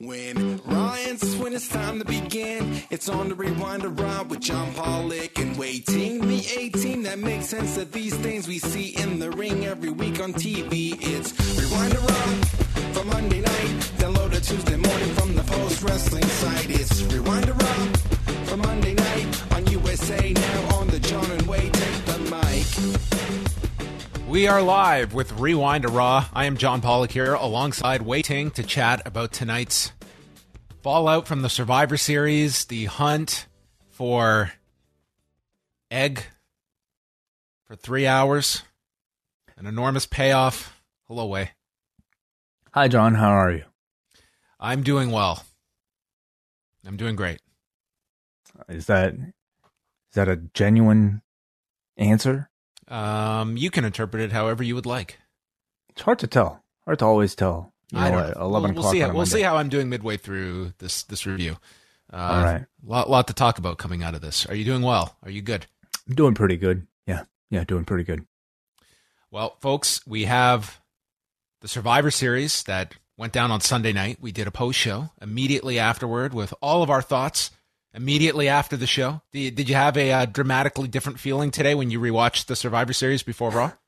When 0.00 0.58
Ryan's 0.58 1.34
when 1.38 1.54
it's 1.54 1.66
time 1.66 1.98
to 1.98 2.04
begin, 2.04 2.82
it's 2.88 3.08
on 3.08 3.30
the 3.30 3.34
rewind 3.34 3.84
around 3.84 4.30
with 4.30 4.38
John 4.38 4.72
Pollock 4.74 5.36
and 5.40 5.58
Wai 5.58 5.82
Ting. 5.84 6.20
The 6.20 6.46
18 6.56 7.02
that 7.02 7.18
makes 7.18 7.46
sense 7.46 7.76
of 7.78 7.90
these 7.90 8.16
things 8.18 8.46
we 8.46 8.60
see 8.60 8.90
in 8.90 9.18
the 9.18 9.32
ring 9.32 9.66
every 9.66 9.90
week 9.90 10.20
on 10.20 10.34
TV. 10.34 10.96
It's 11.00 11.32
rewind 11.58 11.94
around 11.96 12.48
for 12.94 13.04
Monday 13.06 13.40
night, 13.40 13.92
download 13.98 14.34
it 14.34 14.44
Tuesday 14.44 14.76
morning 14.76 15.14
from 15.14 15.34
the 15.34 15.42
post 15.42 15.82
wrestling 15.82 16.22
site. 16.22 16.70
It's 16.70 17.02
rewind 17.02 17.48
around 17.48 17.98
for 18.46 18.56
Monday 18.56 18.94
night 18.94 19.52
on 19.56 19.66
USA 19.66 20.32
now 20.32 20.76
on 20.76 20.86
the 20.86 21.00
John 21.00 21.28
and 21.28 21.42
Wade 21.42 21.72
take 21.72 22.04
the 22.04 22.18
mic. 22.30 23.17
We 24.28 24.46
are 24.46 24.60
live 24.60 25.14
with 25.14 25.32
Rewind 25.32 25.84
to 25.84 25.88
Raw. 25.88 26.26
I 26.34 26.44
am 26.44 26.58
John 26.58 26.82
Pollock 26.82 27.10
here 27.10 27.32
alongside 27.32 28.02
Wai 28.02 28.20
Ting 28.20 28.50
to 28.52 28.62
chat 28.62 29.00
about 29.06 29.32
tonight's 29.32 29.92
fallout 30.82 31.26
from 31.26 31.40
the 31.40 31.48
Survivor 31.48 31.96
Series, 31.96 32.66
the 32.66 32.84
hunt 32.84 33.46
for 33.88 34.52
egg 35.90 36.24
for 37.64 37.74
three 37.74 38.06
hours, 38.06 38.64
an 39.56 39.64
enormous 39.64 40.04
payoff. 40.04 40.78
Hello, 41.06 41.24
Wai. 41.24 41.52
Hi, 42.74 42.86
John. 42.86 43.14
How 43.14 43.30
are 43.30 43.50
you? 43.50 43.64
I'm 44.60 44.82
doing 44.82 45.10
well. 45.10 45.42
I'm 46.86 46.98
doing 46.98 47.16
great. 47.16 47.40
Is 48.68 48.84
that 48.86 49.14
is 49.14 50.14
that 50.14 50.28
a 50.28 50.36
genuine 50.36 51.22
answer? 51.96 52.47
Um, 52.88 53.56
you 53.56 53.70
can 53.70 53.84
interpret 53.84 54.22
it 54.22 54.32
however 54.32 54.62
you 54.62 54.74
would 54.74 54.86
like. 54.86 55.18
It's 55.90 56.02
hard 56.02 56.18
to 56.20 56.26
tell. 56.26 56.62
Hard 56.84 56.98
to 57.00 57.04
always 57.04 57.34
tell. 57.34 57.72
You 57.92 57.98
I 57.98 58.10
know, 58.10 58.20
don't 58.20 58.36
know. 58.36 58.42
Eleven 58.44 58.74
We'll, 58.74 58.82
we'll 58.82 58.90
o'clock. 58.90 58.92
see. 58.92 59.00
How, 59.00 59.12
we'll 59.14 59.26
see 59.26 59.42
how 59.42 59.56
I'm 59.56 59.68
doing 59.68 59.88
midway 59.88 60.16
through 60.16 60.72
this 60.78 61.02
this 61.04 61.26
review. 61.26 61.56
Uh, 62.12 62.16
All 62.16 62.44
right. 62.44 62.64
lot 62.84 63.10
lot 63.10 63.26
to 63.28 63.34
talk 63.34 63.58
about 63.58 63.78
coming 63.78 64.02
out 64.02 64.14
of 64.14 64.20
this. 64.20 64.46
Are 64.46 64.54
you 64.54 64.64
doing 64.64 64.82
well? 64.82 65.16
Are 65.22 65.30
you 65.30 65.42
good? 65.42 65.66
I'm 66.08 66.14
doing 66.14 66.34
pretty 66.34 66.56
good. 66.56 66.86
Yeah, 67.06 67.24
yeah, 67.50 67.64
doing 67.64 67.84
pretty 67.84 68.04
good. 68.04 68.26
Well, 69.30 69.56
folks, 69.60 70.06
we 70.06 70.24
have 70.24 70.80
the 71.60 71.68
Survivor 71.68 72.10
Series 72.10 72.62
that 72.64 72.94
went 73.18 73.32
down 73.34 73.50
on 73.50 73.60
Sunday 73.60 73.92
night. 73.92 74.18
We 74.20 74.32
did 74.32 74.46
a 74.46 74.50
post 74.50 74.78
show 74.78 75.10
immediately 75.20 75.78
afterward 75.78 76.32
with 76.32 76.54
all 76.62 76.82
of 76.82 76.88
our 76.90 77.02
thoughts. 77.02 77.50
Immediately 77.94 78.48
after 78.48 78.76
the 78.76 78.86
show, 78.86 79.22
did 79.32 79.38
you, 79.40 79.50
did 79.50 79.68
you 79.68 79.74
have 79.74 79.96
a 79.96 80.12
uh, 80.12 80.26
dramatically 80.26 80.88
different 80.88 81.18
feeling 81.18 81.50
today 81.50 81.74
when 81.74 81.90
you 81.90 81.98
rewatched 81.98 82.46
the 82.46 82.54
Survivor 82.56 82.92
Series 82.92 83.22
before 83.22 83.50
Raw? 83.50 83.72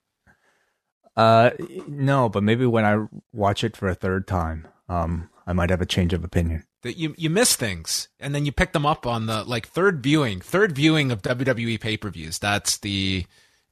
Uh, 1.16 1.50
no, 1.88 2.28
but 2.28 2.42
maybe 2.42 2.64
when 2.64 2.84
I 2.84 3.04
watch 3.32 3.64
it 3.64 3.76
for 3.76 3.88
a 3.88 3.94
third 3.94 4.26
time, 4.28 4.66
um, 4.88 5.28
I 5.46 5.52
might 5.52 5.68
have 5.68 5.80
a 5.82 5.86
change 5.86 6.12
of 6.12 6.24
opinion. 6.24 6.64
That 6.82 6.96
you 6.96 7.14
you 7.18 7.28
miss 7.28 7.56
things 7.56 8.08
and 8.20 8.34
then 8.34 8.46
you 8.46 8.52
pick 8.52 8.72
them 8.72 8.86
up 8.86 9.06
on 9.06 9.26
the 9.26 9.44
like 9.44 9.66
third 9.66 10.02
viewing, 10.02 10.40
third 10.40 10.72
viewing 10.72 11.10
of 11.10 11.20
WWE 11.20 11.78
pay 11.80 11.96
per 11.98 12.08
views. 12.10 12.38
That's 12.38 12.78
the 12.78 13.26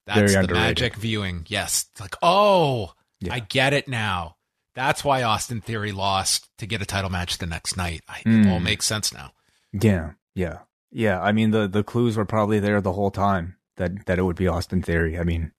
that's 0.04 0.18
Very 0.18 0.32
the 0.32 0.38
underrated. 0.40 0.62
magic 0.62 0.96
viewing. 0.96 1.46
Yes, 1.48 1.86
it's 1.92 2.00
like 2.00 2.16
oh, 2.22 2.92
Yeah. 3.20 3.32
I 3.34 3.38
get 3.38 3.72
it 3.72 3.88
now. 3.88 4.36
That's 4.74 5.02
why 5.04 5.22
Austin 5.22 5.60
Theory 5.62 5.92
lost 5.92 6.50
to 6.58 6.66
get 6.66 6.82
a 6.82 6.86
title 6.86 7.08
match 7.08 7.38
the 7.38 7.46
next 7.46 7.76
night. 7.76 8.02
I, 8.08 8.18
It 8.20 8.26
Mm. 8.26 8.50
all 8.52 8.60
makes 8.60 8.84
sense 8.84 9.14
now. 9.14 9.30
Yeah, 9.72 10.10
yeah, 10.38 10.58
yeah. 10.92 11.20
I 11.20 11.32
mean, 11.32 11.50
the 11.50 11.66
the 11.66 11.82
clues 11.82 12.16
were 12.16 12.24
probably 12.24 12.60
there 12.60 12.80
the 12.80 12.92
whole 12.92 13.10
time 13.10 13.56
that 13.76 14.06
that 14.06 14.18
it 14.18 14.22
would 14.22 14.36
be 14.36 14.46
Austin 14.48 14.82
Theory. 14.82 15.18
I 15.18 15.24
mean, 15.24 15.52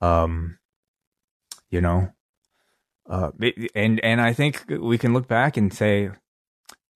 um, 0.00 0.58
you 1.70 1.80
know, 1.80 2.12
uh, 3.08 3.30
and 3.74 3.98
and 4.04 4.20
I 4.20 4.32
think 4.32 4.64
we 4.68 4.98
can 4.98 5.12
look 5.14 5.26
back 5.26 5.56
and 5.56 5.72
say, 5.72 6.10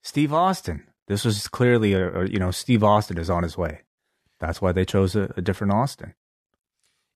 Steve 0.02 0.34
Austin. 0.34 0.84
This 1.08 1.26
was 1.26 1.48
clearly 1.48 1.94
a, 1.94 2.22
a 2.22 2.28
you 2.28 2.40
know 2.40 2.52
Steve 2.52 2.84
Austin 2.84 3.18
is 3.18 3.30
on 3.30 3.44
his 3.44 3.58
way. 3.58 3.82
That's 4.40 4.62
why 4.62 4.72
they 4.72 4.86
chose 4.86 5.16
a, 5.16 5.32
a 5.38 5.42
different 5.42 5.74
Austin. 5.74 6.14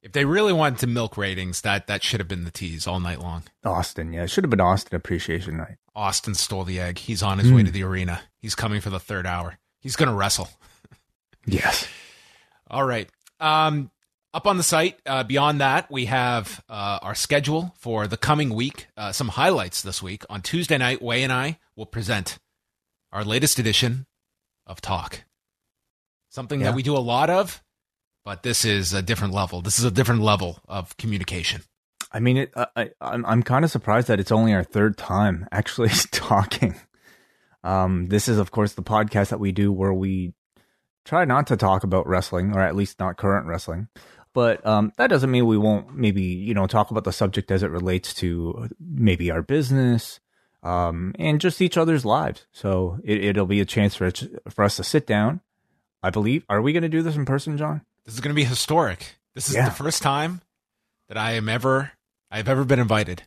If 0.02 0.12
they 0.12 0.26
really 0.26 0.52
wanted 0.52 0.80
to 0.80 0.88
milk 0.88 1.16
ratings, 1.16 1.62
that 1.62 1.88
that 1.88 2.04
should 2.04 2.20
have 2.20 2.28
been 2.28 2.44
the 2.44 2.52
tease 2.52 2.88
all 2.88 3.00
night 3.00 3.22
long. 3.22 3.44
Austin, 3.64 4.12
yeah, 4.12 4.24
it 4.24 4.30
should 4.30 4.44
have 4.44 4.52
been 4.52 4.60
Austin 4.60 4.96
Appreciation 4.98 5.56
Night. 5.58 5.78
Austin 5.96 6.34
stole 6.34 6.66
the 6.66 6.80
egg. 6.80 6.98
He's 6.98 7.24
on 7.24 7.40
his 7.40 7.52
way 7.54 7.62
Mm. 7.62 7.68
to 7.68 7.72
the 7.72 7.84
arena. 7.84 8.22
He's 8.42 8.56
coming 8.56 8.82
for 8.82 8.90
the 8.90 9.00
third 9.00 9.26
hour. 9.26 9.60
He's 9.84 9.96
going 9.96 10.10
to 10.10 10.16
wrestle. 10.16 10.50
Yes. 11.46 11.88
All 12.72 12.86
right. 12.86 13.08
Um, 13.40 13.92
up 14.34 14.48
on 14.48 14.58
the 14.58 14.64
site, 14.64 14.98
uh, 15.06 15.24
beyond 15.24 15.62
that, 15.62 15.92
we 15.92 16.06
have 16.06 16.64
uh, 16.70 17.00
our 17.02 17.14
schedule 17.14 17.76
for 17.78 18.08
the 18.08 18.18
coming 18.18 18.54
week. 18.56 18.88
Uh, 18.98 19.12
some 19.12 19.28
highlights 19.28 19.82
this 19.84 20.02
week. 20.02 20.24
On 20.30 20.42
Tuesday 20.42 20.78
night, 20.78 21.02
Wai 21.02 21.18
and 21.18 21.32
I 21.32 21.60
will 21.76 21.86
present 21.86 22.40
our 23.12 23.24
latest 23.24 23.60
edition 23.60 24.08
of 24.66 24.82
Talk. 24.82 25.26
Something 26.30 26.62
Yeah. 26.62 26.68
that 26.72 26.76
we 26.76 26.82
do 26.82 26.96
a 26.96 27.00
lot 27.00 27.30
of, 27.30 27.62
but 28.26 28.42
this 28.42 28.66
is 28.66 28.94
a 28.94 29.02
different 29.04 29.34
level. 29.34 29.62
This 29.62 29.78
is 29.78 29.86
a 29.86 29.92
different 29.92 30.22
level 30.22 30.60
of 30.68 30.96
communication. 30.98 31.62
I 32.12 32.20
mean, 32.20 32.38
it, 32.38 32.54
I, 32.56 32.68
I, 32.76 32.90
I'm 33.02 33.26
I'm 33.26 33.44
kind 33.44 33.66
of 33.66 33.72
surprised 33.72 34.08
that 34.08 34.20
it's 34.20 34.32
only 34.32 34.54
our 34.54 34.64
third 34.64 34.98
time 34.98 35.48
actually 35.52 35.90
talking. 36.12 36.76
Um, 37.63 38.07
this 38.07 38.28
is, 38.28 38.38
of 38.38 38.51
course, 38.51 38.74
the 38.74 38.84
podcast 38.84 39.29
that 39.29 39.40
we 39.40 39.51
do 39.51 39.72
where 39.72 39.94
we 39.94 40.34
try 41.06 41.25
not 41.25 41.47
to 41.47 41.57
talk 41.57 41.84
about 41.84 42.07
wrestling, 42.07 42.53
or 42.56 42.62
at 42.62 42.75
least 42.75 43.00
not 43.00 43.18
current 43.18 43.46
wrestling. 43.47 43.88
But 44.34 44.66
um, 44.66 44.91
that 44.97 45.07
doesn't 45.07 45.29
mean 45.31 45.46
we 45.46 45.57
won't 45.57 45.96
maybe 45.96 46.24
you 46.24 46.53
know 46.53 46.66
talk 46.68 46.90
about 46.91 47.03
the 47.03 47.12
subject 47.13 47.51
as 47.51 47.62
it 47.63 47.69
relates 47.69 48.13
to 48.16 48.68
maybe 48.79 49.29
our 49.29 49.41
business 49.44 50.19
um, 50.63 51.13
and 51.19 51.40
just 51.40 51.62
each 51.62 51.78
other's 51.78 52.03
lives. 52.03 52.46
So 52.51 53.00
it, 53.03 53.24
it'll 53.24 53.46
be 53.46 53.62
a 53.62 53.66
chance 53.66 53.95
for 53.95 54.07
it, 54.07 54.24
for 54.50 54.63
us 54.63 54.75
to 54.78 54.84
sit 54.84 55.06
down. 55.06 55.41
I 56.01 56.09
believe. 56.09 56.45
Are 56.50 56.62
we 56.62 56.74
going 56.74 56.84
to 56.84 56.90
do 56.90 57.01
this 57.01 57.16
in 57.16 57.25
person, 57.25 57.57
John? 57.57 57.81
This 58.06 58.16
is 58.16 58.19
going 58.19 58.34
to 58.34 58.35
be 58.35 58.44
historic. 58.44 59.16
This 59.35 59.47
is 59.50 59.56
Yeah. 59.56 59.66
the 59.66 59.72
first 59.75 60.01
time 60.01 60.41
that 61.07 61.18
I 61.18 61.34
am 61.34 61.47
ever 61.47 61.91
I've 62.31 62.50
ever 62.50 62.66
been 62.66 62.80
invited 62.80 63.24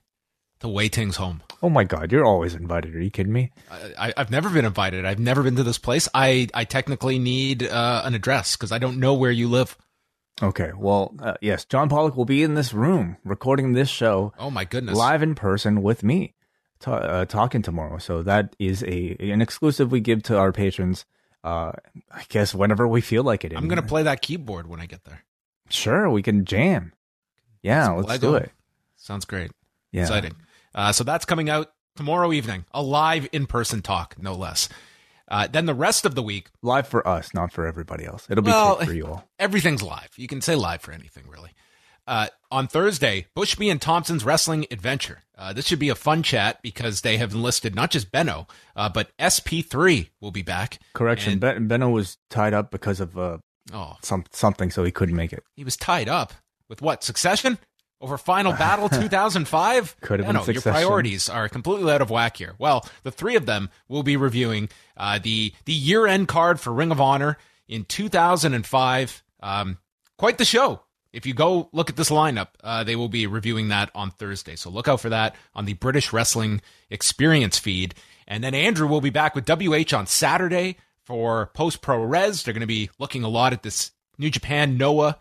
to 0.60 0.68
Wai 0.68 0.88
Ting's 0.88 1.16
home. 1.16 1.42
Oh 1.62 1.68
my 1.70 1.84
God, 1.84 2.12
you're 2.12 2.24
always 2.24 2.54
invited. 2.54 2.94
Are 2.94 3.00
you 3.00 3.10
kidding 3.10 3.32
me? 3.32 3.50
I, 3.98 4.12
I've 4.16 4.30
never 4.30 4.48
been 4.50 4.64
invited. 4.64 5.04
I've 5.04 5.18
never 5.18 5.42
been 5.42 5.56
to 5.56 5.62
this 5.62 5.78
place. 5.78 6.08
I, 6.14 6.48
I 6.54 6.64
technically 6.64 7.18
need 7.18 7.62
uh, 7.62 8.02
an 8.04 8.14
address 8.14 8.56
because 8.56 8.72
I 8.72 8.78
don't 8.78 8.98
know 8.98 9.14
where 9.14 9.30
you 9.30 9.48
live. 9.48 9.76
Okay, 10.42 10.72
well, 10.76 11.14
uh, 11.18 11.34
yes, 11.40 11.64
John 11.64 11.88
Pollock 11.88 12.14
will 12.16 12.26
be 12.26 12.42
in 12.42 12.54
this 12.54 12.74
room 12.74 13.16
recording 13.24 13.72
this 13.72 13.88
show 13.88 14.34
Oh 14.38 14.50
my 14.50 14.64
goodness! 14.66 14.94
live 14.94 15.22
in 15.22 15.34
person 15.34 15.82
with 15.82 16.02
me, 16.02 16.34
ta- 16.78 16.96
uh, 16.96 17.24
talking 17.24 17.62
tomorrow. 17.62 17.96
So 17.96 18.22
that 18.22 18.54
is 18.58 18.82
a 18.82 19.16
an 19.18 19.40
exclusive 19.40 19.90
we 19.90 20.00
give 20.00 20.22
to 20.24 20.36
our 20.36 20.52
patrons. 20.52 21.06
Uh, 21.42 21.72
I 22.10 22.24
guess 22.28 22.54
whenever 22.54 22.86
we 22.86 23.00
feel 23.00 23.22
like 23.22 23.46
it. 23.46 23.56
I'm 23.56 23.66
gonna 23.66 23.80
play 23.82 24.02
that 24.02 24.20
keyboard 24.20 24.66
when 24.66 24.78
I 24.78 24.84
get 24.84 25.04
there. 25.04 25.24
Sure, 25.70 26.10
we 26.10 26.20
can 26.22 26.44
jam. 26.44 26.92
Yeah, 27.62 27.86
Some 27.86 27.96
let's 27.96 28.08
Lego. 28.08 28.30
do 28.32 28.36
it. 28.36 28.50
Sounds 28.96 29.24
great. 29.24 29.52
Yeah. 29.90 30.02
Exciting. 30.02 30.34
Uh, 30.76 30.92
so 30.92 31.02
that's 31.02 31.24
coming 31.24 31.50
out 31.50 31.72
tomorrow 31.96 32.32
evening. 32.32 32.64
A 32.72 32.82
live 32.82 33.28
in 33.32 33.46
person 33.46 33.82
talk, 33.82 34.14
no 34.20 34.34
less. 34.34 34.68
Uh, 35.28 35.48
then 35.48 35.66
the 35.66 35.74
rest 35.74 36.04
of 36.04 36.14
the 36.14 36.22
week, 36.22 36.50
Live 36.62 36.86
for 36.86 37.06
us, 37.08 37.34
not 37.34 37.50
for 37.52 37.66
everybody 37.66 38.04
else. 38.04 38.26
It'll 38.30 38.44
be 38.44 38.50
Well, 38.52 38.76
for 38.76 38.92
you 38.92 39.06
all. 39.06 39.28
everything's 39.40 39.82
live. 39.82 40.10
You 40.16 40.28
can 40.28 40.40
say 40.40 40.54
live 40.54 40.82
for 40.82 40.92
anything, 40.92 41.24
really. 41.28 41.50
Uh, 42.06 42.28
on 42.52 42.68
Thursday, 42.68 43.26
Bushby 43.36 43.68
and 43.68 43.82
Thompson's 43.82 44.24
Wrestling 44.24 44.66
Adventure. 44.70 45.22
Uh, 45.36 45.52
this 45.52 45.66
should 45.66 45.80
be 45.80 45.88
a 45.88 45.96
fun 45.96 46.22
chat 46.22 46.62
because 46.62 47.00
they 47.00 47.16
have 47.16 47.32
enlisted 47.34 47.74
not 47.74 47.90
just 47.90 48.12
Benno, 48.12 48.46
uh, 48.76 48.88
but 48.88 49.10
SP3 49.18 50.10
will 50.20 50.30
be 50.30 50.42
back. 50.42 50.78
Correction, 50.94 51.32
And- 51.32 51.40
ben- 51.40 51.66
Benno 51.66 51.88
was 51.90 52.18
tied 52.30 52.54
up 52.54 52.70
because 52.70 53.00
of 53.00 53.18
uh, 53.18 53.38
Oh, 53.72 53.96
some 54.02 54.24
something, 54.30 54.70
so 54.70 54.84
he 54.84 54.92
couldn't 54.92 55.16
make 55.16 55.32
it. 55.32 55.42
he 55.56 55.64
was 55.64 55.76
tied 55.76 56.08
up 56.08 56.32
with 56.68 56.80
what? 56.80 57.02
Succession? 57.02 57.58
Over 58.00 58.18
Final 58.18 58.52
Battle 58.52 58.88
2005? 58.90 60.00
Could 60.00 60.20
have 60.20 60.26
been 60.26 60.36
no, 60.36 60.44
Your 60.44 60.62
priorities 60.62 61.28
are 61.28 61.48
completely 61.48 61.92
out 61.92 62.02
of 62.02 62.10
whack 62.10 62.36
here. 62.36 62.54
Well, 62.58 62.86
the 63.02 63.10
three 63.10 63.36
of 63.36 63.46
them 63.46 63.70
will 63.88 64.02
be 64.02 64.16
reviewing 64.16 64.68
uh, 64.96 65.18
the 65.22 65.52
the 65.64 65.72
year 65.72 66.06
end 66.06 66.28
card 66.28 66.60
for 66.60 66.72
Ring 66.72 66.90
of 66.90 67.00
Honor 67.00 67.38
in 67.68 67.84
2005. 67.84 69.22
Um, 69.40 69.78
quite 70.16 70.38
the 70.38 70.44
show. 70.44 70.82
If 71.12 71.24
you 71.24 71.32
go 71.32 71.70
look 71.72 71.88
at 71.88 71.96
this 71.96 72.10
lineup, 72.10 72.48
uh, 72.62 72.84
they 72.84 72.94
will 72.94 73.08
be 73.08 73.26
reviewing 73.26 73.68
that 73.68 73.90
on 73.94 74.10
Thursday. 74.10 74.54
So 74.54 74.68
look 74.68 74.86
out 74.86 75.00
for 75.00 75.08
that 75.08 75.34
on 75.54 75.64
the 75.64 75.72
British 75.72 76.12
Wrestling 76.12 76.60
Experience 76.90 77.58
feed. 77.58 77.94
And 78.28 78.44
then 78.44 78.54
Andrew 78.54 78.86
will 78.86 79.00
be 79.00 79.10
back 79.10 79.34
with 79.34 79.48
WH 79.48 79.94
on 79.94 80.06
Saturday 80.06 80.76
for 81.04 81.46
Post 81.54 81.80
Pro 81.80 82.02
Res. 82.02 82.42
They're 82.42 82.52
going 82.52 82.60
to 82.60 82.66
be 82.66 82.90
looking 82.98 83.24
a 83.24 83.28
lot 83.28 83.54
at 83.54 83.62
this 83.62 83.92
New 84.18 84.28
Japan 84.28 84.76
Noah 84.76 85.16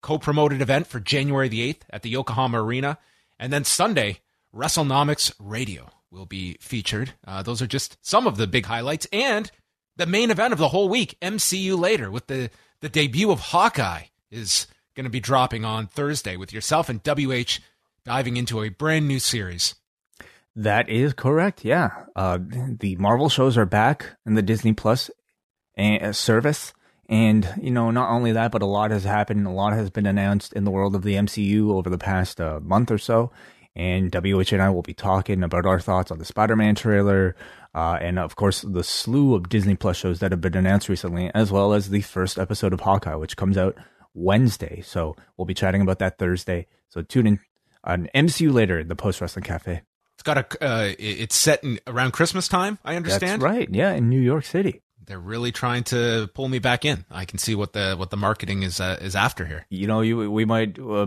co-promoted 0.00 0.60
event 0.60 0.86
for 0.86 1.00
January 1.00 1.48
the 1.48 1.72
8th 1.72 1.82
at 1.90 2.02
the 2.02 2.10
Yokohama 2.10 2.62
Arena. 2.62 2.98
And 3.38 3.52
then 3.52 3.64
Sunday, 3.64 4.20
WrestleNomics 4.54 5.32
Radio 5.38 5.90
will 6.10 6.26
be 6.26 6.56
featured. 6.60 7.12
Uh, 7.26 7.42
those 7.42 7.60
are 7.60 7.66
just 7.66 7.98
some 8.00 8.26
of 8.26 8.36
the 8.36 8.46
big 8.46 8.66
highlights 8.66 9.06
and 9.12 9.50
the 9.96 10.06
main 10.06 10.30
event 10.30 10.52
of 10.52 10.58
the 10.58 10.68
whole 10.68 10.88
week, 10.88 11.18
MCU 11.20 11.78
later 11.78 12.10
with 12.10 12.28
the, 12.28 12.50
the 12.80 12.88
debut 12.88 13.30
of 13.30 13.40
Hawkeye 13.40 14.04
is 14.30 14.66
going 14.94 15.04
to 15.04 15.10
be 15.10 15.20
dropping 15.20 15.64
on 15.64 15.86
Thursday 15.86 16.36
with 16.36 16.52
yourself 16.52 16.88
and 16.88 17.00
WH 17.04 17.58
diving 18.04 18.36
into 18.36 18.62
a 18.62 18.68
brand 18.68 19.06
new 19.06 19.18
series. 19.18 19.74
That 20.56 20.88
is 20.88 21.12
correct. 21.12 21.64
Yeah. 21.64 21.90
Uh, 22.16 22.38
the 22.80 22.96
Marvel 22.96 23.28
shows 23.28 23.56
are 23.56 23.66
back 23.66 24.16
in 24.24 24.34
the 24.34 24.42
Disney 24.42 24.72
Plus 24.72 25.10
uh, 25.76 26.12
service. 26.12 26.72
And, 27.08 27.48
you 27.60 27.70
know, 27.70 27.90
not 27.90 28.10
only 28.10 28.32
that, 28.32 28.52
but 28.52 28.62
a 28.62 28.66
lot 28.66 28.90
has 28.90 29.04
happened. 29.04 29.46
A 29.46 29.50
lot 29.50 29.72
has 29.72 29.88
been 29.88 30.06
announced 30.06 30.52
in 30.52 30.64
the 30.64 30.70
world 30.70 30.94
of 30.94 31.02
the 31.02 31.14
MCU 31.14 31.70
over 31.70 31.88
the 31.88 31.98
past 31.98 32.40
uh, 32.40 32.60
month 32.60 32.90
or 32.90 32.98
so. 32.98 33.30
And 33.74 34.12
WH 34.12 34.52
and 34.52 34.60
I 34.60 34.70
will 34.70 34.82
be 34.82 34.92
talking 34.92 35.42
about 35.42 35.64
our 35.64 35.80
thoughts 35.80 36.10
on 36.10 36.18
the 36.18 36.24
Spider 36.24 36.56
Man 36.56 36.74
trailer. 36.74 37.34
Uh, 37.74 37.96
and 38.00 38.18
of 38.18 38.36
course, 38.36 38.62
the 38.62 38.82
slew 38.82 39.34
of 39.34 39.48
Disney 39.48 39.76
Plus 39.76 39.96
shows 39.96 40.18
that 40.18 40.32
have 40.32 40.40
been 40.40 40.56
announced 40.56 40.88
recently, 40.88 41.30
as 41.34 41.50
well 41.52 41.72
as 41.72 41.90
the 41.90 42.02
first 42.02 42.38
episode 42.38 42.72
of 42.72 42.80
Hawkeye, 42.80 43.14
which 43.14 43.36
comes 43.36 43.56
out 43.56 43.76
Wednesday. 44.14 44.82
So 44.82 45.16
we'll 45.36 45.46
be 45.46 45.54
chatting 45.54 45.80
about 45.80 46.00
that 46.00 46.18
Thursday. 46.18 46.66
So 46.88 47.02
tune 47.02 47.26
in 47.26 47.40
on 47.84 48.08
MCU 48.14 48.52
later 48.52 48.80
in 48.80 48.88
the 48.88 48.96
Post 48.96 49.20
Wrestling 49.20 49.44
Cafe. 49.44 49.82
It's 50.14 50.22
got 50.24 50.38
a, 50.38 50.64
uh, 50.64 50.92
it's 50.98 51.36
set 51.36 51.62
in 51.62 51.78
around 51.86 52.10
Christmas 52.10 52.48
time, 52.48 52.78
I 52.84 52.96
understand. 52.96 53.40
That's 53.40 53.52
right. 53.52 53.68
Yeah, 53.70 53.92
in 53.92 54.08
New 54.08 54.20
York 54.20 54.44
City. 54.44 54.82
They're 55.08 55.18
really 55.18 55.52
trying 55.52 55.84
to 55.84 56.28
pull 56.34 56.48
me 56.48 56.58
back 56.58 56.84
in. 56.84 57.06
I 57.10 57.24
can 57.24 57.38
see 57.38 57.54
what 57.54 57.72
the 57.72 57.94
what 57.96 58.10
the 58.10 58.18
marketing 58.18 58.62
is 58.62 58.78
uh, 58.78 58.98
is 59.00 59.16
after 59.16 59.46
here. 59.46 59.64
You 59.70 59.86
know, 59.86 60.02
you 60.02 60.30
we 60.30 60.44
might 60.44 60.78
uh, 60.78 61.06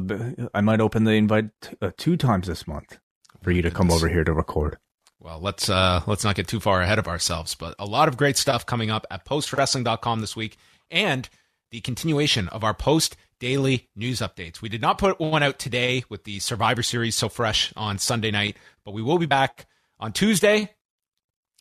I 0.56 0.62
might 0.62 0.81
open 0.81 1.03
the 1.03 1.12
invite 1.12 1.51
uh, 1.80 1.92
two 1.98 2.18
times 2.18 2.48
this 2.48 2.68
month 2.68 2.98
for 3.44 3.51
you 3.51 3.62
to 3.62 3.69
come 3.69 3.92
over 3.92 4.07
here 4.07 4.24
to 4.24 4.33
record. 4.33 4.77
Well, 5.19 5.39
let's 5.39 5.69
uh 5.69 6.01
let's 6.07 6.24
not 6.24 6.36
get 6.36 6.48
too 6.48 6.59
far 6.59 6.81
ahead 6.81 6.98
of 6.98 7.07
ourselves, 7.07 7.53
but 7.53 7.75
a 7.77 7.86
lot 7.86 8.07
of 8.07 8.18
great 8.18 8.38
stuff 8.38 8.65
coming 8.65 8.89
up 8.89 9.06
at 9.12 9.24
postwrestling.com 9.24 10.19
this 10.19 10.36
week 10.36 10.57
and 10.89 11.30
the 11.69 11.81
continuation 11.81 12.48
of 12.48 12.63
our 12.63 12.74
post 12.74 13.15
daily 13.39 13.88
news 13.95 14.19
updates. 14.19 14.63
We 14.63 14.69
did 14.69 14.81
not 14.81 14.98
put 14.98 15.19
one 15.19 15.44
out 15.44 15.59
today 15.59 16.06
with 16.09 16.24
the 16.24 16.39
Survivor 16.39 16.81
Series 16.81 17.15
so 17.15 17.30
fresh 17.30 17.71
on 17.75 18.00
Sunday 18.00 18.31
night, 18.31 18.57
but 18.83 18.95
we 18.95 19.03
will 19.03 19.19
be 19.19 19.27
back 19.27 19.68
on 20.00 20.12
Tuesday 20.12 20.71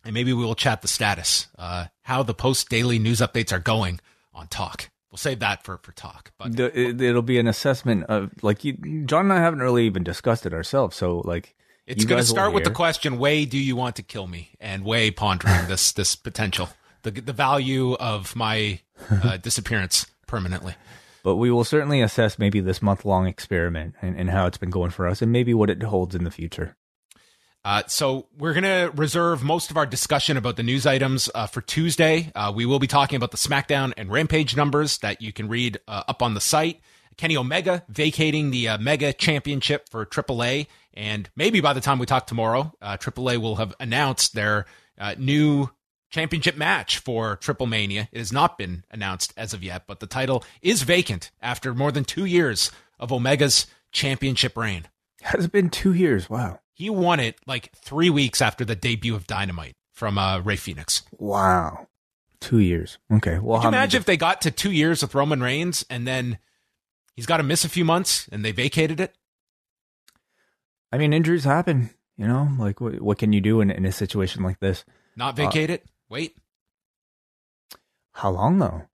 and 0.04 0.14
maybe 0.14 0.32
we 0.32 0.44
will 0.44 0.54
chat 0.54 0.82
the 0.82 0.88
status, 0.88 1.48
uh, 1.58 1.86
how 2.02 2.22
the 2.22 2.34
post 2.34 2.68
daily 2.68 2.98
news 2.98 3.20
updates 3.20 3.52
are 3.52 3.58
going 3.58 4.00
on 4.32 4.46
talk. 4.48 4.90
We'll 5.10 5.18
save 5.18 5.40
that 5.40 5.64
for, 5.64 5.78
for 5.78 5.92
talk, 5.92 6.30
but 6.38 6.56
the, 6.56 6.66
it, 6.78 7.00
it'll 7.00 7.22
be 7.22 7.38
an 7.38 7.48
assessment 7.48 8.04
of 8.04 8.30
like 8.42 8.64
you, 8.64 8.74
John 9.06 9.24
and 9.24 9.32
I 9.32 9.38
haven't 9.38 9.60
really 9.60 9.84
even 9.86 10.04
discussed 10.04 10.46
it 10.46 10.54
ourselves. 10.54 10.96
So 10.96 11.22
like 11.24 11.56
it's 11.86 12.04
going 12.04 12.20
to 12.20 12.26
start 12.26 12.52
with 12.52 12.64
the 12.64 12.70
question, 12.70 13.18
Wai 13.18 13.44
do 13.44 13.58
you 13.58 13.74
want 13.74 13.96
to 13.96 14.02
kill 14.02 14.28
me? 14.28 14.50
And 14.60 14.84
Wai 14.84 15.10
pondering 15.10 15.66
this, 15.66 15.90
this 16.00 16.14
potential, 16.14 16.68
the, 17.02 17.10
the 17.10 17.32
value 17.32 17.94
of 17.94 18.36
my 18.36 18.80
uh, 19.10 19.36
disappearance 19.42 20.06
permanently. 20.28 20.74
But 21.22 21.36
we 21.36 21.50
will 21.50 21.64
certainly 21.64 22.00
assess 22.00 22.38
maybe 22.38 22.60
this 22.60 22.80
month 22.80 23.04
long 23.04 23.26
experiment 23.26 23.96
and, 24.00 24.16
and 24.16 24.30
how 24.30 24.46
it's 24.46 24.56
been 24.56 24.70
going 24.70 24.90
for 24.90 25.06
us 25.06 25.20
and 25.20 25.32
maybe 25.32 25.52
what 25.52 25.68
it 25.68 25.82
holds 25.82 26.14
in 26.14 26.24
the 26.24 26.30
future. 26.30 26.76
Uh, 27.64 27.82
so 27.86 28.26
we're 28.38 28.54
going 28.54 28.64
to 28.64 28.90
reserve 28.94 29.42
most 29.42 29.70
of 29.70 29.76
our 29.76 29.84
discussion 29.84 30.36
about 30.36 30.56
the 30.56 30.62
news 30.62 30.86
items 30.86 31.28
uh, 31.34 31.46
for 31.46 31.60
Tuesday. 31.60 32.32
Uh, 32.34 32.50
we 32.54 32.64
will 32.64 32.78
be 32.78 32.86
talking 32.86 33.16
about 33.16 33.30
the 33.32 33.36
SmackDown 33.36 33.92
and 33.96 34.10
Rampage 34.10 34.56
numbers 34.56 34.98
that 34.98 35.20
you 35.20 35.32
can 35.32 35.48
read 35.48 35.78
uh, 35.86 36.04
up 36.08 36.22
on 36.22 36.34
the 36.34 36.40
site. 36.40 36.80
Kenny 37.18 37.36
Omega 37.36 37.84
vacating 37.88 38.50
the 38.50 38.68
uh, 38.68 38.78
Mega 38.78 39.12
Championship 39.12 39.90
for 39.90 40.06
AAA, 40.06 40.68
and 40.94 41.28
maybe 41.36 41.60
by 41.60 41.74
the 41.74 41.80
time 41.82 41.98
we 41.98 42.06
talk 42.06 42.26
tomorrow, 42.26 42.72
AAA 42.82 43.36
will 43.36 43.56
have 43.56 43.74
announced 43.78 44.34
their 44.34 44.64
new 45.18 45.68
championship 46.08 46.56
match 46.56 46.98
for 46.98 47.36
Triple 47.36 47.66
Mania. 47.66 48.08
It 48.10 48.18
has 48.18 48.32
not 48.32 48.56
been 48.56 48.84
announced 48.90 49.34
as 49.36 49.52
of 49.52 49.62
yet, 49.62 49.84
but 49.86 50.00
the 50.00 50.06
title 50.06 50.44
is 50.62 50.82
vacant 50.82 51.30
after 51.42 51.74
more 51.74 51.92
than 51.92 52.04
two 52.04 52.24
years 52.24 52.70
of 52.98 53.12
Omega's 53.12 53.66
championship 53.92 54.56
reign. 54.56 54.88
Has 55.22 55.44
it 55.44 55.52
been 55.52 55.68
two 55.68 55.92
years? 55.92 56.30
Wow. 56.30 56.60
He 56.80 56.88
won 56.88 57.20
it 57.20 57.36
like 57.46 57.70
three 57.76 58.08
weeks 58.08 58.40
after 58.40 58.64
the 58.64 58.74
debut 58.74 59.14
of 59.14 59.26
Dynamite 59.26 59.76
from 59.92 60.16
uh, 60.16 60.40
Rey 60.40 60.56
Fenix. 60.56 61.02
Wow. 61.18 61.88
Two 62.40 62.56
years. 62.56 62.96
Okay. 63.12 63.38
Well, 63.38 63.58
Could 63.58 63.64
you 63.64 63.68
imagine 63.68 63.98
if 63.98 64.06
they 64.06 64.16
got 64.16 64.40
to 64.40 64.50
two 64.50 64.72
years 64.72 65.02
with 65.02 65.14
Roman 65.14 65.42
Reigns 65.42 65.84
and 65.90 66.06
then 66.06 66.38
he's 67.16 67.26
got 67.26 67.36
to 67.36 67.42
miss 67.42 67.66
a 67.66 67.68
few 67.68 67.84
months 67.84 68.30
and 68.32 68.42
they 68.42 68.52
vacated 68.52 68.98
it? 68.98 69.14
I 70.90 70.96
mean, 70.96 71.12
injuries 71.12 71.44
happen. 71.44 71.90
You 72.16 72.26
know, 72.26 72.48
like 72.58 72.80
what, 72.80 72.98
what 72.98 73.18
can 73.18 73.34
you 73.34 73.42
do 73.42 73.60
in, 73.60 73.70
in 73.70 73.84
a 73.84 73.92
situation 73.92 74.42
like 74.42 74.58
this? 74.60 74.82
Not 75.16 75.36
vacate 75.36 75.68
uh, 75.68 75.74
it? 75.74 75.84
Wait. 76.08 76.34
How 78.12 78.30
long 78.30 78.58
though? 78.58 78.84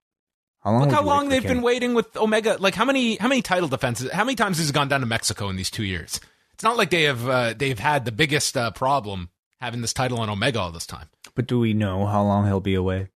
How 0.59 0.73
long 0.73 0.81
Look 0.81 0.91
how 0.91 1.05
long 1.05 1.29
they've 1.29 1.41
been 1.41 1.63
waiting 1.63 1.95
with 1.95 2.17
Omega. 2.17 2.57
Like 2.59 2.75
how 2.75 2.85
many 2.85 3.15
how 3.15 3.29
many 3.29 3.43
title 3.43 3.69
defenses? 3.69 4.11
How 4.11 4.25
many 4.25 4.35
times 4.35 4.59
has 4.59 4.67
he 4.67 4.73
gone 4.73 4.89
down 4.89 5.03
to 5.03 5.07
Mexico 5.07 5.49
in 5.51 5.55
these 5.55 5.71
two 5.71 5.85
years? 5.85 6.19
It's 6.57 6.65
not 6.65 6.79
like 6.79 6.89
they 6.89 7.03
have 7.03 7.29
uh, 7.29 7.53
they've 7.55 7.79
had 7.79 8.07
the 8.07 8.13
biggest 8.13 8.57
uh, 8.57 8.71
problem 8.71 9.29
having 9.61 9.83
this 9.83 9.93
title 9.93 10.21
on 10.21 10.31
Omega 10.31 10.59
all 10.59 10.73
this 10.73 10.87
time. 10.87 11.11
But 11.35 11.47
do 11.47 11.59
we 11.59 11.75
know 11.75 12.07
how 12.07 12.23
long 12.23 12.47
he'll 12.47 12.61
be 12.61 12.75
away? 12.75 13.09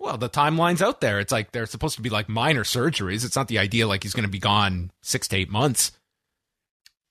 Well, 0.00 0.16
the 0.16 0.30
timeline's 0.30 0.80
out 0.80 1.02
there. 1.02 1.20
It's 1.20 1.30
like 1.30 1.52
they're 1.52 1.66
supposed 1.66 1.96
to 1.96 2.02
be 2.02 2.08
like 2.08 2.26
minor 2.30 2.64
surgeries. 2.64 3.22
It's 3.22 3.36
not 3.36 3.48
the 3.48 3.58
idea 3.58 3.86
like 3.86 4.02
he's 4.02 4.14
going 4.14 4.24
to 4.24 4.30
be 4.30 4.38
gone 4.38 4.92
six 5.02 5.28
to 5.28 5.36
eight 5.36 5.50
months. 5.50 5.92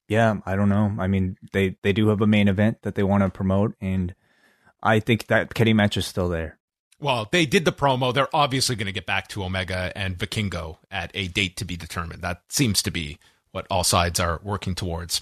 Yeah, 0.07 0.37
I 0.43 0.55
don't 0.55 0.69
know. 0.69 0.95
I 0.97 1.05
mean, 1.05 1.37
they 1.53 1.77
they 1.83 1.93
do 1.93 2.07
have 2.07 2.21
a 2.21 2.25
main 2.27 2.47
event 2.47 2.81
that 2.81 2.95
they 2.95 3.03
want 3.03 3.21
to 3.21 3.29
promote, 3.29 3.75
and 3.79 4.15
I 4.81 4.99
think 4.99 5.27
that 5.27 5.53
Kenny 5.53 5.73
match 5.73 5.97
is 5.97 6.07
still 6.07 6.29
there. 6.29 6.57
Well, 6.99 7.29
they 7.31 7.45
did 7.45 7.63
the 7.63 7.71
promo. 7.71 8.11
They're 8.11 8.35
obviously 8.35 8.75
going 8.75 8.87
to 8.87 8.91
get 8.91 9.05
back 9.05 9.27
to 9.27 9.43
Omega 9.43 9.91
and 9.95 10.17
Vikingo 10.17 10.77
at 10.89 11.11
a 11.13 11.27
date 11.27 11.57
to 11.57 11.65
be 11.65 11.77
determined. 11.77 12.23
That 12.23 12.41
seems 12.49 12.81
to 12.81 12.89
be 12.89 13.19
what 13.51 13.67
all 13.69 13.83
sides 13.83 14.19
are 14.19 14.39
working 14.43 14.73
towards. 14.73 15.21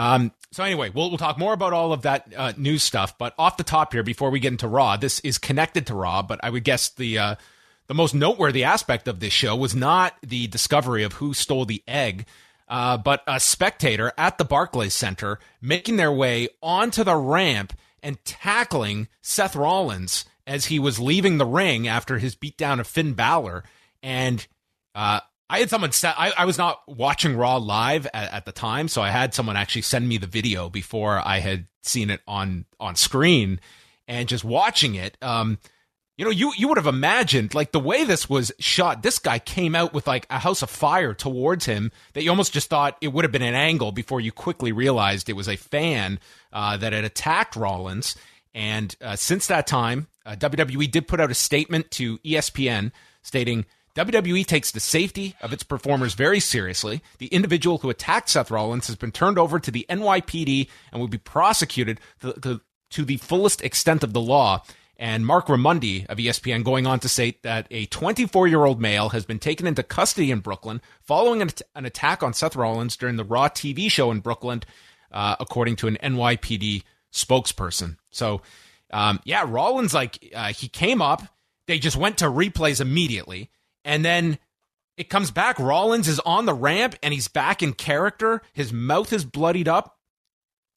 Um, 0.00 0.32
so 0.50 0.64
anyway, 0.64 0.88
we'll, 0.88 1.10
we'll 1.10 1.18
talk 1.18 1.38
more 1.38 1.52
about 1.52 1.74
all 1.74 1.92
of 1.92 2.02
that 2.02 2.32
uh, 2.34 2.54
news 2.56 2.82
stuff. 2.82 3.18
But 3.18 3.34
off 3.38 3.58
the 3.58 3.64
top 3.64 3.92
here, 3.92 4.02
before 4.02 4.30
we 4.30 4.40
get 4.40 4.52
into 4.52 4.66
Raw, 4.66 4.96
this 4.96 5.20
is 5.20 5.36
connected 5.36 5.86
to 5.88 5.94
Raw, 5.94 6.22
but 6.22 6.40
I 6.42 6.48
would 6.48 6.64
guess 6.64 6.88
the 6.88 7.18
uh, 7.18 7.34
the 7.86 7.92
most 7.92 8.14
noteworthy 8.14 8.64
aspect 8.64 9.08
of 9.08 9.20
this 9.20 9.34
show 9.34 9.54
was 9.54 9.74
not 9.74 10.14
the 10.22 10.46
discovery 10.46 11.02
of 11.02 11.14
who 11.14 11.34
stole 11.34 11.66
the 11.66 11.82
egg, 11.86 12.24
uh, 12.66 12.96
but 12.96 13.22
a 13.26 13.38
spectator 13.38 14.10
at 14.16 14.38
the 14.38 14.44
Barclays 14.44 14.94
Center 14.94 15.38
making 15.60 15.96
their 15.96 16.12
way 16.12 16.48
onto 16.62 17.04
the 17.04 17.16
ramp 17.16 17.74
and 18.02 18.24
tackling 18.24 19.06
Seth 19.20 19.54
Rollins 19.54 20.24
as 20.46 20.66
he 20.66 20.78
was 20.78 20.98
leaving 20.98 21.36
the 21.36 21.44
ring 21.44 21.86
after 21.86 22.16
his 22.16 22.34
beatdown 22.34 22.80
of 22.80 22.86
Finn 22.86 23.12
Balor. 23.12 23.64
And 24.02 24.46
uh, 24.94 25.20
I 25.50 25.58
had 25.58 25.68
someone 25.68 25.90
set, 25.90 26.14
I, 26.16 26.32
I 26.38 26.44
was 26.44 26.58
not 26.58 26.80
watching 26.86 27.36
Raw 27.36 27.56
live 27.56 28.06
at, 28.14 28.32
at, 28.32 28.44
the 28.44 28.52
time, 28.52 28.86
so 28.86 29.02
I 29.02 29.10
had 29.10 29.34
someone 29.34 29.56
actually 29.56 29.82
send 29.82 30.08
me 30.08 30.16
the 30.16 30.28
video 30.28 30.70
before 30.70 31.20
I 31.26 31.40
had 31.40 31.66
seen 31.82 32.08
it 32.08 32.20
on 32.28 32.66
on 32.78 32.94
screen, 32.94 33.60
and 34.06 34.28
just 34.28 34.44
watching 34.44 34.94
it. 34.94 35.16
Um, 35.20 35.58
you 36.16 36.24
know, 36.24 36.30
you 36.30 36.52
you 36.56 36.68
would 36.68 36.76
have 36.76 36.86
imagined 36.86 37.52
like 37.52 37.72
the 37.72 37.80
way 37.80 38.04
this 38.04 38.30
was 38.30 38.52
shot. 38.60 39.02
This 39.02 39.18
guy 39.18 39.40
came 39.40 39.74
out 39.74 39.92
with 39.92 40.06
like 40.06 40.24
a 40.30 40.38
house 40.38 40.62
of 40.62 40.70
fire 40.70 41.14
towards 41.14 41.64
him 41.64 41.90
that 42.12 42.22
you 42.22 42.30
almost 42.30 42.52
just 42.52 42.70
thought 42.70 42.96
it 43.00 43.08
would 43.08 43.24
have 43.24 43.32
been 43.32 43.42
an 43.42 43.54
angle 43.54 43.90
before 43.90 44.20
you 44.20 44.30
quickly 44.30 44.70
realized 44.70 45.28
it 45.28 45.32
was 45.32 45.48
a 45.48 45.56
fan 45.56 46.20
uh, 46.52 46.76
that 46.76 46.92
had 46.92 47.04
attacked 47.04 47.56
Rollins. 47.56 48.14
And 48.54 48.94
uh, 49.00 49.16
since 49.16 49.48
that 49.48 49.66
time, 49.66 50.06
uh, 50.24 50.36
WWE 50.36 50.88
did 50.90 51.08
put 51.08 51.20
out 51.20 51.30
a 51.30 51.34
statement 51.34 51.90
to 51.92 52.18
ESPN 52.18 52.92
stating 53.22 53.64
WWE 53.96 54.46
takes 54.46 54.70
the 54.70 54.80
safety 54.80 55.34
of 55.40 55.52
its 55.52 55.62
performers 55.62 56.14
very 56.14 56.40
seriously. 56.40 57.02
The 57.18 57.26
individual 57.26 57.78
who 57.78 57.90
attacked 57.90 58.28
Seth 58.28 58.50
Rollins 58.50 58.86
has 58.86 58.96
been 58.96 59.10
turned 59.10 59.38
over 59.38 59.58
to 59.58 59.70
the 59.70 59.84
NYPD 59.88 60.68
and 60.92 61.00
will 61.00 61.08
be 61.08 61.18
prosecuted 61.18 62.00
to, 62.20 62.32
to, 62.34 62.60
to 62.90 63.04
the 63.04 63.16
fullest 63.16 63.62
extent 63.62 64.04
of 64.04 64.12
the 64.12 64.20
law. 64.20 64.62
and 64.96 65.26
Marc 65.26 65.46
Raimondi 65.46 66.06
of 66.06 66.18
ESPN 66.18 66.62
going 66.62 66.86
on 66.86 67.00
to 67.00 67.08
state 67.08 67.42
that 67.42 67.66
a 67.70 67.86
24 67.86 68.46
year 68.46 68.64
old 68.64 68.80
male 68.80 69.08
has 69.08 69.24
been 69.24 69.40
taken 69.40 69.66
into 69.66 69.82
custody 69.82 70.30
in 70.30 70.38
Brooklyn 70.38 70.80
following 71.02 71.42
an, 71.42 71.50
an, 71.74 71.84
attack 71.84 72.22
on 72.22 72.32
Seth 72.32 72.54
Rollins 72.54 72.96
during 72.96 73.16
the 73.16 73.24
Raw 73.24 73.48
TV 73.48 73.90
show 73.90 74.12
in 74.12 74.20
Brooklyn, 74.20 74.62
uh, 75.10 75.36
according 75.40 75.76
to 75.76 75.88
an 75.88 75.98
NYPD 76.02 76.84
spokesperson. 77.12 77.96
So, 78.10 78.42
um, 78.92 79.20
yeah, 79.24 79.44
Rollins, 79.46 79.94
like, 79.94 80.32
uh, 80.34 80.52
he 80.52 80.68
came 80.68 81.02
up, 81.02 81.22
they 81.66 81.78
just 81.78 81.96
went 81.96 82.18
to 82.18 82.26
replays 82.26 82.80
immediately, 82.80 83.50
and 83.84 84.04
then 84.04 84.38
it 84.96 85.08
comes 85.08 85.30
back. 85.30 85.58
Rollins 85.58 86.08
is 86.08 86.20
on 86.20 86.44
the 86.44 86.54
ramp 86.54 86.94
and 87.02 87.14
he's 87.14 87.28
back 87.28 87.62
in 87.62 87.72
character. 87.72 88.42
His 88.52 88.72
mouth 88.72 89.12
is 89.12 89.24
bloodied 89.24 89.68
up. 89.68 89.96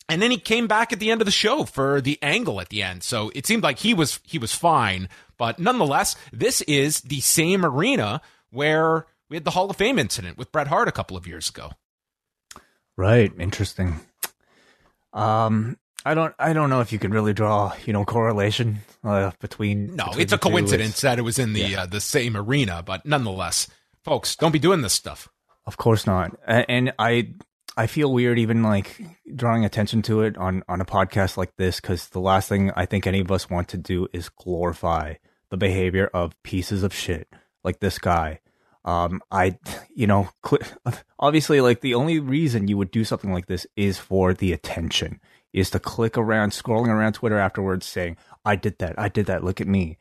And 0.10 0.22
then 0.22 0.31
he 0.31 0.38
came 0.38 0.67
back 0.67 0.91
at 0.91 1.00
the 1.00 1.12
end 1.12 1.22
of 1.22 1.25
the 1.25 1.31
show 1.31 1.63
for 1.63 2.01
the 2.01 2.19
angle 2.22 2.60
at 2.60 2.69
the 2.69 2.83
end. 2.83 3.03
So 3.03 3.31
it 3.36 3.45
seemed 3.45 3.63
like 3.63 3.79
he 3.79 3.93
was 3.93 4.19
he 4.24 4.38
was 4.38 4.53
fine, 4.53 5.10
but 5.38 5.60
nonetheless, 5.60 6.15
this 6.31 6.62
is 6.62 7.01
the 7.01 7.22
same 7.22 7.65
arena 7.65 8.22
where 8.51 9.07
we 9.29 9.38
had 9.38 9.45
the 9.45 9.51
Hall 9.51 9.69
of 9.69 9.77
Fame 9.77 9.98
incident 9.98 10.38
with 10.38 10.51
Bret 10.51 10.67
Hart 10.67 10.88
a 10.88 10.93
couple 10.93 11.17
of 11.17 11.25
years 11.25 11.50
ago. 11.50 11.72
Right, 12.98 13.31
interesting. 13.39 14.01
Um 15.13 15.77
I 16.05 16.13
don't 16.13 16.33
I 16.38 16.53
don't 16.53 16.69
know 16.69 16.81
if 16.81 16.91
you 16.91 17.00
can 17.00 17.12
really 17.12 17.33
draw, 17.33 17.74
you 17.86 17.93
know, 17.93 18.05
correlation 18.05 18.79
uh, 19.03 19.31
between 19.39 19.95
No, 19.95 20.05
between 20.05 20.22
it's 20.22 20.33
a 20.33 20.38
coincidence 20.38 20.89
it's, 20.91 21.01
that 21.01 21.19
it 21.19 21.24
was 21.24 21.39
in 21.39 21.53
the 21.53 21.62
yeah. 21.62 21.83
uh, 21.83 21.86
the 21.86 22.01
same 22.01 22.36
arena, 22.36 22.83
but 22.86 23.05
nonetheless, 23.05 23.67
folks, 24.03 24.36
don't 24.36 24.51
be 24.51 24.60
doing 24.60 24.81
this 24.81 24.93
stuff. 24.93 25.29
Of 25.65 25.77
course 25.77 26.05
not. 26.05 26.38
And 26.45 26.93
I 27.00 27.33
I 27.77 27.88
feel 27.88 28.12
weird 28.12 28.38
even 28.38 28.63
like 28.63 29.01
drawing 29.36 29.65
attention 29.65 30.01
to 30.03 30.22
it 30.22 30.38
on 30.38 30.63
on 30.67 30.81
a 30.81 30.86
podcast 30.86 31.38
like 31.38 31.55
this 31.55 31.79
because 31.79 32.10
the 32.10 32.19
last 32.19 32.50
thing 32.50 32.72
I 32.75 32.86
think 32.86 33.07
any 33.07 33.19
of 33.19 33.31
us 33.31 33.50
want 33.50 33.69
to 33.69 33.77
do 33.77 34.07
is 34.13 34.29
glorify 34.29 35.15
the 35.50 35.57
behavior 35.57 36.10
of 36.13 36.41
pieces 36.43 36.83
of 36.83 36.93
shit 36.93 37.27
like 37.63 37.79
this 37.79 37.98
guy. 37.98 38.39
Um, 38.86 39.22
I, 39.31 39.57
you 39.95 40.07
know, 40.07 40.29
obviously, 41.19 41.62
like 41.62 41.81
the 41.81 41.93
only 41.93 42.19
reason 42.19 42.67
you 42.67 42.77
would 42.77 42.91
do 42.91 43.05
something 43.05 43.31
like 43.31 43.45
this 43.45 43.65
is 43.75 43.98
for 43.98 44.33
the 44.33 44.51
attention, 44.51 45.22
is 45.53 45.69
to 45.72 45.79
click 45.79 46.17
around, 46.17 46.51
scrolling 46.51 46.89
around 46.89 47.13
Twitter 47.13 47.38
afterwards, 47.38 47.86
saying, 47.86 48.17
"I 48.43 48.55
did 48.55 48.79
that, 48.79 48.98
I 48.98 49.07
did 49.10 49.27
that, 49.27 49.43
look 49.43 49.62
at 49.62 49.67
me." 49.67 49.98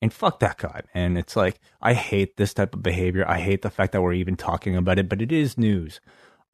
And 0.00 0.12
fuck 0.12 0.38
that 0.40 0.58
guy, 0.58 0.82
And 0.94 1.18
It's 1.18 1.34
like 1.34 1.58
I 1.82 1.92
hate 1.92 2.36
this 2.36 2.54
type 2.54 2.74
of 2.74 2.82
behavior. 2.82 3.28
I 3.28 3.40
hate 3.40 3.62
the 3.62 3.70
fact 3.70 3.92
that 3.92 4.02
we're 4.02 4.12
even 4.12 4.36
talking 4.36 4.76
about 4.76 4.98
it, 4.98 5.08
but 5.08 5.20
it 5.20 5.32
is 5.32 5.58
news. 5.58 6.00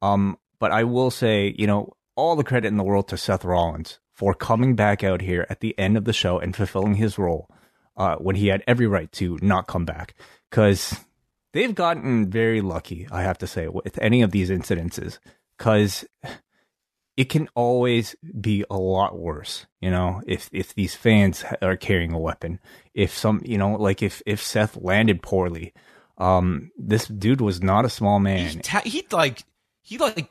Um, 0.01 0.37
but 0.59 0.71
I 0.71 0.83
will 0.83 1.11
say, 1.11 1.53
you 1.57 1.67
know, 1.67 1.93
all 2.15 2.35
the 2.35 2.43
credit 2.43 2.67
in 2.67 2.77
the 2.77 2.83
world 2.83 3.07
to 3.09 3.17
Seth 3.17 3.45
Rollins 3.45 3.99
for 4.13 4.33
coming 4.33 4.75
back 4.75 5.03
out 5.03 5.21
here 5.21 5.45
at 5.49 5.59
the 5.59 5.77
end 5.77 5.97
of 5.97 6.05
the 6.05 6.13
show 6.13 6.39
and 6.39 6.55
fulfilling 6.55 6.95
his 6.95 7.17
role 7.17 7.49
uh, 7.97 8.15
when 8.15 8.35
he 8.35 8.47
had 8.47 8.63
every 8.65 8.87
right 8.87 9.11
to 9.13 9.37
not 9.41 9.67
come 9.67 9.85
back. 9.85 10.15
Because 10.49 10.95
they've 11.53 11.75
gotten 11.75 12.29
very 12.29 12.61
lucky, 12.61 13.07
I 13.11 13.23
have 13.23 13.37
to 13.39 13.47
say, 13.47 13.67
with 13.67 13.99
any 14.01 14.21
of 14.21 14.31
these 14.31 14.49
incidences. 14.49 15.19
Because 15.57 16.05
it 17.17 17.25
can 17.25 17.47
always 17.55 18.15
be 18.39 18.65
a 18.69 18.77
lot 18.77 19.17
worse, 19.17 19.65
you 19.79 19.89
know, 19.89 20.21
if 20.27 20.49
if 20.51 20.73
these 20.73 20.95
fans 20.95 21.43
are 21.61 21.77
carrying 21.77 22.13
a 22.13 22.19
weapon. 22.19 22.59
If 22.93 23.15
some, 23.15 23.41
you 23.45 23.57
know, 23.57 23.73
like 23.73 24.03
if 24.03 24.21
if 24.25 24.41
Seth 24.41 24.77
landed 24.77 25.21
poorly, 25.21 25.73
um, 26.17 26.71
this 26.77 27.07
dude 27.07 27.41
was 27.41 27.61
not 27.61 27.85
a 27.85 27.89
small 27.89 28.19
man. 28.19 28.47
He, 28.47 28.59
ta- 28.59 28.81
he 28.83 29.07
like 29.11 29.43
he 29.81 29.97
like 29.97 30.29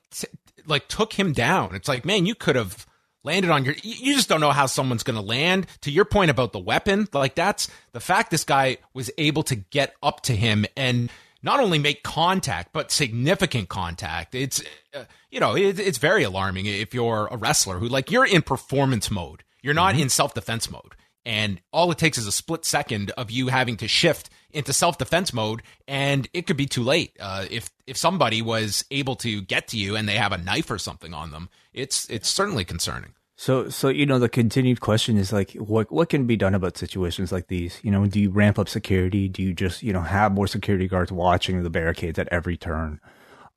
like 0.67 0.89
took 0.89 1.13
him 1.13 1.33
down. 1.33 1.75
It's 1.75 1.89
like, 1.89 2.05
man, 2.05 2.27
you 2.27 2.35
could 2.35 2.57
have 2.57 2.87
landed 3.23 3.51
on 3.51 3.65
your 3.65 3.75
you 3.83 4.15
just 4.15 4.29
don't 4.29 4.41
know 4.41 4.53
how 4.53 4.67
someone's 4.67 5.03
going 5.03 5.17
to 5.17 5.23
land 5.23 5.67
to 5.81 5.91
your 5.91 6.05
point 6.05 6.31
about 6.31 6.53
the 6.53 6.59
weapon 6.59 7.09
like 7.15 7.35
that's 7.35 7.71
the 7.93 8.01
fact 8.01 8.31
this 8.31 8.45
guy 8.45 8.77
was 8.93 9.11
able 9.17 9.43
to 9.43 9.57
get 9.57 9.95
up 10.03 10.21
to 10.21 10.37
him 10.37 10.67
and 10.77 11.11
not 11.45 11.61
only 11.61 11.79
make 11.79 12.03
contact 12.03 12.73
but 12.73 12.91
significant 12.91 13.69
contact 13.69 14.35
it's 14.35 14.63
uh, 14.95 15.05
you 15.31 15.39
know 15.39 15.55
it, 15.55 15.79
it's 15.79 15.99
very 15.99 16.25
alarming 16.25 16.67
if 16.67 16.93
you're 16.93 17.29
a 17.31 17.37
wrestler 17.37 17.79
who 17.79 17.87
like 17.87 18.11
you're 18.11 18.27
in 18.27 18.43
performance 18.43 19.11
mode 19.11 19.45
you're 19.63 19.75
not 19.75 19.95
mm-hmm. 19.95 20.03
in 20.03 20.09
self-defense 20.09 20.71
mode 20.71 20.97
and 21.27 21.61
all 21.73 21.91
it 21.91 21.99
takes 21.99 22.19
is 22.19 22.27
a 22.27 22.33
split 22.33 22.65
second 22.65 23.11
of 23.13 23.31
you 23.31 23.49
having 23.49 23.77
to 23.79 23.89
shift 23.89 24.31
into 24.51 24.73
self 24.73 24.99
defense 24.99 25.33
mode, 25.33 25.63
and 25.89 26.29
it 26.33 26.47
could 26.47 26.57
be 26.57 26.67
too 26.67 26.83
late. 26.83 27.17
Uh, 27.19 27.47
if 27.51 27.71
if 27.87 27.97
somebody 27.97 28.43
was 28.43 28.85
able 28.91 29.17
to 29.17 29.41
get 29.43 29.69
to 29.69 29.79
you 29.79 29.97
and 29.97 30.09
they 30.09 30.17
have 30.17 30.33
a 30.33 30.39
knife 30.39 30.71
or 30.71 30.79
something 30.79 31.15
on 31.15 31.31
them, 31.31 31.49
it's 31.73 32.09
it's 32.11 32.29
certainly 32.29 32.65
concerning. 32.65 33.15
So, 33.37 33.69
so 33.69 33.89
you 33.89 34.07
know, 34.07 34.19
the 34.19 34.29
continued 34.29 34.81
question 34.81 35.17
is 35.17 35.33
like, 35.33 35.53
what 35.53 35.91
what 35.91 36.09
can 36.09 36.27
be 36.27 36.37
done 36.37 36.55
about 36.55 36.77
situations 36.77 37.33
like 37.33 37.49
these? 37.49 37.81
You 37.83 37.91
know, 37.91 38.07
do 38.07 38.21
you 38.21 38.31
ramp 38.31 38.59
up 38.59 38.69
security? 38.69 39.29
Do 39.29 39.43
you 39.43 39.53
just 39.53 39.83
you 39.83 39.93
know 39.93 40.03
have 40.03 40.33
more 40.33 40.47
security 40.47 40.87
guards 40.87 41.11
watching 41.11 41.63
the 41.63 41.71
barricades 41.71 42.19
at 42.19 42.29
every 42.31 42.57
turn? 42.57 43.01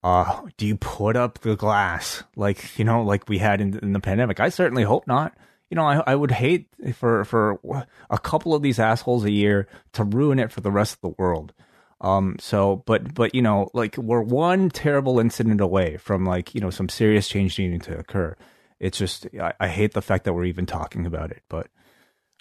Uh, 0.03 0.41
do 0.57 0.65
you 0.65 0.77
put 0.77 1.15
up 1.15 1.39
the 1.39 1.55
glass 1.55 2.23
like 2.35 2.77
you 2.79 2.85
know, 2.85 3.03
like 3.03 3.29
we 3.29 3.37
had 3.37 3.61
in, 3.61 3.77
in 3.79 3.93
the 3.93 3.99
pandemic? 3.99 4.39
I 4.39 4.49
certainly 4.49 4.83
hope 4.83 5.05
not 5.07 5.37
you 5.69 5.75
know, 5.75 5.85
I, 5.85 6.01
I 6.07 6.15
would 6.15 6.31
hate 6.31 6.67
for 6.93 7.25
for 7.25 7.59
a 8.09 8.17
couple 8.17 8.53
of 8.53 8.61
these 8.61 8.79
assholes 8.79 9.25
a 9.25 9.31
year 9.31 9.67
to 9.93 10.03
ruin 10.03 10.39
it 10.39 10.51
for 10.51 10.61
the 10.61 10.71
rest 10.71 10.95
of 10.95 11.01
the 11.01 11.15
world. 11.21 11.53
Um, 11.99 12.37
so, 12.39 12.83
but 12.85 13.13
but 13.13 13.35
you 13.35 13.41
know, 13.41 13.69
like 13.73 13.97
we're 13.97 14.21
one 14.21 14.69
terrible 14.69 15.19
incident 15.19 15.59
away 15.59 15.97
from 15.97 16.25
like 16.25 16.55
you 16.55 16.61
know 16.61 16.69
some 16.69 16.89
serious 16.89 17.27
change 17.27 17.59
needing 17.59 17.79
to 17.81 17.97
occur. 17.97 18.35
It's 18.79 18.97
just 18.97 19.27
I, 19.39 19.53
I 19.59 19.67
hate 19.67 19.93
the 19.93 20.01
fact 20.01 20.25
that 20.25 20.33
we're 20.33 20.45
even 20.45 20.65
talking 20.65 21.05
about 21.05 21.31
it. 21.31 21.43
But 21.49 21.67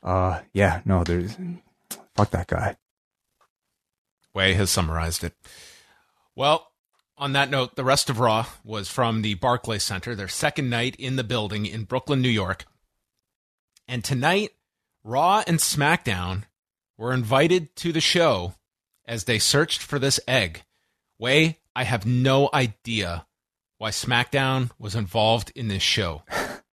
uh, 0.03 0.41
yeah, 0.53 0.81
no, 0.85 1.05
there's 1.05 1.37
fuck 2.15 2.31
that 2.31 2.49
guy. 2.49 2.77
Wai 4.35 4.53
has 4.53 4.71
summarized 4.71 5.25
it. 5.25 5.35
Well, 6.35 6.71
on 7.17 7.33
that 7.33 7.51
note, 7.51 7.77
the 7.77 7.85
rest 7.85 8.11
of 8.11 8.21
Raw 8.21 8.47
was 8.63 8.89
from 8.89 9.23
the 9.23 9.35
Barclays 9.35 9.83
Center, 9.83 10.15
their 10.15 10.29
second 10.29 10.69
night 10.69 10.95
in 10.97 11.17
the 11.17 11.25
building 11.25 11.65
in 11.65 11.85
Brooklyn, 11.85 12.21
New 12.21 12.29
York. 12.29 12.67
And 13.89 14.05
tonight, 14.05 14.51
Raw 15.03 15.43
and 15.47 15.59
SmackDown 15.59 16.43
were 16.99 17.15
invited 17.15 17.75
to 17.77 17.93
the 17.93 18.01
show 18.01 18.55
as 19.07 19.25
they 19.25 19.39
searched 19.39 19.81
for 19.81 19.99
this 19.99 20.21
egg. 20.29 20.65
Wai, 21.19 21.57
I 21.75 21.85
have 21.85 22.05
no 22.05 22.51
idea 22.53 23.27
why 23.79 23.91
SmackDown 23.91 24.71
was 24.79 24.95
involved 24.95 25.53
in 25.55 25.69
this 25.69 25.83
show. 25.83 26.23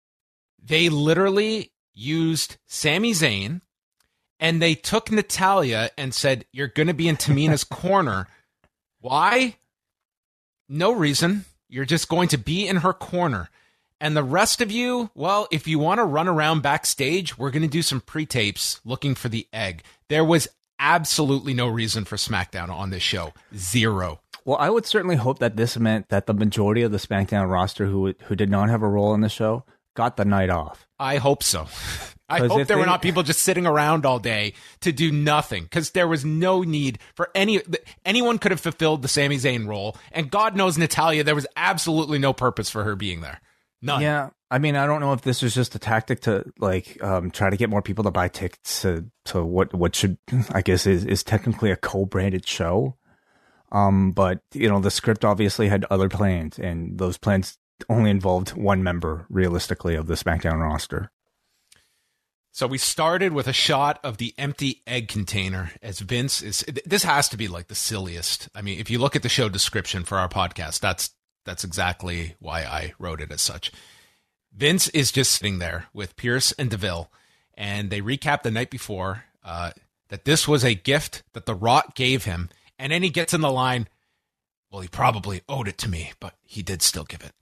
they 0.63 0.89
literally 0.89 1.73
used 1.95 2.57
Sami 2.67 3.13
Zayn 3.13 3.61
and 4.39 4.61
they 4.61 4.75
took 4.75 5.11
Natalya 5.11 5.91
and 5.99 6.15
said, 6.15 6.47
You're 6.53 6.69
going 6.69 6.89
to 6.89 6.95
be 6.95 7.09
in 7.09 7.17
Tamina's 7.17 7.65
corner. 7.65 8.27
Why? 9.01 9.57
No 10.69 10.93
reason. 10.93 11.45
You're 11.69 11.85
just 11.85 12.09
going 12.09 12.29
to 12.29 12.39
be 12.39 12.67
in 12.67 12.77
her 12.77 12.93
corner. 12.93 13.51
And 14.01 14.17
the 14.17 14.25
rest 14.25 14.61
of 14.61 14.73
you, 14.73 15.11
well, 15.15 15.47
if 15.51 15.69
you 15.69 15.79
want 15.79 15.99
to 15.99 16.05
run 16.05 16.27
around 16.27 16.63
backstage, 16.63 17.37
we're 17.37 17.51
going 17.51 17.63
to 17.63 17.69
do 17.69 17.83
some 17.83 18.01
pre 18.01 18.25
tapes 18.25 18.81
looking 18.85 19.15
for 19.15 19.29
the 19.29 19.47
egg. 19.53 19.83
There 20.09 20.25
was 20.25 20.49
absolutely 20.79 21.53
no 21.53 21.69
reason 21.69 22.05
for 22.05 22.17
SmackDown 22.17 22.71
on 22.71 22.91
this 22.91 23.03
show. 23.03 23.35
Zero. 23.55 24.21
Well, 24.45 24.57
I 24.59 24.71
would 24.71 24.87
certainly 24.87 25.17
hope 25.17 25.39
that 25.41 25.57
this 25.57 25.77
meant 25.77 26.09
that 26.09 26.27
the 26.27 26.35
majority 26.35 26.83
of 26.83 26.93
the 26.93 26.99
SmackDown 26.99 27.51
roster 27.51 27.87
who 27.87 28.15
who 28.25 28.37
did 28.37 28.51
not 28.51 28.71
have 28.71 28.83
a 28.83 28.89
role 28.89 29.15
in 29.15 29.21
the 29.21 29.29
show 29.29 29.65
got 29.95 30.17
the 30.17 30.25
night 30.25 30.51
off. 30.51 30.87
I 30.99 31.17
hope 31.17 31.43
so. 31.43 31.67
I 32.31 32.39
hope 32.39 32.59
there 32.59 32.65
they, 32.65 32.75
were 32.77 32.87
not 32.87 33.03
people 33.03 33.25
just 33.25 33.43
sitting 33.43 33.67
around 33.67 34.07
all 34.07 34.21
day 34.21 34.55
to 34.83 34.93
do 34.93 35.11
nothing 35.11 35.65
because 35.65 35.91
there 35.91 36.07
was 36.07 36.25
no 36.25 36.63
need 36.63 37.01
for 37.15 37.29
any 37.35 37.61
anyone 38.05 38.39
could 38.39 38.53
have 38.53 38.61
fulfilled 38.61 39.03
the 39.03 39.09
Sami 39.09 39.37
Zayn 39.37 39.67
role, 39.67 39.97
and 40.13 40.31
God 40.31 40.57
knows 40.57 40.79
Natalya, 40.79 41.25
there 41.25 41.35
was 41.35 41.47
absolutely 41.57 42.21
no 42.21 42.33
purpose 42.33 42.71
for 42.71 42.85
her 42.85 42.95
being 42.95 43.21
there. 43.21 43.41
None. 43.83 44.01
Yeah. 44.01 44.31
I 44.51 44.59
mean, 44.59 44.77
I 44.77 44.87
don't 44.87 45.01
know 45.01 45.13
if 45.13 45.23
this 45.23 45.43
is 45.43 45.55
just 45.55 45.75
a 45.75 45.79
tactic 45.79 46.21
to 46.23 46.45
like 46.59 47.03
um, 47.03 47.31
try 47.31 47.51
to 47.51 47.57
get 47.57 47.71
more 47.71 47.83
people 47.83 48.05
to 48.05 48.11
buy 48.11 48.29
tickets 48.29 48.83
to, 48.83 49.07
to 49.27 49.45
what 49.45 49.73
what 49.75 49.95
should 49.95 50.19
I 50.51 50.63
guess 50.63 50.87
is 50.87 51.05
is 51.05 51.23
technically 51.23 51.71
a 51.71 51.77
co-branded 51.77 52.47
show. 52.47 52.97
Um, 53.73 54.13
but 54.13 54.41
you 54.53 54.69
know, 54.69 54.81
the 54.81 54.91
script 54.91 55.25
obviously 55.25 55.69
had 55.69 55.85
other 55.91 56.09
plans, 56.09 56.59
and 56.59 56.99
those 56.99 57.19
plans 57.19 57.59
only 57.89 58.11
involved 58.11 58.51
one 58.51 58.83
member, 58.83 59.27
realistically, 59.29 59.95
of 59.95 60.07
the 60.07 60.15
SmackDown 60.15 60.61
roster. 60.61 61.11
So 62.53 62.67
we 62.67 62.79
started 62.79 63.33
with 63.33 63.47
a 63.47 63.53
shot 63.53 64.01
of 64.03 64.17
the 64.17 64.35
empty 64.37 64.83
egg 64.87 65.09
container 65.09 65.71
as 65.83 66.01
Vince 66.01 66.43
is. 66.43 66.65
This 66.85 67.05
has 67.05 67.29
to 67.29 67.37
be 67.37 67.47
like 67.47 67.69
the 67.69 67.77
silliest. 67.77 68.49
I 68.55 68.63
mean, 68.63 68.81
if 68.81 68.91
you 68.91 68.99
look 68.99 69.15
at 69.15 69.23
the 69.23 69.29
show 69.29 69.49
description 69.49 70.05
for 70.05 70.19
our 70.19 70.29
podcast, 70.29 70.81
that's 70.81 71.11
that's 71.45 71.65
exactly 71.65 72.35
why 72.41 72.65
I 72.65 72.93
wrote 72.99 73.21
it 73.21 73.33
as 73.33 73.41
such. 73.41 73.73
Vince 74.53 74.89
is 74.89 75.13
just 75.13 75.33
sitting 75.33 75.59
there 75.61 75.87
with 75.95 76.17
Pearce 76.17 76.53
and 76.53 76.69
Deville, 76.69 77.11
and 77.55 77.89
they 77.89 78.01
recap 78.01 78.43
the 78.43 78.51
night 78.51 78.71
before 78.71 79.25
uh, 79.45 79.71
that 80.09 80.25
this 80.25 80.49
was 80.49 80.65
a 80.65 80.75
gift 80.75 81.23
that 81.33 81.47
The 81.47 81.55
Rock 81.55 81.95
gave 81.95 82.25
him. 82.25 82.51
And 82.81 82.91
then 82.91 83.03
he 83.03 83.11
gets 83.11 83.35
in 83.35 83.43
the 83.43 83.53
line, 83.53 83.89
well, 84.73 84.81
he 84.81 84.89
probably 84.89 85.43
owed 85.51 85.69
it 85.69 85.77
to 85.79 85.89
me, 85.89 86.13
but 86.19 86.35
he 86.43 86.63
did 86.63 86.81
still 86.81 87.05
give 87.05 87.23
it. 87.23 87.35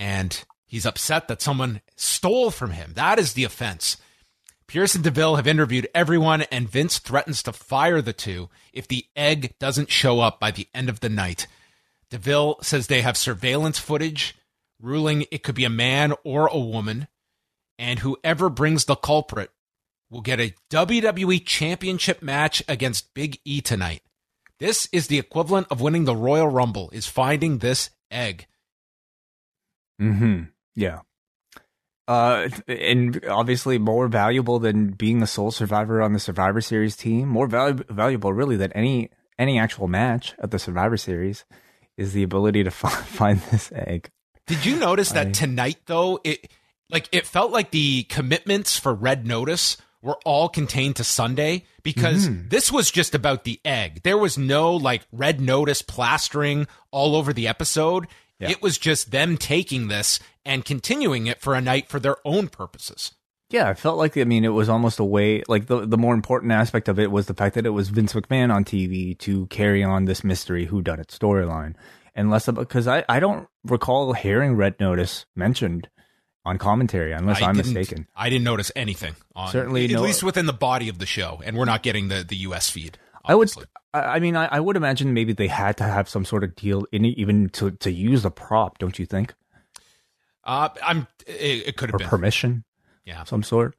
And 0.00 0.44
he's 0.66 0.84
upset 0.84 1.28
that 1.28 1.40
someone 1.40 1.80
stole 1.94 2.50
from 2.50 2.72
him. 2.72 2.92
That 2.96 3.20
is 3.20 3.34
the 3.34 3.44
offense. 3.44 3.98
Pearce 4.66 4.96
and 4.96 5.04
DeVille 5.04 5.36
have 5.36 5.46
interviewed 5.46 5.86
everyone, 5.94 6.42
and 6.50 6.68
Vince 6.68 6.98
threatens 6.98 7.40
to 7.44 7.52
fire 7.52 8.02
the 8.02 8.12
two 8.12 8.48
if 8.72 8.88
the 8.88 9.06
egg 9.14 9.54
doesn't 9.60 9.92
show 9.92 10.18
up 10.18 10.40
by 10.40 10.50
the 10.50 10.66
end 10.74 10.88
of 10.88 10.98
the 10.98 11.08
night. 11.08 11.46
DeVille 12.10 12.58
says 12.60 12.88
they 12.88 13.02
have 13.02 13.16
surveillance 13.16 13.78
footage, 13.78 14.34
ruling 14.80 15.24
it 15.30 15.44
could 15.44 15.54
be 15.54 15.64
a 15.64 15.70
man 15.70 16.14
or 16.24 16.48
a 16.48 16.58
woman, 16.58 17.06
and 17.78 18.00
whoever 18.00 18.50
brings 18.50 18.86
the 18.86 18.96
culprit 18.96 19.52
will 20.10 20.20
get 20.20 20.40
a 20.40 20.54
WWE 20.70 21.46
Championship 21.46 22.22
match 22.22 22.60
against 22.66 23.14
Big 23.14 23.38
E 23.44 23.60
tonight. 23.60 24.02
This 24.60 24.88
is 24.92 25.08
the 25.08 25.18
equivalent 25.18 25.66
of 25.70 25.80
winning 25.80 26.04
the 26.04 26.16
Royal 26.16 26.48
Rumble, 26.48 26.90
is 26.92 27.06
finding 27.06 27.58
this 27.58 27.90
egg. 28.10 28.46
Mm-hmm. 30.00 30.44
Yeah. 30.76 31.00
Uh, 32.06 32.48
and 32.68 33.24
obviously 33.26 33.78
more 33.78 34.08
valuable 34.08 34.58
than 34.58 34.88
being 34.88 35.20
the 35.20 35.26
sole 35.26 35.50
survivor 35.50 36.02
on 36.02 36.12
the 36.12 36.18
Survivor 36.18 36.60
Series 36.60 36.96
team. 36.96 37.28
More 37.28 37.48
valu- 37.48 37.88
valuable, 37.88 38.32
really, 38.32 38.56
than 38.56 38.72
any 38.72 39.10
any 39.38 39.58
actual 39.58 39.88
match 39.88 40.34
at 40.38 40.50
the 40.50 40.58
Survivor 40.58 40.96
Series 40.96 41.44
is 41.96 42.12
the 42.12 42.22
ability 42.22 42.62
to 42.62 42.68
f- 42.68 43.06
find 43.06 43.40
this 43.50 43.72
egg. 43.72 44.10
Did 44.46 44.66
you 44.66 44.76
notice 44.76 45.12
that 45.12 45.28
I... 45.28 45.30
tonight, 45.30 45.78
though? 45.86 46.20
It 46.24 46.52
like 46.90 47.08
it 47.10 47.26
felt 47.26 47.50
like 47.50 47.70
the 47.70 48.04
commitments 48.04 48.78
for 48.78 48.94
Red 48.94 49.26
Notice 49.26 49.78
were 50.04 50.18
all 50.24 50.48
contained 50.48 50.96
to 50.96 51.04
Sunday 51.04 51.64
because 51.82 52.28
mm-hmm. 52.28 52.48
this 52.48 52.70
was 52.70 52.90
just 52.90 53.14
about 53.14 53.44
the 53.44 53.60
egg. 53.64 54.02
There 54.02 54.18
was 54.18 54.36
no 54.38 54.76
like 54.76 55.02
Red 55.10 55.40
Notice 55.40 55.82
plastering 55.82 56.68
all 56.90 57.16
over 57.16 57.32
the 57.32 57.48
episode. 57.48 58.06
Yeah. 58.38 58.50
It 58.50 58.62
was 58.62 58.78
just 58.78 59.10
them 59.10 59.38
taking 59.38 59.88
this 59.88 60.20
and 60.44 60.64
continuing 60.64 61.26
it 61.26 61.40
for 61.40 61.54
a 61.54 61.60
night 61.60 61.88
for 61.88 61.98
their 61.98 62.16
own 62.24 62.48
purposes. 62.48 63.14
Yeah, 63.50 63.68
I 63.68 63.74
felt 63.74 63.98
like 63.98 64.16
I 64.16 64.24
mean 64.24 64.44
it 64.44 64.48
was 64.48 64.68
almost 64.68 64.98
a 64.98 65.04
way 65.04 65.42
like 65.48 65.66
the 65.66 65.86
the 65.86 65.98
more 65.98 66.14
important 66.14 66.52
aspect 66.52 66.88
of 66.88 66.98
it 66.98 67.10
was 67.10 67.26
the 67.26 67.34
fact 67.34 67.54
that 67.54 67.66
it 67.66 67.70
was 67.70 67.88
Vince 67.88 68.12
McMahon 68.12 68.52
on 68.52 68.64
TV 68.64 69.16
to 69.20 69.46
carry 69.46 69.82
on 69.82 70.04
this 70.04 70.24
mystery 70.24 70.66
who 70.66 70.82
done 70.82 71.00
it 71.00 71.08
storyline. 71.08 71.74
And 72.16 72.30
less 72.30 72.46
about 72.46 72.68
because 72.68 72.86
I, 72.86 73.04
I 73.08 73.20
don't 73.20 73.48
recall 73.64 74.12
hearing 74.12 74.54
Red 74.54 74.78
Notice 74.78 75.26
mentioned 75.34 75.88
on 76.44 76.58
commentary 76.58 77.12
unless 77.12 77.40
I 77.40 77.50
am 77.50 77.56
mistaken. 77.56 78.06
I 78.14 78.28
didn't 78.28 78.44
notice 78.44 78.70
anything 78.76 79.16
on 79.34 79.50
certainly 79.50 79.86
at 79.86 79.90
no, 79.92 80.02
least 80.02 80.22
within 80.22 80.46
the 80.46 80.52
body 80.52 80.88
of 80.88 80.98
the 80.98 81.06
show, 81.06 81.40
and 81.44 81.56
we're 81.56 81.64
not 81.64 81.82
getting 81.82 82.08
the, 82.08 82.22
the 82.22 82.36
US 82.36 82.70
feed. 82.70 82.98
Obviously. 83.24 83.64
I 83.94 83.98
would 84.00 84.06
I 84.06 84.18
mean 84.20 84.36
I, 84.36 84.46
I 84.46 84.60
would 84.60 84.76
imagine 84.76 85.14
maybe 85.14 85.32
they 85.32 85.48
had 85.48 85.76
to 85.78 85.84
have 85.84 86.08
some 86.08 86.24
sort 86.24 86.44
of 86.44 86.54
deal 86.54 86.84
in 86.92 87.04
even 87.04 87.48
to 87.50 87.70
to 87.70 87.90
use 87.90 88.22
the 88.22 88.30
prop, 88.30 88.78
don't 88.78 88.98
you 88.98 89.06
think? 89.06 89.34
Uh, 90.44 90.68
I'm. 90.82 91.06
It, 91.26 91.68
it 91.68 91.76
could 91.76 91.88
have 91.88 91.94
or 91.94 91.98
been 91.98 92.08
permission, 92.08 92.64
yeah, 93.04 93.24
some 93.24 93.42
sort. 93.42 93.76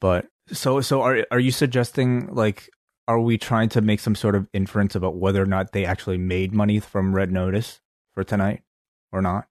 But 0.00 0.26
so 0.52 0.80
so 0.80 1.02
are 1.02 1.26
are 1.30 1.40
you 1.40 1.50
suggesting 1.50 2.34
like 2.34 2.68
are 3.08 3.18
we 3.20 3.38
trying 3.38 3.68
to 3.70 3.80
make 3.80 4.00
some 4.00 4.14
sort 4.14 4.34
of 4.34 4.46
inference 4.52 4.94
about 4.94 5.16
whether 5.16 5.42
or 5.42 5.46
not 5.46 5.72
they 5.72 5.84
actually 5.84 6.18
made 6.18 6.52
money 6.52 6.80
from 6.80 7.14
Red 7.14 7.32
Notice 7.32 7.80
for 8.14 8.24
tonight 8.24 8.62
or 9.10 9.22
not? 9.22 9.46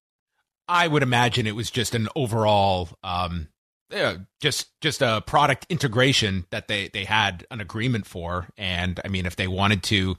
I 0.68 0.88
would 0.88 1.02
imagine 1.02 1.46
it 1.46 1.56
was 1.56 1.70
just 1.70 1.94
an 1.94 2.08
overall, 2.16 2.88
um, 3.02 3.48
yeah, 3.90 4.16
just 4.40 4.68
just 4.80 5.02
a 5.02 5.22
product 5.26 5.66
integration 5.68 6.46
that 6.50 6.68
they 6.68 6.88
they 6.88 7.04
had 7.04 7.46
an 7.50 7.60
agreement 7.60 8.06
for, 8.06 8.48
and 8.56 9.00
I 9.04 9.08
mean, 9.08 9.26
if 9.26 9.36
they 9.36 9.48
wanted 9.48 9.82
to 9.84 10.16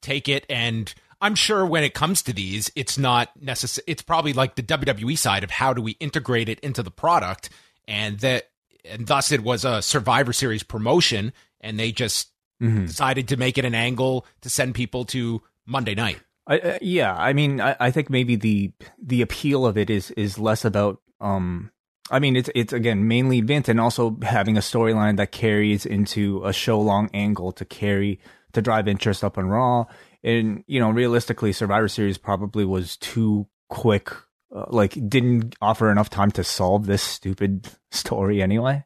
take 0.00 0.28
it 0.28 0.46
and 0.48 0.92
I'm 1.20 1.34
sure 1.34 1.66
when 1.66 1.84
it 1.84 1.92
comes 1.92 2.22
to 2.22 2.32
these, 2.32 2.70
it's 2.74 2.96
not 2.96 3.28
necessary. 3.40 3.84
It's 3.86 4.02
probably 4.02 4.32
like 4.32 4.54
the 4.54 4.62
WWE 4.62 5.18
side 5.18 5.44
of 5.44 5.50
how 5.50 5.74
do 5.74 5.82
we 5.82 5.92
integrate 5.92 6.48
it 6.48 6.60
into 6.60 6.82
the 6.82 6.90
product, 6.90 7.50
and 7.86 8.18
that, 8.20 8.48
and 8.84 9.06
thus 9.06 9.30
it 9.30 9.42
was 9.42 9.64
a 9.64 9.82
Survivor 9.82 10.32
Series 10.32 10.62
promotion, 10.62 11.32
and 11.60 11.78
they 11.78 11.92
just 11.92 12.30
mm-hmm. 12.62 12.86
decided 12.86 13.28
to 13.28 13.36
make 13.36 13.58
it 13.58 13.66
an 13.66 13.74
angle 13.74 14.24
to 14.40 14.48
send 14.48 14.74
people 14.74 15.04
to 15.06 15.42
Monday 15.66 15.94
night. 15.94 16.20
I, 16.50 16.78
yeah, 16.82 17.14
I 17.14 17.32
mean, 17.32 17.60
I, 17.60 17.76
I 17.78 17.90
think 17.92 18.10
maybe 18.10 18.34
the 18.34 18.72
the 19.00 19.22
appeal 19.22 19.64
of 19.64 19.78
it 19.78 19.88
is 19.88 20.10
is 20.12 20.38
less 20.38 20.64
about 20.64 21.00
um 21.20 21.70
I 22.10 22.18
mean, 22.18 22.34
it's 22.34 22.50
it's 22.56 22.72
again 22.72 23.06
mainly 23.06 23.40
Vince, 23.40 23.68
and 23.68 23.80
also 23.80 24.18
having 24.22 24.56
a 24.56 24.60
storyline 24.60 25.16
that 25.18 25.30
carries 25.30 25.86
into 25.86 26.44
a 26.44 26.52
show 26.52 26.80
long 26.80 27.08
angle 27.14 27.52
to 27.52 27.64
carry 27.64 28.18
to 28.52 28.60
drive 28.60 28.88
interest 28.88 29.22
up 29.22 29.38
on 29.38 29.46
Raw, 29.46 29.84
and 30.24 30.64
you 30.66 30.80
know 30.80 30.90
realistically 30.90 31.52
survivor 31.52 31.88
series 31.88 32.18
probably 32.18 32.64
was 32.64 32.96
too 32.96 33.46
quick 33.68 34.10
uh, 34.54 34.64
like 34.68 35.08
didn't 35.08 35.54
offer 35.62 35.88
enough 35.88 36.10
time 36.10 36.32
to 36.32 36.42
solve 36.42 36.86
this 36.86 37.02
stupid 37.02 37.68
story 37.92 38.42
anyway. 38.42 38.84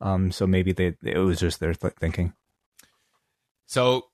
Um 0.00 0.32
so 0.32 0.48
maybe 0.48 0.72
they 0.72 0.96
it 1.04 1.18
was 1.18 1.38
just 1.38 1.60
their 1.60 1.74
th- 1.74 1.94
thinking. 2.00 2.32
So 3.66 4.06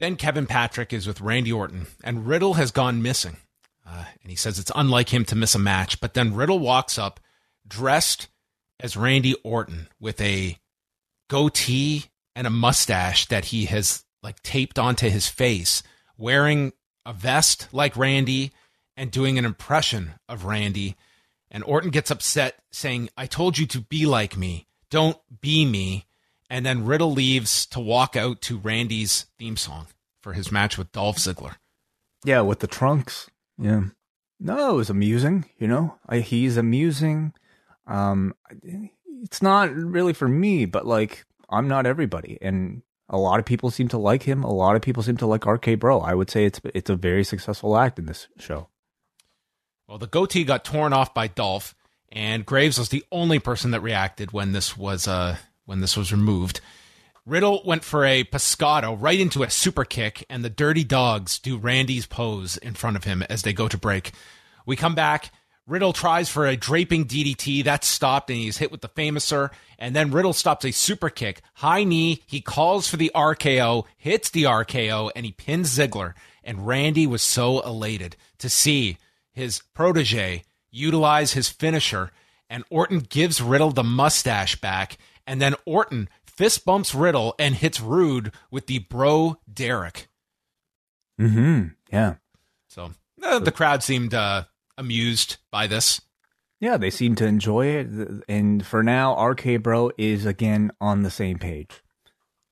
then 0.00 0.16
kevin 0.16 0.46
patrick 0.46 0.92
is 0.92 1.06
with 1.06 1.20
randy 1.20 1.52
orton 1.52 1.86
and 2.02 2.26
riddle 2.26 2.54
has 2.54 2.70
gone 2.70 3.02
missing 3.02 3.36
uh, 3.86 4.04
and 4.22 4.30
he 4.30 4.36
says 4.36 4.58
it's 4.58 4.72
unlike 4.74 5.12
him 5.12 5.24
to 5.24 5.36
miss 5.36 5.54
a 5.54 5.58
match 5.58 6.00
but 6.00 6.14
then 6.14 6.34
riddle 6.34 6.58
walks 6.58 6.98
up 6.98 7.20
dressed 7.66 8.28
as 8.80 8.96
randy 8.96 9.34
orton 9.44 9.88
with 10.00 10.20
a 10.20 10.58
goatee 11.28 12.04
and 12.34 12.46
a 12.46 12.50
mustache 12.50 13.26
that 13.26 13.46
he 13.46 13.66
has 13.66 14.04
like 14.22 14.42
taped 14.42 14.78
onto 14.78 15.08
his 15.08 15.28
face, 15.28 15.82
wearing 16.16 16.72
a 17.06 17.12
vest 17.12 17.68
like 17.72 17.96
Randy 17.96 18.52
and 18.96 19.10
doing 19.10 19.38
an 19.38 19.44
impression 19.44 20.14
of 20.28 20.44
Randy. 20.44 20.96
And 21.50 21.62
Orton 21.64 21.90
gets 21.90 22.10
upset, 22.10 22.62
saying, 22.72 23.10
I 23.16 23.26
told 23.26 23.58
you 23.58 23.66
to 23.66 23.80
be 23.80 24.06
like 24.06 24.36
me. 24.36 24.66
Don't 24.90 25.18
be 25.40 25.64
me. 25.64 26.06
And 26.54 26.64
then 26.64 26.84
Riddle 26.84 27.10
leaves 27.10 27.66
to 27.66 27.80
walk 27.80 28.14
out 28.14 28.40
to 28.42 28.58
Randy's 28.58 29.26
theme 29.40 29.56
song 29.56 29.88
for 30.22 30.34
his 30.34 30.52
match 30.52 30.78
with 30.78 30.92
Dolph 30.92 31.16
Ziggler. 31.16 31.56
Yeah, 32.24 32.42
with 32.42 32.60
the 32.60 32.68
trunks. 32.68 33.28
Yeah. 33.58 33.86
No, 34.38 34.70
it 34.70 34.76
was 34.76 34.88
amusing, 34.88 35.46
you 35.58 35.66
know. 35.66 35.98
I, 36.08 36.20
he's 36.20 36.56
amusing. 36.56 37.32
Um 37.88 38.36
it's 39.24 39.42
not 39.42 39.74
really 39.74 40.12
for 40.12 40.28
me, 40.28 40.64
but 40.64 40.86
like 40.86 41.24
I'm 41.50 41.66
not 41.66 41.86
everybody 41.86 42.38
and 42.40 42.82
a 43.08 43.18
lot 43.18 43.40
of 43.40 43.46
people 43.46 43.72
seem 43.72 43.88
to 43.88 43.98
like 43.98 44.22
him. 44.22 44.44
A 44.44 44.52
lot 44.52 44.76
of 44.76 44.82
people 44.82 45.02
seem 45.02 45.16
to 45.16 45.26
like 45.26 45.46
RK 45.46 45.80
Bro. 45.80 46.02
I 46.02 46.14
would 46.14 46.30
say 46.30 46.44
it's 46.44 46.60
it's 46.72 46.88
a 46.88 46.94
very 46.94 47.24
successful 47.24 47.76
act 47.76 47.98
in 47.98 48.06
this 48.06 48.28
show. 48.38 48.68
Well, 49.88 49.98
the 49.98 50.06
goatee 50.06 50.44
got 50.44 50.64
torn 50.64 50.92
off 50.92 51.14
by 51.14 51.26
Dolph, 51.26 51.74
and 52.12 52.46
Graves 52.46 52.78
was 52.78 52.90
the 52.90 53.04
only 53.10 53.40
person 53.40 53.72
that 53.72 53.80
reacted 53.80 54.32
when 54.32 54.52
this 54.52 54.76
was 54.76 55.08
uh 55.08 55.36
when 55.66 55.80
this 55.80 55.96
was 55.96 56.12
removed. 56.12 56.60
Riddle 57.26 57.62
went 57.64 57.84
for 57.84 58.04
a 58.04 58.24
pescado 58.24 58.96
right 59.00 59.18
into 59.18 59.42
a 59.42 59.50
super 59.50 59.84
kick, 59.84 60.26
and 60.28 60.44
the 60.44 60.50
Dirty 60.50 60.84
Dawgs 60.84 61.38
do 61.38 61.56
Randy's 61.56 62.04
pose 62.04 62.58
in 62.58 62.74
front 62.74 62.96
of 62.96 63.04
him 63.04 63.22
as 63.30 63.42
they 63.42 63.54
go 63.54 63.66
to 63.66 63.78
break. 63.78 64.12
We 64.66 64.76
come 64.76 64.94
back. 64.94 65.30
Riddle 65.66 65.94
tries 65.94 66.28
for 66.28 66.46
a 66.46 66.56
draping 66.56 67.06
DDT. 67.06 67.64
That's 67.64 67.86
stopped, 67.86 68.28
and 68.28 68.38
he's 68.38 68.58
hit 68.58 68.70
with 68.70 68.82
the 68.82 68.90
Famouser. 68.90 69.50
And 69.78 69.96
then 69.96 70.10
Riddle 70.10 70.34
stops 70.34 70.66
a 70.66 70.70
super 70.70 71.08
kick. 71.08 71.40
High 71.54 71.84
knee. 71.84 72.22
He 72.26 72.42
calls 72.42 72.86
for 72.86 72.98
the 72.98 73.10
RKO, 73.14 73.84
hits 73.96 74.28
the 74.28 74.42
RKO, 74.42 75.10
and 75.16 75.24
he 75.24 75.32
pins 75.32 75.76
Ziggler. 75.76 76.12
And 76.42 76.66
Randy 76.66 77.06
was 77.06 77.22
so 77.22 77.60
elated 77.60 78.16
to 78.38 78.50
see 78.50 78.98
his 79.32 79.62
protege 79.72 80.44
utilize 80.70 81.32
his 81.32 81.48
finisher. 81.48 82.10
And 82.50 82.64
Orton 82.68 82.98
gives 82.98 83.40
Riddle 83.40 83.70
the 83.70 83.82
mustache 83.82 84.60
back. 84.60 84.98
And 85.26 85.40
then 85.40 85.54
Orton 85.64 86.08
fist 86.26 86.64
bumps 86.64 86.94
Riddle 86.94 87.34
and 87.38 87.54
hits 87.54 87.80
Rude 87.80 88.32
with 88.50 88.66
the 88.66 88.80
bro 88.80 89.38
Derek. 89.52 90.08
Mm 91.20 91.32
hmm. 91.32 91.62
Yeah. 91.92 92.14
So 92.68 92.90
uh, 93.22 93.38
the 93.38 93.52
crowd 93.52 93.82
seemed 93.82 94.14
uh, 94.14 94.44
amused 94.76 95.36
by 95.50 95.66
this. 95.66 96.00
Yeah, 96.60 96.76
they 96.76 96.90
seem 96.90 97.14
to 97.16 97.26
enjoy 97.26 97.66
it. 97.66 97.88
And 98.28 98.64
for 98.64 98.82
now, 98.82 99.22
RK 99.22 99.62
Bro 99.62 99.92
is 99.98 100.24
again 100.24 100.70
on 100.80 101.02
the 101.02 101.10
same 101.10 101.38
page. 101.38 101.82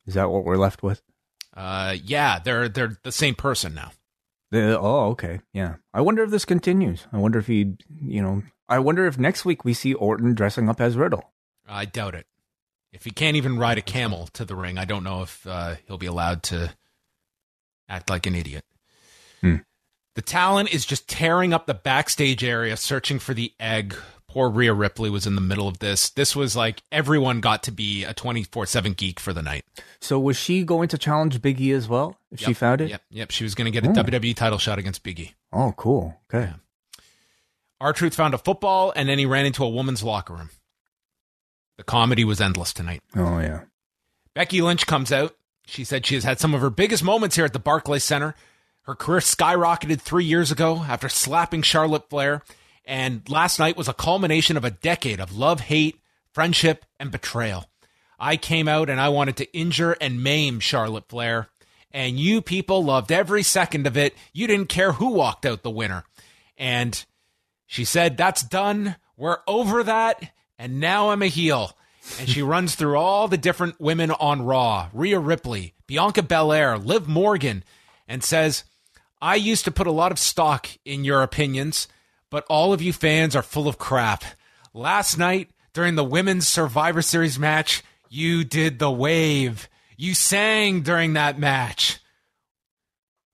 Is 0.06 0.14
that 0.14 0.30
what 0.30 0.44
we're 0.44 0.56
left 0.56 0.82
with? 0.82 1.02
Uh, 1.54 1.96
yeah, 2.02 2.38
they're 2.38 2.68
they're 2.68 2.98
the 3.02 3.12
same 3.12 3.34
person 3.34 3.74
now. 3.74 3.92
The, 4.50 4.78
oh, 4.78 5.10
okay, 5.12 5.40
yeah. 5.54 5.76
I 5.94 6.02
wonder 6.02 6.22
if 6.22 6.30
this 6.30 6.44
continues. 6.44 7.06
I 7.10 7.16
wonder 7.16 7.38
if 7.38 7.46
he, 7.46 7.74
you 8.02 8.20
know, 8.20 8.42
I 8.68 8.80
wonder 8.80 9.06
if 9.06 9.18
next 9.18 9.46
week 9.46 9.64
we 9.64 9.72
see 9.72 9.94
Orton 9.94 10.34
dressing 10.34 10.68
up 10.68 10.80
as 10.80 10.96
Riddle. 10.96 11.32
I 11.66 11.86
doubt 11.86 12.14
it. 12.14 12.26
If 12.92 13.04
he 13.04 13.10
can't 13.10 13.36
even 13.36 13.58
ride 13.58 13.78
a 13.78 13.82
camel 13.82 14.28
to 14.34 14.44
the 14.44 14.54
ring, 14.54 14.78
I 14.78 14.84
don't 14.84 15.04
know 15.04 15.22
if 15.22 15.46
uh, 15.46 15.76
he'll 15.86 15.98
be 15.98 16.06
allowed 16.06 16.42
to 16.44 16.74
act 17.88 18.10
like 18.10 18.26
an 18.26 18.34
idiot. 18.34 18.64
Hmm. 19.40 19.56
The 20.14 20.22
talent 20.22 20.74
is 20.74 20.84
just 20.84 21.08
tearing 21.08 21.54
up 21.54 21.66
the 21.66 21.74
backstage 21.74 22.44
area, 22.44 22.76
searching 22.76 23.18
for 23.18 23.32
the 23.32 23.52
egg. 23.58 23.96
Poor 24.28 24.48
Rhea 24.48 24.72
Ripley 24.72 25.10
was 25.10 25.26
in 25.26 25.34
the 25.34 25.42
middle 25.42 25.68
of 25.68 25.78
this. 25.78 26.08
This 26.10 26.34
was 26.34 26.56
like 26.56 26.82
everyone 26.90 27.40
got 27.40 27.62
to 27.64 27.72
be 27.72 28.04
a 28.04 28.14
24 28.14 28.66
7 28.66 28.92
geek 28.92 29.20
for 29.20 29.32
the 29.32 29.42
night. 29.42 29.64
So, 30.00 30.18
was 30.18 30.38
she 30.38 30.64
going 30.64 30.88
to 30.88 30.98
challenge 30.98 31.40
Biggie 31.40 31.74
as 31.74 31.86
well 31.86 32.16
if 32.30 32.40
yep, 32.40 32.48
she 32.48 32.54
found 32.54 32.80
it? 32.80 32.90
Yep. 32.90 33.02
Yep. 33.10 33.30
She 33.30 33.44
was 33.44 33.54
going 33.54 33.70
to 33.70 33.80
get 33.80 33.86
a 33.86 33.90
oh. 33.90 34.04
WWE 34.04 34.34
title 34.34 34.58
shot 34.58 34.78
against 34.78 35.02
Biggie. 35.02 35.34
Oh, 35.52 35.74
cool. 35.76 36.18
Okay. 36.32 36.50
R 37.80 37.92
Truth 37.92 38.14
found 38.14 38.32
a 38.32 38.38
football 38.38 38.92
and 38.96 39.08
then 39.08 39.18
he 39.18 39.26
ran 39.26 39.44
into 39.44 39.64
a 39.64 39.68
woman's 39.68 40.02
locker 40.02 40.34
room. 40.34 40.50
The 41.82 41.86
comedy 41.86 42.24
was 42.24 42.40
endless 42.40 42.72
tonight. 42.72 43.02
Oh 43.16 43.40
yeah. 43.40 43.62
Becky 44.34 44.62
Lynch 44.62 44.86
comes 44.86 45.10
out. 45.10 45.34
She 45.66 45.82
said 45.82 46.06
she 46.06 46.14
has 46.14 46.22
had 46.22 46.38
some 46.38 46.54
of 46.54 46.60
her 46.60 46.70
biggest 46.70 47.02
moments 47.02 47.34
here 47.34 47.44
at 47.44 47.52
the 47.52 47.58
Barclays 47.58 48.04
Center. 48.04 48.36
Her 48.82 48.94
career 48.94 49.18
skyrocketed 49.18 50.00
three 50.00 50.24
years 50.24 50.52
ago 50.52 50.84
after 50.88 51.08
slapping 51.08 51.62
Charlotte 51.62 52.08
Flair. 52.08 52.42
And 52.84 53.28
last 53.28 53.58
night 53.58 53.76
was 53.76 53.88
a 53.88 53.94
culmination 53.94 54.56
of 54.56 54.64
a 54.64 54.70
decade 54.70 55.18
of 55.18 55.36
love, 55.36 55.58
hate, 55.62 55.98
friendship, 56.32 56.86
and 57.00 57.10
betrayal. 57.10 57.64
I 58.16 58.36
came 58.36 58.68
out 58.68 58.88
and 58.88 59.00
I 59.00 59.08
wanted 59.08 59.36
to 59.38 59.52
injure 59.52 59.96
and 60.00 60.22
maim 60.22 60.60
Charlotte 60.60 61.08
Flair. 61.08 61.48
And 61.90 62.16
you 62.16 62.42
people 62.42 62.84
loved 62.84 63.10
every 63.10 63.42
second 63.42 63.88
of 63.88 63.96
it. 63.96 64.14
You 64.32 64.46
didn't 64.46 64.68
care 64.68 64.92
who 64.92 65.08
walked 65.08 65.44
out 65.44 65.64
the 65.64 65.70
winner. 65.70 66.04
And 66.56 67.04
she 67.66 67.84
said, 67.84 68.16
That's 68.16 68.44
done. 68.44 68.94
We're 69.16 69.38
over 69.48 69.82
that. 69.82 70.30
And 70.62 70.78
now 70.78 71.10
I'm 71.10 71.22
a 71.22 71.26
heel. 71.26 71.76
And 72.20 72.28
she 72.28 72.40
runs 72.40 72.76
through 72.76 72.96
all 72.96 73.26
the 73.26 73.36
different 73.36 73.80
women 73.80 74.12
on 74.12 74.42
Raw 74.42 74.90
Rhea 74.92 75.18
Ripley, 75.18 75.74
Bianca 75.88 76.22
Belair, 76.22 76.78
Liv 76.78 77.08
Morgan, 77.08 77.64
and 78.06 78.22
says, 78.22 78.62
I 79.20 79.34
used 79.34 79.64
to 79.64 79.72
put 79.72 79.88
a 79.88 79.92
lot 79.92 80.12
of 80.12 80.20
stock 80.20 80.68
in 80.84 81.02
your 81.02 81.24
opinions, 81.24 81.88
but 82.30 82.46
all 82.48 82.72
of 82.72 82.80
you 82.80 82.92
fans 82.92 83.34
are 83.34 83.42
full 83.42 83.66
of 83.66 83.78
crap. 83.78 84.22
Last 84.72 85.18
night, 85.18 85.50
during 85.72 85.96
the 85.96 86.04
women's 86.04 86.46
Survivor 86.46 87.02
Series 87.02 87.40
match, 87.40 87.82
you 88.08 88.44
did 88.44 88.78
the 88.78 88.90
wave. 88.90 89.68
You 89.96 90.14
sang 90.14 90.82
during 90.82 91.14
that 91.14 91.40
match. 91.40 91.98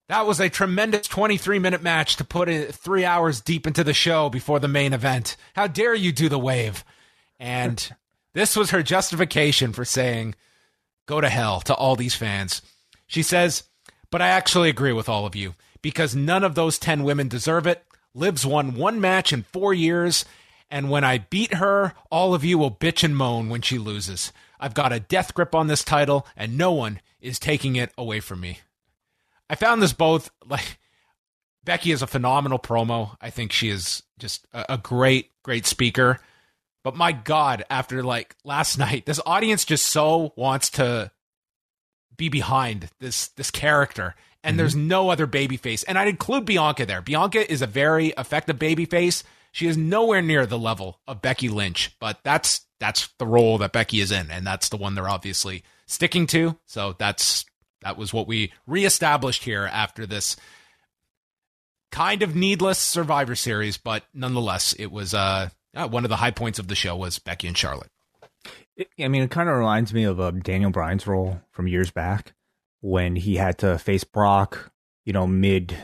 That 0.08 0.26
was 0.26 0.40
a 0.40 0.48
tremendous 0.48 1.06
23 1.08 1.58
minute 1.58 1.82
match 1.82 2.16
to 2.16 2.24
put 2.24 2.48
three 2.74 3.04
hours 3.04 3.42
deep 3.42 3.66
into 3.66 3.84
the 3.84 3.92
show 3.92 4.30
before 4.30 4.60
the 4.60 4.66
main 4.66 4.94
event. 4.94 5.36
How 5.52 5.66
dare 5.66 5.94
you 5.94 6.10
do 6.10 6.30
the 6.30 6.38
wave? 6.38 6.84
And 7.38 7.94
this 8.34 8.56
was 8.56 8.70
her 8.70 8.82
justification 8.82 9.72
for 9.72 9.84
saying, 9.84 10.34
go 11.06 11.20
to 11.20 11.28
hell 11.28 11.60
to 11.62 11.74
all 11.74 11.96
these 11.96 12.14
fans. 12.14 12.62
She 13.06 13.22
says, 13.22 13.64
but 14.10 14.22
I 14.22 14.28
actually 14.28 14.68
agree 14.68 14.92
with 14.92 15.08
all 15.08 15.26
of 15.26 15.36
you 15.36 15.54
because 15.82 16.16
none 16.16 16.44
of 16.44 16.54
those 16.54 16.78
10 16.78 17.04
women 17.04 17.28
deserve 17.28 17.66
it. 17.66 17.84
Liv's 18.14 18.44
won 18.44 18.74
one 18.74 19.00
match 19.00 19.32
in 19.32 19.44
four 19.44 19.72
years, 19.72 20.24
and 20.70 20.90
when 20.90 21.04
I 21.04 21.18
beat 21.18 21.54
her, 21.54 21.94
all 22.10 22.34
of 22.34 22.44
you 22.44 22.58
will 22.58 22.70
bitch 22.70 23.04
and 23.04 23.16
moan 23.16 23.48
when 23.48 23.62
she 23.62 23.78
loses. 23.78 24.32
I've 24.58 24.74
got 24.74 24.92
a 24.92 25.00
death 25.00 25.34
grip 25.34 25.54
on 25.54 25.66
this 25.66 25.84
title, 25.84 26.26
and 26.36 26.58
no 26.58 26.72
one 26.72 27.00
is 27.20 27.38
taking 27.38 27.76
it 27.76 27.92
away 27.96 28.20
from 28.20 28.40
me. 28.40 28.60
I 29.48 29.54
found 29.54 29.80
this 29.80 29.92
both 29.92 30.30
like 30.46 30.78
Becky 31.64 31.92
is 31.92 32.02
a 32.02 32.06
phenomenal 32.06 32.58
promo. 32.58 33.16
I 33.20 33.30
think 33.30 33.52
she 33.52 33.68
is 33.68 34.02
just 34.18 34.46
a 34.52 34.78
great, 34.78 35.30
great 35.42 35.66
speaker. 35.66 36.18
But 36.84 36.96
my 36.96 37.12
God, 37.12 37.64
after 37.70 38.02
like 38.02 38.36
last 38.44 38.78
night, 38.78 39.06
this 39.06 39.20
audience 39.26 39.64
just 39.64 39.86
so 39.86 40.32
wants 40.36 40.70
to 40.70 41.10
be 42.16 42.28
behind 42.28 42.90
this 43.00 43.28
this 43.28 43.50
character. 43.50 44.14
And 44.42 44.52
mm-hmm. 44.52 44.58
there's 44.58 44.76
no 44.76 45.10
other 45.10 45.26
babyface. 45.26 45.84
And 45.86 45.98
I'd 45.98 46.08
include 46.08 46.44
Bianca 46.44 46.86
there. 46.86 47.02
Bianca 47.02 47.50
is 47.50 47.62
a 47.62 47.66
very 47.66 48.08
effective 48.16 48.58
babyface. 48.58 49.22
She 49.52 49.66
is 49.66 49.76
nowhere 49.76 50.22
near 50.22 50.46
the 50.46 50.58
level 50.58 51.00
of 51.08 51.22
Becky 51.22 51.48
Lynch, 51.48 51.96
but 51.98 52.20
that's 52.22 52.66
that's 52.80 53.08
the 53.18 53.26
role 53.26 53.58
that 53.58 53.72
Becky 53.72 54.00
is 54.00 54.12
in, 54.12 54.30
and 54.30 54.46
that's 54.46 54.68
the 54.68 54.76
one 54.76 54.94
they're 54.94 55.08
obviously 55.08 55.64
sticking 55.86 56.26
to. 56.28 56.56
So 56.66 56.94
that's 56.98 57.44
that 57.82 57.96
was 57.96 58.12
what 58.12 58.28
we 58.28 58.52
reestablished 58.66 59.44
here 59.44 59.68
after 59.72 60.06
this 60.06 60.36
kind 61.90 62.22
of 62.22 62.36
needless 62.36 62.78
Survivor 62.78 63.34
Series, 63.34 63.78
but 63.78 64.04
nonetheless, 64.12 64.74
it 64.74 64.92
was 64.92 65.14
uh, 65.14 65.48
one 65.86 66.04
of 66.04 66.08
the 66.08 66.16
high 66.16 66.30
points 66.30 66.58
of 66.58 66.68
the 66.68 66.74
show 66.74 66.96
was 66.96 67.18
Becky 67.18 67.46
and 67.46 67.56
Charlotte. 67.56 67.90
I 68.98 69.08
mean, 69.08 69.22
it 69.22 69.30
kind 69.30 69.48
of 69.48 69.56
reminds 69.56 69.92
me 69.92 70.04
of 70.04 70.20
um, 70.20 70.40
Daniel 70.40 70.70
Bryan's 70.70 71.06
role 71.06 71.40
from 71.50 71.66
years 71.66 71.90
back 71.90 72.34
when 72.80 73.16
he 73.16 73.36
had 73.36 73.58
to 73.58 73.78
face 73.78 74.04
Brock, 74.04 74.70
you 75.04 75.12
know, 75.12 75.26
mid. 75.26 75.76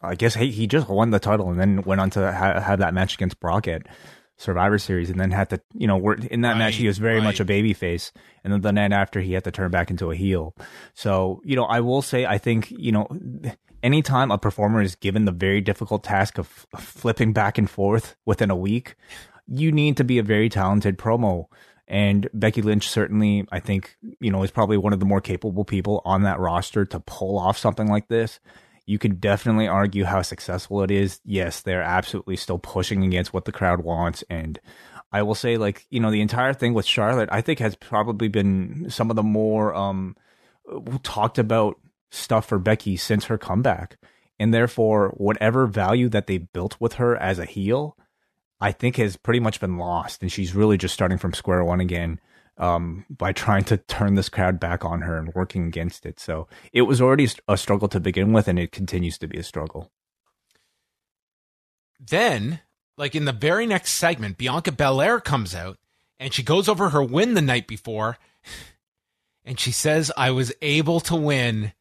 I 0.00 0.14
guess 0.14 0.34
he, 0.34 0.50
he 0.50 0.66
just 0.66 0.88
won 0.88 1.10
the 1.10 1.18
title 1.18 1.50
and 1.50 1.58
then 1.58 1.82
went 1.82 2.00
on 2.00 2.10
to 2.10 2.32
ha- 2.32 2.60
have 2.60 2.78
that 2.78 2.94
match 2.94 3.14
against 3.14 3.40
Brock 3.40 3.66
at 3.66 3.86
Survivor 4.36 4.78
Series, 4.78 5.10
and 5.10 5.20
then 5.20 5.32
had 5.32 5.50
to, 5.50 5.60
you 5.74 5.86
know, 5.86 5.98
work 5.98 6.24
in 6.24 6.40
that 6.42 6.52
right, 6.52 6.58
match 6.58 6.76
he 6.76 6.86
was 6.86 6.96
very 6.96 7.16
right. 7.16 7.24
much 7.24 7.40
a 7.40 7.44
baby 7.44 7.74
face, 7.74 8.10
and 8.42 8.50
then 8.50 8.62
the 8.62 8.72
night 8.72 8.92
after 8.92 9.20
he 9.20 9.34
had 9.34 9.44
to 9.44 9.50
turn 9.50 9.70
back 9.70 9.90
into 9.90 10.10
a 10.10 10.16
heel. 10.16 10.54
So, 10.94 11.42
you 11.44 11.56
know, 11.56 11.64
I 11.64 11.80
will 11.80 12.00
say, 12.00 12.24
I 12.24 12.38
think, 12.38 12.70
you 12.70 12.90
know, 12.90 13.06
anytime 13.82 14.30
a 14.30 14.38
performer 14.38 14.82
is 14.82 14.94
given 14.94 15.24
the 15.24 15.32
very 15.32 15.60
difficult 15.60 16.04
task 16.04 16.38
of 16.38 16.66
flipping 16.78 17.32
back 17.32 17.58
and 17.58 17.68
forth 17.68 18.16
within 18.24 18.50
a 18.50 18.56
week, 18.56 18.96
you 19.46 19.72
need 19.72 19.96
to 19.96 20.04
be 20.04 20.18
a 20.18 20.22
very 20.22 20.48
talented 20.48 20.98
promo. 20.98 21.46
And 21.88 22.28
Becky 22.32 22.62
Lynch 22.62 22.88
certainly, 22.88 23.46
I 23.50 23.58
think, 23.58 23.96
you 24.20 24.30
know, 24.30 24.42
is 24.42 24.50
probably 24.50 24.76
one 24.76 24.92
of 24.92 25.00
the 25.00 25.06
more 25.06 25.20
capable 25.20 25.64
people 25.64 26.02
on 26.04 26.22
that 26.22 26.38
roster 26.38 26.84
to 26.84 27.00
pull 27.00 27.38
off 27.38 27.58
something 27.58 27.88
like 27.88 28.08
this 28.08 28.38
you 28.90 28.98
could 28.98 29.20
definitely 29.20 29.68
argue 29.68 30.02
how 30.02 30.20
successful 30.20 30.82
it 30.82 30.90
is. 30.90 31.20
Yes, 31.24 31.60
they're 31.60 31.80
absolutely 31.80 32.34
still 32.34 32.58
pushing 32.58 33.04
against 33.04 33.32
what 33.32 33.44
the 33.44 33.52
crowd 33.52 33.82
wants. 33.82 34.24
And 34.28 34.58
I 35.12 35.22
will 35.22 35.36
say, 35.36 35.56
like, 35.58 35.86
you 35.90 36.00
know, 36.00 36.10
the 36.10 36.20
entire 36.20 36.52
thing 36.52 36.74
with 36.74 36.86
Charlotte, 36.86 37.28
I 37.30 37.40
think 37.40 37.60
has 37.60 37.76
probably 37.76 38.26
been 38.26 38.90
some 38.90 39.08
of 39.08 39.14
the 39.14 39.22
more 39.22 39.72
um, 39.76 40.16
talked 41.04 41.38
about 41.38 41.78
stuff 42.10 42.46
for 42.46 42.58
Becky 42.58 42.96
since 42.96 43.26
her 43.26 43.38
comeback. 43.38 43.98
And 44.38 44.54
therefore, 44.54 45.10
whatever 45.16 45.66
value 45.66 46.08
that 46.08 46.26
they 46.26 46.38
built 46.38 46.80
with 46.80 46.94
her 46.94 47.16
as 47.16 47.38
a 47.38 47.44
heel, 47.44 47.96
I 48.60 48.72
think 48.72 48.96
has 48.96 49.16
pretty 49.16 49.40
much 49.40 49.60
been 49.60 49.76
lost. 49.76 50.22
And 50.22 50.32
she's 50.32 50.54
really 50.54 50.78
just 50.78 50.94
starting 50.94 51.18
from 51.18 51.34
square 51.34 51.62
one 51.62 51.80
again 51.80 52.20
um, 52.56 53.06
by 53.08 53.32
trying 53.32 53.64
to 53.64 53.78
turn 53.78 54.14
this 54.14 54.28
crowd 54.28 54.60
back 54.60 54.84
on 54.84 55.02
her 55.02 55.16
and 55.18 55.32
working 55.34 55.66
against 55.66 56.04
it. 56.06 56.20
So 56.20 56.46
it 56.72 56.82
was 56.82 57.00
already 57.00 57.28
a 57.48 57.56
struggle 57.56 57.88
to 57.88 58.00
begin 58.00 58.32
with, 58.32 58.48
and 58.48 58.58
it 58.58 58.72
continues 58.72 59.18
to 59.18 59.28
be 59.28 59.38
a 59.38 59.42
struggle. 59.42 59.90
Then, 61.98 62.60
like 62.96 63.14
in 63.14 63.24
the 63.24 63.32
very 63.32 63.66
next 63.66 63.92
segment, 63.92 64.38
Bianca 64.38 64.72
Belair 64.72 65.20
comes 65.20 65.54
out 65.54 65.78
and 66.18 66.32
she 66.34 66.42
goes 66.42 66.68
over 66.68 66.90
her 66.90 67.02
win 67.02 67.34
the 67.34 67.42
night 67.42 67.66
before, 67.66 68.18
and 69.44 69.58
she 69.58 69.72
says, 69.72 70.12
"I 70.16 70.30
was 70.30 70.52
able 70.60 71.00
to 71.00 71.16
win." 71.16 71.72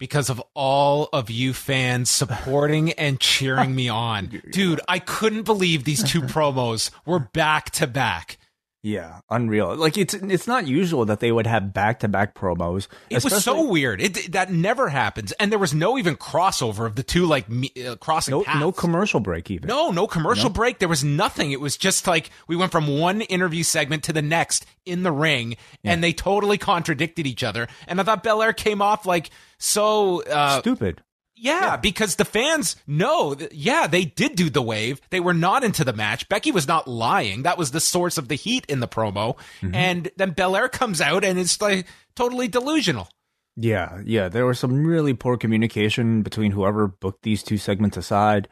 Because 0.00 0.30
of 0.30 0.42
all 0.54 1.08
of 1.12 1.30
you 1.30 1.52
fans 1.52 2.10
supporting 2.10 2.90
and 2.92 3.20
cheering 3.20 3.74
me 3.74 3.88
on. 3.88 4.42
Dude, 4.50 4.80
I 4.88 4.98
couldn't 4.98 5.44
believe 5.44 5.84
these 5.84 6.02
two 6.02 6.22
promos 6.34 6.90
were 7.06 7.20
back 7.20 7.70
to 7.72 7.86
back. 7.86 8.38
Yeah, 8.82 9.20
unreal. 9.28 9.76
Like 9.76 9.98
it's 9.98 10.14
it's 10.14 10.46
not 10.46 10.66
usual 10.66 11.04
that 11.04 11.20
they 11.20 11.30
would 11.30 11.46
have 11.46 11.74
back 11.74 12.00
to 12.00 12.08
back 12.08 12.34
promos. 12.34 12.88
It 13.10 13.22
was 13.22 13.44
so 13.44 13.68
weird. 13.68 14.00
It 14.00 14.32
that 14.32 14.50
never 14.50 14.88
happens, 14.88 15.32
and 15.32 15.52
there 15.52 15.58
was 15.58 15.74
no 15.74 15.98
even 15.98 16.16
crossover 16.16 16.86
of 16.86 16.96
the 16.96 17.02
two 17.02 17.26
like 17.26 17.44
uh, 17.50 17.96
crossing. 17.96 18.32
No, 18.32 18.42
paths. 18.42 18.58
no 18.58 18.72
commercial 18.72 19.20
break 19.20 19.50
even. 19.50 19.68
No, 19.68 19.90
no 19.90 20.06
commercial 20.06 20.48
no? 20.48 20.54
break. 20.54 20.78
There 20.78 20.88
was 20.88 21.04
nothing. 21.04 21.52
It 21.52 21.60
was 21.60 21.76
just 21.76 22.06
like 22.06 22.30
we 22.48 22.56
went 22.56 22.72
from 22.72 22.98
one 22.98 23.20
interview 23.20 23.64
segment 23.64 24.04
to 24.04 24.14
the 24.14 24.22
next 24.22 24.64
in 24.86 25.02
the 25.02 25.12
ring, 25.12 25.56
yeah. 25.82 25.92
and 25.92 26.02
they 26.02 26.14
totally 26.14 26.56
contradicted 26.56 27.26
each 27.26 27.44
other. 27.44 27.68
And 27.86 28.00
I 28.00 28.04
thought 28.04 28.22
Belair 28.22 28.54
came 28.54 28.80
off 28.80 29.04
like 29.04 29.28
so 29.58 30.22
uh, 30.22 30.60
stupid. 30.60 31.02
Yeah, 31.42 31.60
yeah, 31.60 31.76
because 31.78 32.16
the 32.16 32.26
fans 32.26 32.76
know 32.86 33.34
that, 33.34 33.54
yeah, 33.54 33.86
they 33.86 34.04
did 34.04 34.36
do 34.36 34.50
the 34.50 34.60
wave. 34.60 35.00
They 35.08 35.20
were 35.20 35.32
not 35.32 35.64
into 35.64 35.84
the 35.84 35.94
match. 35.94 36.28
Becky 36.28 36.52
was 36.52 36.68
not 36.68 36.86
lying. 36.86 37.44
That 37.44 37.56
was 37.56 37.70
the 37.70 37.80
source 37.80 38.18
of 38.18 38.28
the 38.28 38.34
heat 38.34 38.66
in 38.68 38.80
the 38.80 38.86
promo. 38.86 39.38
Mm-hmm. 39.62 39.74
And 39.74 40.10
then 40.18 40.32
Belair 40.32 40.68
comes 40.68 41.00
out 41.00 41.24
and 41.24 41.38
it's 41.38 41.58
like 41.58 41.86
totally 42.14 42.46
delusional. 42.46 43.08
Yeah, 43.56 44.02
yeah. 44.04 44.28
There 44.28 44.44
was 44.44 44.58
some 44.58 44.86
really 44.86 45.14
poor 45.14 45.38
communication 45.38 46.20
between 46.20 46.52
whoever 46.52 46.88
booked 46.88 47.22
these 47.22 47.42
two 47.42 47.56
segments 47.56 47.96
aside. 47.96 48.46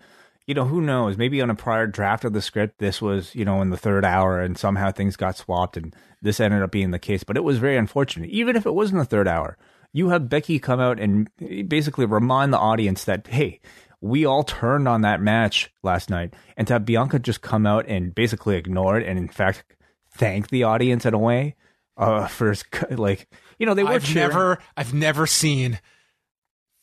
You 0.47 0.55
know, 0.55 0.65
who 0.65 0.81
knows? 0.81 1.19
Maybe 1.19 1.43
on 1.43 1.51
a 1.51 1.55
prior 1.55 1.87
draft 1.87 2.25
of 2.25 2.33
the 2.33 2.41
script, 2.41 2.79
this 2.79 3.03
was, 3.03 3.35
you 3.35 3.45
know, 3.45 3.61
in 3.61 3.69
the 3.69 3.77
third 3.77 4.07
hour 4.07 4.41
and 4.41 4.57
somehow 4.57 4.93
things 4.93 5.15
got 5.15 5.37
swapped 5.37 5.77
and 5.77 5.95
this 6.23 6.41
ended 6.41 6.63
up 6.63 6.71
being 6.71 6.91
the 6.91 6.99
case. 6.99 7.23
But 7.23 7.37
it 7.37 7.45
was 7.45 7.59
very 7.59 7.77
unfortunate, 7.77 8.31
even 8.31 8.57
if 8.57 8.65
it 8.65 8.75
was 8.75 8.91
in 8.91 8.97
the 8.97 9.05
third 9.05 9.29
hour 9.29 9.59
you 9.93 10.11
have 10.11 10.29
Becky 10.29 10.59
come 10.59 10.81
out 10.81 11.01
and 11.01 11.29
basically 11.69 12.07
remind 12.07 12.53
the 12.53 12.59
audience 12.59 13.05
that, 13.05 13.27
hey, 13.27 13.61
we 14.01 14.25
all 14.25 14.45
turned 14.45 14.87
on 14.87 15.01
that 15.03 15.21
match 15.21 15.73
last 15.83 16.11
night. 16.11 16.35
And 16.57 16.67
to 16.69 16.75
have 16.75 16.85
Bianca 16.85 17.19
just 17.19 17.41
come 17.43 17.67
out 17.67 17.87
and 17.89 18.15
basically 18.15 18.57
ignore 18.57 18.99
it 18.99 19.07
and, 19.07 19.19
in 19.19 19.29
fact, 19.29 19.65
thank 20.13 20.49
the 20.49 20.65
audience 20.65 21.05
in 21.07 21.15
a 21.15 21.19
way 21.19 21.57
uh, 21.97 22.27
for, 22.27 22.55
like, 22.91 23.29
you 23.59 23.67
know, 23.67 23.75
they 23.75 23.85
were 23.85 23.91
I've 23.91 24.05
cheering. 24.05 24.29
never, 24.29 24.59
I've 24.77 24.95
never 24.95 25.27
seen 25.27 25.81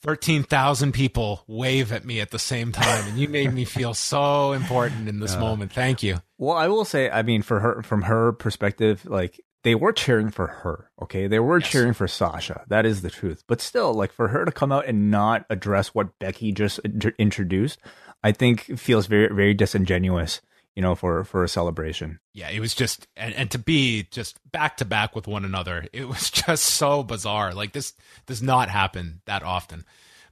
13,000 0.02 0.92
people 0.92 1.44
wave 1.48 1.92
at 1.92 2.06
me 2.06 2.20
at 2.20 2.32
the 2.32 2.40
same 2.40 2.72
time. 2.72 3.08
And 3.08 3.18
you 3.18 3.30
made 3.30 3.54
me 3.54 3.66
feel 3.66 3.94
so 3.96 4.52
important 4.52 5.08
in 5.08 5.20
this 5.20 5.36
uh, 5.36 5.40
moment. 5.40 5.72
Thank 5.72 6.04
you. 6.04 6.22
Well, 6.38 6.58
I 6.58 6.68
will 6.68 6.86
say, 6.86 7.10
I 7.10 7.24
mean, 7.24 7.42
for 7.42 7.60
her, 7.60 7.82
from 7.82 8.04
her 8.04 8.34
perspective, 8.34 9.06
like, 9.06 9.40
they 9.66 9.76
were 9.76 9.92
cheering 9.92 10.30
for 10.30 10.46
her. 10.46 10.92
Okay. 11.02 11.26
They 11.26 11.40
were 11.40 11.60
yes. 11.60 11.70
cheering 11.70 11.94
for 11.94 12.08
Sasha. 12.08 12.64
That 12.68 12.86
is 12.86 13.02
the 13.02 13.10
truth. 13.10 13.44
But 13.48 13.60
still, 13.60 13.94
like 13.94 14.12
for 14.12 14.28
her 14.28 14.46
to 14.46 14.52
come 14.52 14.72
out 14.72 14.86
and 14.86 15.10
not 15.10 15.46
address 15.50 15.88
what 15.90 16.18
Becky 16.20 16.52
just 16.52 16.80
introduced, 17.18 17.80
I 18.24 18.32
think 18.32 18.78
feels 18.80 19.08
very, 19.08 19.34
very 19.34 19.56
disingenuous 19.56 20.40
you 20.76 20.82
know, 20.82 20.94
for 20.94 21.24
for 21.24 21.44
a 21.44 21.48
celebration. 21.48 22.20
Yeah, 22.34 22.50
it 22.50 22.60
was 22.60 22.76
just 22.76 23.08
and, 23.16 23.34
and 23.34 23.50
to 23.52 23.58
be 23.58 24.08
just 24.12 24.40
back 24.52 24.78
to 24.78 24.86
back 24.86 25.16
with 25.16 25.26
one 25.26 25.46
another, 25.46 25.88
it 25.94 26.08
was 26.08 26.30
just 26.30 26.64
so 26.64 27.02
bizarre. 27.02 27.54
Like 27.54 27.72
this 27.72 27.94
does 28.26 28.42
not 28.42 28.70
happen 28.70 29.22
that 29.26 29.42
often. 29.42 29.86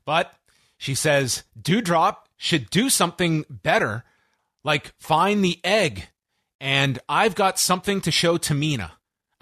But 0.05 0.33
she 0.77 0.95
says 0.95 1.43
Doudrop 1.59 2.17
should 2.35 2.69
do 2.69 2.89
something 2.89 3.45
better, 3.49 4.03
like 4.65 4.93
find 4.99 5.43
the 5.43 5.59
egg. 5.63 6.09
And 6.59 6.99
I've 7.09 7.35
got 7.35 7.57
something 7.57 8.01
to 8.01 8.11
show 8.11 8.37
Tamina. 8.37 8.91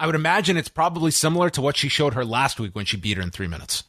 I 0.02 0.06
would 0.06 0.16
imagine 0.16 0.56
it's 0.56 0.68
probably 0.68 1.12
similar 1.12 1.48
to 1.50 1.62
what 1.62 1.76
she 1.76 1.88
showed 1.88 2.14
her 2.14 2.24
last 2.24 2.58
week 2.58 2.74
when 2.74 2.84
she 2.84 2.96
beat 2.96 3.18
her 3.18 3.22
in 3.22 3.30
three 3.30 3.46
minutes. 3.46 3.84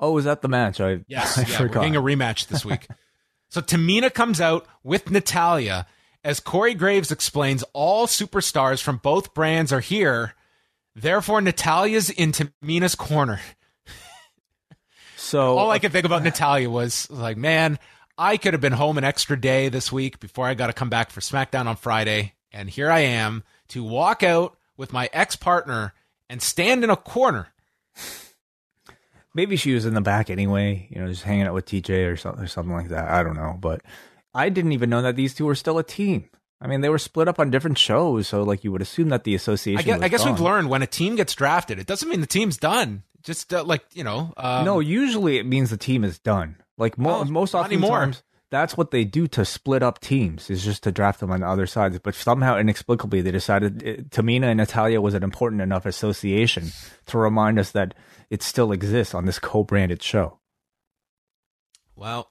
Oh, 0.00 0.18
is 0.18 0.24
that 0.24 0.42
the 0.42 0.48
match? 0.48 0.80
I 0.80 1.04
Yes, 1.06 1.38
I 1.38 1.42
yeah, 1.42 1.60
we're 1.60 1.68
getting 1.68 1.94
a 1.94 2.02
rematch 2.02 2.48
this 2.48 2.64
week. 2.64 2.88
so 3.50 3.60
Tamina 3.60 4.12
comes 4.12 4.40
out 4.40 4.66
with 4.82 5.08
Natalya 5.08 5.86
as 6.24 6.40
Corey 6.40 6.74
Graves 6.74 7.12
explains 7.12 7.62
all 7.72 8.08
superstars 8.08 8.82
from 8.82 8.96
both 8.96 9.32
brands 9.32 9.72
are 9.72 9.78
here. 9.78 10.34
Therefore, 10.96 11.40
Natalya's 11.40 12.10
in 12.10 12.32
Tamina's 12.32 12.96
corner. 12.96 13.38
so 15.16 15.56
All 15.56 15.70
I 15.70 15.76
uh, 15.76 15.78
could 15.78 15.92
think 15.92 16.04
about 16.04 16.24
Natalya 16.24 16.68
was 16.68 17.08
like, 17.12 17.36
man, 17.36 17.78
I 18.18 18.38
could 18.38 18.54
have 18.54 18.60
been 18.60 18.72
home 18.72 18.98
an 18.98 19.04
extra 19.04 19.40
day 19.40 19.68
this 19.68 19.92
week 19.92 20.18
before 20.18 20.48
I 20.48 20.54
got 20.54 20.66
to 20.66 20.72
come 20.72 20.90
back 20.90 21.10
for 21.10 21.20
SmackDown 21.20 21.66
on 21.66 21.76
Friday. 21.76 22.34
And 22.50 22.68
here 22.68 22.90
I 22.90 23.00
am 23.00 23.44
to 23.68 23.84
walk 23.84 24.24
out 24.24 24.56
with 24.80 24.92
my 24.94 25.08
ex 25.12 25.36
partner 25.36 25.92
and 26.30 26.40
stand 26.40 26.82
in 26.82 26.90
a 26.90 26.96
corner. 26.96 27.48
maybe 29.34 29.54
she 29.56 29.74
was 29.74 29.84
in 29.84 29.94
the 29.94 30.00
back 30.00 30.30
anyway, 30.30 30.88
you 30.90 31.00
know, 31.00 31.06
just 31.06 31.22
hanging 31.22 31.46
out 31.46 31.54
with 31.54 31.66
TJ 31.66 32.10
or 32.10 32.16
something 32.16 32.42
or 32.42 32.48
something 32.48 32.74
like 32.74 32.88
that. 32.88 33.08
I 33.08 33.22
don't 33.22 33.36
know, 33.36 33.56
but 33.60 33.82
I 34.34 34.48
didn't 34.48 34.72
even 34.72 34.90
know 34.90 35.02
that 35.02 35.16
these 35.16 35.34
two 35.34 35.44
were 35.44 35.54
still 35.54 35.78
a 35.78 35.84
team. 35.84 36.30
I 36.62 36.66
mean, 36.66 36.80
they 36.80 36.88
were 36.88 36.98
split 36.98 37.28
up 37.28 37.38
on 37.38 37.50
different 37.50 37.78
shows, 37.78 38.26
so 38.28 38.42
like 38.42 38.64
you 38.64 38.72
would 38.72 38.82
assume 38.82 39.10
that 39.10 39.24
the 39.24 39.34
association. 39.34 39.78
I 39.78 39.82
guess, 39.82 39.96
was 39.98 40.04
I 40.04 40.08
guess 40.08 40.24
we've 40.26 40.40
learned 40.40 40.68
when 40.68 40.82
a 40.82 40.86
team 40.86 41.14
gets 41.16 41.34
drafted, 41.34 41.78
it 41.78 41.86
doesn't 41.86 42.08
mean 42.08 42.20
the 42.20 42.26
team's 42.26 42.56
done. 42.58 43.02
Just 43.22 43.52
uh, 43.52 43.64
like, 43.64 43.84
you 43.92 44.04
know. 44.04 44.32
Um, 44.36 44.64
no, 44.64 44.80
usually 44.80 45.38
it 45.38 45.46
means 45.46 45.70
the 45.70 45.76
team 45.76 46.04
is 46.04 46.18
done. 46.18 46.56
Like 46.78 46.96
mo- 46.98 47.20
Oh, 47.20 47.24
most 47.24 47.54
often 47.54 47.80
times, 47.80 48.22
that's 48.50 48.76
what 48.76 48.90
they 48.90 49.04
do 49.04 49.26
to 49.28 49.44
split 49.44 49.82
up 49.82 50.00
teams 50.00 50.50
is 50.50 50.64
just 50.64 50.82
to 50.82 50.92
draft 50.92 51.20
them 51.20 51.30
on 51.30 51.40
the 51.40 51.46
other 51.46 51.66
sides. 51.66 51.98
But 52.00 52.14
somehow 52.14 52.58
inexplicably, 52.58 53.20
they 53.22 53.30
decided 53.30 53.82
uh, 53.82 54.02
Tamina 54.10 54.44
and 54.44 54.58
Natalya 54.58 55.00
was 55.00 55.14
an 55.14 55.22
important 55.22 55.62
enough 55.62 55.86
association 55.86 56.72
to 57.06 57.18
remind 57.18 57.58
us 57.58 57.70
that 57.70 57.94
it 58.28 58.42
still 58.42 58.72
exists 58.72 59.14
on 59.14 59.24
this 59.24 59.38
co-branded 59.38 60.02
show. 60.02 60.38
Well, 61.94 62.30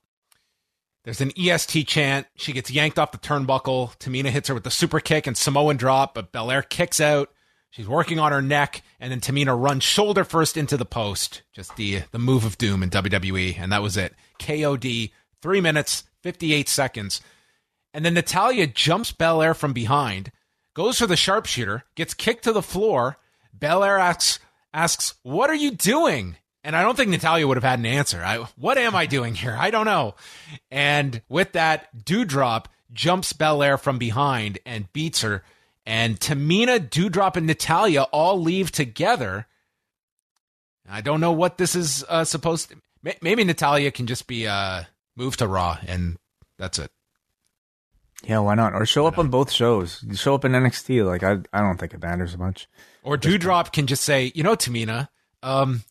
there's 1.05 1.21
an 1.21 1.31
EST 1.37 1.87
chant. 1.87 2.27
She 2.35 2.51
gets 2.53 2.69
yanked 2.69 2.99
off 2.99 3.11
the 3.11 3.17
turnbuckle. 3.17 3.97
Tamina 3.99 4.27
hits 4.29 4.49
her 4.49 4.53
with 4.53 4.63
the 4.63 4.71
super 4.71 4.99
kick 4.99 5.25
and 5.25 5.37
Samoan 5.37 5.77
drop, 5.77 6.13
but 6.13 6.31
Belair 6.31 6.61
kicks 6.61 6.99
out. 6.99 7.29
She's 7.71 7.87
working 7.87 8.17
on 8.17 8.31
her 8.31 8.41
neck, 8.41 8.81
and 8.99 9.11
then 9.11 9.21
Tamina 9.21 9.59
runs 9.59 9.83
shoulder 9.83 10.23
first 10.23 10.57
into 10.57 10.75
the 10.75 10.85
post. 10.85 11.43
Just 11.53 11.75
the 11.75 12.01
the 12.11 12.17
move 12.17 12.43
of 12.43 12.57
doom 12.57 12.81
in 12.81 12.89
WWE, 12.89 13.59
and 13.59 13.71
that 13.71 13.83
was 13.83 13.95
it. 13.95 14.15
KOD, 14.39 15.11
three 15.41 15.61
minutes, 15.61 16.03
58 16.23 16.69
seconds. 16.69 17.21
And 17.93 18.05
then 18.05 18.13
Natalya 18.13 18.67
jumps 18.67 19.11
Belair 19.11 19.53
from 19.53 19.73
behind, 19.73 20.31
goes 20.73 20.99
for 20.99 21.07
the 21.07 21.15
sharpshooter, 21.15 21.85
gets 21.95 22.13
kicked 22.13 22.43
to 22.43 22.53
the 22.53 22.61
floor. 22.61 23.17
Belair 23.53 23.97
asks, 23.97 24.39
asks, 24.73 25.15
What 25.23 25.49
are 25.49 25.55
you 25.55 25.71
doing? 25.71 26.37
And 26.63 26.75
I 26.75 26.83
don't 26.83 26.95
think 26.95 27.09
Natalya 27.09 27.47
would 27.47 27.57
have 27.57 27.63
had 27.63 27.79
an 27.79 27.85
answer. 27.85 28.21
I, 28.23 28.37
what 28.57 28.77
am 28.77 28.95
I 28.95 29.05
doing 29.05 29.33
here? 29.33 29.55
I 29.57 29.71
don't 29.71 29.85
know. 29.85 30.15
And 30.69 31.21
with 31.29 31.53
that, 31.53 32.05
Doudrop 32.05 32.65
jumps 32.91 33.33
Belair 33.33 33.77
from 33.77 33.97
behind 33.97 34.59
and 34.65 34.91
beats 34.91 35.21
her. 35.21 35.43
And 35.85 36.19
Tamina, 36.19 36.79
Doudrop, 36.79 37.37
and 37.37 37.47
Natalya 37.47 38.03
all 38.03 38.39
leave 38.41 38.71
together. 38.71 39.47
I 40.87 41.01
don't 41.01 41.21
know 41.21 41.31
what 41.31 41.57
this 41.57 41.75
is 41.75 42.03
uh, 42.09 42.25
supposed 42.25 42.69
to. 42.69 42.77
Maybe 43.21 43.43
Natalya 43.43 43.91
can 43.91 44.05
just 44.05 44.27
be 44.27 44.45
uh, 44.45 44.83
moved 45.19 45.39
to 45.39 45.47
Raw, 45.47 45.77
and 45.85 46.17
that's 46.57 46.79
it. 46.79 46.89
Yeah, 48.23 48.39
why 48.39 48.55
not? 48.55 48.73
Or 48.73 48.85
show 48.85 49.05
up 49.05 49.17
on 49.17 49.29
both 49.29 49.51
shows. 49.51 50.03
Show 50.15 50.35
up 50.35 50.45
in 50.45 50.53
NXT. 50.53 51.05
Like 51.05 51.23
I, 51.23 51.37
I 51.53 51.61
don't 51.61 51.77
think 51.77 51.93
it 51.93 52.01
matters 52.01 52.37
much. 52.37 52.67
Or 53.03 53.17
Doudrop 53.17 53.71
can 53.71 53.87
just 53.87 54.03
say, 54.03 54.31
you 54.35 54.43
know, 54.43 54.55
Tamina, 54.55 55.07
um, 55.41 55.83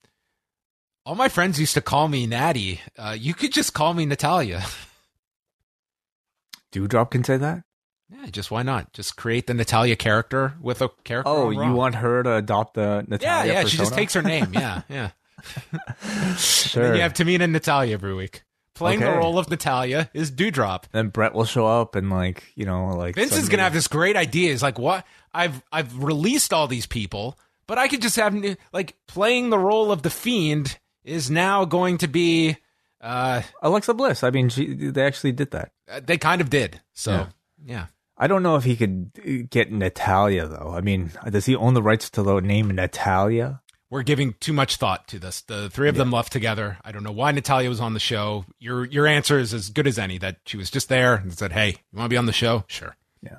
all 1.06 1.14
my 1.14 1.28
friends 1.28 1.58
used 1.58 1.74
to 1.74 1.80
call 1.80 2.08
me 2.08 2.26
Natty. 2.26 2.80
Uh, 2.98 3.16
you 3.18 3.32
could 3.32 3.52
just 3.52 3.72
call 3.72 3.94
me 3.94 4.04
Natalya. 4.04 4.62
Doudrop 6.72 7.10
can 7.10 7.24
say 7.24 7.38
that. 7.38 7.62
yeah, 8.10 8.26
just 8.26 8.50
why 8.50 8.62
not? 8.62 8.92
Just 8.92 9.16
create 9.16 9.46
the 9.46 9.54
Natalya 9.54 9.96
character 9.96 10.54
with 10.60 10.82
a 10.82 10.90
character. 11.04 11.30
Oh, 11.30 11.50
you 11.50 11.72
want 11.72 11.94
her 11.94 12.22
to 12.22 12.36
adopt 12.36 12.74
the 12.74 13.06
Natalya? 13.08 13.52
Yeah, 13.52 13.60
yeah. 13.60 13.66
She 13.66 13.78
just 13.78 13.94
takes 13.94 14.12
her 14.14 14.22
name. 14.22 14.48
Yeah, 14.52 14.82
yeah. 14.88 15.10
Sure. 16.36 16.82
Then 16.82 16.96
you 16.96 17.02
have 17.02 17.14
Tamina 17.14 17.44
and 17.44 17.52
Natalya 17.54 17.94
every 17.94 18.14
week. 18.14 18.42
Playing 18.78 19.00
the 19.00 19.12
role 19.12 19.38
of 19.38 19.50
Natalya 19.50 20.08
is 20.14 20.30
Doudrop. 20.30 20.84
then 20.92 21.08
Brett 21.08 21.34
will 21.34 21.44
show 21.44 21.66
up 21.66 21.94
and 21.96 22.10
like 22.10 22.44
you 22.54 22.64
know 22.64 22.88
like 22.88 23.14
Vince 23.14 23.36
is 23.36 23.48
gonna 23.48 23.62
have 23.64 23.72
this 23.74 23.88
great 23.88 24.16
idea. 24.16 24.50
He's 24.50 24.62
like, 24.62 24.78
what? 24.78 25.04
I've 25.34 25.62
I've 25.70 26.02
released 26.02 26.52
all 26.52 26.66
these 26.68 26.86
people, 26.86 27.38
but 27.66 27.78
I 27.78 27.88
could 27.88 28.00
just 28.02 28.16
have 28.16 28.34
like 28.72 28.96
playing 29.06 29.50
the 29.50 29.58
role 29.58 29.92
of 29.92 30.02
the 30.02 30.10
fiend 30.10 30.78
is 31.04 31.30
now 31.30 31.64
going 31.64 31.98
to 31.98 32.08
be. 32.08 32.56
Uh, 33.00 33.42
Alexa 33.62 33.94
Bliss. 33.94 34.24
I 34.24 34.30
mean, 34.30 34.48
she, 34.48 34.74
they 34.74 35.04
actually 35.04 35.30
did 35.32 35.52
that. 35.52 35.70
they 36.04 36.18
kind 36.18 36.40
of 36.40 36.50
did. 36.50 36.80
So 36.94 37.12
Yeah. 37.12 37.26
yeah. 37.64 37.86
I 38.20 38.26
don't 38.26 38.42
know 38.42 38.56
if 38.56 38.64
he 38.64 38.74
could 38.74 39.12
uh, 39.18 39.46
get 39.48 39.70
Natalya 39.70 40.48
though. 40.48 40.72
I 40.74 40.80
mean, 40.80 41.12
does 41.30 41.46
he 41.46 41.54
own 41.54 41.74
the 41.74 41.82
rights 41.82 42.10
to 42.10 42.22
the 42.24 42.40
name 42.40 42.68
Natalya? 42.72 43.60
We're 43.90 44.02
giving 44.02 44.34
too 44.38 44.52
much 44.52 44.76
thought 44.76 45.08
to 45.08 45.18
this. 45.18 45.40
The 45.40 45.70
three 45.70 45.88
of 45.88 45.94
them 45.96 46.10
left 46.10 46.30
together. 46.32 46.76
I 46.84 46.92
don't 46.92 47.02
know 47.04 47.12
why 47.12 47.32
Natalya 47.32 47.70
was 47.70 47.80
on 47.80 47.94
the 47.94 48.00
show. 48.00 48.44
Your 48.58 48.84
your 48.84 49.06
answer 49.06 49.38
is 49.38 49.54
as 49.54 49.70
good 49.70 49.86
as 49.86 49.98
any. 49.98 50.18
That 50.18 50.36
she 50.44 50.56
was 50.58 50.70
just 50.70 50.88
there 50.90 51.14
and 51.14 51.32
said, 51.32 51.52
"Hey, 51.52 51.68
you 51.90 51.96
want 51.98 52.04
to 52.06 52.10
be 52.12 52.18
on 52.18 52.26
the 52.26 52.32
show? 52.32 52.64
Sure." 52.66 52.96
Yeah, 53.22 53.38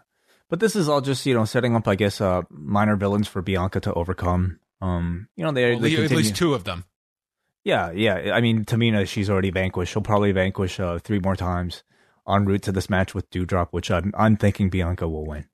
but 0.49 0.59
this 0.59 0.75
is 0.75 0.89
all 0.89 1.01
just 1.01 1.23
you 1.27 1.35
know 1.35 1.45
setting 1.45 1.75
up, 1.75 1.87
I 1.87 1.93
guess, 1.93 2.19
uh, 2.19 2.41
minor 2.49 2.95
villains 2.95 3.27
for 3.27 3.43
Bianca 3.43 3.79
to 3.81 3.93
overcome. 3.93 4.59
Um, 4.81 5.27
you 5.35 5.43
know, 5.43 5.51
they, 5.51 5.71
Well, 5.71 5.81
they 5.81 5.93
at 5.93 5.97
continue- 5.97 6.17
least 6.17 6.35
two 6.35 6.53
of 6.55 6.63
them. 6.63 6.85
Yeah, 7.63 7.91
yeah. 7.91 8.31
I 8.33 8.41
mean, 8.41 8.65
Tamina, 8.65 9.07
she's 9.07 9.29
already 9.29 9.51
vanquished. 9.51 9.91
She'll 9.93 10.01
probably 10.01 10.31
vanquish 10.31 10.79
uh, 10.79 10.97
three 10.97 11.19
more 11.19 11.35
times 11.35 11.83
en 12.27 12.45
route 12.45 12.63
to 12.63 12.71
this 12.71 12.89
match 12.89 13.13
with 13.13 13.29
Doudrop, 13.29 13.67
which 13.71 13.91
I'm 13.91 14.11
I'm 14.17 14.35
thinking 14.37 14.69
Bianca 14.69 15.07
will 15.07 15.25
win. 15.27 15.45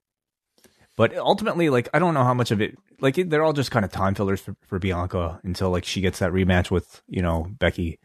But 0.96 1.14
ultimately, 1.16 1.68
like, 1.68 1.88
I 1.92 1.98
don't 1.98 2.14
know 2.14 2.24
how 2.24 2.32
much 2.34 2.50
of 2.50 2.60
it. 2.62 2.76
Like, 3.00 3.16
they're 3.16 3.44
all 3.44 3.52
just 3.52 3.70
kind 3.70 3.84
of 3.84 3.92
time 3.92 4.14
fillers 4.14 4.40
for, 4.40 4.56
for 4.66 4.78
Bianca 4.78 5.38
until 5.44 5.70
like 5.70 5.84
she 5.84 6.00
gets 6.00 6.18
that 6.20 6.32
rematch 6.32 6.70
with 6.70 7.02
you 7.06 7.20
know 7.22 7.46
Becky. 7.58 7.98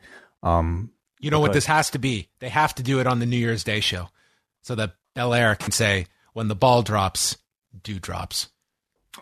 Um, 0.44 0.92
You 1.20 1.32
know 1.32 1.40
what 1.40 1.54
this 1.54 1.66
has 1.68 1.90
to 1.92 2.00
be? 2.00 2.28
They 2.40 2.50
have 2.50 2.76
to 2.76 2.84
do 2.84 3.00
it 3.00 3.08
on 3.08 3.20
the 3.20 3.26
New 3.26 3.38
Year's 3.38 3.64
Day 3.64 3.80
show, 3.80 4.10
so 4.62 4.76
that 4.76 4.96
Belair 5.16 5.56
can 5.56 5.72
say, 5.72 6.08
"When 6.34 6.48
the 6.50 6.56
ball 6.56 6.82
drops, 6.84 7.38
dew 7.84 8.00
drops." 8.00 8.50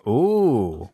ooh, 0.07 0.89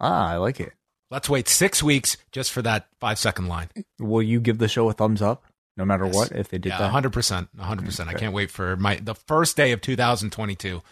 ah, 0.00 0.28
I 0.28 0.36
like 0.36 0.60
it. 0.60 0.72
Let's 1.10 1.28
wait 1.28 1.48
six 1.48 1.82
weeks 1.82 2.16
just 2.32 2.50
for 2.50 2.62
that 2.62 2.88
five 3.00 3.18
second 3.18 3.46
line. 3.46 3.68
Will 3.98 4.22
you 4.22 4.40
give 4.40 4.58
the 4.58 4.68
show 4.68 4.88
a 4.88 4.92
thumbs 4.94 5.20
up, 5.22 5.44
no 5.76 5.84
matter 5.84 6.06
Yes. 6.06 6.14
what? 6.14 6.32
If 6.32 6.48
they 6.48 6.58
did 6.58 6.70
Yeah, 6.70 6.78
that, 6.78 6.90
hundred 6.90 7.12
percent, 7.12 7.48
hundred 7.58 7.84
percent. 7.86 8.08
I 8.08 8.14
can't 8.14 8.32
wait 8.34 8.50
for 8.50 8.76
my 8.76 8.96
the 8.96 9.14
first 9.14 9.56
day 9.56 9.72
of 9.72 9.80
2022. 9.80 10.82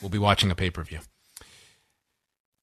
We'll 0.00 0.10
be 0.10 0.18
watching 0.18 0.50
a 0.50 0.54
pay 0.54 0.70
per 0.70 0.82
view. 0.82 1.00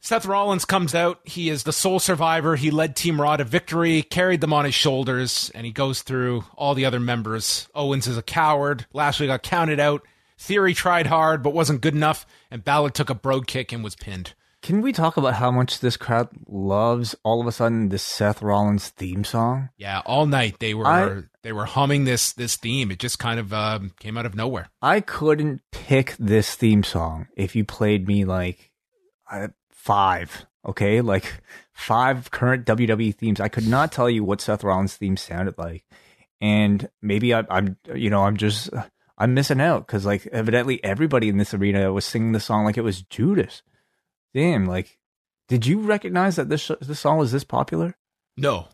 Seth 0.02 0.26
Rollins 0.26 0.64
comes 0.64 0.96
out. 0.96 1.20
He 1.26 1.50
is 1.50 1.64
the 1.64 1.74
sole 1.74 2.00
survivor. 2.00 2.56
He 2.56 2.72
led 2.72 2.96
Team 2.96 3.20
Raw 3.20 3.36
to 3.36 3.44
victory, 3.44 4.02
carried 4.02 4.40
them 4.40 4.54
on 4.54 4.64
his 4.64 4.74
shoulders, 4.74 5.52
and 5.54 5.66
he 5.66 5.74
goes 5.74 6.02
through 6.02 6.46
all 6.56 6.74
the 6.74 6.86
other 6.86 7.02
members. 7.02 7.68
Owens 7.76 8.08
is 8.08 8.18
a 8.18 8.24
coward. 8.24 8.86
Lashley 8.94 9.28
got 9.28 9.44
counted 9.44 9.80
out. 9.80 10.08
Theory 10.38 10.74
tried 10.74 11.08
hard 11.08 11.44
but 11.44 11.54
wasn't 11.54 11.82
good 11.82 11.96
enough, 11.96 12.26
and 12.50 12.64
Balor 12.64 12.92
took 12.92 13.10
a 13.10 13.16
brogue 13.16 13.46
kick 13.46 13.74
and 13.74 13.84
was 13.84 13.96
pinned. 13.96 14.34
Can 14.62 14.82
we 14.82 14.92
talk 14.92 15.18
about 15.18 15.36
how 15.36 15.52
much 15.52 15.80
this 15.80 15.96
crowd 15.98 16.30
loves 16.48 17.16
all 17.24 17.40
of 17.42 17.48
a 17.48 17.52
sudden 17.52 17.90
this 17.90 18.04
Seth 18.04 18.42
Rollins 18.42 18.90
theme 18.90 19.24
song? 19.24 19.70
Yeah, 19.78 20.02
all 20.06 20.26
night 20.26 20.58
they 20.60 20.74
were 20.74 20.86
I- 20.88 21.22
they 21.44 21.54
were 21.54 21.66
humming 21.66 22.04
this 22.04 22.34
this 22.34 22.58
theme. 22.58 22.92
It 22.92 23.00
just 23.00 23.20
kind 23.20 23.40
of 23.40 23.54
um, 23.54 23.94
came 24.00 24.18
out 24.18 24.26
of 24.26 24.36
nowhere. 24.36 24.70
I 24.82 25.00
couldn't 25.02 25.62
pick 25.72 26.16
this 26.20 26.56
theme 26.56 26.84
song 26.84 27.28
if 27.38 27.56
you 27.56 27.64
played 27.64 28.08
me 28.08 28.26
like 28.26 28.72
uh, 29.32 29.48
five, 29.72 30.46
okay? 30.66 31.00
Like 31.02 31.42
five 31.72 32.30
current 32.32 32.66
WWE 32.66 33.16
themes. 33.16 33.40
I 33.40 33.48
could 33.48 33.68
not 33.68 33.92
tell 33.92 34.10
you 34.10 34.24
what 34.24 34.42
Seth 34.42 34.64
Rollins' 34.64 34.96
theme 34.98 35.16
sounded 35.18 35.58
like. 35.58 35.86
And 36.42 36.90
maybe 37.02 37.34
I, 37.34 37.44
I'm, 37.50 37.78
you 37.96 38.10
know, 38.10 38.24
I'm 38.24 38.38
just, 38.38 38.70
I'm 39.18 39.34
missing 39.34 39.60
out 39.62 39.86
because 39.88 40.06
like 40.06 40.26
evidently 40.28 40.84
everybody 40.84 41.30
in 41.30 41.38
this 41.38 41.54
arena 41.54 41.92
was 41.94 42.06
singing 42.06 42.32
the 42.34 42.40
song 42.40 42.66
like 42.66 42.78
it 42.78 42.84
was 42.84 43.02
Judas. 43.02 43.62
Damn, 44.34 44.66
like, 44.66 44.98
did 45.48 45.66
you 45.66 45.80
recognize 45.80 46.36
that 46.36 46.50
this, 46.50 46.70
this 46.82 47.00
song 47.00 47.18
was 47.18 47.32
this 47.32 47.44
popular? 47.44 47.96
No, 48.38 48.68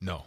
no. 0.00 0.24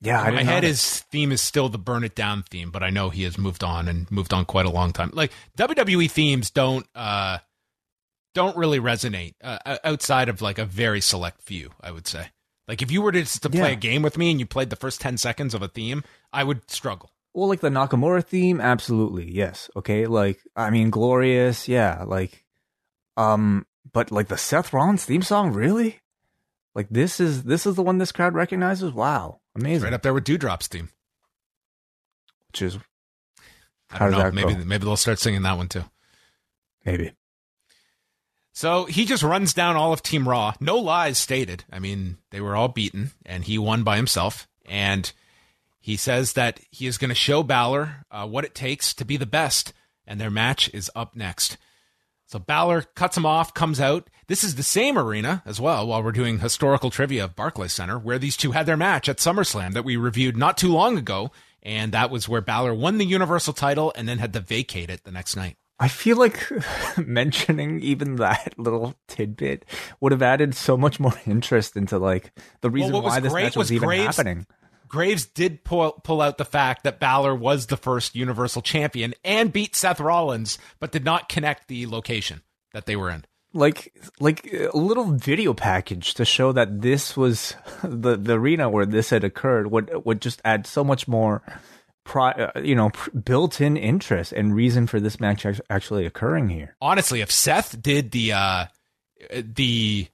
Yeah, 0.00 0.20
I 0.20 0.28
In 0.28 0.34
my 0.34 0.42
know 0.42 0.50
head, 0.52 0.62
that. 0.64 0.68
his 0.68 1.00
theme 1.00 1.32
is 1.32 1.40
still 1.40 1.68
the 1.68 1.78
"Burn 1.78 2.04
It 2.04 2.14
Down" 2.14 2.42
theme, 2.42 2.70
but 2.70 2.82
I 2.82 2.90
know 2.90 3.08
he 3.10 3.22
has 3.22 3.38
moved 3.38 3.64
on 3.64 3.88
and 3.88 4.10
moved 4.10 4.34
on 4.34 4.44
quite 4.44 4.66
a 4.66 4.70
long 4.70 4.92
time. 4.92 5.10
Like 5.14 5.32
WWE 5.56 6.10
themes 6.10 6.50
don't 6.50 6.86
uh, 6.94 7.38
don't 8.34 8.56
really 8.56 8.80
resonate 8.80 9.34
uh, 9.42 9.78
outside 9.84 10.28
of 10.28 10.42
like 10.42 10.58
a 10.58 10.64
very 10.66 11.00
select 11.00 11.40
few. 11.42 11.70
I 11.80 11.90
would 11.90 12.06
say. 12.06 12.26
Like 12.68 12.82
if 12.82 12.90
you 12.90 13.00
were 13.02 13.12
to, 13.12 13.24
to 13.40 13.50
play 13.50 13.60
Yeah. 13.70 13.74
a 13.74 13.76
game 13.76 14.02
with 14.02 14.18
me 14.18 14.30
and 14.30 14.40
you 14.40 14.46
played 14.46 14.68
the 14.70 14.76
first 14.76 15.00
ten 15.00 15.16
seconds 15.16 15.54
of 15.54 15.62
a 15.62 15.68
theme, 15.68 16.02
I 16.32 16.44
would 16.44 16.70
struggle. 16.70 17.10
Well, 17.32 17.48
like 17.48 17.60
the 17.60 17.68
Nakamura 17.70 18.24
theme, 18.24 18.60
absolutely, 18.60 19.30
yes. 19.30 19.70
Okay, 19.76 20.06
like 20.06 20.40
I 20.54 20.68
mean, 20.70 20.90
glorious, 20.90 21.66
yeah. 21.66 22.04
Like, 22.06 22.44
um, 23.16 23.66
but 23.92 24.10
like 24.10 24.28
the 24.28 24.38
Seth 24.38 24.72
Rollins 24.72 25.04
theme 25.04 25.22
song, 25.22 25.52
really? 25.52 26.00
Like 26.74 26.88
this 26.90 27.20
is 27.20 27.44
this 27.44 27.66
is 27.66 27.76
the 27.76 27.82
one 27.82 27.98
this 27.98 28.12
crowd 28.12 28.34
recognizes. 28.34 28.92
Wow, 28.92 29.40
amazing. 29.54 29.84
Right 29.84 29.92
up 29.92 30.02
there 30.02 30.14
with 30.14 30.24
Doudrop's 30.24 30.66
theme. 30.66 30.90
Which 32.48 32.62
is 32.62 32.78
I 33.90 33.98
don't 33.98 34.12
know. 34.12 34.30
Maybe 34.30 34.54
go? 34.54 34.64
maybe 34.64 34.84
they'll 34.84 34.96
start 34.96 35.18
singing 35.18 35.42
that 35.42 35.56
one 35.56 35.68
too. 35.68 35.84
maybe. 36.84 37.12
So 38.52 38.84
he 38.84 39.04
just 39.04 39.24
runs 39.24 39.52
down 39.52 39.74
all 39.74 39.92
of 39.92 40.02
Team 40.02 40.28
Raw. 40.28 40.54
No 40.60 40.78
lies 40.78 41.18
stated. 41.18 41.64
I 41.72 41.80
mean, 41.80 42.18
they 42.30 42.40
were 42.40 42.54
all 42.54 42.68
beaten, 42.68 43.10
and 43.26 43.44
he 43.44 43.58
won 43.58 43.82
by 43.82 43.96
himself. 43.96 44.46
And 44.64 45.12
he 45.80 45.96
says 45.96 46.34
that 46.34 46.60
he 46.70 46.86
is 46.86 46.96
going 46.96 47.08
to 47.08 47.16
show 47.16 47.42
Balor 47.42 48.04
uh, 48.12 48.28
what 48.28 48.44
it 48.44 48.54
takes 48.54 48.94
to 48.94 49.04
be 49.04 49.16
the 49.16 49.26
best, 49.26 49.72
and 50.06 50.20
their 50.20 50.30
match 50.30 50.70
is 50.72 50.88
up 50.94 51.16
next. 51.16 51.56
So 52.34 52.40
Balor 52.40 52.82
cuts 52.96 53.16
him 53.16 53.24
off, 53.24 53.54
comes 53.54 53.80
out. 53.80 54.10
This 54.26 54.42
is 54.42 54.56
the 54.56 54.64
same 54.64 54.98
arena 54.98 55.40
as 55.46 55.60
well, 55.60 55.86
while 55.86 56.02
we're 56.02 56.10
doing 56.10 56.40
historical 56.40 56.90
trivia 56.90 57.22
of 57.22 57.36
Barclays 57.36 57.72
Center, 57.72 57.96
where 57.96 58.18
these 58.18 58.36
two 58.36 58.50
had 58.50 58.66
their 58.66 58.76
match 58.76 59.08
at 59.08 59.18
SummerSlam 59.18 59.72
that 59.74 59.84
we 59.84 59.96
reviewed 59.96 60.36
not 60.36 60.58
too 60.58 60.72
long 60.72 60.98
ago. 60.98 61.30
And 61.62 61.92
that 61.92 62.10
was 62.10 62.28
where 62.28 62.40
Balor 62.40 62.74
won 62.74 62.98
the 62.98 63.04
Universal 63.04 63.52
title 63.52 63.92
and 63.94 64.08
then 64.08 64.18
had 64.18 64.32
to 64.32 64.40
vacate 64.40 64.90
it 64.90 65.04
the 65.04 65.12
next 65.12 65.36
night. 65.36 65.58
I 65.78 65.86
feel 65.86 66.16
like 66.16 66.50
mentioning 66.96 67.78
even 67.78 68.16
that 68.16 68.54
little 68.58 68.96
tidbit 69.06 69.64
would 70.00 70.10
have 70.10 70.22
added 70.22 70.56
so 70.56 70.76
much 70.76 70.98
more 70.98 71.14
interest 71.26 71.76
into 71.76 72.00
like 72.00 72.32
the 72.62 72.70
reason 72.70 72.94
was 72.94 73.04
why 73.04 73.20
this 73.20 73.32
match 73.32 73.54
was, 73.54 73.66
was 73.66 73.72
even 73.72 73.86
Graves- 73.86 74.16
happening. 74.16 74.44
Graves 74.94 75.26
did 75.26 75.64
pull 75.64 75.90
pull 76.04 76.20
out 76.22 76.38
the 76.38 76.44
fact 76.44 76.84
that 76.84 77.00
Balor 77.00 77.34
was 77.34 77.66
the 77.66 77.76
first 77.76 78.14
Universal 78.14 78.62
Champion 78.62 79.12
and 79.24 79.52
beat 79.52 79.74
Seth 79.74 79.98
Rollins, 79.98 80.56
but 80.78 80.92
did 80.92 81.04
not 81.04 81.28
connect 81.28 81.66
the 81.66 81.86
location 81.88 82.42
that 82.72 82.86
they 82.86 82.94
were 82.94 83.10
in. 83.10 83.24
like 83.52 83.92
like 84.20 84.52
a 84.52 84.76
little 84.76 85.10
video 85.12 85.52
package 85.52 86.14
to 86.14 86.24
show 86.24 86.52
that 86.52 86.80
this 86.80 87.16
was 87.16 87.56
the 87.82 88.16
the 88.16 88.34
arena 88.34 88.70
where 88.70 88.86
this 88.86 89.10
had 89.10 89.24
occurred 89.24 89.70
would 89.70 89.90
would 90.04 90.20
just 90.20 90.40
add 90.44 90.64
so 90.66 90.84
much 90.84 91.08
more 91.08 91.42
pri- 92.04 92.32
uh, 92.54 92.60
you 92.60 92.74
know 92.76 92.90
pr- 92.90 93.10
built-in 93.18 93.76
interest 93.76 94.32
and 94.32 94.54
reason 94.54 94.86
for 94.86 95.00
this 95.00 95.18
match 95.20 95.44
actually 95.68 96.06
occurring 96.06 96.48
here 96.48 96.76
Honestly, 96.80 97.20
if 97.20 97.30
Seth 97.32 97.80
did 97.82 98.12
the 98.12 98.32
uh, 98.32 98.64
the 99.32 100.06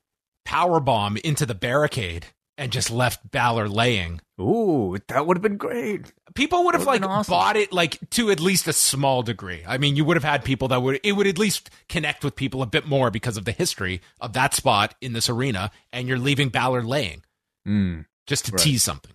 power 0.45 0.81
bomb 0.81 1.16
into 1.19 1.45
the 1.47 1.55
barricade 1.55 2.27
and 2.61 2.70
just 2.70 2.90
left 2.90 3.31
Balor 3.33 3.68
laying, 3.68 4.20
ooh 4.40 4.96
that 5.09 5.27
would 5.27 5.37
have 5.37 5.42
been 5.42 5.57
great 5.57 6.12
people 6.35 6.64
would 6.64 6.75
have 6.75 6.85
like 6.87 7.03
awesome. 7.03 7.33
bought 7.33 7.57
it 7.57 7.73
like 7.73 7.99
to 8.11 8.31
at 8.31 8.38
least 8.40 8.68
a 8.68 8.73
small 8.73 9.23
degree. 9.23 9.62
I 9.66 9.79
mean, 9.79 9.96
you 9.96 10.05
would 10.05 10.16
have 10.16 10.25
had 10.25 10.44
people 10.44 10.68
that 10.68 10.81
would 10.83 11.01
it 11.03 11.12
would 11.12 11.27
at 11.27 11.38
least 11.38 11.70
connect 11.88 12.23
with 12.25 12.37
people 12.37 12.62
a 12.62 12.66
bit 12.66 12.87
more 12.87 13.11
because 13.11 13.37
of 13.37 13.44
the 13.44 13.53
history 13.53 14.01
of 14.20 14.33
that 14.35 14.55
spot 14.55 14.94
in 15.01 15.12
this 15.12 15.29
arena, 15.29 15.70
and 15.92 16.07
you're 16.07 16.18
leaving 16.18 16.49
Balor 16.51 16.83
laying. 16.83 17.25
mm. 17.66 18.05
just 18.27 18.46
to 18.46 18.53
Right. 18.53 18.61
tease 18.61 18.83
something. 18.83 19.12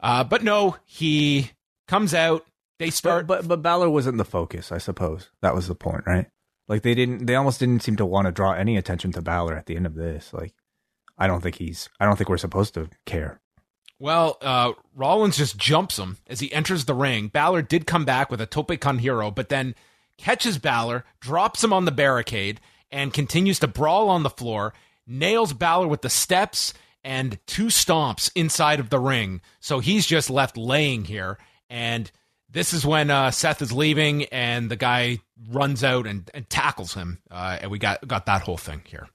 Uh, 0.00 0.24
but 0.24 0.42
no, 0.44 0.76
he 0.84 1.52
comes 1.88 2.12
out. 2.14 2.44
They 2.78 2.86
but, 2.86 2.94
start. 2.94 3.26
but 3.26 3.48
but 3.48 3.62
Balor 3.62 3.88
wasn't 3.88 4.18
the 4.18 4.24
focus 4.24 4.72
I 4.72 4.78
suppose 4.78 5.30
that 5.40 5.54
was 5.54 5.68
the 5.68 5.74
point 5.76 6.02
right 6.06 6.26
like 6.66 6.82
they 6.82 6.94
didn't 6.94 7.26
they 7.26 7.36
almost 7.36 7.60
didn't 7.60 7.82
seem 7.82 7.96
to 7.96 8.04
want 8.04 8.26
to 8.26 8.32
draw 8.32 8.52
any 8.52 8.76
attention 8.76 9.12
to 9.12 9.22
Balor 9.22 9.54
at 9.54 9.66
the 9.66 9.76
end 9.76 9.86
of 9.86 9.94
this 9.94 10.32
like 10.34 10.52
I 11.18 11.26
don't 11.26 11.42
think 11.42 11.56
he's 11.56 11.88
I 12.00 12.06
don't 12.06 12.16
think 12.16 12.28
we're 12.28 12.38
supposed 12.38 12.74
to 12.74 12.88
care 13.06 13.40
well, 13.98 14.36
uh, 14.42 14.72
Rollins 14.94 15.36
just 15.36 15.56
jumps 15.56 15.98
him 15.98 16.18
as 16.26 16.40
he 16.40 16.52
enters 16.52 16.84
the 16.84 16.94
ring. 16.94 17.28
Balor 17.28 17.62
did 17.62 17.86
come 17.86 18.04
back 18.04 18.30
with 18.30 18.40
a 18.40 18.46
tope 18.46 18.78
con 18.80 18.98
hilo, 18.98 19.30
but 19.30 19.48
then 19.48 19.74
catches 20.18 20.58
Balor, 20.58 21.04
drops 21.20 21.62
him 21.62 21.72
on 21.72 21.84
the 21.84 21.92
barricade, 21.92 22.60
and 22.90 23.14
continues 23.14 23.58
to 23.60 23.66
brawl 23.66 24.08
on 24.08 24.22
the 24.22 24.30
floor. 24.30 24.74
Nails 25.06 25.52
Balor 25.52 25.88
with 25.88 26.02
the 26.02 26.10
steps 26.10 26.74
and 27.02 27.38
two 27.46 27.66
stomps 27.66 28.30
inside 28.34 28.80
of 28.80 28.90
the 28.90 28.98
ring. 28.98 29.40
So 29.60 29.78
he's 29.78 30.06
just 30.06 30.30
left 30.30 30.56
laying 30.56 31.04
here. 31.04 31.38
And 31.70 32.10
this 32.50 32.72
is 32.72 32.84
when 32.84 33.10
uh, 33.10 33.30
Seth 33.30 33.62
is 33.62 33.72
leaving, 33.72 34.24
and 34.26 34.70
the 34.70 34.76
guy 34.76 35.18
runs 35.50 35.82
out 35.82 36.06
and, 36.06 36.30
and 36.34 36.48
tackles 36.48 36.94
him. 36.94 37.20
Uh, 37.30 37.58
and 37.60 37.70
we 37.70 37.78
got 37.78 38.06
got 38.06 38.26
that 38.26 38.42
whole 38.42 38.56
thing 38.56 38.82
here. 38.86 39.08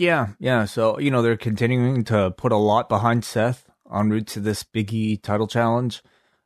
Yeah, 0.00 0.28
yeah. 0.38 0.64
So, 0.64 0.98
you 0.98 1.10
know, 1.10 1.20
they're 1.20 1.36
continuing 1.36 2.04
to 2.04 2.30
put 2.30 2.52
a 2.52 2.56
lot 2.56 2.88
behind 2.88 3.22
Seth 3.22 3.68
en 3.94 4.08
route 4.08 4.26
to 4.28 4.40
this 4.40 4.62
Big 4.62 4.94
E 4.94 5.18
title 5.18 5.46
challenge. 5.46 6.02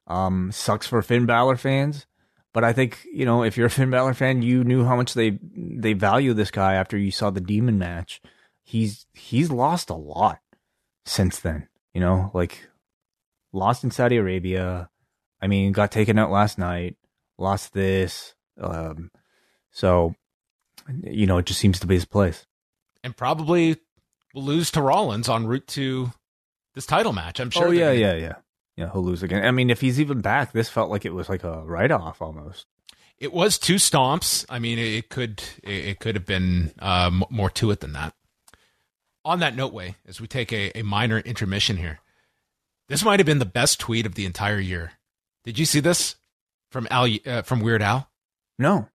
Um, 0.08 0.50
sucks 0.50 0.88
for 0.88 1.00
Finn 1.02 1.24
Balor 1.24 1.56
fans. 1.56 2.06
But 2.52 2.64
I 2.64 2.72
think, 2.72 3.06
you 3.12 3.24
know, 3.24 3.44
if 3.44 3.56
you're 3.56 3.68
a 3.68 3.70
Finn 3.70 3.90
Balor 3.90 4.14
fan, 4.14 4.42
you 4.42 4.64
knew 4.64 4.84
how 4.84 4.96
much 4.96 5.14
they 5.14 5.38
they 5.56 5.92
value 5.92 6.34
this 6.34 6.50
guy 6.50 6.74
after 6.74 6.98
you 6.98 7.12
saw 7.12 7.30
the 7.30 7.40
demon 7.40 7.78
match. 7.78 8.20
He's 8.64 9.06
he's 9.12 9.52
lost 9.52 9.88
a 9.88 9.94
lot 9.94 10.40
since 11.06 11.38
then. 11.38 11.68
You 11.92 12.00
know, 12.00 12.32
like 12.34 12.68
lost 13.52 13.84
in 13.84 13.92
Saudi 13.92 14.16
Arabia. 14.16 14.90
I 15.40 15.46
mean, 15.46 15.70
got 15.70 15.92
taken 15.92 16.18
out 16.18 16.32
last 16.32 16.58
night, 16.58 16.96
lost 17.38 17.72
this. 17.72 18.34
Um 18.60 19.12
so 19.70 20.16
you 21.04 21.26
know, 21.26 21.38
it 21.38 21.46
just 21.46 21.60
seems 21.60 21.78
to 21.78 21.86
be 21.86 21.94
his 21.94 22.04
place. 22.04 22.46
And 23.04 23.16
probably 23.16 23.76
will 24.34 24.42
lose 24.42 24.72
to 24.72 24.82
Rollins 24.82 25.28
en 25.28 25.46
route 25.46 25.66
to 25.68 26.12
this 26.74 26.86
title 26.86 27.12
match. 27.12 27.38
I'm 27.38 27.50
sure. 27.50 27.68
oh 27.68 27.70
yeah, 27.70 27.92
yeah, 27.92 28.14
yeah, 28.14 28.34
yeah. 28.76 28.90
He'll 28.90 29.04
lose 29.04 29.22
again. 29.22 29.44
I 29.44 29.52
mean, 29.52 29.70
if 29.70 29.80
he's 29.80 30.00
even 30.00 30.20
back, 30.20 30.52
this 30.52 30.68
felt 30.68 30.90
like 30.90 31.04
it 31.04 31.14
was 31.14 31.28
like 31.28 31.44
a 31.44 31.62
write 31.64 31.92
off 31.92 32.20
almost. 32.20 32.66
It 33.18 33.32
was 33.32 33.58
two 33.58 33.76
stomps. 33.76 34.44
I 34.48 34.58
mean, 34.58 34.78
it 34.78 35.08
could 35.08 35.42
it 35.62 35.84
it 35.86 36.00
could 36.00 36.16
have 36.16 36.26
been 36.26 36.72
uh, 36.80 37.10
more 37.30 37.50
to 37.50 37.70
it 37.70 37.80
than 37.80 37.92
that. 37.92 38.14
On 39.24 39.38
that 39.38 39.54
note, 39.54 39.72
Wai 39.72 39.96
as 40.06 40.20
we 40.20 40.26
take 40.26 40.52
a, 40.52 40.76
a 40.78 40.82
minor 40.82 41.18
intermission 41.18 41.76
here, 41.76 42.00
this 42.88 43.04
might 43.04 43.20
have 43.20 43.26
been 43.26 43.38
the 43.38 43.44
best 43.44 43.78
tweet 43.80 44.06
of 44.06 44.14
the 44.14 44.26
entire 44.26 44.58
year. 44.58 44.92
Did 45.44 45.58
you 45.58 45.64
see 45.64 45.80
this 45.80 46.16
from 46.70 46.88
Al 46.90 47.08
uh, 47.26 47.42
from 47.42 47.60
Weird 47.60 47.82
Al? 47.82 48.10
No, 48.58 48.88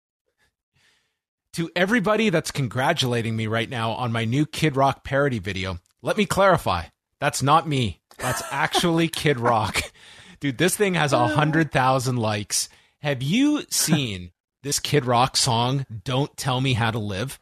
To 1.59 1.69
everybody 1.75 2.31
that's 2.31 2.53
congratulating 2.53 3.35
me 3.35 3.49
right 3.49 3.69
now 3.69 3.91
on 3.91 4.13
my 4.13 4.25
new 4.25 4.47
Kid 4.47 4.77
Rock 4.77 5.03
parody 5.03 5.41
video, 5.41 5.81
let 6.03 6.17
me 6.17 6.25
clarify. 6.25 6.85
That's 7.19 7.43
not 7.43 7.67
me. 7.67 8.01
That's 8.17 8.45
actually 8.53 9.09
Kid 9.09 9.41
Rock. 9.41 9.83
Dude, 10.39 10.57
this 10.57 10.77
thing 10.77 10.95
has 10.95 11.13
a 11.13 11.27
hundred 11.27 11.73
thousand 11.73 12.19
likes. 12.19 12.69
Have 13.03 13.25
you 13.25 13.65
seen 13.71 14.31
this 14.63 14.79
Kid 14.79 15.05
Rock 15.05 15.37
song, 15.37 15.85
Don't 16.05 16.37
Tell 16.37 16.61
Me 16.61 16.75
How 16.75 16.93
to 16.93 17.01
Live? 17.01 17.41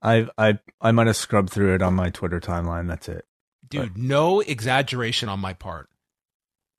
I 0.00 0.28
I 0.38 0.58
I 0.80 0.92
might 0.92 1.08
have 1.08 1.16
scrubbed 1.18 1.50
through 1.50 1.74
it 1.74 1.82
on 1.82 1.92
my 1.92 2.08
Twitter 2.08 2.40
timeline. 2.40 2.88
That's 2.88 3.10
it. 3.10 3.26
Dude, 3.68 3.98
no 3.98 4.40
exaggeration 4.40 5.28
on 5.28 5.40
my 5.40 5.52
part. 5.52 5.90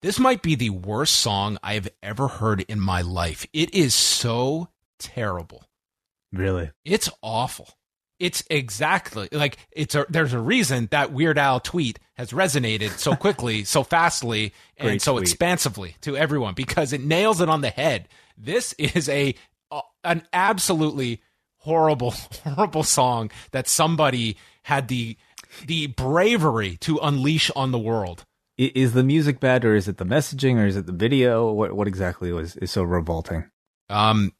This 0.01 0.17
might 0.17 0.41
be 0.41 0.55
the 0.55 0.71
worst 0.71 1.13
song 1.13 1.59
I 1.61 1.75
have 1.75 1.89
ever 2.01 2.27
heard 2.27 2.61
in 2.61 2.79
my 2.79 3.01
life. 3.01 3.45
It 3.53 3.75
is 3.75 3.93
so 3.93 4.69
terrible. 4.97 5.67
Really? 6.33 6.71
It's 6.83 7.09
awful. 7.21 7.69
It's 8.19 8.43
exactly 8.49 9.27
like 9.31 9.57
it's 9.71 9.95
a 9.95 10.05
there's 10.09 10.33
a 10.33 10.39
reason 10.39 10.87
that 10.91 11.11
Weird 11.11 11.37
Al 11.37 11.59
tweet 11.59 11.99
has 12.15 12.31
resonated 12.31 12.89
so 12.97 13.15
quickly, 13.25 13.63
so 13.63 13.83
fastly, 13.83 14.53
and 14.77 14.87
Great 14.89 15.01
so 15.01 15.13
tweet. 15.13 15.23
expansively 15.23 15.95
to 16.01 16.17
everyone 16.17 16.53
because 16.53 16.93
it 16.93 17.01
nails 17.01 17.41
it 17.41 17.49
on 17.49 17.61
the 17.61 17.69
head. 17.69 18.07
This 18.37 18.73
is 18.73 19.09
a 19.09 19.35
uh, 19.71 19.81
an 20.03 20.25
absolutely 20.31 21.21
horrible 21.57 22.11
horrible 22.43 22.83
song 22.83 23.29
that 23.51 23.67
somebody 23.67 24.37
had 24.63 24.87
the 24.87 25.17
the 25.67 25.87
bravery 25.87 26.77
to 26.77 26.97
unleash 26.99 27.51
on 27.55 27.71
the 27.71 27.79
world. 27.79 28.25
Is 28.57 28.93
the 28.93 29.03
music 29.03 29.39
bad, 29.39 29.65
or 29.65 29.75
is 29.75 29.87
it 29.87 29.97
the 29.97 30.05
messaging, 30.05 30.57
or 30.57 30.65
is 30.65 30.77
it 30.77 30.85
the 30.85 30.93
video? 30.93 31.51
What 31.51 31.73
what 31.73 31.87
exactly 31.87 32.31
was 32.31 32.55
is 32.57 32.71
so 32.71 32.83
revolting? 32.83 33.45
Um, 33.89 34.31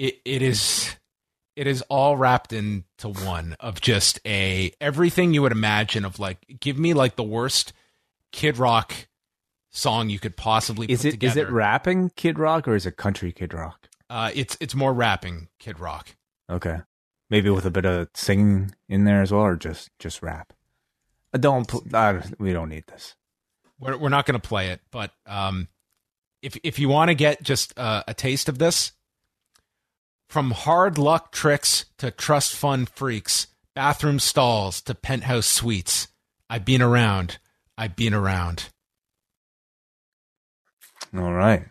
it 0.00 0.20
it 0.24 0.42
is 0.42 0.96
it 1.56 1.66
is 1.66 1.82
all 1.82 2.16
wrapped 2.16 2.52
into 2.52 3.08
one 3.24 3.54
of 3.60 3.80
just 3.80 4.18
a 4.26 4.72
everything 4.80 5.34
you 5.34 5.42
would 5.42 5.52
imagine 5.52 6.04
of 6.04 6.18
like 6.18 6.38
give 6.60 6.78
me 6.78 6.94
like 6.94 7.16
the 7.16 7.22
worst 7.22 7.72
Kid 8.32 8.56
Rock 8.58 8.94
song 9.70 10.08
you 10.08 10.18
could 10.18 10.36
possibly 10.36 10.86
Is 10.90 11.00
put 11.02 11.06
it 11.06 11.08
is 11.08 11.32
together. 11.32 11.42
it 11.48 11.50
rapping 11.50 12.10
Kid 12.16 12.38
Rock 12.38 12.66
or 12.66 12.74
is 12.74 12.86
it 12.86 12.96
country 12.96 13.32
Kid 13.32 13.52
Rock? 13.52 13.88
Uh, 14.08 14.30
it's 14.34 14.56
it's 14.60 14.74
more 14.74 14.92
rapping 14.94 15.48
Kid 15.58 15.78
Rock. 15.78 16.16
Okay, 16.50 16.78
maybe 17.28 17.50
with 17.50 17.66
a 17.66 17.70
bit 17.70 17.84
of 17.84 18.08
singing 18.14 18.74
in 18.88 19.04
there 19.04 19.22
as 19.22 19.30
well, 19.32 19.42
or 19.42 19.56
just 19.56 19.90
just 19.98 20.22
rap. 20.22 20.52
Uh, 21.32 21.38
Don't 21.38 21.68
pl- 21.68 21.84
uh, 21.92 22.20
we 22.38 22.52
don't 22.52 22.68
need 22.70 22.86
this. 22.88 23.14
we're 23.78 23.96
we're 23.96 24.08
not 24.08 24.26
going 24.26 24.40
to 24.40 24.48
play 24.48 24.70
it, 24.70 24.80
but 24.90 25.12
um, 25.26 25.68
if 26.42 26.56
if 26.64 26.78
you 26.80 26.88
want 26.88 27.08
to 27.10 27.14
get 27.14 27.40
just 27.42 27.72
uh, 27.78 28.02
a 28.08 28.14
taste 28.14 28.48
of 28.48 28.58
this, 28.58 28.90
from 30.30 30.52
hard 30.52 30.96
luck 30.96 31.32
tricks 31.32 31.86
to 31.98 32.12
trust 32.12 32.54
fund 32.54 32.88
freaks, 32.88 33.48
bathroom 33.74 34.20
stalls 34.20 34.80
to 34.82 34.94
penthouse 34.94 35.46
suites, 35.46 36.06
I've 36.48 36.64
been 36.64 36.80
around. 36.80 37.38
I've 37.76 37.96
been 37.96 38.14
around. 38.14 38.70
All 41.16 41.32
right. 41.32 41.64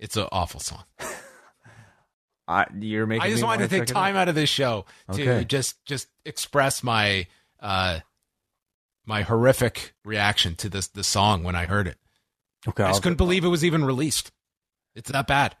It's 0.00 0.16
an 0.16 0.26
awful 0.32 0.58
song. 0.58 0.82
I, 2.48 2.66
you're 2.80 3.06
making. 3.06 3.22
I 3.22 3.30
just 3.30 3.44
wanted 3.44 3.64
to 3.64 3.68
take 3.68 3.82
check 3.82 3.90
it 3.90 3.96
out. 3.96 4.00
time 4.00 4.16
out 4.16 4.28
of 4.28 4.34
this 4.34 4.48
show 4.50 4.84
to 5.12 5.22
Okay. 5.22 5.44
just 5.44 5.84
just 5.84 6.08
express 6.24 6.82
my 6.82 7.28
uh 7.60 8.00
my 9.06 9.22
horrific 9.22 9.94
reaction 10.04 10.56
to 10.56 10.68
this 10.68 10.88
this 10.88 11.06
song 11.06 11.44
when 11.44 11.54
I 11.54 11.66
heard 11.66 11.86
it. 11.86 11.98
Okay. 12.66 12.82
I 12.82 12.86
I'll- 12.86 12.92
just 12.94 13.04
couldn't 13.04 13.18
believe 13.18 13.44
it 13.44 13.48
was 13.48 13.64
even 13.64 13.84
released. 13.84 14.32
It's 14.96 15.12
that 15.12 15.28
bad. 15.28 15.54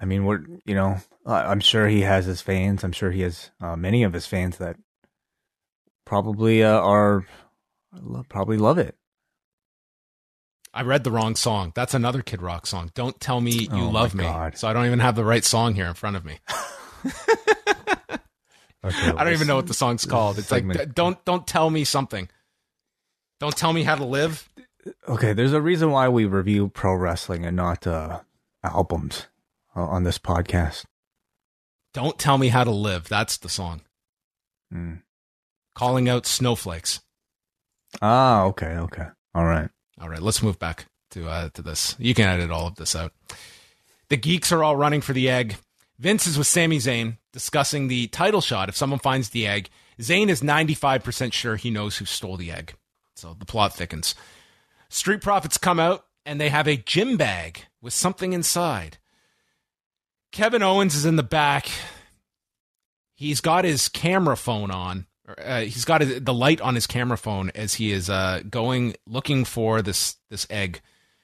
I 0.00 0.04
mean, 0.04 0.24
we're 0.24 0.44
you 0.64 0.74
know, 0.74 0.98
I- 1.26 1.46
I'm 1.46 1.60
sure 1.60 1.88
he 1.88 2.02
has 2.02 2.24
his 2.26 2.40
fans. 2.40 2.84
I'm 2.84 2.92
sure 2.92 3.10
he 3.10 3.22
has 3.22 3.50
uh, 3.60 3.76
many 3.76 4.02
of 4.04 4.12
his 4.12 4.26
fans 4.26 4.58
that 4.58 4.76
probably 6.04 6.62
uh, 6.62 6.78
are 6.80 7.26
probably 8.28 8.56
love 8.58 8.78
it. 8.78 8.94
I 10.74 10.82
read 10.82 11.02
the 11.02 11.10
wrong 11.10 11.34
song. 11.34 11.72
That's 11.74 11.94
another 11.94 12.22
Kid 12.22 12.42
Rock 12.42 12.66
song. 12.66 12.90
Don't 12.94 13.18
tell 13.20 13.40
me 13.40 13.52
you 13.52 13.68
Oh, 13.72 13.88
love 13.90 14.14
me. 14.14 14.22
God. 14.24 14.56
So 14.58 14.68
I 14.68 14.72
don't 14.72 14.86
even 14.86 15.00
have 15.00 15.16
the 15.16 15.24
right 15.24 15.44
song 15.44 15.74
here 15.74 15.86
in 15.86 15.94
front 15.94 16.16
of 16.16 16.24
me. 16.24 16.38
Okay, 18.84 19.08
I 19.10 19.24
don't 19.24 19.32
even 19.32 19.48
know 19.48 19.56
what 19.56 19.66
the 19.66 19.74
song's 19.74 20.06
called. 20.06 20.38
It's 20.38 20.52
like 20.52 20.60
segment- 20.62 20.78
d- 20.78 20.92
don't 20.94 21.22
don't 21.24 21.44
tell 21.46 21.68
me 21.68 21.82
something. 21.82 22.28
Don't 23.40 23.54
tell 23.56 23.72
me 23.72 23.82
how 23.82 23.96
to 23.96 24.04
live. 24.04 24.48
Okay, 25.08 25.32
there's 25.32 25.52
a 25.52 25.60
reason 25.60 25.90
why 25.90 26.08
we 26.08 26.26
review 26.26 26.68
pro 26.68 26.94
wrestling 26.94 27.44
and 27.44 27.56
not 27.56 27.88
uh, 27.88 28.20
albums 28.62 29.26
on 29.82 30.04
this 30.04 30.18
podcast. 30.18 30.84
Don't 31.94 32.18
tell 32.18 32.38
me 32.38 32.48
how 32.48 32.64
to 32.64 32.70
live. 32.70 33.08
That's 33.08 33.36
the 33.36 33.48
song. 33.48 33.82
Hmm. 34.70 34.94
Calling 35.74 36.08
out 36.08 36.26
snowflakes. 36.26 37.00
Ah, 38.02 38.42
okay, 38.44 38.76
okay, 38.76 39.06
all 39.34 39.44
right. 39.44 39.70
All 40.00 40.08
right, 40.08 40.22
let's 40.22 40.42
move 40.42 40.58
back 40.58 40.86
to 41.10 41.28
uh, 41.28 41.48
to 41.54 41.62
this. 41.62 41.96
You 41.98 42.14
can 42.14 42.28
edit 42.28 42.50
all 42.50 42.66
of 42.66 42.76
this 42.76 42.94
out. 42.94 43.12
The 44.08 44.16
geeks 44.16 44.52
are 44.52 44.62
all 44.62 44.76
running 44.76 45.00
for 45.00 45.12
the 45.12 45.28
egg. 45.28 45.56
Vince 45.98 46.26
is 46.26 46.38
with 46.38 46.46
Sami 46.46 46.78
Zayn 46.78 47.18
discussing 47.32 47.88
the 47.88 48.06
title 48.08 48.40
shot. 48.40 48.68
If 48.68 48.76
someone 48.76 49.00
finds 49.00 49.30
the 49.30 49.46
egg, 49.46 49.68
Zayn 50.00 50.28
is 50.28 50.42
95% 50.42 51.32
sure 51.32 51.56
he 51.56 51.70
knows 51.70 51.96
who 51.96 52.04
stole 52.04 52.36
the 52.36 52.52
egg. 52.52 52.74
So 53.16 53.34
the 53.36 53.44
plot 53.44 53.74
thickens. 53.74 54.14
Street 54.88 55.20
Profits 55.20 55.58
come 55.58 55.80
out 55.80 56.04
and 56.24 56.40
they 56.40 56.48
have 56.50 56.68
a 56.68 56.76
gym 56.76 57.16
bag 57.16 57.64
with 57.82 57.92
something 57.92 58.32
inside. 58.32 58.98
Kevin 60.38 60.62
Owens 60.62 60.94
is 60.94 61.04
in 61.04 61.16
the 61.16 61.24
back. 61.24 61.68
He's 63.16 63.40
got 63.40 63.64
his 63.64 63.88
camera 63.88 64.36
phone 64.36 64.70
on. 64.70 65.08
Uh, 65.36 65.62
he's 65.62 65.84
got 65.84 66.00
his, 66.00 66.22
the 66.22 66.32
light 66.32 66.60
on 66.60 66.76
his 66.76 66.86
camera 66.86 67.18
phone 67.18 67.50
as 67.56 67.74
he 67.74 67.90
is 67.90 68.08
uh, 68.08 68.42
going 68.48 68.94
looking 69.04 69.44
for 69.44 69.82
this 69.82 70.14
this 70.30 70.46
egg. 70.48 70.80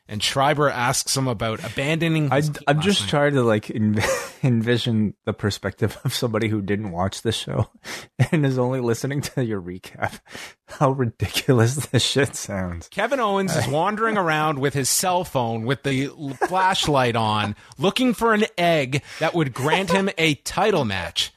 And 0.07 0.23
Schreiber 0.23 0.69
asks 0.69 1.17
him 1.17 1.29
about 1.29 1.65
abandoning. 1.65 2.31
I, 2.31 2.43
I'm 2.67 2.83
just 2.83 3.03
night. 3.03 3.11
trying 3.11 3.33
to 3.35 3.43
like 3.43 3.67
env- 3.69 4.05
envision 4.45 5.15
the 5.25 5.33
perspective 5.33 5.99
of 6.05 6.13
somebody 6.13 6.49
who 6.49 6.61
didn't 6.61 6.91
watch 6.91 7.23
the 7.23 7.33
show 7.33 7.71
and 8.31 8.45
is 8.45 8.59
only 8.59 8.81
listening 8.81 9.23
to 9.23 9.45
your 9.45 9.63
recap. 9.63 10.21
How 10.69 10.91
ridiculous 10.91 11.75
this 11.87 12.05
shit 12.05 12.37
sounds. 12.37 12.89
Kevin 12.89 13.19
Owens 13.19 13.57
is 13.57 13.67
wandering 13.67 14.19
around 14.19 14.59
with 14.59 14.75
his 14.75 14.91
cell 14.91 15.25
phone 15.25 15.65
with 15.65 15.83
the 15.85 16.09
flashlight 16.49 17.17
on, 17.17 17.57
looking 17.79 18.13
for 18.13 18.35
an 18.35 18.45
egg 18.59 19.03
that 19.21 19.33
would 19.35 19.55
grant 19.55 19.91
him 19.91 20.11
a 20.19 20.35
title 20.35 20.85
match. 20.85 21.33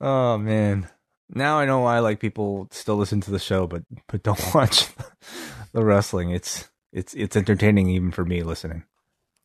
Oh 0.00 0.38
man. 0.38 0.88
Now 1.28 1.58
I 1.58 1.66
know 1.66 1.80
why 1.80 2.00
like 2.00 2.18
people 2.20 2.68
still 2.72 2.96
listen 2.96 3.20
to 3.22 3.30
the 3.30 3.38
show 3.38 3.66
but 3.68 3.82
but 4.08 4.22
don't 4.24 4.54
watch 4.54 4.88
the 5.72 5.84
wrestling. 5.84 6.30
It's 6.30 6.68
it's 6.92 7.14
it's 7.14 7.36
entertaining 7.36 7.88
even 7.90 8.10
for 8.10 8.24
me 8.24 8.42
listening. 8.42 8.84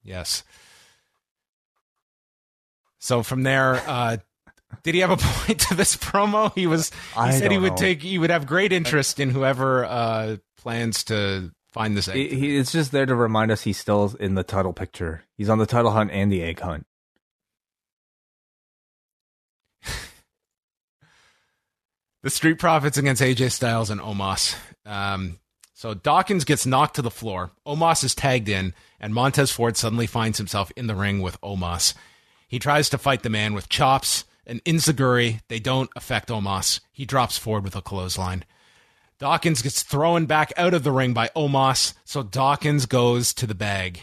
Yes. 0.03 0.43
So 2.99 3.23
from 3.23 3.43
there, 3.43 3.81
uh, 3.87 4.17
did 4.83 4.95
he 4.95 5.01
have 5.01 5.11
a 5.11 5.17
point 5.19 5.59
to 5.61 5.75
this 5.75 5.95
promo? 5.95 6.53
He 6.55 6.67
was. 6.67 6.89
He 6.89 7.19
I 7.19 7.31
said 7.31 7.51
he 7.51 7.57
would 7.57 7.71
know. 7.73 7.77
take. 7.77 8.01
He 8.01 8.17
would 8.17 8.29
have 8.29 8.45
great 8.45 8.71
interest 8.71 9.19
in 9.19 9.29
whoever 9.29 9.83
uh, 9.85 10.37
plans 10.57 11.03
to 11.05 11.51
find 11.71 11.97
this 11.97 12.07
egg. 12.07 12.31
He, 12.31 12.57
it's 12.57 12.71
just 12.71 12.91
there 12.91 13.05
to 13.05 13.15
remind 13.15 13.51
us 13.51 13.63
he's 13.63 13.77
still 13.77 14.15
in 14.19 14.35
the 14.35 14.43
title 14.43 14.73
picture. 14.73 15.23
He's 15.37 15.49
on 15.49 15.57
the 15.57 15.65
title 15.65 15.91
hunt 15.91 16.11
and 16.11 16.31
the 16.31 16.43
egg 16.43 16.59
hunt. 16.59 16.85
the 22.23 22.29
Street 22.29 22.59
Profits 22.59 22.97
against 22.97 23.21
AJ 23.21 23.51
Styles 23.51 23.89
and 23.89 23.99
Omos. 23.99 24.55
Um, 24.85 25.39
so 25.81 25.95
Dawkins 25.95 26.45
gets 26.45 26.67
knocked 26.67 26.97
to 26.97 27.01
the 27.01 27.09
floor. 27.09 27.49
Omos 27.65 28.03
is 28.03 28.13
tagged 28.13 28.47
in, 28.47 28.75
and 28.99 29.15
Montez 29.15 29.49
Ford 29.49 29.75
suddenly 29.75 30.05
finds 30.05 30.37
himself 30.37 30.71
in 30.75 30.85
the 30.85 30.93
ring 30.93 31.23
with 31.23 31.41
Omos. 31.41 31.95
He 32.47 32.59
tries 32.59 32.87
to 32.89 32.99
fight 32.99 33.23
the 33.23 33.31
man 33.31 33.55
with 33.55 33.67
chops 33.67 34.25
and 34.45 34.63
enzuigiri. 34.63 35.41
They 35.47 35.57
don't 35.57 35.89
affect 35.95 36.29
Omos. 36.29 36.81
He 36.91 37.03
drops 37.03 37.39
Ford 37.39 37.63
with 37.63 37.75
a 37.75 37.81
clothesline. 37.81 38.45
Dawkins 39.17 39.63
gets 39.63 39.81
thrown 39.81 40.27
back 40.27 40.53
out 40.55 40.75
of 40.75 40.83
the 40.83 40.91
ring 40.91 41.15
by 41.15 41.31
Omos, 41.35 41.95
so 42.05 42.21
Dawkins 42.21 42.85
goes 42.85 43.33
to 43.33 43.47
the 43.47 43.55
bag. 43.55 44.01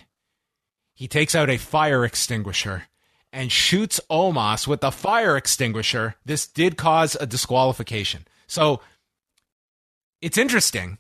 He 0.95 1.07
takes 1.07 1.37
out 1.37 1.49
a 1.49 1.59
fire 1.59 2.05
extinguisher 2.05 2.89
and 3.33 3.53
shoots 3.53 4.01
Omos 4.11 4.67
with 4.67 4.81
the 4.81 4.91
fire 4.91 5.37
extinguisher. 5.37 6.17
This 6.25 6.45
did 6.45 6.77
cause 6.77 7.17
a 7.21 7.25
disqualification. 7.25 8.27
So 8.49 8.81
it's 10.21 10.39
interesting 10.39 10.99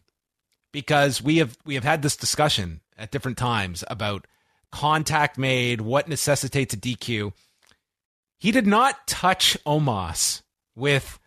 because 0.79 1.21
we 1.21 1.39
have 1.39 1.59
we 1.65 1.75
have 1.75 1.83
had 1.83 2.03
this 2.03 2.17
discussion 2.17 2.81
at 2.97 3.11
different 3.11 3.37
times 3.37 3.83
about 3.89 4.29
contact 4.71 5.37
made, 5.37 5.81
what 5.81 6.07
necessitates 6.07 6.73
a 6.73 6.77
DQ. 6.77 7.33
He 8.39 8.53
did 8.53 8.65
not 8.65 9.09
touch 9.09 9.59
Omos 9.67 10.43
with 10.77 11.19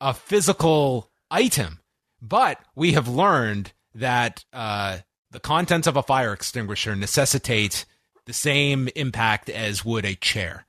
a 0.00 0.12
physical 0.12 1.08
item, 1.30 1.78
but 2.20 2.58
we 2.74 2.94
have 2.94 3.06
learned 3.06 3.72
that 3.94 4.44
uh, 4.52 4.98
the 5.30 5.38
contents 5.38 5.86
of 5.86 5.96
a 5.96 6.02
fire 6.02 6.32
extinguisher 6.32 6.96
necessitate 6.96 7.84
the 8.24 8.32
same 8.32 8.88
impact 8.96 9.48
as 9.48 9.84
would 9.84 10.04
a 10.04 10.16
chair 10.16 10.66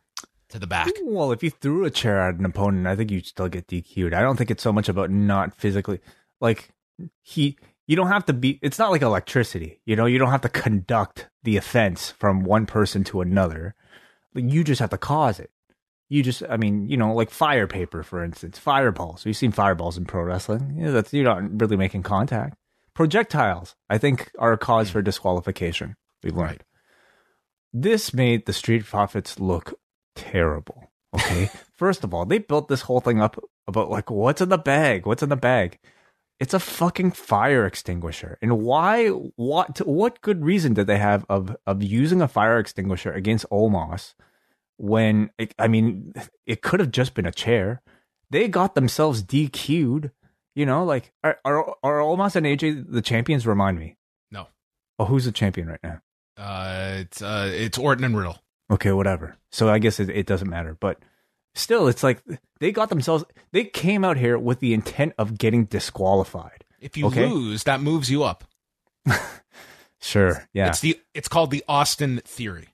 to 0.50 0.60
the 0.60 0.68
back. 0.68 0.92
Well, 1.04 1.32
if 1.32 1.42
you 1.42 1.50
threw 1.50 1.86
a 1.86 1.90
chair 1.90 2.22
at 2.22 2.36
an 2.36 2.46
opponent, 2.46 2.86
I 2.86 2.96
think 2.96 3.10
you'd 3.10 3.26
still 3.26 3.50
get 3.50 3.66
DQ'd. 3.66 4.14
I 4.14 4.22
don't 4.22 4.38
think 4.38 4.52
it's 4.52 4.62
so 4.62 4.72
much 4.72 4.90
about 4.90 5.10
not 5.10 5.56
physically 5.56 6.00
like 6.40 6.70
he 7.22 7.58
you 7.88 7.96
don't 7.96 8.10
have 8.10 8.26
to 8.26 8.34
be 8.34 8.60
it's 8.62 8.78
not 8.78 8.92
like 8.92 9.02
electricity. 9.02 9.80
You 9.86 9.96
know, 9.96 10.06
you 10.06 10.20
don't 10.20 10.32
have 10.32 10.42
to 10.42 10.50
conduct 10.50 11.30
the 11.44 11.58
offense 11.58 12.12
from 12.12 12.44
one 12.44 12.66
person 12.66 13.04
to 13.06 13.22
another. 13.22 13.74
You 14.36 14.64
just 14.64 14.82
have 14.82 14.92
to 14.92 14.98
cause 14.98 15.40
it. 15.40 15.50
You 16.10 16.22
just 16.22 16.44
I 16.48 16.58
mean, 16.58 16.88
you 16.88 16.98
know, 16.98 17.14
like 17.14 17.32
fire 17.32 17.66
paper 17.66 18.04
for 18.04 18.24
instance, 18.24 18.60
fireballs. 18.60 19.26
We've 19.26 19.36
seen 19.36 19.52
fireballs 19.52 19.98
in 19.98 20.06
pro 20.06 20.22
wrestling. 20.24 20.76
Yeah, 20.78 20.92
that's 20.92 21.14
you're 21.14 21.24
not 21.24 21.60
really 21.60 21.78
making 21.78 22.04
contact. 22.04 22.58
Projectiles, 22.94 23.76
I 23.90 23.98
think, 23.98 24.32
are 24.38 24.54
a 24.54 24.58
cause 24.58 24.90
for 24.90 25.02
disqualification. 25.02 25.96
We've 26.24 26.36
learned. 26.36 26.64
This 27.72 28.14
made 28.14 28.46
the 28.46 28.54
Street 28.54 28.86
Profits 28.86 29.40
look 29.40 29.80
terrible. 30.16 30.92
Okay. 31.14 31.50
First 31.74 32.04
of 32.04 32.14
all, 32.14 32.26
they 32.26 32.40
built 32.40 32.68
this 32.68 32.82
whole 32.82 33.00
thing 33.00 33.22
up 33.22 33.38
about 33.68 33.92
like, 33.92 34.10
what's 34.10 34.42
in 34.42 34.50
the 34.50 34.58
bag? 34.58 35.06
What's 35.06 35.22
in 35.22 35.30
the 35.30 35.36
bag? 35.36 35.78
It's 36.40 36.54
a 36.54 36.60
fucking 36.60 37.12
fire 37.12 37.66
extinguisher. 37.66 38.38
And 38.42 38.60
why, 38.60 39.08
what, 39.08 39.80
what 39.88 40.22
good 40.22 40.46
reason 40.46 40.74
did 40.74 40.86
they 40.88 41.00
have 41.00 41.26
of, 41.30 41.56
of 41.66 41.82
using 41.82 42.22
a 42.22 42.28
fire 42.28 42.60
extinguisher 42.60 43.12
against 43.12 43.50
Omos 43.50 44.14
when, 44.78 45.32
it, 45.40 45.56
I 45.58 45.68
mean, 45.68 46.14
it 46.46 46.62
could 46.62 46.80
have 46.80 46.92
just 46.92 47.16
been 47.16 47.26
a 47.26 47.32
chair. 47.32 47.82
They 48.30 48.48
got 48.48 48.76
themselves 48.76 49.24
DQ'd. 49.24 50.12
You 50.54 50.66
know, 50.66 50.84
like, 50.84 51.12
are, 51.24 51.40
are, 51.46 51.76
are 51.84 52.00
Omos 52.00 52.36
and 52.36 52.46
AJ 52.46 52.92
the 52.92 53.02
champions? 53.02 53.48
Remind 53.48 53.80
me. 53.80 53.98
No. 54.32 54.48
Oh, 55.00 55.06
who's 55.06 55.26
the 55.26 55.32
champion 55.32 55.68
right 55.68 55.80
now? 55.84 56.02
Uh, 56.38 56.98
it's 57.00 57.22
uh, 57.22 57.50
it's 57.52 57.78
Orton 57.78 58.04
and 58.04 58.16
Riddle. 58.18 58.40
Okay, 58.70 58.92
whatever. 58.92 59.38
So 59.52 59.70
I 59.70 59.80
guess 59.80 60.00
it, 60.00 60.10
it 60.10 60.26
doesn't 60.26 60.50
matter. 60.50 60.78
But 60.80 61.00
still, 61.58 61.88
it's 61.88 62.04
like 62.04 62.22
they 62.60 62.72
got 62.72 62.90
themselves, 62.90 63.24
they 63.52 63.66
came 63.66 64.04
out 64.06 64.18
here 64.18 64.38
with 64.38 64.60
the 64.60 64.74
intent 64.74 65.14
of 65.18 65.38
getting 65.38 65.66
disqualified. 65.66 66.64
If 66.80 66.96
you 66.98 67.08
Okay. 67.08 67.28
lose, 67.28 67.64
that 67.64 67.82
moves 67.82 68.10
you 68.12 68.24
up. 68.24 68.44
Sure. 70.00 70.48
Yeah. 70.54 70.68
It's 70.68 70.80
the 70.80 71.00
it's 71.14 71.28
called 71.28 71.50
the 71.52 71.64
Austin 71.68 72.22
theory 72.24 72.70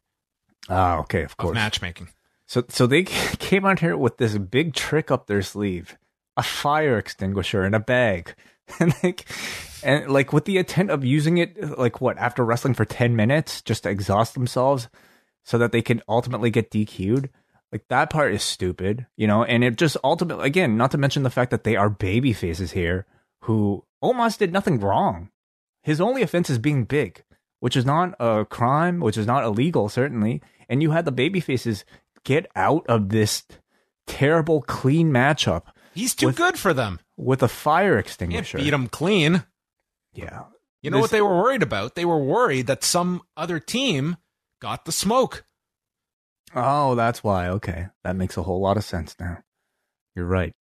Ah, 0.70 0.98
okay, 1.00 1.20
of 1.22 1.32
of 1.32 1.38
course. 1.38 1.56
matchmaking. 1.56 2.10
So, 2.48 2.66
so 2.70 2.86
they 2.86 3.04
came 3.40 3.66
out 3.66 3.80
here 3.80 3.96
with 3.98 4.18
this 4.18 4.38
big 4.38 4.74
trick 4.74 5.10
up 5.10 5.28
their 5.28 5.42
sleeve 5.42 5.98
a 6.36 6.44
fire 6.44 6.98
extinguisher 6.98 7.64
in 7.66 7.74
a 7.74 7.80
bag. 7.80 8.36
And 8.80 8.94
like, 9.04 9.26
and 9.84 10.10
like 10.12 10.32
with 10.32 10.46
the 10.46 10.58
intent 10.58 10.90
of 10.90 11.04
using 11.04 11.38
it, 11.38 11.78
like 11.78 12.00
what 12.02 12.18
after 12.18 12.46
wrestling 12.46 12.74
for 12.74 12.86
ten 12.86 13.14
minutes 13.16 13.62
just 13.62 13.84
to 13.84 13.90
exhaust 13.90 14.34
themselves, 14.36 14.88
so 15.44 15.58
that 15.58 15.72
they 15.74 15.82
can 15.82 16.02
ultimately 16.08 16.50
get 16.50 16.72
DQ'd. 16.72 17.30
Like 17.74 17.88
that 17.88 18.12
part 18.12 18.36
is 18.36 18.44
stupid, 18.44 19.08
you 19.18 19.26
know. 19.26 19.44
And 19.44 19.64
it 19.64 19.78
just 19.78 19.98
ultimately, 20.04 20.46
again, 20.46 20.78
not 20.78 20.92
to 20.92 20.98
mention 21.00 21.24
the 21.24 21.32
fact 21.32 21.50
that 21.50 21.64
they 21.64 21.76
are 21.76 21.90
baby 21.90 22.32
faces 22.32 22.74
here 22.74 23.08
who 23.42 23.84
almost 24.00 24.38
did 24.38 24.54
nothing 24.54 24.80
wrong. 24.80 25.32
His 25.82 26.00
only 26.00 26.22
offense 26.22 26.52
is 26.52 26.60
being 26.60 26.86
big, 26.86 27.24
which 27.62 27.76
is 27.76 27.84
not 27.84 28.14
a 28.20 28.46
crime, 28.46 29.00
which 29.00 29.18
is 29.18 29.26
not 29.26 29.44
illegal, 29.44 29.90
certainly. 29.90 30.40
And 30.70 30.84
you 30.84 30.92
had 30.92 31.06
the 31.06 31.12
baby 31.12 31.40
faces 31.40 31.84
get 32.24 32.46
out 32.56 32.86
of 32.88 33.10
this 33.10 33.44
terrible 34.06 34.62
clean 34.62 35.10
matchup. 35.10 35.64
He's 35.96 36.14
too 36.14 36.28
with, 36.28 36.38
good 36.38 36.60
for 36.60 36.76
them. 36.76 37.00
With 37.18 37.42
a 37.42 37.48
fire 37.48 37.98
extinguisher. 37.98 38.60
Can't 38.60 38.66
beat 38.66 38.74
him 38.74 38.88
clean. 38.88 39.46
Yeah. 40.14 40.44
You 40.84 40.92
know 40.92 40.98
this, 40.98 41.06
what 41.06 41.12
they 41.12 41.22
were 41.24 41.42
worried 41.42 41.64
about? 41.64 41.96
They 41.96 42.06
were 42.06 42.24
worried 42.24 42.68
that 42.68 42.84
some 42.84 43.24
other 43.36 43.60
team 43.60 44.18
got 44.60 44.86
the 44.86 44.92
smoke. 44.92 45.44
Oh, 46.56 46.96
that's 46.96 47.24
why. 47.24 47.50
Okay. 47.50 47.88
That 48.04 48.16
makes 48.16 48.38
a 48.38 48.44
whole 48.44 48.62
lot 48.62 48.78
of 48.78 48.84
sense 48.84 49.16
now. 49.20 49.40
You're 50.16 50.26
right. 50.26 50.54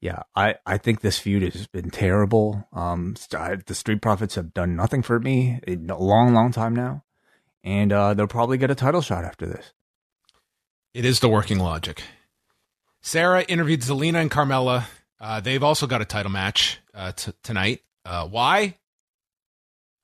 Yeah, 0.00 0.22
I, 0.34 0.56
I 0.66 0.78
think 0.78 1.00
this 1.00 1.20
feud 1.20 1.44
has 1.44 1.68
been 1.68 1.88
terrible. 1.90 2.66
Um, 2.72 3.14
the 3.30 3.74
Street 3.74 4.02
Profits 4.02 4.34
have 4.34 4.52
done 4.52 4.74
nothing 4.74 5.00
for 5.00 5.20
me 5.20 5.60
in 5.64 5.88
a 5.90 5.98
long, 5.98 6.34
long 6.34 6.50
time 6.50 6.74
now, 6.74 7.04
and 7.62 7.92
uh, 7.92 8.12
they'll 8.12 8.26
probably 8.26 8.58
get 8.58 8.72
a 8.72 8.74
title 8.74 9.00
shot 9.00 9.24
after 9.24 9.46
this. 9.46 9.72
It 10.92 11.04
is 11.04 11.20
the 11.20 11.28
working 11.28 11.60
logic. 11.60 12.02
Sarah 13.00 13.42
interviewed 13.42 13.82
Zelina 13.82 14.20
and 14.20 14.30
Carmella. 14.30 14.86
Uh, 15.20 15.38
they've 15.38 15.62
also 15.62 15.86
got 15.86 16.02
a 16.02 16.04
title 16.04 16.32
match 16.32 16.80
uh, 16.92 17.12
t- 17.12 17.32
tonight. 17.44 17.82
Uh, 18.04 18.26
why? 18.26 18.76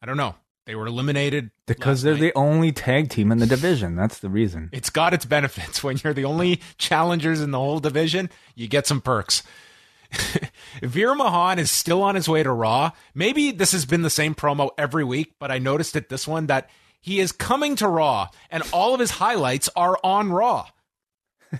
I 0.01 0.07
don't 0.07 0.17
know. 0.17 0.37
They 0.69 0.75
were 0.75 0.87
eliminated 0.87 1.51
because 1.67 2.03
they're 2.03 2.13
night. 2.13 2.21
the 2.21 2.35
only 2.35 2.73
tag 2.73 3.09
team 3.09 3.33
in 3.33 3.39
the 3.39 3.47
division. 3.47 3.97
That's 3.97 4.19
the 4.19 4.29
reason. 4.29 4.69
It's 4.71 4.91
got 4.91 5.15
its 5.15 5.25
benefits. 5.25 5.83
When 5.89 5.97
you're 6.05 6.13
the 6.13 6.27
only 6.27 6.61
challengers 6.77 7.41
in 7.41 7.53
the 7.53 7.59
whole 7.59 7.81
division, 7.81 8.29
you 8.55 8.69
get 8.69 8.87
some 8.87 9.01
perks. 9.01 9.43
Veer 10.83 11.15
Mahaan 11.15 11.57
is 11.57 11.71
still 11.71 12.03
on 12.03 12.17
his 12.17 12.29
way 12.29 12.43
to 12.43 12.53
Raw. 12.53 12.91
Maybe 13.15 13.51
this 13.51 13.73
has 13.73 13.87
been 13.87 14.03
the 14.03 14.11
same 14.11 14.35
promo 14.35 14.69
every 14.77 15.05
week, 15.05 15.37
but 15.39 15.51
I 15.51 15.59
noticed 15.59 15.97
at 15.97 16.11
this 16.11 16.29
one 16.29 16.49
that 16.49 16.69
he 17.01 17.19
is 17.19 17.33
coming 17.33 17.75
to 17.77 17.89
Raw 17.89 18.29
and 18.51 18.63
all 18.71 18.93
of 18.93 19.01
his 19.01 19.13
highlights 19.13 19.71
are 19.75 19.99
on 20.05 20.31
Raw. 20.31 20.67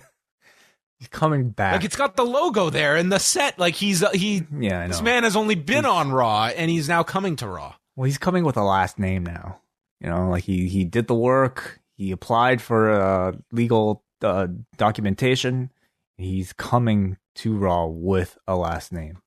He's 0.99 1.07
coming 1.07 1.49
back. 1.49 1.73
Like 1.73 1.83
it's 1.83 1.95
got 1.95 2.15
the 2.15 2.25
logo 2.25 2.69
there 2.69 2.95
and 2.95 3.11
the 3.11 3.17
set. 3.17 3.57
Like 3.57 3.73
he's 3.73 4.03
uh, 4.03 4.11
he. 4.11 4.43
Yeah, 4.55 4.81
I 4.81 4.83
know. 4.83 4.87
This 4.89 5.01
man 5.01 5.23
has 5.23 5.35
only 5.35 5.55
been 5.55 5.85
he's, 5.85 5.85
on 5.85 6.11
Raw 6.11 6.45
and 6.45 6.69
he's 6.69 6.87
now 6.87 7.01
coming 7.01 7.37
to 7.37 7.47
Raw. 7.47 7.73
Well, 7.99 8.05
he's 8.05 8.17
coming 8.17 8.45
with 8.45 8.55
a 8.55 8.63
last 8.63 8.97
name 8.97 9.25
now. 9.25 9.59
You 9.99 10.09
know, 10.09 10.29
like 10.29 10.45
he 10.45 10.69
he 10.69 10.85
did 10.85 11.07
the 11.07 11.13
work. 11.13 11.81
He 11.97 12.11
applied 12.11 12.61
for 12.61 12.89
uh, 12.91 13.33
legal 13.51 14.05
uh, 14.21 14.47
documentation. 14.77 15.69
He's 16.15 16.53
coming 16.53 17.17
to 17.35 17.57
Raw 17.57 17.87
with 17.87 18.37
a 18.47 18.55
last 18.55 18.93
name. 18.93 19.17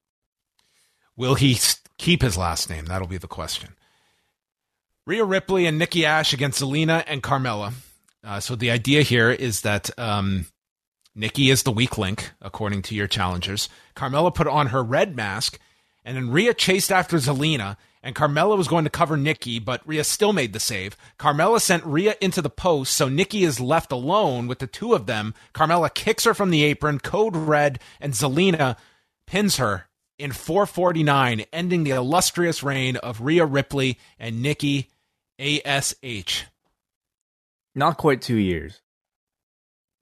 Will 1.19 1.35
he 1.35 1.59
keep 1.99 2.23
his 2.23 2.39
last 2.39 2.71
name? 2.71 2.87
That'll 2.87 3.07
be 3.07 3.19
the 3.19 3.29
question. 3.29 3.77
Rhea 5.07 5.27
Ripley 5.27 5.67
and 5.67 5.79
Nikki 5.79 6.07
Ash 6.07 6.33
against 6.33 6.63
Zelina 6.63 7.05
and 7.07 7.23
Carmella. 7.23 7.75
Uh, 8.25 8.41
so 8.41 8.57
the 8.57 8.71
idea 8.71 9.03
here 9.03 9.31
is 9.31 9.61
that 9.61 9.91
um, 9.99 10.47
Nikki 11.15 11.51
is 11.51 11.65
the 11.65 11.73
weak 11.73 11.99
link, 11.99 12.31
according 12.41 12.81
to 12.85 12.95
your 12.95 13.07
challengers. 13.07 13.69
Carmella 13.95 14.35
put 14.35 14.47
on 14.47 14.69
her 14.69 14.83
red 14.83 15.15
mask, 15.15 15.59
and 16.07 16.17
then 16.17 16.31
Rhea 16.31 16.55
chased 16.55 16.91
after 16.91 17.19
Zelina, 17.19 17.77
and 18.03 18.17
Carmella 18.17 18.57
was 18.57 18.69
going 18.69 18.85
to 18.85 18.91
cover 18.91 19.17
Nikki, 19.17 19.59
but 19.59 19.87
Rhea 19.87 20.05
still 20.05 20.33
made 20.33 20.53
the 20.53 20.61
save. 20.61 20.97
Carmella 21.19 21.61
sent 21.61 21.85
Rhea 21.85 22.17
into 22.21 22.43
the 22.43 22.51
post, 22.51 22.95
so 22.95 23.09
Nikki 23.09 23.45
is 23.45 23.61
left 23.61 23.93
alone 23.93 24.49
with 24.49 24.59
the 24.59 24.67
two 24.67 24.95
of 24.95 25.07
them. 25.07 25.35
Carmella 25.55 25.93
kicks 25.93 26.25
her 26.25 26.35
from 26.35 26.51
the 26.51 26.65
apron, 26.65 26.99
code 26.99 27.37
red, 27.37 27.79
and 28.01 28.13
Zelina 28.13 28.77
pins 29.27 29.57
her 29.57 29.87
in 30.19 30.33
449, 30.33 31.45
ending 31.53 31.85
the 31.85 31.91
illustrious 31.91 32.63
reign 32.63 32.97
of 32.97 33.21
Rhea 33.21 33.47
Ripley 33.47 33.99
and 34.19 34.43
Nikki 34.43 34.91
ASH. 35.39 36.45
Not 37.75 37.97
quite 37.97 38.21
two 38.21 38.37
years. 38.37 38.81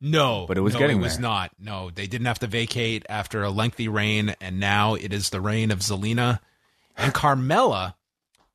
No, 0.01 0.47
but 0.49 0.57
it 0.57 0.63
was 0.63 0.73
no, 0.75 0.79
getting. 0.79 0.99
It 0.99 1.03
was 1.03 1.19
not. 1.19 1.51
No, 1.59 1.91
they 1.91 2.07
didn't 2.07 2.27
have 2.27 2.39
to 2.39 2.47
vacate 2.47 3.05
after 3.11 3.43
a 3.43 3.51
lengthy 3.51 3.87
reign, 3.87 4.35
and 4.41 4.59
now 4.59 4.95
it 4.95 5.13
is 5.13 5.29
the 5.29 5.43
reign 5.43 5.71
of 5.71 5.81
Zelina 5.81 6.41
and 7.01 7.15
Carmella, 7.15 7.95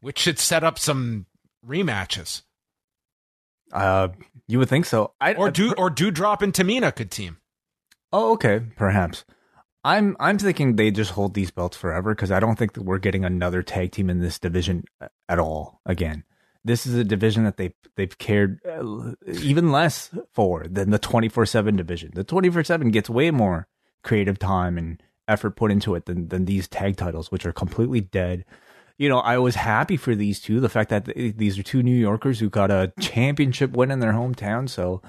which 0.02 0.20
should 0.20 0.40
set 0.40 0.64
up 0.64 0.80
some 0.80 1.26
rematches. 1.66 2.44
Uh, 3.72 4.10
you 4.48 4.60
would 4.60 4.70
think 4.70 4.86
so. 4.86 5.14
I, 5.20 5.34
or 5.34 5.52
do 5.52 5.74
or 5.74 5.90
Doudrop 5.90 6.42
and 6.42 6.54
Tamina 6.54 6.96
could 6.96 7.12
team. 7.12 7.38
Oh, 8.14 8.34
okay, 8.34 8.62
perhaps. 8.76 9.26
I'm 9.84 10.16
I'm 10.20 10.38
thinking 10.38 10.76
they 10.76 10.92
just 10.92 11.12
hold 11.12 11.34
these 11.34 11.52
belts 11.52 11.78
forever 11.78 12.16
because 12.16 12.32
I 12.32 12.40
don't 12.40 12.58
think 12.58 12.74
that 12.74 12.84
we're 12.84 13.00
getting 13.00 13.26
another 13.26 13.62
tag 13.62 13.92
team 13.92 14.10
in 14.10 14.20
this 14.20 14.40
division 14.40 14.86
at 15.30 15.40
all 15.40 15.82
again 15.86 16.24
this 16.66 16.88
is 16.88 16.96
a 16.96 17.04
division 17.04 17.44
that 17.46 17.58
they 17.58 17.74
they've 17.96 18.18
cared 18.18 18.60
uh, 18.68 19.14
even 19.28 19.72
less 19.72 20.10
for 20.34 20.66
than 20.68 20.90
the 20.90 21.00
24/7 21.00 21.78
division. 21.78 22.12
The 22.14 22.26
24/7 22.26 22.92
gets 22.92 23.10
way 23.10 23.32
more 23.32 23.68
creative 24.04 24.40
time 24.40 24.78
and 24.78 25.02
effort 25.28 25.52
put 25.52 25.72
into 25.72 25.96
it 25.96 26.06
than 26.06 26.28
than 26.30 26.46
these 26.46 26.68
tag 26.68 26.98
titles 26.98 27.32
which 27.32 27.46
are 27.46 27.54
completely 27.54 28.02
dead. 28.02 28.46
You 28.98 29.10
know, 29.10 29.20
I 29.20 29.38
was 29.40 29.56
happy 29.56 29.98
for 29.98 30.16
these 30.16 30.40
two, 30.40 30.62
the 30.62 30.70
fact 30.70 30.90
that 30.90 31.06
these 31.06 31.60
are 31.60 31.64
two 31.64 31.84
New 31.84 31.96
Yorkers 31.96 32.40
who 32.40 32.50
got 32.50 32.72
a 32.72 32.94
championship 33.02 33.72
win 33.72 33.92
in 33.92 34.00
their 34.00 34.14
hometown, 34.14 34.70
so 34.70 35.02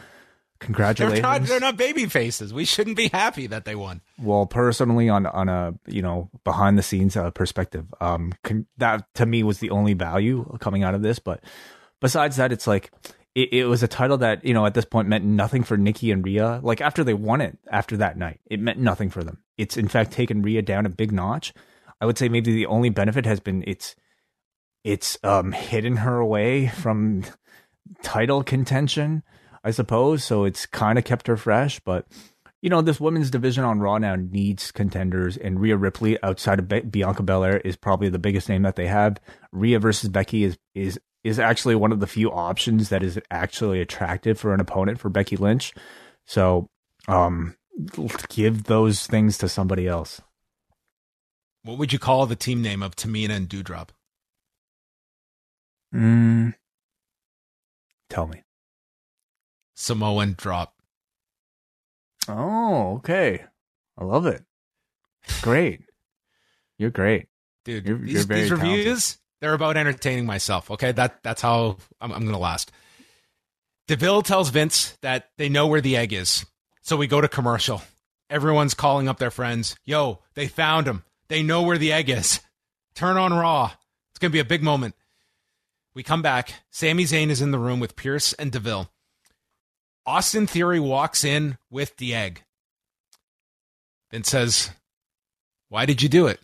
Congratulations. 0.59 1.21
They're 1.21 1.31
not, 1.31 1.43
they're 1.43 1.61
not 1.61 1.77
baby 1.77 2.07
faces. 2.07 2.53
We 2.55 2.65
shouldn't 2.65 2.97
be 2.97 3.09
happy 3.09 3.47
that 3.49 3.65
they 3.65 3.75
won. 3.75 4.01
Well, 4.19 4.47
personally, 4.47 5.09
on 5.09 5.27
on 5.27 5.49
a 5.49 5.75
you 5.87 6.03
know 6.03 6.31
behind 6.45 6.79
the 6.79 6.83
scenes 6.83 7.17
uh, 7.17 7.31
perspective, 7.31 7.87
um, 8.01 8.33
con- 8.43 8.67
that 8.79 9.13
to 9.15 9.27
me 9.27 9.43
was 9.43 9.59
the 9.59 9.71
only 9.71 9.93
value 9.93 10.57
coming 10.61 10.83
out 10.83 10.95
of 10.95 11.03
this. 11.03 11.19
But 11.19 11.45
besides 12.01 12.37
that, 12.37 12.53
it's 12.53 12.67
like 12.67 12.91
it, 13.37 13.53
it, 13.53 13.65
was 13.67 13.83
a 13.83 13.89
title 13.89 14.19
that 14.19 14.45
you 14.45 14.55
know 14.55 14.67
at 14.67 14.75
this 14.75 14.85
point 14.85 15.09
meant 15.09 15.25
nothing 15.25 15.63
for 15.63 15.77
Nikki 15.77 16.11
and 16.11 16.25
Rhea. 16.25 16.61
Like 16.63 16.81
after 16.81 17.05
they 17.05 17.15
won 17.15 17.41
it 17.41 17.59
after 17.71 17.97
that 17.99 18.19
night, 18.19 18.41
it 18.47 18.61
meant 18.61 18.79
nothing 18.79 19.11
for 19.11 19.23
them. 19.23 19.39
It's 19.57 19.77
in 19.77 19.89
fact 19.89 20.11
taken 20.11 20.43
Rhea 20.43 20.63
down 20.63 20.87
a 20.87 20.91
big 20.91 21.13
notch. 21.13 21.53
I 22.01 22.07
would 22.07 22.19
say 22.19 22.29
maybe 22.29 22.53
the 22.53 22.67
only 22.67 22.91
benefit 22.91 23.27
has 23.27 23.39
been 23.39 23.63
it's 23.67 23.95
it's 24.83 25.19
um 25.23 25.53
hidden 25.53 25.99
her 25.99 26.19
away 26.19 26.69
from 26.69 27.25
title 28.03 28.43
contention 28.43 29.23
I 29.67 29.73
suppose. 29.73 30.23
So 30.23 30.45
it's 30.45 30.65
kind 30.65 30.97
of 30.97 31.05
kept 31.05 31.27
her 31.27 31.37
fresh. 31.37 31.81
But, 31.81 32.07
you 32.63 32.71
know, 32.71 32.83
this 32.83 33.01
women's 33.01 33.33
division 33.33 33.65
on 33.65 33.81
Raw 33.81 33.99
now 33.99 34.15
needs 34.15 34.71
contenders. 34.71 35.37
And 35.37 35.61
Rhea 35.61 35.77
Ripley, 35.77 36.23
outside 36.23 36.61
of 36.61 36.69
Be- 36.69 36.81
Bianca 36.83 37.25
Belair, 37.25 37.59
is 37.59 37.77
probably 37.77 38.09
the 38.09 38.21
biggest 38.21 38.49
name 38.49 38.63
that 38.63 38.77
they 38.77 38.87
have. 38.87 39.19
Rhea 39.51 39.81
versus 39.81 40.09
Becky 40.09 40.45
is, 40.45 40.57
is, 40.77 41.01
is 41.27 41.41
actually 41.41 41.75
one 41.75 41.91
of 41.91 41.99
the 41.99 42.07
few 42.07 42.31
options 42.31 42.89
that 42.89 43.03
is 43.03 43.19
actually 43.33 43.81
attractive 43.81 44.39
for 44.39 44.55
an 44.55 44.61
opponent 44.61 45.01
for 45.01 45.09
Becky 45.09 45.37
Lynch. 45.37 45.73
So, 46.25 46.69
um, 47.09 47.57
give 48.29 48.65
those 48.65 49.07
things 49.07 49.37
to 49.39 49.49
somebody 49.49 49.89
else. 49.89 50.21
What 51.65 51.79
would 51.79 51.93
you 51.93 51.99
call 51.99 52.27
the 52.27 52.37
team 52.37 52.63
name 52.63 52.81
of 52.81 52.95
Tamina 52.95 53.31
and 53.31 53.49
Doudrop? 53.49 53.89
Mm, 55.93 56.55
tell 58.09 58.29
me. 58.29 58.43
Samoan 59.75 60.37
drop. 60.39 60.75
Oh, 62.29 62.95
okay. 62.99 63.45
I 63.99 64.05
love 64.05 64.27
it. 64.27 64.45
Great. 65.43 65.81
You're 66.79 66.91
great. 66.91 67.27
Dude, 67.65 67.85
you're, 67.85 67.99
these, 67.99 68.13
you're 68.13 68.25
these 68.25 68.51
reviews. 68.53 69.19
They're 69.41 69.55
about 69.55 69.77
entertaining 69.77 70.27
myself. 70.27 70.71
Okay. 70.71 70.93
That 70.93 71.23
That's 71.23 71.43
how 71.43 71.77
I'm, 72.01 72.13
I'm 72.13 72.23
going 72.23 72.33
to 72.33 72.39
last. 72.39 72.73
DeVille 73.89 74.23
tells 74.23 74.51
Vince 74.51 74.97
that 75.03 75.31
they 75.39 75.49
know 75.49 75.67
where 75.67 75.81
the 75.81 75.97
egg 75.97 76.13
is. 76.13 76.45
So 76.83 76.97
we 76.97 77.07
go 77.07 77.21
to 77.21 77.29
commercial. 77.29 77.83
Everyone's 78.29 78.75
calling 78.75 79.09
up 79.09 79.19
their 79.19 79.31
friends. 79.31 79.77
Yo, 79.85 80.21
they 80.35 80.49
found 80.49 80.87
him. 80.87 81.05
They 81.29 81.43
know 81.43 81.63
where 81.63 81.79
the 81.79 81.93
egg 81.93 82.11
is. 82.11 82.41
Turn 82.95 83.17
on 83.17 83.33
Raw. 83.33 83.73
It's 84.11 84.19
going 84.19 84.31
to 84.31 84.37
be 84.37 84.41
a 84.41 84.45
big 84.45 84.63
moment. 84.63 84.95
We 85.95 86.03
come 86.03 86.23
back. 86.23 86.55
Sami 86.71 87.05
Zayn 87.05 87.29
is 87.29 87.41
in 87.41 87.53
the 87.53 87.59
room 87.59 87.81
with 87.81 87.97
Pearce 87.97 88.33
and 88.33 88.51
DeVille. 88.51 88.91
Austin 90.05 90.47
Theory 90.47 90.81
walks 90.81 91.25
in 91.25 91.59
with 91.71 91.97
the 91.97 92.15
egg 92.15 92.45
and 94.13 94.25
says, 94.25 94.71
Why 95.69 95.87
did 95.87 96.03
you 96.03 96.09
do 96.09 96.27
it? 96.27 96.41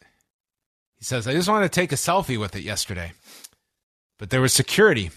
He 1.03 1.05
says, 1.05 1.27
I 1.27 1.33
just 1.33 1.49
wanted 1.49 1.65
to 1.65 1.81
take 1.81 1.91
a 1.91 1.97
selfie 1.97 2.39
with 2.39 2.55
it 2.55 2.63
yesterday. 2.63 3.11
But 4.21 4.31
there 4.31 4.41
was 4.41 4.53
security, 4.53 5.11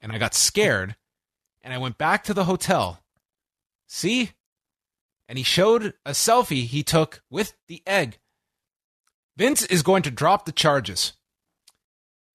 and 0.00 0.12
I 0.12 0.16
got 0.16 0.32
scared, 0.32 0.96
and 1.60 1.74
I 1.74 1.76
went 1.76 1.98
back 1.98 2.24
to 2.24 2.32
the 2.32 2.44
hotel. 2.44 3.02
See? 3.86 4.30
And 5.28 5.36
he 5.36 5.44
showed 5.44 5.92
a 6.06 6.12
selfie 6.12 6.64
he 6.64 6.82
took 6.82 7.22
with 7.28 7.52
the 7.68 7.82
egg. 7.86 8.18
Vince 9.36 9.62
is 9.66 9.82
going 9.82 10.04
to 10.04 10.10
drop 10.10 10.46
the 10.46 10.52
charges. 10.52 11.12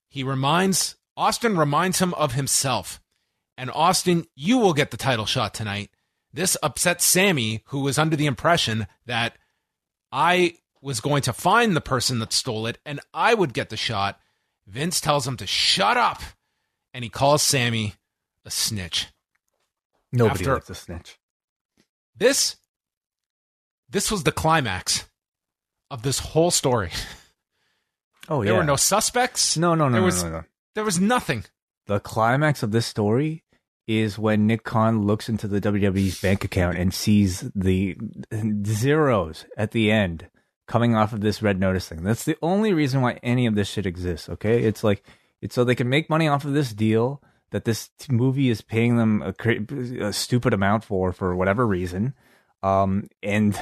He 0.08 0.22
reminds 0.22 0.96
Austin 1.18 1.58
reminds 1.58 1.98
him 1.98 2.14
of 2.14 2.34
himself. 2.34 3.02
And 3.58 3.72
Austin, 3.72 4.28
you 4.36 4.60
will 4.60 4.74
get 4.74 4.92
the 4.92 4.98
title 4.98 5.26
shot 5.26 5.56
tonight. 5.56 5.90
This 6.32 6.56
upsets 6.62 7.04
Sami, 7.04 7.64
who 7.70 7.80
was 7.80 7.98
under 7.98 8.16
the 8.16 8.28
impression 8.28 8.86
that 9.08 9.40
I 10.12 10.58
was 10.86 11.02
going 11.02 11.24
to 11.24 11.34
find 11.34 11.76
the 11.76 11.82
person 11.82 12.20
that 12.20 12.32
stole 12.32 12.68
it 12.68 12.78
and 12.86 13.00
I 13.12 13.34
would 13.34 13.54
get 13.56 13.70
the 13.70 13.76
shot. 13.78 14.20
Vince 14.68 15.02
tells 15.02 15.28
him 15.28 15.36
to 15.38 15.48
shut 15.48 15.98
up 15.98 16.22
and 16.94 17.04
he 17.04 17.10
calls 17.10 17.42
Sami 17.42 17.96
a 18.46 18.52
snitch. 18.52 19.08
Nobody 20.14 20.42
After- 20.42 20.54
likes 20.54 20.70
a 20.70 20.76
snitch. 20.76 21.18
This 22.16 22.56
this 23.90 24.12
was 24.12 24.24
the 24.24 24.32
climax 24.32 25.06
of 25.90 26.04
this 26.04 26.20
whole 26.20 26.52
story. 26.52 26.92
Oh 28.28 28.38
There 28.38 28.46
yeah. 28.46 28.52
There 28.54 28.60
were 28.62 28.66
no 28.66 28.76
suspects. 28.76 29.56
no, 29.56 29.76
no, 29.76 29.88
no, 29.88 29.92
there 29.94 30.02
no, 30.02 30.06
was- 30.06 30.24
no, 30.24 30.30
no. 30.32 30.44
There 30.74 30.84
was 30.84 31.00
nothing. 31.00 31.46
The 31.86 32.00
climax 32.00 32.64
of 32.64 32.72
this 32.72 32.88
story 32.88 33.44
is 33.88 34.18
when 34.18 34.48
Nick 34.48 34.64
Khan 34.64 35.06
looks 35.06 35.30
into 35.30 35.48
the 35.48 35.62
WWE's 35.62 36.20
bank 36.22 36.44
account 36.44 36.76
and 36.80 36.92
sees 36.92 37.42
the 37.54 37.96
zeros 38.66 39.46
at 39.58 39.72
the 39.72 39.92
end 39.92 40.28
coming 40.68 40.96
off 40.96 41.14
of 41.14 41.22
this 41.22 41.42
red 41.42 41.60
notice 41.60 41.88
thing. 41.88 42.04
That's 42.04 42.26
the 42.26 42.38
only 42.42 42.74
reason 42.74 43.02
why 43.02 43.20
any 43.24 43.46
of 43.46 43.56
this 43.56 43.68
shit 43.68 43.86
exists. 43.86 44.30
Okay, 44.30 44.64
it's 44.64 44.84
like 44.84 45.04
it's 45.42 45.56
so 45.56 45.64
they 45.64 45.76
can 45.76 45.90
make 45.90 46.10
money 46.10 46.28
off 46.28 46.46
of 46.46 46.54
this 46.54 46.74
deal 46.74 47.22
that 47.52 47.66
this 47.66 47.90
t- 48.00 48.12
movie 48.12 48.50
is 48.50 48.62
paying 48.62 48.98
them 48.98 49.22
a, 49.22 50.08
a 50.08 50.14
stupid 50.14 50.54
amount 50.54 50.84
for 50.84 51.14
for 51.14 51.36
whatever 51.36 51.66
reason, 51.66 52.14
um, 52.64 53.08
and 53.22 53.60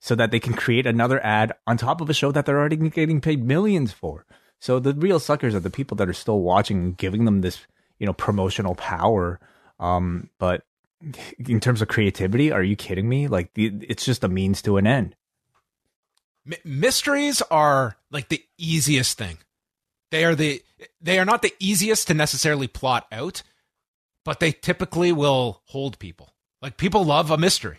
so 0.00 0.14
that 0.14 0.30
they 0.30 0.40
can 0.40 0.54
create 0.54 0.86
another 0.86 1.24
ad 1.24 1.52
on 1.66 1.76
top 1.76 2.00
of 2.00 2.08
a 2.08 2.14
show 2.14 2.32
that 2.32 2.46
they're 2.46 2.58
already 2.58 2.76
getting 2.76 3.20
paid 3.20 3.44
millions 3.44 3.92
for. 3.92 4.24
So 4.60 4.78
the 4.78 4.94
real 4.94 5.18
suckers 5.18 5.54
are 5.54 5.60
the 5.60 5.70
people 5.70 5.96
that 5.96 6.08
are 6.08 6.14
still 6.14 6.40
watching 6.40 6.78
and 6.78 6.96
giving 6.96 7.24
them 7.24 7.40
this, 7.40 7.66
you 7.98 8.06
know, 8.06 8.12
promotional 8.12 8.74
power. 8.74 9.40
Um, 9.78 10.30
but 10.38 10.64
in 11.38 11.60
terms 11.60 11.82
of 11.82 11.88
creativity, 11.88 12.50
are 12.50 12.62
you 12.62 12.76
kidding 12.76 13.08
me? 13.08 13.28
Like 13.28 13.52
the, 13.54 13.72
it's 13.88 14.04
just 14.04 14.24
a 14.24 14.28
means 14.28 14.62
to 14.62 14.76
an 14.76 14.86
end. 14.86 15.14
My- 16.46 16.58
mysteries 16.64 17.42
are 17.50 17.96
like 18.10 18.28
the 18.28 18.42
easiest 18.56 19.18
thing. 19.18 19.38
They 20.10 20.24
are 20.24 20.34
the 20.34 20.62
they 21.00 21.18
are 21.18 21.24
not 21.24 21.42
the 21.42 21.52
easiest 21.58 22.06
to 22.08 22.14
necessarily 22.14 22.68
plot 22.68 23.06
out, 23.10 23.42
but 24.24 24.40
they 24.40 24.52
typically 24.52 25.12
will 25.12 25.60
hold 25.64 25.98
people. 25.98 26.32
Like 26.62 26.76
people 26.76 27.04
love 27.04 27.30
a 27.30 27.36
mystery. 27.38 27.78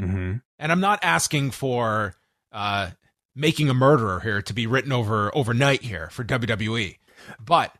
Mm-hmm. 0.00 0.36
And 0.58 0.72
I'm 0.72 0.80
not 0.80 0.98
asking 1.02 1.50
for 1.50 2.14
uh, 2.52 2.90
making 3.36 3.68
a 3.68 3.74
murderer 3.74 4.20
here 4.20 4.40
to 4.42 4.52
be 4.54 4.66
written 4.66 4.92
over 4.92 5.30
overnight 5.36 5.82
here 5.82 6.08
for 6.10 6.24
WWE. 6.24 6.96
But 7.38 7.74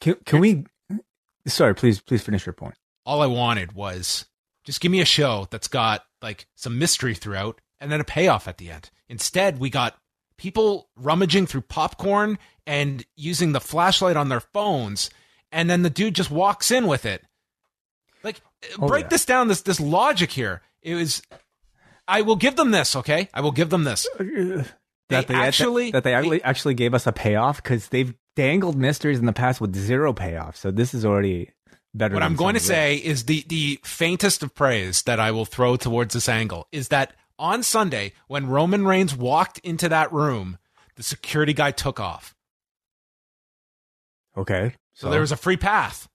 Can, 0.00 0.16
can 0.24 0.40
we? 0.40 0.64
Sorry, 1.46 1.74
please, 1.74 2.00
please 2.00 2.22
finish 2.22 2.46
your 2.46 2.52
point. 2.54 2.74
all 3.04 3.20
I 3.22 3.26
wanted 3.26 3.72
was 3.72 4.24
just 4.64 4.80
give 4.80 4.90
me 4.92 5.00
a 5.00 5.06
show 5.06 5.46
that's 5.50 5.68
got 5.68 6.04
like 6.22 6.46
some 6.54 6.78
mystery 6.78 7.14
throughout 7.14 7.60
and 7.80 7.90
then 7.90 8.00
a 8.00 8.04
payoff 8.04 8.46
at 8.48 8.58
the 8.58 8.70
end. 8.70 8.90
Instead, 9.08 9.58
we 9.58 9.70
got 9.70 9.96
people 10.36 10.88
rummaging 10.96 11.46
through 11.46 11.62
popcorn 11.62 12.38
and 12.66 13.04
using 13.16 13.52
the 13.52 13.60
flashlight 13.60 14.16
on 14.16 14.28
their 14.28 14.40
phones, 14.40 15.10
and 15.52 15.68
then 15.68 15.82
the 15.82 15.90
dude 15.90 16.14
just 16.14 16.30
walks 16.30 16.70
in 16.70 16.86
with 16.86 17.04
it. 17.04 17.22
Like, 18.22 18.40
Oh, 18.78 18.86
break 18.88 19.04
yeah. 19.04 19.08
this 19.08 19.24
down. 19.24 19.48
This 19.48 19.62
this 19.62 19.80
logic 19.80 20.30
here. 20.30 20.60
It 20.82 20.94
was. 20.94 21.22
I 22.06 22.20
will 22.22 22.36
give 22.36 22.56
them 22.56 22.70
this. 22.72 22.94
Okay, 22.96 23.28
I 23.32 23.40
will 23.40 23.52
give 23.52 23.70
them 23.70 23.84
this. 23.84 24.06
Uh, 24.18 24.22
uh, 24.58 24.64
that 25.08 25.26
they 25.26 25.34
actually- 25.34 25.90
that 25.92 26.04
they 26.04 26.14
actually 26.14 26.42
actually 26.42 26.74
gave 26.74 26.94
us 26.94 27.06
a 27.06 27.12
payoff 27.12 27.62
because 27.62 27.88
they've 27.88 28.14
dangled 28.36 28.76
mysteries 28.76 29.18
in 29.18 29.26
the 29.26 29.32
past 29.32 29.60
with 29.60 29.74
zero 29.74 30.12
payoff. 30.12 30.56
So 30.56 30.70
this 30.70 30.94
is 30.94 31.04
already 31.04 31.50
better. 31.94 32.14
What 32.14 32.22
I'm 32.22 32.36
going 32.36 32.54
to 32.54 32.60
say 32.60 32.96
is 32.96 33.24
the 33.24 33.44
the 33.48 33.80
faintest 33.82 34.42
of 34.42 34.54
praise 34.54 35.02
that 35.04 35.18
I 35.18 35.30
will 35.32 35.46
throw 35.46 35.76
towards 35.76 36.14
this 36.14 36.28
angle 36.28 36.68
is 36.70 36.88
that 36.88 37.14
on 37.40 37.62
Sunday 37.62 38.12
when 38.28 38.46
Roman 38.46 38.86
Reigns 38.86 39.16
walked 39.16 39.58
into 39.60 39.88
that 39.88 40.12
room, 40.12 40.58
the 40.94 41.02
security 41.02 41.52
guy 41.52 41.72
took 41.72 41.98
off. 41.98 42.36
Okay, 44.36 44.74
So, 44.92 45.10
there 45.10 45.20
was 45.20 45.32
a 45.32 45.36
free 45.36 45.56
path. 45.56 46.08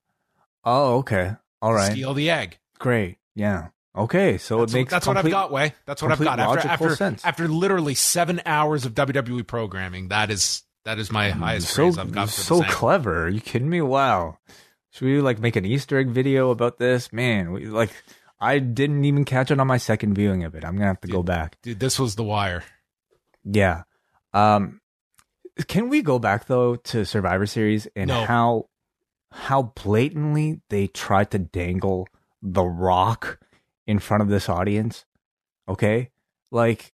Oh, 0.63 0.99
okay. 0.99 1.33
All 1.61 1.73
right. 1.73 1.91
Steal 1.91 2.13
the 2.13 2.29
egg. 2.29 2.57
Great. 2.79 3.17
Yeah. 3.35 3.67
Okay. 3.95 4.37
So 4.37 4.59
That's, 4.59 4.73
it 4.73 4.77
makes 4.77 4.89
sense. 4.89 5.05
that's 5.05 5.07
what 5.07 5.17
I've 5.17 5.29
got, 5.29 5.51
Wai. 5.51 5.73
That's 5.85 6.01
what 6.01 6.11
I've 6.11 6.19
got. 6.19 6.39
After 6.39 6.67
after, 6.67 6.95
sense. 6.95 7.25
after 7.25 7.47
literally 7.47 7.95
seven 7.95 8.41
hours 8.45 8.85
of 8.85 8.93
WWE 8.93 9.45
programming, 9.45 10.09
that 10.09 10.31
is 10.31 10.63
that 10.85 10.99
is 10.99 11.11
my 11.11 11.31
mm, 11.31 11.33
highest 11.33 11.69
so 11.69 11.83
praise 11.83 11.97
I've 11.97 12.11
got 12.11 12.29
for 12.29 12.41
so 12.41 12.61
clever. 12.63 13.25
Are 13.25 13.29
you 13.29 13.41
kidding 13.41 13.69
me? 13.69 13.81
Wow. 13.81 14.37
Should 14.91 15.05
we 15.05 15.21
like 15.21 15.39
make 15.39 15.55
an 15.55 15.65
Easter 15.65 15.97
egg 15.97 16.09
video 16.09 16.51
about 16.51 16.77
this? 16.77 17.11
Man, 17.11 17.51
we 17.51 17.65
like 17.65 17.91
I 18.39 18.59
didn't 18.59 19.05
even 19.05 19.23
catch 19.25 19.49
it 19.51 19.59
on 19.59 19.67
my 19.67 19.77
second 19.77 20.13
viewing 20.15 20.43
of 20.43 20.55
it. 20.55 20.65
I'm 20.65 20.75
gonna 20.75 20.87
have 20.87 21.01
to 21.01 21.07
go 21.07 21.23
back. 21.23 21.57
Dude, 21.61 21.79
this 21.79 21.99
was 21.99 22.15
the 22.15 22.23
wire. 22.23 22.63
Yeah. 23.43 23.83
Um 24.33 24.81
can 25.67 25.87
we 25.89 26.01
go 26.01 26.19
back 26.19 26.47
though 26.47 26.75
to 26.75 27.05
Survivor 27.05 27.45
Series 27.45 27.87
and 27.95 28.09
No. 28.09 28.25
how 28.25 28.69
how 29.31 29.73
blatantly 29.83 30.61
they 30.69 30.87
tried 30.87 31.31
to 31.31 31.39
dangle 31.39 32.07
the 32.41 32.63
rock 32.63 33.39
in 33.87 33.99
front 33.99 34.21
of 34.23 34.29
this 34.29 34.49
audience? 34.49 35.05
Okay? 35.67 36.09
Like 36.51 36.91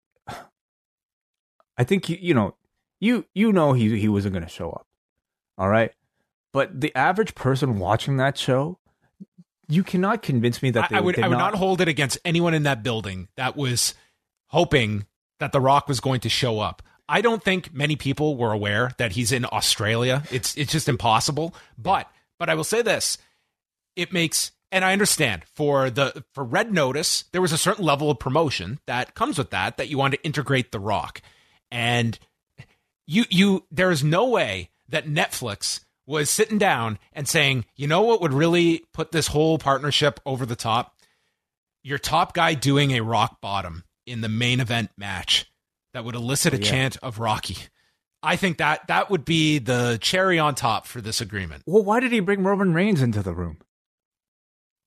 I 1.78 1.84
think 1.84 2.10
you 2.10 2.18
you 2.22 2.34
know 2.34 2.56
you 3.00 3.26
you 3.34 3.52
know 3.52 3.74
he 3.74 4.00
he 4.00 4.08
wasn't 4.08 4.34
going 4.34 4.44
to 4.44 4.50
show 4.50 4.70
up. 4.72 4.86
All 5.58 5.70
right? 5.70 5.92
But 6.54 6.82
the 6.82 6.94
average 6.96 7.34
person 7.34 7.80
watching 7.80 8.18
that 8.18 8.38
show 8.38 8.78
you 9.72 9.84
cannot 9.84 10.22
convince 10.22 10.62
me 10.62 10.72
that 10.72 10.90
they 10.90 10.98
I, 10.98 11.00
I 11.00 11.02
would 11.02 11.20
I 11.20 11.28
would 11.28 11.38
not 11.38 11.56
hold 11.56 11.82
it 11.82 11.88
against 11.88 12.18
anyone 12.26 12.54
in 12.54 12.64
that 12.64 12.84
building 12.84 13.30
that 13.38 13.56
was 13.56 13.94
hoping 14.48 15.06
that 15.40 15.52
The 15.52 15.62
Rock 15.62 15.88
was 15.88 16.00
going 16.00 16.20
to 16.22 16.30
show 16.30 16.60
up. 16.60 16.82
I 17.08 17.22
don't 17.22 17.44
think 17.44 17.74
many 17.74 17.96
people 17.96 18.38
were 18.38 18.52
aware 18.52 18.92
that 18.98 19.14
he's 19.14 19.32
in 19.32 19.46
Australia. 19.46 20.24
It's 20.32 20.56
it's 20.58 20.72
just 20.72 20.90
impossible. 20.90 21.56
But 21.78 22.10
but 22.40 22.50
I 22.50 22.56
will 22.56 22.64
say 22.64 22.82
this. 22.82 23.18
It 23.96 24.14
makes 24.14 24.52
and 24.72 24.86
I 24.86 24.94
understand 24.94 25.44
for 25.54 25.90
the 25.90 26.24
for 26.34 26.44
Red 26.44 26.72
Notice, 26.72 27.26
there 27.32 27.42
was 27.42 27.52
a 27.52 27.58
certain 27.58 27.86
level 27.86 28.10
of 28.10 28.20
promotion 28.20 28.80
that 28.88 29.16
comes 29.16 29.38
with 29.38 29.50
that 29.52 29.78
that 29.78 29.90
you 29.90 29.98
want 29.98 30.14
to 30.14 30.24
integrate 30.24 30.72
The 30.72 30.80
Rock. 30.80 31.22
And 31.70 32.18
you 33.08 33.26
you 33.30 33.66
there 33.72 33.92
is 33.92 34.04
no 34.04 34.30
way 34.30 34.70
that 34.90 35.06
Netflix 35.06 35.82
was 36.12 36.30
sitting 36.30 36.58
down 36.58 37.00
and 37.14 37.28
saying, 37.28 37.66
you 37.76 37.88
know 37.88 38.02
what 38.02 38.22
would 38.22 38.34
really 38.34 38.84
put 38.94 39.12
this 39.12 39.28
whole 39.28 39.58
partnership 39.58 40.20
over 40.26 40.46
the 40.46 40.56
top? 40.56 40.96
Your 41.84 41.98
top 41.98 42.34
guy 42.34 42.54
doing 42.54 42.92
a 42.92 43.02
rock 43.02 43.42
bottom 43.42 43.86
in 44.06 44.22
the 44.22 44.30
main 44.30 44.60
event 44.60 44.92
match 44.98 45.52
that 45.94 46.06
would 46.06 46.16
elicit 46.16 46.54
a 46.54 46.58
yeah. 46.58 46.70
chant 46.70 46.98
of 47.02 47.20
Rocky. 47.20 47.58
I 48.22 48.36
think 48.36 48.58
that 48.58 48.88
that 48.88 49.10
would 49.10 49.26
be 49.26 49.58
the 49.58 49.98
cherry 50.00 50.38
on 50.38 50.54
top 50.54 50.86
for 50.86 51.02
this 51.02 51.22
agreement. 51.22 51.64
Well, 51.66 51.84
why 51.84 52.00
did 52.00 52.12
he 52.12 52.20
bring 52.20 52.44
Roman 52.44 52.74
Reigns 52.74 53.02
into 53.02 53.24
the 53.24 53.34
room? 53.34 53.58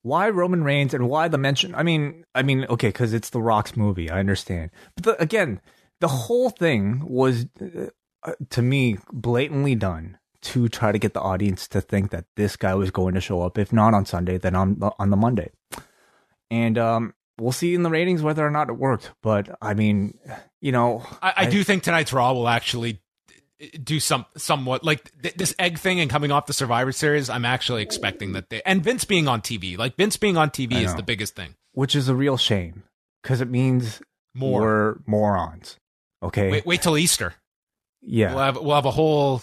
Why 0.03 0.29
Roman 0.29 0.63
Reigns 0.63 0.93
and 0.93 1.09
why 1.09 1.27
the 1.27 1.37
mention? 1.37 1.75
I 1.75 1.83
mean, 1.83 2.23
I 2.33 2.43
mean, 2.43 2.65
okay, 2.69 2.89
because 2.89 3.13
it's 3.13 3.31
the 3.31 3.41
Rock's 3.41 3.75
movie. 3.75 4.09
I 4.09 4.19
understand, 4.19 4.69
but 4.95 5.03
the, 5.03 5.21
again, 5.21 5.59
the 5.99 6.07
whole 6.07 6.49
thing 6.49 7.01
was, 7.03 7.47
uh, 8.23 8.33
to 8.51 8.61
me, 8.61 8.99
blatantly 9.11 9.75
done 9.75 10.17
to 10.45 10.67
try 10.69 10.91
to 10.91 10.99
get 10.99 11.13
the 11.13 11.21
audience 11.21 11.67
to 11.69 11.81
think 11.81 12.11
that 12.11 12.25
this 12.35 12.55
guy 12.55 12.73
was 12.75 12.91
going 12.91 13.13
to 13.15 13.21
show 13.21 13.41
up. 13.41 13.57
If 13.57 13.71
not 13.73 13.93
on 13.93 14.05
Sunday, 14.05 14.37
then 14.37 14.55
on 14.55 14.79
the- 14.79 14.91
on 14.99 15.09
the 15.09 15.17
Monday. 15.17 15.51
And 16.51 16.77
um, 16.77 17.13
we'll 17.39 17.51
see 17.51 17.73
in 17.73 17.83
the 17.83 17.89
ratings 17.89 18.21
whether 18.21 18.45
or 18.45 18.51
not 18.51 18.69
it 18.69 18.73
worked. 18.73 19.11
But 19.23 19.57
I 19.61 19.73
mean, 19.73 20.17
you 20.61 20.71
know, 20.71 21.03
I, 21.21 21.33
I 21.37 21.45
do 21.49 21.63
think 21.63 21.83
tonight's 21.83 22.13
Raw 22.13 22.33
will 22.33 22.47
actually 22.47 23.01
do 23.83 23.99
some 23.99 24.25
somewhat 24.37 24.83
like 24.83 25.11
th- 25.21 25.35
this 25.35 25.55
egg 25.57 25.79
thing 25.79 25.99
and 25.99 26.09
coming 26.09 26.31
off 26.31 26.45
the 26.45 26.53
Survivor 26.53 26.91
Series. 26.91 27.29
I'm 27.29 27.45
actually 27.45 27.81
expecting 27.81 28.33
that 28.33 28.49
they 28.49 28.61
and 28.65 28.83
Vince 28.83 29.05
being 29.05 29.27
on 29.27 29.41
TV, 29.41 29.77
like 29.77 29.95
Vince 29.95 30.17
being 30.17 30.37
on 30.37 30.49
TV 30.49 30.75
I 30.75 30.79
is 30.81 30.93
the 30.95 31.03
biggest 31.03 31.35
thing. 31.35 31.55
which 31.71 31.95
is 31.95 32.07
a 32.09 32.15
real 32.15 32.37
shame 32.37 32.83
because 33.23 33.41
it 33.41 33.49
means 33.49 34.01
More. 34.33 34.61
we're 34.61 34.95
morons. 35.07 35.77
Okay. 36.21 36.51
Wait, 36.51 36.65
wait 36.65 36.81
till 36.81 36.97
Easter. 36.97 37.33
yeah. 38.01 38.35
We'll 38.35 38.43
have 38.43 38.57
we'll 38.61 38.75
have 38.75 38.85
a 38.85 38.91
whole 38.91 39.41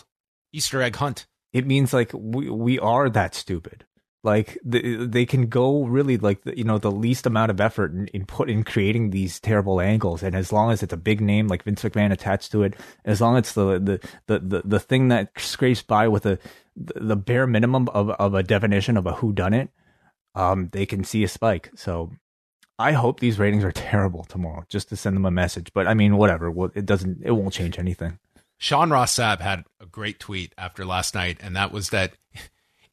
Easter 0.53 0.83
egg 0.83 0.97
hunt. 0.97 1.27
it 1.53 1.67
means 1.67 1.93
like 1.93 2.11
we 2.15 2.51
we 2.51 2.79
are 2.79 3.09
that 3.11 3.35
stupid. 3.35 3.85
Like 4.25 4.57
the, 4.65 5.05
they 5.07 5.27
can 5.27 5.49
go 5.49 5.83
really 5.85 6.17
like 6.17 6.43
the, 6.45 6.57
you 6.57 6.63
know 6.63 6.79
the 6.79 6.93
least 6.93 7.27
amount 7.27 7.51
of 7.51 7.61
effort 7.61 7.91
in, 7.93 8.07
in 8.09 8.25
put 8.25 8.49
in 8.49 8.63
creating 8.63 9.11
these 9.11 9.41
terrible 9.41 9.81
angles, 9.81 10.23
and 10.23 10.37
as 10.37 10.53
long 10.53 10.71
as 10.71 10.81
it's 10.81 10.93
a 10.93 10.97
big 10.97 11.21
name 11.21 11.49
like 11.49 11.65
Vince 11.65 11.83
McMahon 11.83 12.13
attached 12.13 12.53
to 12.53 12.63
it, 12.63 12.75
as 13.05 13.21
long 13.21 13.37
as 13.37 13.41
it's 13.41 13.55
the 13.55 13.81
the 13.81 14.09
the 14.29 14.39
the, 14.39 14.63
the 14.65 14.81
thing 14.81 15.09
that 15.09 15.33
scrapes 15.39 15.83
by 15.83 16.07
with 16.07 16.25
a 16.25 16.39
the, 16.77 17.17
bare 17.17 17.49
minimum 17.49 17.89
of 17.89 18.11
of 18.11 18.35
a 18.35 18.45
definition 18.45 18.97
of 18.97 19.07
a 19.07 19.15
who 19.15 19.33
done 19.33 19.55
it, 19.55 19.71
um, 20.37 20.69
they 20.71 20.87
can 20.87 21.03
see 21.03 21.25
a 21.25 21.29
spike. 21.29 21.71
So 21.75 22.13
I 22.79 22.93
hope 22.93 23.19
these 23.19 23.41
ratings 23.41 23.65
are 23.65 23.73
terrible 23.73 24.23
tomorrow, 24.23 24.65
just 24.69 24.89
to 24.91 24.97
send 24.97 25.17
them 25.17 25.27
a 25.27 25.33
message. 25.33 25.73
But 25.75 25.89
I 25.89 25.95
mean, 25.95 26.17
whatever. 26.17 26.49
Well, 26.49 26.71
It 26.77 26.87
doesn't. 26.87 27.23
It 27.25 27.33
won't 27.33 27.55
change 27.55 27.77
anything. 27.77 28.21
Sean 28.63 28.91
Ross 28.91 29.17
had 29.17 29.65
a 29.81 29.87
great 29.87 30.21
tweet 30.21 30.55
after 30.57 30.85
last 30.85 31.17
night, 31.17 31.37
and 31.41 31.57
that 31.57 31.73
was 31.73 31.91
that 31.91 32.13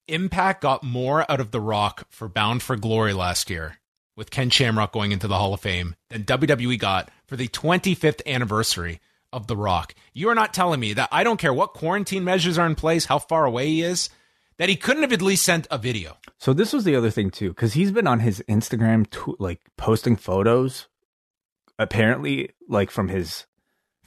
Impact 0.08 0.64
got 0.64 0.82
more 0.82 1.32
out 1.32 1.40
of 1.40 1.52
The 1.52 1.62
Rock 1.62 2.08
for 2.10 2.28
Bound 2.28 2.64
for 2.64 2.76
Glory 2.76 3.14
last 3.14 3.52
year, 3.52 3.78
with 4.18 4.32
Ken 4.32 4.50
Shamrock 4.50 4.92
going 4.92 5.12
into 5.12 5.28
the 5.28 5.38
Hall 5.38 5.54
of 5.54 5.60
Fame, 5.60 5.96
than 6.10 6.24
WWE 6.24 6.80
got 6.80 7.12
for 7.28 7.36
the 7.36 7.48
25th 7.48 8.26
anniversary 8.26 9.00
of 9.32 9.46
The 9.46 9.56
Rock. 9.56 9.94
You 10.12 10.30
are 10.30 10.36
not 10.36 10.56
telling 10.56 10.80
me 10.80 10.94
that 10.94 11.10
I 11.12 11.24
don't 11.24 11.40
care 11.40 11.54
what 11.54 11.76
quarantine 11.76 12.24
measures 12.24 12.58
are 12.58 12.66
in 12.66 12.74
place, 12.74 13.06
how 13.06 13.20
far 13.20 13.46
away 13.46 13.68
he 13.68 13.84
is, 13.84 14.10
that 14.58 14.70
he 14.70 14.76
couldn't 14.76 15.04
have 15.04 15.14
at 15.14 15.22
least 15.22 15.46
sent 15.46 15.68
a 15.70 15.78
video. 15.78 16.18
So 16.40 16.52
this 16.52 16.74
was 16.74 16.84
the 16.84 16.96
other 16.96 17.12
thing 17.12 17.30
too, 17.30 17.50
because 17.50 17.74
he's 17.74 17.92
been 17.92 18.08
on 18.08 18.22
his 18.22 18.44
Instagram, 18.50 19.08
tw- 19.08 19.40
like 19.40 19.62
posting 19.78 20.16
photos, 20.16 20.88
apparently 21.78 22.50
like 22.68 22.90
from 22.90 23.10
his 23.10 23.46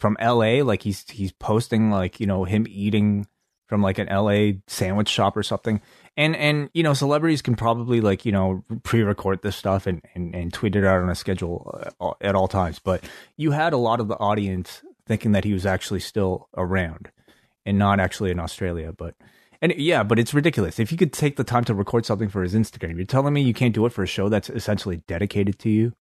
from 0.03 0.17
L.A. 0.19 0.63
Like 0.63 0.83
he's 0.83 1.09
he's 1.09 1.31
posting 1.31 1.93
like 1.93 2.19
you 2.19 2.27
know 2.27 2.43
him 2.43 2.67
eating 2.69 3.29
from 3.69 3.83
like 3.83 3.99
an 3.99 4.09
LA 4.09 4.59
sandwich 4.67 5.09
shop 5.09 5.37
or 5.37 5.45
something. 5.45 5.81
And 6.17 6.35
and 6.35 6.69
you 6.75 6.83
know, 6.83 6.93
celebrities 6.93 7.41
can 7.41 7.55
probably 7.55 8.01
like, 8.01 8.27
you 8.27 8.33
know, 8.33 8.65
pre-record 8.83 9.43
this 9.43 9.55
stuff 9.55 9.87
and 9.87 10.03
and, 10.17 10.35
and 10.35 10.53
tweet 10.53 10.75
it 10.75 10.85
out 10.85 11.01
on 11.01 11.09
a 11.09 11.15
schedule 11.15 11.81
uh, 12.01 12.11
at 12.21 12.35
all 12.35 12.49
times. 12.49 12.81
But 12.81 13.05
you 13.37 13.53
had 13.53 13.73
a 13.73 13.79
lot 13.79 14.01
of 14.01 14.09
the 14.09 14.17
audience 14.17 14.83
thinking 15.07 15.31
that 15.33 15.45
he 15.45 15.53
was 15.53 15.65
actually 15.65 16.01
still 16.01 16.49
around 16.57 17.13
and 17.65 17.79
not 17.79 18.01
actually 18.01 18.33
in 18.33 18.41
Australia, 18.41 18.93
but 18.93 19.15
and 19.63 19.73
yeah, 19.77 20.03
but 20.03 20.19
it's 20.19 20.35
ridiculous. 20.35 20.81
If 20.81 20.91
you 20.91 20.99
could 20.99 21.13
take 21.13 21.37
the 21.37 21.45
time 21.45 21.65
to 21.67 21.75
record 21.75 22.05
something 22.05 22.29
for 22.29 22.43
his 22.43 22.55
Instagram, 22.55 22.97
you're 22.97 23.07
telling 23.07 23.33
me 23.33 23.41
you 23.41 23.55
can't 23.55 23.73
do 23.75 23.87
it 23.87 23.93
for 23.93 24.03
a 24.03 24.09
show 24.09 24.29
that's 24.29 24.51
essentially 24.51 24.97
dedicated 25.07 25.61
to 25.61 25.71
you? 25.71 25.93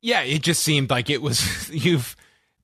Yeah, 0.00 0.22
it 0.22 0.42
just 0.42 0.62
seemed 0.62 0.88
like 0.88 1.10
it 1.10 1.20
was 1.20 1.68
you've 1.84 2.16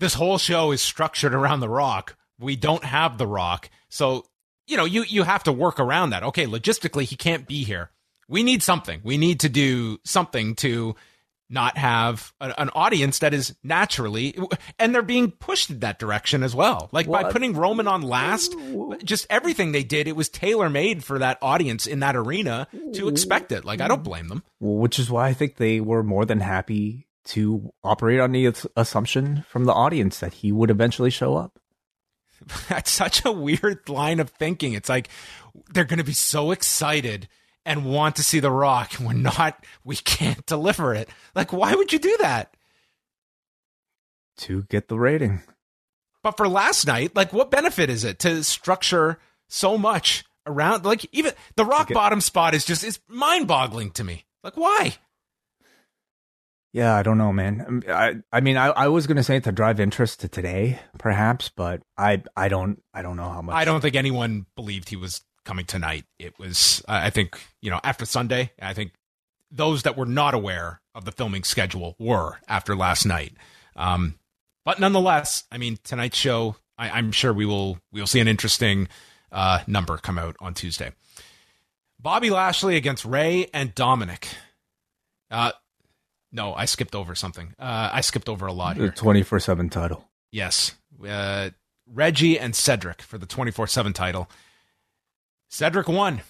this 0.05 0.15
whole 0.15 0.39
show 0.39 0.71
is 0.71 0.81
structured 0.81 1.35
around 1.35 1.61
the 1.61 1.69
rock 1.69 2.17
we 2.39 2.57
don't 2.57 2.85
have 2.85 3.19
The 3.19 3.27
Rock. 3.27 3.71
So, 3.89 4.25
you 4.67 4.77
know, 4.77 4.85
you, 4.85 5.05
you 5.05 5.23
have 5.23 5.45
to 5.45 5.53
work 5.53 5.79
around 5.79 6.11
that. 6.11 6.23
Okay, 6.23 6.47
logistically, 6.47 7.05
he 7.05 7.17
can't 7.17 7.47
be 7.47 7.65
here. 7.65 7.91
We 8.29 8.43
need 8.43 8.63
something. 8.63 9.01
We 9.05 9.19
need 9.19 9.41
to 9.41 9.49
do 9.49 9.99
something 10.05 10.55
to 10.57 10.97
not 11.51 11.77
have 11.77 12.33
a, 12.41 12.59
an 12.59 12.71
audience 12.71 13.19
that 13.19 13.35
is 13.35 13.55
naturally, 13.63 14.37
and 14.79 14.95
they're 14.95 15.03
being 15.03 15.31
pushed 15.31 15.71
in 15.71 15.81
that 15.81 15.99
direction 15.99 16.43
as 16.43 16.55
well. 16.55 16.89
Like 16.91 17.07
what? 17.07 17.25
by 17.25 17.33
putting 17.33 17.55
Roman 17.55 17.87
on 17.87 18.01
last, 18.01 18.55
just 19.05 19.27
everything 19.29 19.73
they 19.73 19.85
did, 19.85 20.09
it 20.09 20.17
was 20.17 20.31
tailor 20.31 20.71
made 20.71 21.05
for 21.05 21.19
that 21.19 21.39
audience 21.43 21.87
in 21.87 22.01
that 22.01 22.17
arena 22.17 22.67
to 22.95 23.09
expect 23.09 23.53
it. 23.53 23.65
Like, 23.65 23.83
I 23.83 23.89
don't 23.89 24.03
blame 24.03 24.29
them. 24.29 24.43
Which 24.59 24.99
is 24.99 25.11
why 25.11 25.29
I 25.29 25.35
think 25.35 25.57
they 25.57 25.81
were 25.81 26.03
more 26.03 26.25
than 26.25 26.41
happy 26.41 27.07
to 27.27 27.73
operate 27.83 28.21
on 28.21 28.33
the 28.33 28.53
assumption 28.77 29.45
from 29.49 29.65
the 29.65 29.73
audience 29.73 30.21
that 30.21 30.35
he 30.35 30.53
would 30.53 30.71
eventually 30.71 31.11
show 31.11 31.37
up. 31.37 31.59
That's 32.69 32.91
such 32.91 33.25
a 33.25 33.33
weird 33.33 33.89
line 33.89 34.21
of 34.21 34.31
thinking. 34.31 34.75
It's 34.75 34.89
like 34.89 35.09
they're 35.73 35.85
going 35.85 35.99
to 35.99 36.05
be 36.05 36.13
so 36.13 36.51
excited 36.51 37.29
and 37.65 37.87
want 37.87 38.17
to 38.17 38.23
see 38.23 38.41
The 38.41 38.51
Rock. 38.51 38.93
We're 39.01 39.15
not, 39.15 39.65
we 39.85 39.97
can't 39.97 40.45
deliver 40.47 40.95
it. 40.95 41.09
Like, 41.35 41.53
why 41.53 41.75
would 41.75 41.93
you 41.93 41.99
do 41.99 42.17
that? 42.21 42.55
To 44.39 44.65
get 44.65 44.89
the 44.89 44.99
rating. 44.99 45.43
But 46.23 46.37
for 46.37 46.49
last 46.49 46.87
night, 46.87 47.15
like, 47.15 47.33
what 47.33 47.51
benefit 47.51 47.91
is 47.91 48.05
it 48.05 48.19
to 48.21 48.43
structure 48.45 49.19
so 49.49 49.79
much 49.79 50.25
around? 50.47 50.85
Like, 50.85 51.07
even 51.13 51.33
the 51.57 51.65
rock 51.65 51.89
get, 51.89 51.95
bottom 51.95 52.21
spot 52.21 52.55
is 52.55 52.65
just, 52.65 52.85
is 52.85 52.99
mind 53.09 53.47
boggling 53.47 53.91
to 53.93 54.05
me. 54.05 54.25
Like, 54.43 54.57
why? 54.57 54.97
Yeah, 56.75 56.93
I 56.97 57.05
don't 57.05 57.19
know, 57.19 57.33
man. 57.33 57.65
Um, 57.65 57.83
I 57.89 58.17
I 58.33 58.41
mean, 58.41 58.57
I, 58.57 58.67
I 58.67 58.89
was 58.89 59.07
gonna 59.07 59.23
say 59.23 59.39
to 59.39 59.53
drive 59.53 59.79
interest 59.79 60.21
to 60.21 60.29
today, 60.29 60.81
perhaps, 60.99 61.49
but 61.49 61.83
I 61.97 62.25
I 62.37 62.49
don't 62.49 62.83
I 62.93 63.01
don't 63.01 63.17
know 63.17 63.29
how 63.29 63.43
much. 63.43 63.55
I 63.55 63.65
don't 63.65 63.81
think 63.81 63.95
anyone 63.95 64.47
believed 64.57 64.89
he 64.89 64.97
was 64.97 65.23
coming 65.45 65.67
tonight. 65.67 66.05
It 66.19 66.37
was 66.37 66.83
I 66.89 67.11
think 67.11 67.41
you 67.63 67.71
know 67.71 67.79
after 67.85 68.05
Sunday. 68.05 68.51
I 68.61 68.75
think 68.75 68.91
those 69.53 69.85
that 69.85 69.97
were 69.97 70.05
not 70.05 70.35
aware 70.35 70.81
of 70.97 71.05
the 71.05 71.13
filming 71.13 71.45
schedule 71.45 71.95
were 72.01 72.41
after 72.49 72.75
last 72.75 73.07
night. 73.07 73.35
Um, 73.77 74.19
but 74.65 74.81
nonetheless, 74.81 75.45
I 75.53 75.59
mean, 75.59 75.79
tonight's 75.85 76.19
show. 76.19 76.57
I, 76.77 76.99
am 76.99 77.13
sure 77.13 77.33
we 77.33 77.47
will 77.47 77.79
we 77.93 78.01
will 78.01 78.09
see 78.09 78.19
an 78.19 78.27
interesting 78.27 78.89
uh, 79.31 79.61
number 79.69 79.97
come 79.97 80.19
out 80.19 80.35
on 80.41 80.55
Tuesday. 80.55 80.91
Bobby 82.01 82.31
Lashley 82.31 82.75
against 82.75 83.05
Rey 83.05 83.47
and 83.55 83.77
Dominic. 83.77 84.27
Uh, 85.31 85.53
no, 86.35 86.53
I 86.53 86.65
skipped 86.67 86.95
over 86.95 87.15
something. 87.15 87.55
Uh, 87.59 87.91
I 87.93 88.01
skipped 88.01 88.29
over 88.29 88.47
a 88.47 88.53
lot 88.53 88.77
here. 88.77 88.87
The 88.87 88.93
24 88.93 89.39
7 89.41 89.69
title. 89.71 90.11
Yes. 90.33 90.75
Uh, 91.09 91.51
Reggie 91.87 92.39
and 92.39 92.55
Cedric 92.57 93.01
for 93.03 93.19
the 93.19 93.27
24 93.27 93.69
7 93.69 93.93
title. 93.93 94.29
Cedric 95.49 95.89
won. 95.89 96.23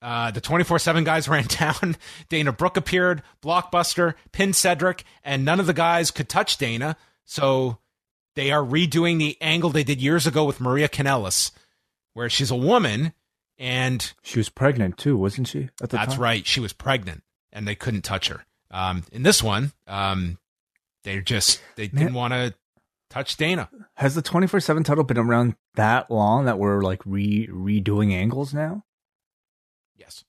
Uh, 0.00 0.30
the 0.30 0.40
24 0.40 0.78
7 0.78 1.02
guys 1.02 1.28
ran 1.28 1.46
down. 1.48 1.96
Dana 2.28 2.52
Brooke 2.52 2.76
appeared, 2.76 3.22
blockbuster, 3.42 4.14
pinned 4.32 4.54
Cedric, 4.54 5.04
and 5.24 5.44
none 5.44 5.58
of 5.60 5.66
the 5.66 5.74
guys 5.74 6.10
could 6.12 6.28
touch 6.28 6.56
Dana. 6.56 6.96
So 7.24 7.78
they 8.36 8.52
are 8.52 8.62
redoing 8.62 9.18
the 9.18 9.36
angle 9.40 9.70
they 9.70 9.82
did 9.84 10.00
years 10.00 10.26
ago 10.26 10.44
with 10.44 10.60
Maria 10.60 10.88
Kanellis, 10.88 11.50
where 12.14 12.30
she's 12.30 12.52
a 12.52 12.56
woman 12.56 13.12
and. 13.58 14.12
She 14.22 14.38
was 14.38 14.48
pregnant 14.48 14.98
too, 14.98 15.16
wasn't 15.16 15.48
she? 15.48 15.68
At 15.82 15.90
the 15.90 15.96
that's 15.96 16.14
time? 16.14 16.22
right. 16.22 16.46
She 16.46 16.60
was 16.60 16.72
pregnant 16.72 17.24
and 17.52 17.66
they 17.66 17.74
couldn't 17.74 18.02
touch 18.02 18.28
her. 18.28 18.44
Um, 18.70 19.04
in 19.12 19.22
this 19.22 19.42
one, 19.42 19.72
um, 19.86 20.38
they 21.04 21.20
just 21.20 21.60
they 21.76 21.88
Man. 21.92 22.04
didn't 22.04 22.14
want 22.14 22.34
to 22.34 22.54
touch 23.10 23.36
Dana. 23.36 23.68
Has 23.94 24.14
the 24.14 24.22
twenty 24.22 24.46
four 24.46 24.60
seven 24.60 24.84
title 24.84 25.04
been 25.04 25.18
around 25.18 25.56
that 25.74 26.10
long 26.10 26.44
that 26.44 26.58
we're 26.58 26.82
like 26.82 27.02
re 27.04 27.48
redoing 27.50 28.12
angles 28.12 28.52
now? 28.52 28.84
Yes, 29.96 30.24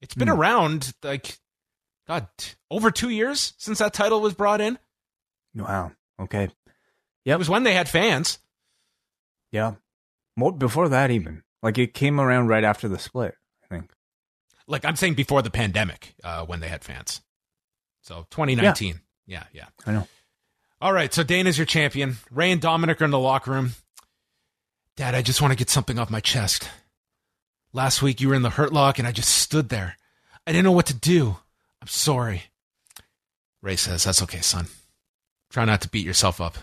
it's 0.00 0.14
been 0.14 0.28
hmm. 0.28 0.38
around 0.38 0.92
like 1.02 1.38
God 2.06 2.28
over 2.70 2.90
two 2.90 3.10
years 3.10 3.54
since 3.56 3.78
that 3.78 3.94
title 3.94 4.20
was 4.20 4.34
brought 4.34 4.60
in. 4.60 4.78
Wow. 5.54 5.92
Okay. 6.20 6.50
Yeah, 7.24 7.34
it 7.34 7.38
was 7.38 7.50
when 7.50 7.62
they 7.62 7.74
had 7.74 7.88
fans. 7.88 8.38
Yeah, 9.50 9.74
more 10.36 10.52
before 10.52 10.88
that 10.88 11.10
even. 11.10 11.42
Like 11.62 11.78
it 11.78 11.94
came 11.94 12.20
around 12.20 12.48
right 12.48 12.64
after 12.64 12.88
the 12.88 12.98
split, 12.98 13.34
I 13.64 13.74
think. 13.74 13.92
Like 14.66 14.84
I'm 14.84 14.96
saying 14.96 15.14
before 15.14 15.42
the 15.42 15.50
pandemic, 15.50 16.14
uh, 16.24 16.44
when 16.44 16.60
they 16.60 16.68
had 16.68 16.84
fans. 16.84 17.20
So 18.12 18.26
2019. 18.30 19.00
Yeah. 19.26 19.44
yeah, 19.54 19.62
yeah. 19.62 19.66
I 19.86 19.92
know. 19.92 20.06
All 20.82 20.92
right. 20.92 21.12
So 21.14 21.22
Dana's 21.22 21.56
your 21.56 21.64
champion. 21.64 22.18
Rey 22.30 22.52
and 22.52 22.60
Dominic 22.60 23.00
are 23.00 23.06
in 23.06 23.10
the 23.10 23.18
locker 23.18 23.52
room. 23.52 23.72
Dad, 24.96 25.14
I 25.14 25.22
just 25.22 25.40
want 25.40 25.52
to 25.52 25.56
get 25.56 25.70
something 25.70 25.98
off 25.98 26.10
my 26.10 26.20
chest. 26.20 26.68
Last 27.72 28.02
week 28.02 28.20
you 28.20 28.28
were 28.28 28.34
in 28.34 28.42
the 28.42 28.50
hurt 28.50 28.70
lock 28.70 28.98
and 28.98 29.08
I 29.08 29.12
just 29.12 29.30
stood 29.30 29.70
there. 29.70 29.96
I 30.46 30.52
didn't 30.52 30.64
know 30.64 30.72
what 30.72 30.86
to 30.86 30.94
do. 30.94 31.38
I'm 31.80 31.88
sorry. 31.88 32.42
Rey 33.62 33.76
says, 33.76 34.04
That's 34.04 34.22
okay, 34.24 34.42
son. 34.42 34.66
Try 35.48 35.64
not 35.64 35.80
to 35.80 35.88
beat 35.88 36.04
yourself 36.04 36.38
up. 36.38 36.58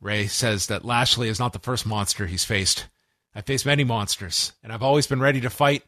Rey 0.00 0.28
says 0.28 0.68
that 0.68 0.84
Lashley 0.84 1.28
is 1.28 1.40
not 1.40 1.52
the 1.52 1.58
first 1.58 1.84
monster 1.84 2.26
he's 2.26 2.44
faced. 2.44 2.86
I've 3.34 3.46
faced 3.46 3.66
many 3.66 3.82
monsters, 3.82 4.52
and 4.62 4.72
I've 4.72 4.82
always 4.84 5.08
been 5.08 5.20
ready 5.20 5.40
to 5.40 5.50
fight. 5.50 5.82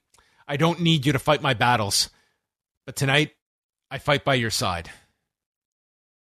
I 0.48 0.56
don't 0.56 0.80
need 0.80 1.06
you 1.06 1.12
to 1.12 1.20
fight 1.20 1.40
my 1.40 1.54
battles. 1.54 2.10
But 2.86 2.96
tonight, 2.96 3.30
I 3.90 3.98
fight 3.98 4.24
by 4.24 4.34
your 4.34 4.50
side. 4.50 4.90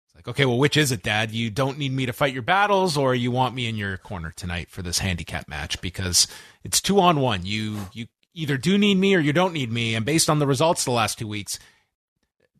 It's 0.06 0.16
like, 0.16 0.28
okay, 0.28 0.46
well, 0.46 0.60
which 0.60 0.78
is 0.78 0.92
it, 0.92 1.04
Dad? 1.04 1.32
You 1.32 1.50
don't 1.50 1.78
need 1.78 1.92
me 1.92 2.06
to 2.06 2.14
fight 2.14 2.34
your 2.34 2.44
battles, 2.44 2.98
or 2.98 3.16
you 3.16 3.32
want 3.32 3.56
me 3.56 3.68
in 3.68 3.76
your 3.76 3.98
corner 3.98 4.32
tonight 4.36 4.70
for 4.70 4.82
this 4.82 5.00
handicap 5.00 5.48
match 5.48 5.82
because 5.82 6.28
it's 6.64 6.82
two 6.82 7.00
on 7.00 7.20
one. 7.20 7.46
You 7.46 7.80
you 7.94 8.08
either 8.34 8.58
do 8.58 8.78
need 8.78 8.98
me 8.98 9.16
or 9.16 9.20
you 9.20 9.34
don't 9.34 9.54
need 9.54 9.72
me, 9.72 9.96
and 9.96 10.06
based 10.06 10.30
on 10.30 10.40
the 10.40 10.48
results 10.48 10.86
the 10.86 10.92
last 10.92 11.18
two 11.18 11.28
weeks, 11.28 11.58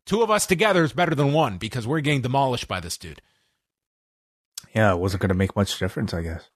two 0.04 0.22
of 0.22 0.30
us 0.30 0.46
together 0.46 0.82
is 0.82 0.92
better 0.92 1.14
than 1.14 1.32
one 1.32 1.58
because 1.58 1.86
we're 1.86 2.00
getting 2.00 2.22
demolished 2.22 2.66
by 2.66 2.80
this 2.80 2.98
dude. 2.98 3.22
Yeah, 4.74 4.92
it 4.92 4.98
wasn't 4.98 5.22
going 5.22 5.28
to 5.28 5.34
make 5.34 5.54
much 5.56 5.78
difference, 5.78 6.12
I 6.12 6.22
guess. 6.22 6.48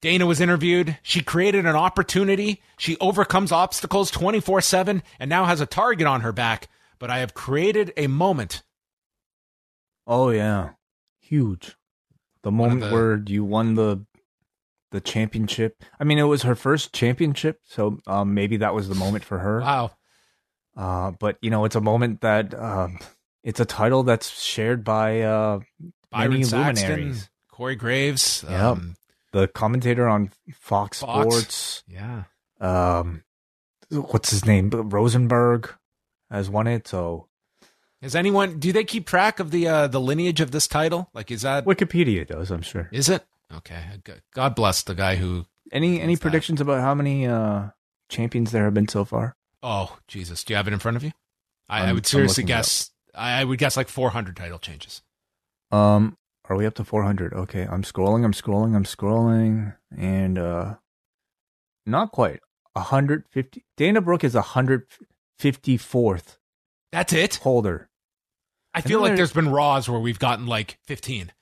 Dana 0.00 0.26
was 0.26 0.40
interviewed. 0.40 0.98
She 1.02 1.22
created 1.22 1.66
an 1.66 1.76
opportunity. 1.76 2.62
She 2.78 2.96
overcomes 3.00 3.52
obstacles 3.52 4.10
24 4.10 4.62
7 4.62 5.02
and 5.18 5.28
now 5.28 5.44
has 5.44 5.60
a 5.60 5.66
target 5.66 6.06
on 6.06 6.22
her 6.22 6.32
back 6.32 6.68
but 7.00 7.10
I 7.10 7.18
have 7.18 7.34
created 7.34 7.92
a 7.96 8.06
moment. 8.06 8.62
Oh 10.06 10.30
yeah, 10.30 10.70
huge. 11.18 11.76
The 12.42 12.52
moment 12.52 12.82
the, 12.82 12.90
where 12.90 13.22
you 13.26 13.44
won 13.44 13.74
the 13.74 14.04
the 14.92 15.00
championship. 15.00 15.82
I 15.98 16.04
mean, 16.04 16.18
it 16.18 16.24
was 16.24 16.42
her 16.42 16.54
first 16.54 16.92
championship, 16.92 17.60
so 17.64 17.98
um, 18.06 18.34
maybe 18.34 18.58
that 18.58 18.74
was 18.74 18.88
the 18.88 18.94
moment 18.94 19.24
for 19.24 19.38
her. 19.38 19.60
Wow. 19.60 19.90
Uh, 20.76 21.12
but 21.18 21.38
you 21.40 21.50
know, 21.50 21.64
it's 21.64 21.76
a 21.76 21.80
moment 21.80 22.20
that 22.20 22.54
um, 22.54 22.98
it's 23.42 23.60
a 23.60 23.64
title 23.64 24.02
that's 24.02 24.40
shared 24.40 24.84
by 24.84 25.22
uh, 25.22 25.60
Byron 26.10 26.32
many 26.32 26.44
Saxton, 26.44 26.88
luminaries. 26.88 27.30
Corey 27.50 27.76
Graves. 27.76 28.44
Yeah. 28.48 28.70
Um, 28.70 28.96
the 29.32 29.48
commentator 29.48 30.08
on 30.08 30.32
Fox, 30.52 31.00
Fox, 31.00 31.00
Sports. 31.00 31.84
Yeah. 31.86 32.24
Um, 32.60 33.22
what's 33.90 34.30
his 34.30 34.44
name? 34.44 34.70
Rosenberg 34.70 35.72
has 36.30 36.48
won 36.50 36.66
it. 36.66 36.86
So, 36.88 37.28
is 38.00 38.14
anyone? 38.14 38.58
Do 38.58 38.72
they 38.72 38.84
keep 38.84 39.06
track 39.06 39.40
of 39.40 39.50
the 39.50 39.68
uh, 39.68 39.86
the 39.86 40.00
lineage 40.00 40.40
of 40.40 40.50
this 40.50 40.66
title? 40.66 41.10
Like, 41.14 41.30
is 41.30 41.42
that 41.42 41.64
Wikipedia 41.64 42.26
does? 42.26 42.50
I'm 42.50 42.62
sure. 42.62 42.88
Is 42.92 43.08
it 43.08 43.24
Okay. 43.52 43.82
God 44.34 44.54
bless 44.54 44.82
the 44.82 44.94
guy 44.94 45.16
who. 45.16 45.46
Any 45.72 46.00
any 46.00 46.14
that. 46.14 46.20
predictions 46.22 46.60
about 46.60 46.80
how 46.80 46.94
many 46.94 47.26
uh, 47.26 47.68
champions 48.08 48.52
there 48.52 48.64
have 48.64 48.74
been 48.74 48.88
so 48.88 49.04
far? 49.04 49.36
Oh 49.62 49.98
Jesus! 50.08 50.42
Do 50.44 50.52
you 50.52 50.56
have 50.56 50.66
it 50.66 50.72
in 50.72 50.78
front 50.78 50.96
of 50.96 51.04
you? 51.04 51.12
I, 51.68 51.90
I 51.90 51.92
would 51.92 52.06
seriously 52.06 52.44
guess. 52.44 52.90
I, 53.14 53.40
I 53.40 53.44
would 53.44 53.58
guess 53.58 53.76
like 53.76 53.88
400 53.88 54.36
title 54.36 54.58
changes. 54.58 55.02
Um, 55.70 56.16
are 56.48 56.56
we 56.56 56.66
up 56.66 56.74
to 56.74 56.84
400? 56.84 57.32
Okay, 57.32 57.62
I'm 57.62 57.82
scrolling, 57.82 58.24
I'm 58.24 58.32
scrolling, 58.32 58.74
I'm 58.74 58.84
scrolling, 58.84 59.76
and 59.96 60.36
uh, 60.38 60.74
not 61.86 62.10
quite 62.10 62.40
150. 62.72 63.64
Dana 63.76 64.00
Brooke 64.00 64.24
is 64.24 64.34
154th 65.40 66.36
That's 66.92 67.12
it. 67.12 67.36
holder. 67.36 67.88
I 68.74 68.80
feel 68.82 69.00
like 69.00 69.10
there- 69.10 69.16
there's 69.18 69.32
been 69.32 69.48
Raws 69.50 69.88
where 69.88 70.00
we've 70.00 70.18
gotten 70.18 70.46
like 70.46 70.78
15. 70.86 71.32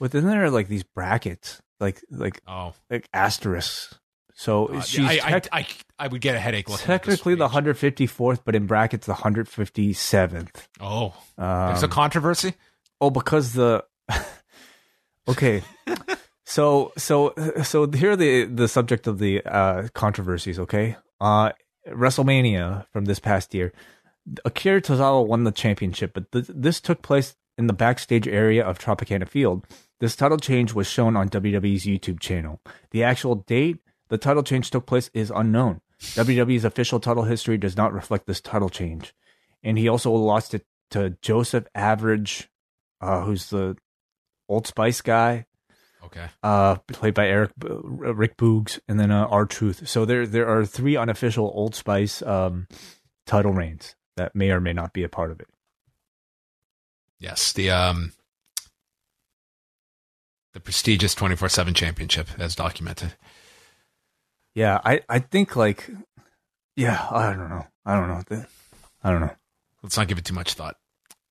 But 0.00 0.10
then 0.10 0.26
there 0.26 0.44
are 0.44 0.50
like 0.50 0.68
these 0.68 0.82
brackets, 0.82 1.62
like 1.80 2.02
like 2.10 2.40
Oh, 2.46 2.74
like 2.90 3.08
asterisks. 3.14 3.98
So 4.36 4.80
she's 4.80 4.98
I, 5.06 5.16
tec- 5.18 5.48
I, 5.52 5.58
I, 5.60 5.66
I 6.00 6.08
would 6.08 6.20
get 6.20 6.34
a 6.34 6.40
headache 6.40 6.68
looking. 6.68 6.84
technically 6.84 7.36
the 7.36 7.44
at 7.44 7.52
this 7.64 7.80
page. 7.80 8.10
154th, 8.10 8.40
but 8.44 8.56
in 8.56 8.66
brackets 8.66 9.06
the 9.06 9.14
157th. 9.14 10.66
Oh, 10.80 11.14
Um, 11.38 11.68
there's 11.68 11.84
a 11.84 11.88
controversy. 11.88 12.54
Oh, 13.00 13.10
because 13.10 13.52
the 13.52 13.84
okay. 15.28 15.62
so 16.44 16.92
so 16.98 17.32
so 17.62 17.88
here 17.90 18.10
are 18.10 18.16
the 18.16 18.44
the 18.44 18.66
subject 18.68 19.06
of 19.06 19.18
the 19.20 19.42
uh 19.46 19.88
controversies. 19.94 20.58
Okay, 20.58 20.96
uh, 21.20 21.52
WrestleMania 21.88 22.86
from 22.92 23.04
this 23.04 23.18
past 23.18 23.54
year, 23.54 23.72
Akira 24.44 24.80
Tozawa 24.80 25.26
won 25.26 25.44
the 25.44 25.52
championship, 25.52 26.12
but 26.14 26.30
th- 26.32 26.46
this 26.48 26.80
took 26.80 27.02
place 27.02 27.36
in 27.58 27.66
the 27.66 27.72
backstage 27.72 28.26
area 28.26 28.64
of 28.64 28.78
Tropicana 28.78 29.28
Field. 29.28 29.66
This 30.00 30.16
title 30.16 30.38
change 30.38 30.72
was 30.72 30.86
shown 30.86 31.16
on 31.16 31.28
WWE's 31.28 31.84
YouTube 31.84 32.20
channel. 32.20 32.60
The 32.90 33.04
actual 33.04 33.36
date 33.36 33.80
the 34.08 34.18
title 34.18 34.42
change 34.42 34.70
took 34.70 34.86
place 34.86 35.10
is 35.14 35.32
unknown. 35.34 35.80
WWE's 36.00 36.64
official 36.64 37.00
title 37.00 37.24
history 37.24 37.56
does 37.56 37.76
not 37.76 37.92
reflect 37.92 38.26
this 38.26 38.40
title 38.40 38.68
change, 38.68 39.14
and 39.62 39.78
he 39.78 39.88
also 39.88 40.12
lost 40.12 40.54
it 40.54 40.66
to 40.90 41.16
Joseph 41.22 41.66
Average 41.74 42.50
uh, 43.00 43.22
who's 43.22 43.50
the 43.50 43.76
Old 44.48 44.66
Spice 44.66 45.00
guy, 45.00 45.46
Okay. 46.04 46.26
uh, 46.42 46.76
played 46.88 47.14
by 47.14 47.26
Eric 47.28 47.52
Rick 47.58 48.36
Boogs, 48.36 48.78
and 48.88 48.98
then 49.00 49.10
uh, 49.10 49.26
R 49.26 49.46
Truth. 49.46 49.88
So 49.88 50.04
there 50.04 50.26
there 50.26 50.48
are 50.48 50.64
three 50.64 50.96
unofficial 50.96 51.50
Old 51.54 51.74
Spice 51.74 52.22
um, 52.22 52.68
title 53.26 53.52
reigns 53.52 53.96
that 54.16 54.34
may 54.34 54.50
or 54.50 54.60
may 54.60 54.72
not 54.72 54.92
be 54.92 55.02
a 55.02 55.08
part 55.08 55.30
of 55.30 55.40
it. 55.40 55.48
Yes, 57.18 57.52
the 57.52 57.70
um, 57.70 58.12
the 60.52 60.60
prestigious 60.60 61.14
24/7 61.14 61.74
championship 61.74 62.28
as 62.38 62.54
documented. 62.54 63.14
Yeah, 64.54 64.80
I 64.84 65.00
I 65.08 65.18
think 65.18 65.56
like, 65.56 65.90
yeah, 66.76 67.06
I 67.10 67.34
don't 67.34 67.48
know, 67.48 67.66
I 67.84 67.94
don't 67.94 68.08
know, 68.08 68.44
I 69.02 69.10
don't 69.10 69.20
know. 69.20 69.34
Let's 69.82 69.96
not 69.96 70.08
give 70.08 70.18
it 70.18 70.24
too 70.24 70.34
much 70.34 70.54
thought. 70.54 70.76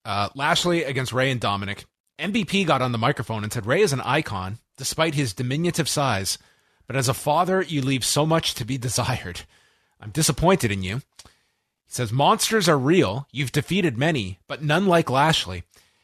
Uh, 0.05 0.29
Lashley 0.35 0.83
against 0.83 1.13
Rey 1.13 1.31
and 1.31 1.39
Dominic. 1.39 1.85
MVP 2.19 2.65
got 2.67 2.81
on 2.81 2.91
the 2.91 2.97
microphone 2.97 3.43
and 3.43 3.51
said 3.51 3.65
Rey 3.65 3.81
is 3.81 3.93
an 3.93 4.01
icon 4.01 4.59
despite 4.77 5.15
his 5.15 5.33
diminutive 5.33 5.87
size, 5.87 6.37
but 6.87 6.95
as 6.95 7.07
a 7.07 7.13
father, 7.13 7.61
you 7.61 7.81
leave 7.81 8.03
so 8.03 8.25
much 8.25 8.53
to 8.55 8.65
be 8.65 8.77
desired. 8.77 9.41
I'm 9.99 10.11
disappointed 10.11 10.71
in 10.71 10.83
you. 10.83 10.97
He 11.85 11.91
says 11.91 12.11
monsters 12.11 12.67
are 12.67 12.77
real. 12.77 13.27
You've 13.31 13.51
defeated 13.51 13.97
many, 13.97 14.39
but 14.47 14.63
none 14.63 14.85
like 14.85 15.09
Lashley. 15.09 15.63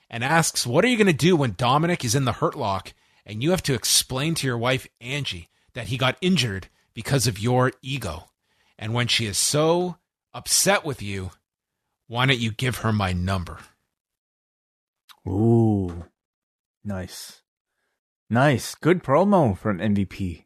And 0.10 0.24
asks, 0.24 0.66
what 0.66 0.84
are 0.84 0.88
you 0.88 0.98
going 0.98 1.08
to 1.08 1.14
do 1.14 1.36
when 1.36 1.54
Dominic 1.58 2.04
is 2.04 2.16
in 2.16 2.26
the 2.26 2.32
hurt 2.34 2.56
lock 2.56 2.94
and 3.26 3.44
you 3.44 3.52
have 3.52 3.62
to 3.64 3.74
explain 3.74 4.34
to 4.36 4.48
your 4.48 4.58
wife 4.58 4.88
Angie 5.00 5.50
that 5.74 5.88
he 5.88 5.98
got 5.98 6.18
injured 6.22 6.68
because 6.94 7.28
of 7.28 7.40
your 7.40 7.74
ego? 7.82 8.30
And 8.78 8.94
when 8.94 9.08
she 9.08 9.26
is 9.26 9.38
so 9.38 9.98
upset 10.34 10.86
with 10.86 11.02
you, 11.02 11.32
why 12.08 12.26
don't 12.26 12.40
you 12.40 12.52
give 12.52 12.78
her 12.78 12.92
my 12.92 13.14
number? 13.14 13.60
Ooh, 15.28 16.06
nice, 16.84 17.39
nice, 18.30 18.76
good 18.76 19.04
promo 19.04 19.58
from 19.58 19.80
MVP. 19.80 20.46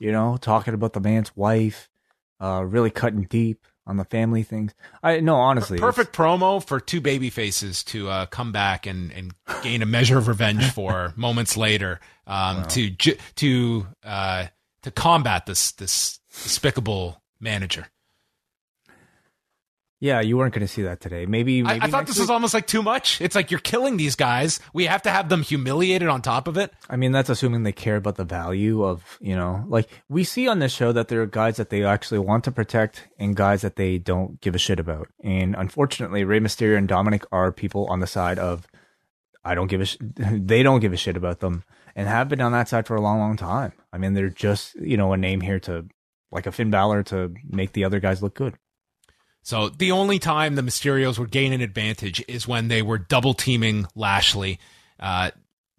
You 0.00 0.12
know, 0.12 0.36
talking 0.36 0.74
about 0.74 0.94
the 0.94 1.00
man's 1.00 1.36
wife, 1.36 1.88
uh, 2.40 2.64
really 2.66 2.90
cutting 2.90 3.22
deep 3.24 3.66
on 3.86 3.96
the 3.96 4.04
family 4.04 4.42
things. 4.42 4.74
I 5.02 5.20
no, 5.20 5.36
honestly, 5.36 5.76
it's- 5.76 5.94
Perfect 5.94 6.16
promo 6.16 6.64
for 6.64 6.80
two 6.80 7.00
baby 7.00 7.30
faces 7.30 7.84
to 7.84 8.08
uh, 8.08 8.26
come 8.26 8.52
back 8.52 8.86
and, 8.86 9.12
and 9.12 9.34
gain 9.62 9.82
a 9.82 9.86
measure 9.86 10.18
of 10.18 10.28
revenge 10.28 10.64
for 10.72 11.12
moments 11.16 11.56
later 11.56 12.00
um, 12.26 12.64
to 12.68 12.90
to 12.90 13.86
uh, 14.04 14.46
to 14.82 14.90
combat 14.90 15.46
this 15.46 15.72
this 15.72 16.18
despicable 16.30 17.22
manager. 17.40 17.86
Yeah, 20.02 20.20
you 20.20 20.36
weren't 20.36 20.52
going 20.52 20.66
to 20.66 20.72
see 20.72 20.82
that 20.82 21.00
today. 21.00 21.26
Maybe, 21.26 21.60
I, 21.60 21.74
maybe 21.74 21.80
I 21.84 21.86
thought 21.86 22.08
this 22.08 22.16
week? 22.16 22.22
was 22.22 22.30
almost 22.30 22.54
like 22.54 22.66
too 22.66 22.82
much. 22.82 23.20
It's 23.20 23.36
like 23.36 23.52
you're 23.52 23.60
killing 23.60 23.98
these 23.98 24.16
guys. 24.16 24.58
We 24.72 24.86
have 24.86 25.00
to 25.02 25.10
have 25.10 25.28
them 25.28 25.42
humiliated 25.42 26.08
on 26.08 26.22
top 26.22 26.48
of 26.48 26.56
it. 26.56 26.72
I 26.90 26.96
mean, 26.96 27.12
that's 27.12 27.30
assuming 27.30 27.62
they 27.62 27.70
care 27.70 27.94
about 27.94 28.16
the 28.16 28.24
value 28.24 28.82
of, 28.82 29.16
you 29.20 29.36
know, 29.36 29.64
like 29.68 29.88
we 30.08 30.24
see 30.24 30.48
on 30.48 30.58
this 30.58 30.72
show 30.72 30.90
that 30.90 31.06
there 31.06 31.22
are 31.22 31.26
guys 31.26 31.56
that 31.56 31.70
they 31.70 31.84
actually 31.84 32.18
want 32.18 32.42
to 32.44 32.50
protect 32.50 33.06
and 33.16 33.36
guys 33.36 33.62
that 33.62 33.76
they 33.76 33.98
don't 33.98 34.40
give 34.40 34.56
a 34.56 34.58
shit 34.58 34.80
about. 34.80 35.06
And 35.22 35.54
unfortunately, 35.56 36.24
Rey 36.24 36.40
Mysterio 36.40 36.76
and 36.76 36.88
Dominic 36.88 37.24
are 37.30 37.52
people 37.52 37.86
on 37.86 38.00
the 38.00 38.08
side 38.08 38.40
of, 38.40 38.66
I 39.44 39.54
don't 39.54 39.68
give 39.68 39.82
a, 39.82 39.84
sh- 39.84 39.98
they 40.00 40.64
don't 40.64 40.80
give 40.80 40.92
a 40.92 40.96
shit 40.96 41.16
about 41.16 41.38
them 41.38 41.62
and 41.94 42.08
have 42.08 42.28
been 42.28 42.40
on 42.40 42.50
that 42.50 42.68
side 42.68 42.88
for 42.88 42.96
a 42.96 43.00
long, 43.00 43.20
long 43.20 43.36
time. 43.36 43.72
I 43.92 43.98
mean, 43.98 44.14
they're 44.14 44.30
just, 44.30 44.74
you 44.74 44.96
know, 44.96 45.12
a 45.12 45.16
name 45.16 45.42
here 45.42 45.60
to, 45.60 45.86
like 46.32 46.46
a 46.46 46.50
Finn 46.50 46.72
Balor 46.72 47.04
to 47.04 47.32
make 47.48 47.72
the 47.72 47.84
other 47.84 48.00
guys 48.00 48.20
look 48.20 48.34
good. 48.34 48.58
So 49.42 49.68
the 49.68 49.92
only 49.92 50.18
time 50.18 50.54
the 50.54 50.62
Mysterios 50.62 51.18
would 51.18 51.30
gain 51.30 51.52
an 51.52 51.60
advantage 51.60 52.24
is 52.28 52.46
when 52.46 52.68
they 52.68 52.80
were 52.80 52.98
double 52.98 53.34
teaming 53.34 53.86
Lashley. 53.94 54.58
Uh, 55.00 55.32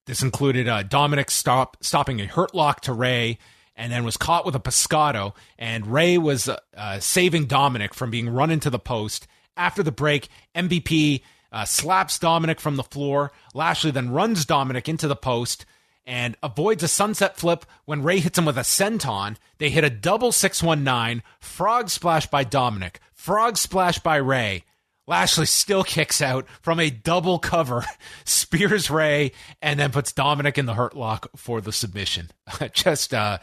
this 0.05 0.21
included 0.21 0.67
uh, 0.67 0.83
Dominic 0.83 1.31
stop 1.31 1.77
stopping 1.81 2.19
a 2.19 2.25
hurt 2.25 2.53
lock 2.53 2.81
to 2.81 2.93
Rey, 2.93 3.37
and 3.75 3.91
then 3.91 4.03
was 4.03 4.17
caught 4.17 4.45
with 4.45 4.55
a 4.55 4.59
pescado. 4.59 5.33
And 5.57 5.87
Rey 5.87 6.17
was 6.17 6.49
uh, 6.49 6.59
uh, 6.75 6.99
saving 6.99 7.45
Dominic 7.45 7.93
from 7.93 8.11
being 8.11 8.29
run 8.29 8.51
into 8.51 8.69
the 8.69 8.79
post. 8.79 9.27
After 9.55 9.81
the 9.81 9.91
break, 9.91 10.27
MVP 10.55 11.21
uh, 11.51 11.65
slaps 11.65 12.19
Dominic 12.19 12.59
from 12.59 12.75
the 12.75 12.83
floor. 12.83 13.31
Lashley 13.53 13.91
then 13.91 14.11
runs 14.11 14.45
Dominic 14.45 14.89
into 14.89 15.07
the 15.07 15.15
post 15.15 15.65
and 16.05 16.35
avoids 16.43 16.83
a 16.83 16.87
sunset 16.87 17.37
flip 17.37 17.65
when 17.85 18.03
Rey 18.03 18.19
hits 18.19 18.37
him 18.37 18.45
with 18.45 18.57
a 18.57 18.61
senton. 18.61 19.37
They 19.57 19.69
hit 19.69 19.83
a 19.83 19.89
double 19.89 20.31
619, 20.31 21.23
frog 21.39 21.89
splash 21.89 22.27
by 22.27 22.43
Dominic, 22.43 22.99
frog 23.13 23.57
splash 23.57 23.99
by 23.99 24.17
Rey. 24.17 24.63
Lashley 25.05 25.45
still 25.45 25.83
kicks 25.83 26.21
out 26.21 26.47
from 26.61 26.79
a 26.79 26.89
double 26.89 27.37
cover, 27.37 27.83
spears 28.25 28.89
Rey, 28.89 29.33
and 29.61 29.79
then 29.79 29.91
puts 29.91 30.13
Dominic 30.13 30.57
in 30.57 30.65
the 30.65 30.73
hurt 30.75 30.95
lock 30.95 31.27
for 31.35 31.59
the 31.59 31.73
submission. 31.73 32.31
just, 32.73 33.13
uh, 33.13 33.39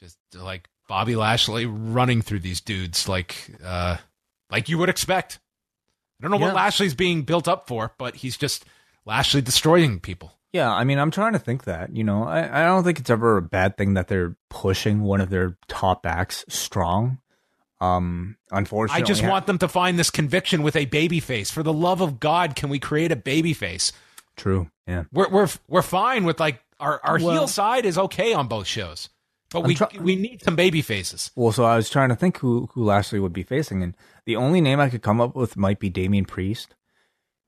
just 0.00 0.18
like 0.34 0.68
Bobby 0.88 1.14
Lashley 1.14 1.64
running 1.66 2.22
through 2.22 2.40
these 2.40 2.60
dudes 2.60 3.08
like, 3.08 3.50
uh, 3.64 3.98
like 4.50 4.68
you 4.68 4.78
would 4.78 4.88
expect. 4.88 5.38
I 6.20 6.24
don't 6.24 6.32
know 6.32 6.38
Yeah. 6.38 6.52
what 6.52 6.56
Lashley's 6.56 6.94
being 6.94 7.22
built 7.22 7.46
up 7.48 7.68
for, 7.68 7.92
but 7.98 8.16
he's 8.16 8.36
just 8.36 8.64
Lashley 9.04 9.42
destroying 9.42 10.00
people. 10.00 10.32
Yeah, 10.54 10.72
I 10.72 10.84
mean, 10.84 11.00
I'm 11.00 11.10
trying 11.10 11.32
to 11.32 11.40
think 11.40 11.64
that, 11.64 11.96
you 11.96 12.04
know, 12.04 12.22
I, 12.22 12.62
I 12.62 12.64
don't 12.66 12.84
think 12.84 13.00
it's 13.00 13.10
ever 13.10 13.38
a 13.38 13.42
bad 13.42 13.76
thing 13.76 13.94
that 13.94 14.06
they're 14.06 14.36
pushing 14.48 15.02
one 15.02 15.20
of 15.20 15.28
their 15.28 15.56
top 15.66 16.06
acts 16.06 16.44
strong. 16.48 17.18
Um, 17.80 18.36
unfortunately, 18.52 18.94
I 18.94 18.98
unfortunately, 18.98 19.08
just 19.22 19.28
want 19.28 19.46
them 19.48 19.58
to 19.58 19.66
find 19.68 19.98
this 19.98 20.10
conviction 20.10 20.62
with 20.62 20.76
a 20.76 20.84
baby 20.84 21.18
face. 21.18 21.50
For 21.50 21.64
the 21.64 21.72
love 21.72 22.00
of 22.00 22.20
God, 22.20 22.54
can 22.54 22.68
we 22.68 22.78
create 22.78 23.10
a 23.10 23.16
baby 23.16 23.52
face? 23.52 23.92
true. 24.36 24.70
Yeah. 24.86 25.04
We're 25.12 25.28
we're 25.28 25.48
we're 25.68 25.82
fine 25.82 26.24
with 26.24 26.38
like 26.38 26.60
our 26.78 27.00
our 27.02 27.18
Well- 27.18 27.30
heel 27.32 27.48
side 27.48 27.84
is 27.84 27.98
okay 27.98 28.32
on 28.32 28.46
both 28.46 28.66
shows, 28.68 29.08
but 29.50 29.60
I'm 29.62 29.66
we 29.66 29.74
try- 29.74 29.90
we 30.00 30.14
need 30.14 30.42
some 30.42 30.54
baby 30.56 30.82
faces. 30.82 31.32
Well, 31.34 31.50
so 31.52 31.64
I 31.64 31.74
was 31.76 31.90
trying 31.90 32.10
to 32.10 32.16
think 32.16 32.38
who 32.38 32.68
who 32.74 32.84
Lashley 32.84 33.18
would 33.18 33.32
be 33.32 33.42
facing, 33.42 33.82
and 33.82 33.96
the 34.24 34.36
only 34.36 34.60
name 34.60 34.78
I 34.78 34.88
could 34.88 35.02
come 35.02 35.20
up 35.20 35.34
with 35.34 35.56
might 35.56 35.80
be 35.80 35.88
Damien 35.90 36.26
Priest, 36.26 36.74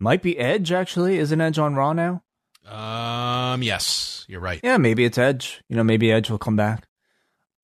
might 0.00 0.22
be 0.22 0.38
Edge. 0.38 0.72
Actually, 0.72 1.18
isn't 1.18 1.40
Edge 1.40 1.58
on 1.58 1.76
Raw 1.76 1.92
now? 1.92 2.22
Um, 2.66 3.62
yes, 3.62 4.24
you're 4.28 4.40
right. 4.40 4.60
Yeah, 4.62 4.76
maybe 4.76 5.04
it's 5.04 5.18
Edge. 5.18 5.62
You 5.68 5.76
know, 5.76 5.84
maybe 5.84 6.10
Edge 6.10 6.30
will 6.30 6.38
come 6.38 6.56
back. 6.56 6.86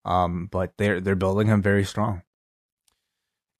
Um, 0.04 0.48
but 0.50 0.72
they're 0.78 1.00
they're 1.00 1.14
building 1.14 1.46
him 1.48 1.62
very 1.62 1.84
strong. 1.84 2.22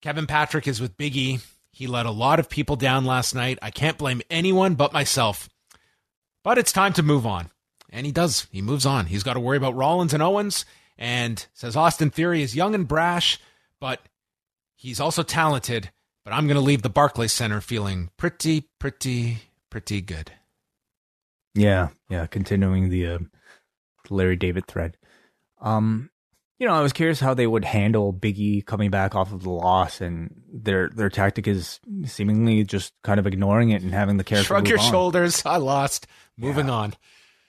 Kevin 0.01 0.27
Patrick 0.27 0.67
is 0.67 0.81
with 0.81 0.97
Big 0.97 1.17
E. 1.17 1.39
He 1.71 1.87
let 1.87 2.07
a 2.07 2.11
lot 2.11 2.41
of 2.41 2.49
people 2.49 2.77
down 2.77 3.05
last 3.05 3.35
night. 3.35 3.59
I 3.63 3.71
can't 3.71 3.97
blame 3.97 4.21
anyone 4.31 4.75
but 4.75 4.93
myself. 4.93 5.49
But 6.43 6.59
it's 6.59 6.73
time 6.73 6.93
to 6.95 7.03
move 7.03 7.25
on. 7.25 7.51
And 7.91 8.05
he 8.05 8.13
does. 8.13 8.47
He 8.51 8.63
moves 8.63 8.85
on. 8.85 9.07
He's 9.07 9.23
got 9.23 9.35
to 9.35 9.41
worry 9.41 9.57
about 9.57 9.77
Rollins 9.77 10.13
and 10.13 10.23
Owens 10.23 10.65
and 10.99 11.47
says 11.55 11.77
Austin 11.77 12.11
Theory 12.11 12.43
is 12.43 12.57
young 12.57 12.75
and 12.75 12.89
brash, 12.89 13.39
but 13.81 14.01
he's 14.75 15.01
also 15.01 15.23
talented. 15.23 15.91
But 16.25 16.33
I'm 16.33 16.47
going 16.47 16.57
to 16.57 16.61
leave 16.61 16.83
the 16.83 16.91
Barclays 16.91 17.33
Center 17.33 17.61
feeling 17.61 18.11
pretty, 18.17 18.69
pretty, 18.79 19.39
pretty 19.71 20.01
good. 20.01 20.33
Yeah, 21.55 21.89
yeah. 22.09 22.27
Continuing 22.27 22.89
the 22.89 23.07
uh, 23.07 23.19
Larry 24.11 24.37
David 24.37 24.67
thread. 24.67 24.97
Um, 25.61 26.11
you 26.59 26.67
know, 26.69 26.75
I 26.75 26.81
was 26.81 26.93
curious 26.93 27.19
how 27.21 27.35
they 27.35 27.47
would 27.47 27.65
handle 27.65 28.13
Biggie 28.13 28.65
coming 28.65 28.91
back 28.91 29.15
off 29.15 29.33
of 29.33 29.43
the 29.43 29.51
loss, 29.51 30.01
and 30.01 30.33
their 30.53 30.89
their 30.91 31.11
tactic 31.11 31.47
is 31.49 31.81
seemingly 32.07 32.63
just 32.65 32.93
kind 33.03 33.19
of 33.19 33.27
ignoring 33.27 33.71
it 33.71 33.83
and 33.83 33.93
having 33.93 34.17
the 34.17 34.25
character 34.25 34.47
shrug 34.49 34.69
your 34.69 34.79
on. 34.79 34.91
shoulders. 34.91 35.45
I 35.45 35.57
lost. 35.57 36.07
Moving 36.37 36.69
Yeah. 36.69 36.73
on. 36.73 36.95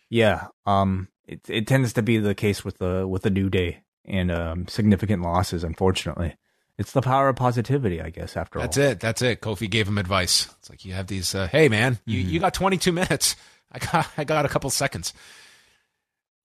Yeah, 0.10 0.48
um, 0.66 1.08
it 1.28 1.42
it 1.50 1.68
tends 1.68 1.94
to 1.94 2.02
be 2.02 2.18
the 2.18 2.36
case 2.36 2.66
with 2.66 2.78
the 2.80 3.08
with 3.08 3.22
the 3.24 3.30
New 3.30 3.50
Day 3.50 3.84
and 4.06 4.32
um, 4.32 4.68
significant 4.68 5.22
losses. 5.24 5.64
Unfortunately, 5.64 6.36
it's 6.78 6.92
the 6.92 7.02
power 7.02 7.30
of 7.30 7.36
positivity, 7.36 8.02
I 8.02 8.10
guess. 8.10 8.36
After 8.36 8.60
That's 8.60 8.78
all, 8.78 8.84
that's 8.84 8.94
it. 8.94 9.00
That's 9.00 9.22
it. 9.22 9.42
Kofi 9.42 9.70
gave 9.70 9.88
him 9.88 9.98
advice. 9.98 10.50
It's 10.60 10.70
like 10.70 10.86
you 10.86 10.94
have 10.94 11.08
these. 11.08 11.34
Uh, 11.34 11.48
hey, 11.48 11.70
man, 11.70 12.00
you, 12.06 12.22
Mm-hmm. 12.22 12.30
you 12.32 12.40
got 12.40 12.54
22 12.54 12.92
minutes. 12.92 13.36
I 13.74 13.80
got 13.80 14.08
I 14.18 14.24
got 14.24 14.46
a 14.46 14.50
couple 14.50 14.70
seconds. 14.70 15.14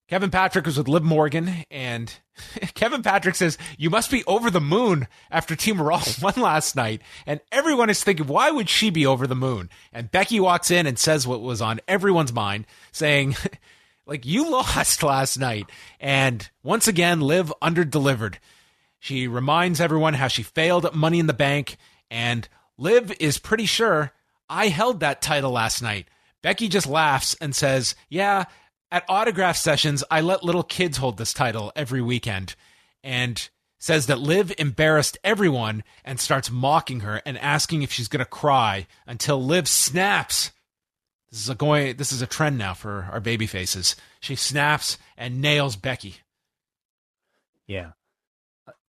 Kevin 0.07 0.31
Patrick 0.31 0.65
was 0.65 0.75
with 0.75 0.87
Liv 0.87 1.03
Morgan, 1.03 1.65
and 1.69 2.11
Kevin 2.73 3.03
Patrick 3.03 3.35
says 3.35 3.59
you 3.77 3.91
must 3.91 4.09
be 4.09 4.23
over 4.25 4.49
the 4.49 4.59
moon 4.59 5.07
after 5.29 5.55
Team 5.55 5.79
Raw 5.79 6.01
won 6.21 6.33
last 6.37 6.75
night, 6.75 7.01
and 7.27 7.39
everyone 7.51 7.91
is 7.91 8.03
thinking, 8.03 8.25
why 8.25 8.49
would 8.49 8.69
she 8.69 8.89
be 8.89 9.05
over 9.05 9.27
the 9.27 9.35
moon? 9.35 9.69
And 9.93 10.11
Becky 10.11 10.39
walks 10.39 10.71
in 10.71 10.87
and 10.87 10.97
says 10.97 11.27
what 11.27 11.41
was 11.41 11.61
on 11.61 11.79
everyone's 11.87 12.33
mind, 12.33 12.65
saying. 12.91 13.35
Like 14.05 14.25
you 14.25 14.49
lost 14.49 15.03
last 15.03 15.37
night, 15.37 15.69
and 15.99 16.49
once 16.63 16.87
again, 16.87 17.21
Liv 17.21 17.53
underdelivered. 17.61 18.37
She 18.97 19.27
reminds 19.27 19.79
everyone 19.79 20.15
how 20.15 20.27
she 20.27 20.41
failed 20.41 20.83
at 20.87 20.95
Money 20.95 21.19
in 21.19 21.27
the 21.27 21.33
Bank, 21.33 21.77
and 22.09 22.49
Liv 22.75 23.13
is 23.19 23.37
pretty 23.37 23.67
sure 23.67 24.11
I 24.49 24.69
held 24.69 25.01
that 25.01 25.21
title 25.21 25.51
last 25.51 25.83
night. 25.83 26.07
Becky 26.41 26.67
just 26.67 26.87
laughs 26.87 27.35
and 27.41 27.55
says, 27.55 27.95
Yeah, 28.09 28.45
at 28.91 29.05
autograph 29.07 29.57
sessions, 29.57 30.03
I 30.09 30.21
let 30.21 30.43
little 30.43 30.63
kids 30.63 30.97
hold 30.97 31.17
this 31.17 31.33
title 31.33 31.71
every 31.75 32.01
weekend. 32.01 32.55
And 33.03 33.49
says 33.79 34.07
that 34.07 34.19
Liv 34.19 34.53
embarrassed 34.57 35.17
everyone 35.23 35.83
and 36.03 36.19
starts 36.19 36.51
mocking 36.51 36.99
her 36.99 37.21
and 37.25 37.37
asking 37.37 37.81
if 37.81 37.91
she's 37.91 38.09
going 38.09 38.19
to 38.19 38.25
cry 38.25 38.87
until 39.07 39.41
Liv 39.43 39.67
snaps. 39.67 40.51
This 41.31 41.41
is 41.41 41.49
a 41.49 41.55
going 41.55 41.95
this 41.95 42.11
is 42.11 42.21
a 42.21 42.27
trend 42.27 42.57
now 42.57 42.73
for 42.73 43.07
our 43.11 43.19
baby 43.19 43.47
faces. 43.47 43.95
She 44.19 44.35
snaps 44.35 44.97
and 45.17 45.41
nails 45.41 45.75
Becky. 45.75 46.17
yeah. 47.67 47.91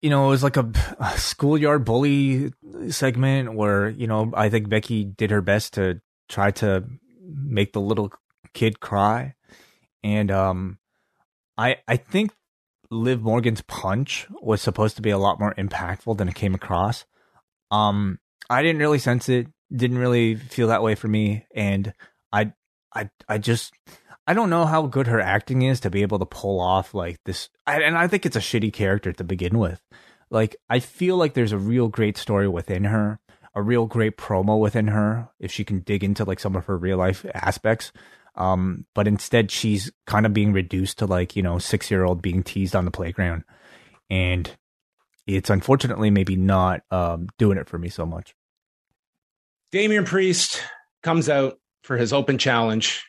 You 0.02 0.10
know, 0.10 0.26
it 0.26 0.30
was 0.30 0.42
like 0.42 0.58
a, 0.58 0.72
a 1.00 1.16
schoolyard 1.20 1.86
bully 1.86 2.54
segment 2.90 3.54
where 3.54 3.90
you 3.90 4.08
know 4.08 4.32
I 4.36 4.50
think 4.50 4.68
Becky 4.68 5.04
did 5.04 5.30
her 5.30 5.42
best 5.42 5.74
to 5.74 6.02
try 6.28 6.50
to 6.52 6.86
make 7.34 7.74
the 7.74 7.82
little 7.82 8.12
kid 8.54 8.80
cry, 8.80 9.36
and 10.04 10.32
um, 10.32 10.78
I 11.58 11.78
I 11.88 11.98
think 11.98 12.32
Liv 12.90 13.22
Morgan's 13.22 13.62
punch 13.62 14.28
was 14.42 14.62
supposed 14.62 14.98
to 14.98 15.02
be 15.02 15.12
a 15.12 15.18
lot 15.18 15.40
more 15.40 15.54
impactful 15.56 16.18
than 16.18 16.28
it 16.28 16.36
came 16.36 16.54
across. 16.54 17.06
Um, 17.72 18.20
I 18.50 18.62
didn't 18.62 18.82
really 18.82 19.00
sense 19.00 19.30
it. 19.30 19.48
Didn't 19.74 19.98
really 19.98 20.36
feel 20.36 20.68
that 20.68 20.84
way 20.84 20.96
for 20.96 21.08
me, 21.08 21.46
and 21.56 21.94
I, 22.34 22.52
I, 22.94 23.10
I 23.30 23.38
just, 23.38 23.74
I 24.28 24.34
don't 24.34 24.50
know 24.50 24.66
how 24.66 24.86
good 24.88 25.08
her 25.08 25.22
acting 25.22 25.62
is 25.62 25.80
to 25.80 25.90
be 25.90 26.02
able 26.02 26.20
to 26.20 26.26
pull 26.26 26.60
off 26.60 26.94
like 26.94 27.20
this. 27.24 27.48
I, 27.66 27.82
and 27.82 27.98
I 27.98 28.08
think 28.08 28.26
it's 28.26 28.36
a 28.36 28.42
shitty 28.42 28.74
character 28.74 29.14
to 29.14 29.24
begin 29.24 29.58
with. 29.58 29.82
Like, 30.30 30.58
I 30.70 30.80
feel 30.80 31.16
like 31.16 31.34
there's 31.34 31.54
a 31.54 31.58
real 31.58 31.88
great 31.88 32.18
story 32.18 32.50
within 32.50 32.84
her, 32.84 33.22
a 33.54 33.62
real 33.62 33.86
great 33.86 34.18
promo 34.18 34.60
within 34.60 34.88
her, 34.88 35.30
if 35.40 35.52
she 35.52 35.64
can 35.64 35.80
dig 35.80 36.04
into 36.04 36.24
like 36.24 36.40
some 36.40 36.56
of 36.56 36.66
her 36.66 36.78
real 36.78 36.98
life 36.98 37.26
aspects. 37.34 37.92
Um, 38.36 38.86
but 38.96 39.08
instead, 39.08 39.52
she's 39.52 39.92
kind 40.08 40.26
of 40.26 40.34
being 40.34 40.54
reduced 40.54 41.00
to 41.00 41.06
like 41.06 41.36
you 41.36 41.44
know 41.44 41.60
six 41.60 41.92
year 41.92 42.04
old 42.04 42.22
being 42.22 42.44
teased 42.44 42.76
on 42.76 42.86
the 42.86 42.92
playground, 42.92 43.44
and 44.10 44.50
it's 45.28 45.50
unfortunately 45.50 46.10
maybe 46.10 46.36
not 46.36 46.82
um 46.92 47.28
doing 47.38 47.58
it 47.58 47.68
for 47.68 47.78
me 47.78 47.90
so 47.90 48.06
much. 48.06 48.34
Damian 49.72 50.06
Priest 50.06 50.62
comes 51.04 51.30
out 51.30 51.58
for 51.84 51.98
his 51.98 52.14
open 52.14 52.38
challenge. 52.38 53.06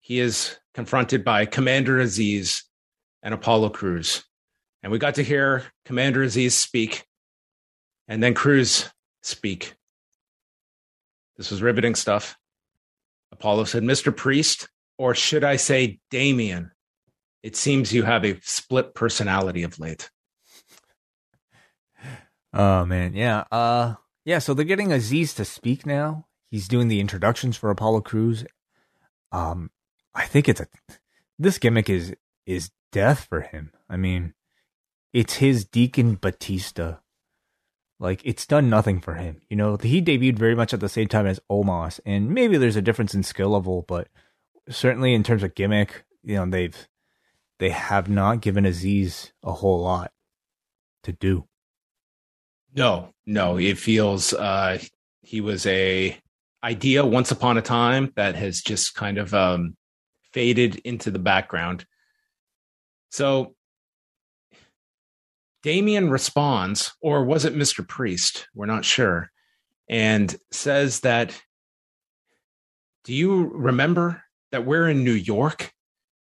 He 0.00 0.20
is 0.20 0.58
confronted 0.74 1.24
by 1.24 1.46
Commander 1.46 1.98
Azeez 1.98 2.62
and 3.22 3.34
Apollo 3.34 3.70
Crews. 3.70 4.24
And 4.82 4.90
we 4.90 4.98
got 4.98 5.14
to 5.16 5.22
hear 5.22 5.64
Commander 5.84 6.24
Azeez 6.24 6.52
speak 6.52 7.06
and 8.08 8.22
then 8.22 8.34
Crews 8.34 8.90
speak. 9.22 9.74
This 11.36 11.50
was 11.50 11.62
riveting 11.62 11.94
stuff. 11.94 12.36
Apollo 13.32 13.64
said, 13.64 13.82
Mr. 13.82 14.14
Priest, 14.14 14.68
or 14.98 15.14
should 15.14 15.44
I 15.44 15.56
say 15.56 16.00
Damian? 16.10 16.70
It 17.42 17.56
seems 17.56 17.92
you 17.92 18.04
have 18.04 18.24
a 18.24 18.38
split 18.42 18.94
personality 18.94 19.62
of 19.62 19.78
late. 19.78 20.10
Oh 22.52 22.84
man, 22.84 23.14
yeah. 23.14 23.44
Uh 23.50 23.94
yeah, 24.24 24.38
so 24.38 24.54
they're 24.54 24.64
getting 24.64 24.90
Azeez 24.90 25.34
to 25.36 25.44
speak 25.44 25.86
now. 25.86 26.26
He's 26.50 26.68
doing 26.68 26.88
the 26.88 27.00
introductions 27.00 27.56
for 27.56 27.70
Apollo 27.70 28.02
Crews. 28.02 28.44
Um 29.32 29.70
I 30.14 30.26
think 30.26 30.48
it's 30.48 30.60
a 30.60 30.66
this 31.38 31.58
gimmick 31.58 31.88
is 31.88 32.14
is 32.46 32.70
death 32.92 33.26
for 33.28 33.40
him. 33.40 33.72
I 33.88 33.96
mean, 33.96 34.34
it's 35.12 35.34
his 35.34 35.64
Deacon 35.64 36.16
Batista. 36.20 36.96
Like 38.02 38.20
it's 38.24 38.46
done 38.46 38.68
nothing 38.68 39.00
for 39.00 39.14
him. 39.14 39.42
You 39.48 39.56
know, 39.56 39.76
he 39.76 40.02
debuted 40.02 40.36
very 40.36 40.56
much 40.56 40.74
at 40.74 40.80
the 40.80 40.88
same 40.88 41.06
time 41.06 41.24
as 41.24 41.38
Omos, 41.48 42.00
and 42.04 42.30
maybe 42.30 42.58
there's 42.58 42.74
a 42.74 42.82
difference 42.82 43.14
in 43.14 43.22
skill 43.22 43.50
level, 43.50 43.84
but 43.86 44.08
certainly 44.68 45.14
in 45.14 45.22
terms 45.22 45.44
of 45.44 45.54
gimmick, 45.54 46.04
you 46.24 46.34
know, 46.34 46.44
they've 46.50 46.88
they 47.60 47.70
have 47.70 48.10
not 48.10 48.40
given 48.40 48.64
Azeez 48.64 49.30
a 49.44 49.52
whole 49.52 49.80
lot 49.82 50.10
to 51.04 51.12
do. 51.12 51.46
No, 52.74 53.14
no, 53.24 53.56
it 53.56 53.78
feels 53.78 54.32
uh 54.32 54.80
he 55.20 55.40
was 55.40 55.64
a 55.66 56.18
idea 56.64 57.06
once 57.06 57.30
upon 57.30 57.56
a 57.56 57.62
time 57.62 58.12
that 58.16 58.34
has 58.34 58.62
just 58.62 58.96
kind 58.96 59.16
of 59.16 59.32
um 59.32 59.76
faded 60.32 60.74
into 60.84 61.12
the 61.12 61.20
background. 61.20 61.86
So 63.10 63.54
Damian 65.62 66.10
responds, 66.10 66.92
or 67.00 67.24
was 67.24 67.44
it 67.44 67.54
Mr. 67.54 67.86
Priest? 67.86 68.48
We're 68.54 68.66
not 68.66 68.84
sure. 68.84 69.30
And 69.88 70.34
says 70.50 71.00
that 71.00 71.40
do 73.04 73.14
you 73.14 73.50
remember 73.54 74.22
that 74.52 74.64
we're 74.64 74.88
in 74.88 75.02
New 75.02 75.12
York? 75.12 75.72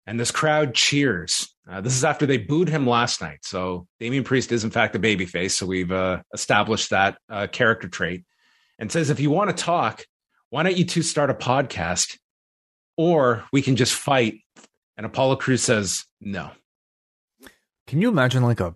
And 0.07 0.19
this 0.19 0.31
crowd 0.31 0.75
cheers. 0.75 1.53
Uh, 1.69 1.81
this 1.81 1.97
is 1.97 2.05
after 2.05 2.27
they 2.27 2.39
booed 2.39 2.69
him 2.69 2.87
last 2.87 3.21
night. 3.21 3.39
So 3.43 3.87
Damian 3.99 4.25
Priest 4.25 4.51
is 4.53 4.65
in 4.65 4.71
fact 4.71 4.97
a 4.97 4.99
babyface. 4.99 5.53
So 5.53 5.67
we've 5.67 5.93
uh, 5.93 6.23
established 6.33 6.91
that 6.91 7.19
uh, 7.29 7.47
character 7.49 7.89
trait. 7.89 8.25
And 8.79 8.91
says 8.91 9.11
if 9.11 9.21
you 9.21 9.31
want 9.31 9.55
to 9.57 9.63
talk, 9.63 10.05
why 10.51 10.63
don't 10.63 10.77
you 10.77 10.85
two 10.85 11.03
start 11.03 11.31
a 11.31 11.35
podcast, 11.35 12.19
or 12.97 13.45
we 13.53 13.63
can 13.63 13.77
just 13.77 13.95
fight. 13.95 14.41
And 14.97 15.07
Apollo 15.07 15.37
Crews 15.37 15.63
says 15.63 16.05
no. 16.21 16.51
Can 17.87 18.01
you 18.01 18.09
imagine 18.09 18.43
like 18.43 18.61
a 18.61 18.75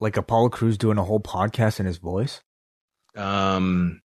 like 0.00 0.16
Apollo 0.16 0.50
Crews 0.50 0.78
doing 0.78 0.98
a 0.98 1.04
whole 1.04 1.20
podcast 1.20 1.80
in 1.80 1.86
his 1.86 1.98
voice? 1.98 2.42
Um, 3.16 4.02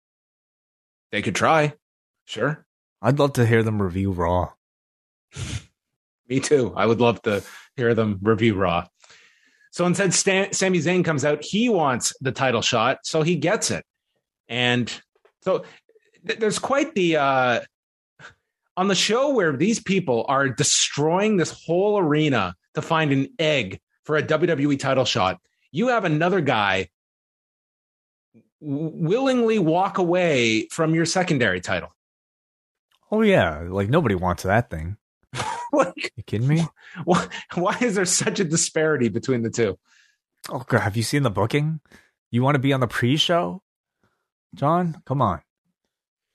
they 1.12 1.22
could 1.22 1.36
try. 1.36 1.74
Sure. 2.26 2.66
I'd 3.02 3.20
love 3.20 3.34
to 3.34 3.46
hear 3.46 3.64
them 3.64 3.82
review 3.82 4.12
Raw. 4.12 4.54
Me 6.30 6.40
too. 6.40 6.74
I 6.76 6.86
would 6.86 7.02
love 7.02 7.22
to 7.24 7.44
hear 7.76 7.94
them 7.94 8.20
review 8.22 8.56
Raw. 8.56 8.88
So 9.72 9.86
instead, 9.86 10.14
Stan, 10.14 10.54
Sami 10.54 10.80
Zayn 10.80 11.04
comes 11.04 11.26
out. 11.26 11.44
He 11.44 11.68
wants 11.68 12.14
the 12.22 12.32
title 12.32 12.62
shot, 12.62 13.00
so 13.04 13.24
he 13.24 13.36
gets 13.36 13.72
it. 13.72 13.84
And 14.48 14.92
so 15.42 15.66
th- 16.28 16.40
there's 16.40 16.60
quite 16.60 16.94
the 16.94 17.18
uh, 17.18 17.60
on 18.78 18.88
the 18.88 18.96
show 18.96 19.34
where 19.34 19.56
these 19.56 19.80
people 19.80 20.26
are 20.28 20.48
destroying 20.48 21.38
this 21.38 21.52
whole 21.66 21.98
arena 21.98 22.56
to 22.76 22.82
find 22.82 23.12
an 23.12 23.30
egg 23.40 23.80
for 24.04 24.18
a 24.18 24.24
WWE 24.24 24.80
title 24.80 25.06
shot. 25.06 25.40
You 25.72 25.88
have 25.90 26.06
another 26.06 26.42
guy 26.42 26.90
willingly 28.60 29.60
walk 29.60 29.98
away 29.98 30.68
from 30.70 30.96
your 30.96 31.06
secondary 31.06 31.62
title. 31.62 31.94
Oh 33.12 33.22
yeah, 33.22 33.66
like 33.70 33.90
nobody 33.90 34.16
wants 34.16 34.44
that 34.44 34.70
thing. 34.70 34.98
like, 35.74 36.12
You 36.16 36.24
kidding 36.24 36.48
me? 36.48 36.64
why, 37.04 37.28
why 37.56 37.78
is 37.82 37.96
there 37.96 38.06
such 38.06 38.40
a 38.40 38.44
disparity 38.44 39.10
between 39.10 39.42
the 39.44 39.50
two? 39.50 39.78
Oh 40.50 40.64
god, 40.68 40.80
have 40.82 40.98
you 40.98 41.04
seen 41.04 41.24
the 41.24 41.30
booking? 41.30 41.80
You 42.32 42.42
want 42.44 42.56
to 42.56 42.60
be 42.60 42.74
on 42.74 42.80
the 42.80 42.88
pre-show? 42.88 43.62
John, 44.56 45.02
come 45.06 45.22
on. 45.22 45.42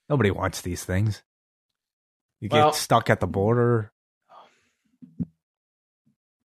Nobody 0.08 0.30
wants 0.30 0.60
these 0.60 0.84
things. 0.84 1.22
You 2.40 2.48
get 2.48 2.56
Well- 2.58 2.72
stuck 2.72 3.10
at 3.10 3.20
the 3.20 3.26
border, 3.26 3.92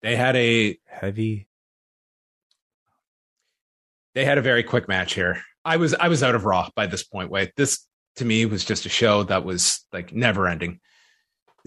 They 0.02 0.16
had 0.16 0.36
a 0.36 0.78
heavy. 0.86 1.46
they 4.14 4.24
had 4.24 4.38
a 4.38 4.42
very 4.42 4.62
quick 4.62 4.88
match 4.88 5.14
here. 5.14 5.42
I 5.64 5.76
was 5.76 5.94
I 5.94 6.08
was 6.08 6.22
out 6.22 6.34
of 6.34 6.44
Raw 6.44 6.68
by 6.74 6.86
this 6.86 7.04
point. 7.04 7.30
Wait, 7.30 7.52
this 7.56 7.86
to 8.16 8.24
me 8.24 8.46
was 8.46 8.64
just 8.64 8.86
a 8.86 8.90
show 8.90 9.22
that 9.24 9.44
was 9.44 9.86
like 9.92 10.12
never 10.12 10.48
ending. 10.48 10.80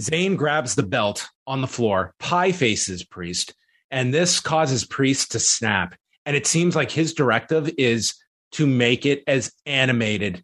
Zayn 0.01 0.35
grabs 0.35 0.75
the 0.75 0.83
belt 0.83 1.27
on 1.45 1.61
the 1.61 1.67
floor, 1.67 2.13
pie 2.19 2.51
faces 2.51 3.03
Priest, 3.03 3.53
and 3.91 4.13
this 4.13 4.39
causes 4.39 4.85
Priest 4.85 5.31
to 5.31 5.39
snap. 5.39 5.95
And 6.25 6.35
it 6.35 6.47
seems 6.47 6.75
like 6.75 6.89
his 6.89 7.13
directive 7.13 7.69
is 7.77 8.15
to 8.53 8.65
make 8.65 9.05
it 9.05 9.23
as 9.27 9.51
animated. 9.65 10.43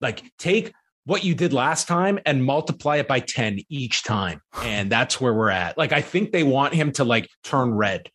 Like 0.00 0.22
take 0.38 0.72
what 1.08 1.24
you 1.24 1.34
did 1.34 1.54
last 1.54 1.88
time 1.88 2.18
and 2.26 2.44
multiply 2.44 2.96
it 2.96 3.08
by 3.08 3.18
10 3.18 3.60
each 3.70 4.02
time. 4.02 4.42
And 4.62 4.92
that's 4.92 5.18
where 5.18 5.32
we're 5.32 5.48
at. 5.48 5.78
Like 5.78 5.90
I 5.90 6.02
think 6.02 6.32
they 6.32 6.42
want 6.42 6.74
him 6.74 6.92
to 6.92 7.04
like 7.04 7.30
turn 7.42 7.72
red. 7.72 8.10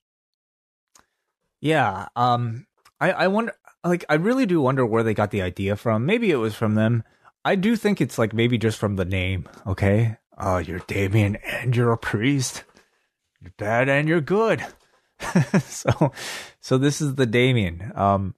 Yeah. 1.59 2.07
Um 2.15 2.67
I, 3.01 3.11
I 3.11 3.27
wonder 3.29 3.55
like 3.83 4.05
I 4.09 4.13
really 4.13 4.45
do 4.45 4.61
wonder 4.61 4.85
where 4.85 5.01
they 5.01 5.15
got 5.15 5.31
the 5.31 5.41
idea 5.41 5.75
from. 5.75 6.05
Maybe 6.05 6.29
it 6.29 6.35
was 6.35 6.53
from 6.53 6.75
them. 6.75 7.03
I 7.43 7.55
do 7.55 7.75
think 7.75 7.99
it's 7.99 8.19
like 8.19 8.31
maybe 8.31 8.59
just 8.59 8.77
from 8.77 8.95
the 8.95 9.05
name, 9.05 9.49
okay? 9.65 10.17
Oh, 10.37 10.59
you're 10.59 10.79
Damian 10.79 11.37
and 11.37 11.75
you're 11.75 11.93
a 11.93 11.97
priest. 11.97 12.63
You're 13.41 13.53
bad 13.57 13.89
and 13.89 14.07
you're 14.07 14.21
good. 14.21 14.63
so 15.63 16.11
so 16.61 16.77
this 16.77 17.01
is 17.01 17.15
the 17.15 17.25
Damien. 17.25 17.91
Um 17.95 18.35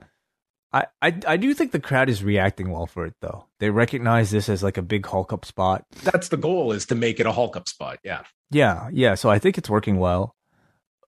I, 0.75 0.87
I 1.01 1.19
I 1.25 1.37
do 1.37 1.53
think 1.53 1.71
the 1.71 1.79
crowd 1.79 2.09
is 2.09 2.21
reacting 2.21 2.69
well 2.69 2.85
for 2.85 3.05
it 3.05 3.13
though. 3.21 3.45
They 3.61 3.69
recognize 3.69 4.31
this 4.31 4.49
as 4.49 4.61
like 4.61 4.75
a 4.75 4.81
big 4.81 5.05
Hulk 5.05 5.31
up 5.31 5.45
spot. 5.45 5.85
That's 6.03 6.27
the 6.27 6.35
goal 6.35 6.73
is 6.73 6.85
to 6.87 6.95
make 6.95 7.21
it 7.21 7.25
a 7.25 7.31
Hulk 7.31 7.55
up 7.55 7.69
spot. 7.69 7.99
Yeah. 8.03 8.23
Yeah, 8.51 8.89
yeah. 8.91 9.15
So 9.15 9.29
I 9.29 9.39
think 9.39 9.57
it's 9.57 9.69
working 9.69 9.99
well. 9.99 10.35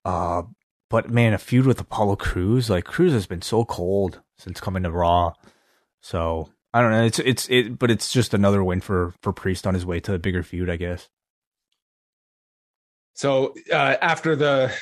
Uh 0.06 0.44
but 0.90 1.10
man, 1.10 1.34
a 1.34 1.38
feud 1.38 1.66
with 1.66 1.82
Apollo 1.82 2.16
Crews, 2.16 2.70
like 2.70 2.86
Crews 2.86 3.12
has 3.12 3.28
been 3.28 3.42
so 3.42 3.66
cold 3.66 4.22
since 4.38 4.62
coming 4.62 4.84
to 4.84 4.92
Raw. 4.92 5.34
So 6.02 6.50
I 6.74 6.82
don't 6.82 6.92
know. 6.92 7.04
It's 7.04 7.20
it's 7.20 7.50
it, 7.50 7.78
but 7.78 7.92
it's 7.92 8.10
just 8.10 8.34
another 8.34 8.64
win 8.64 8.80
for 8.80 9.14
for 9.22 9.34
Priest 9.34 9.68
on 9.68 9.74
his 9.74 9.86
way 9.86 10.00
to 10.00 10.14
a 10.14 10.20
bigger 10.20 10.44
feud, 10.44 10.70
I 10.70 10.78
guess. 10.78 11.10
So 13.16 13.54
uh, 13.70 13.98
after 14.02 14.38
the 14.38 14.74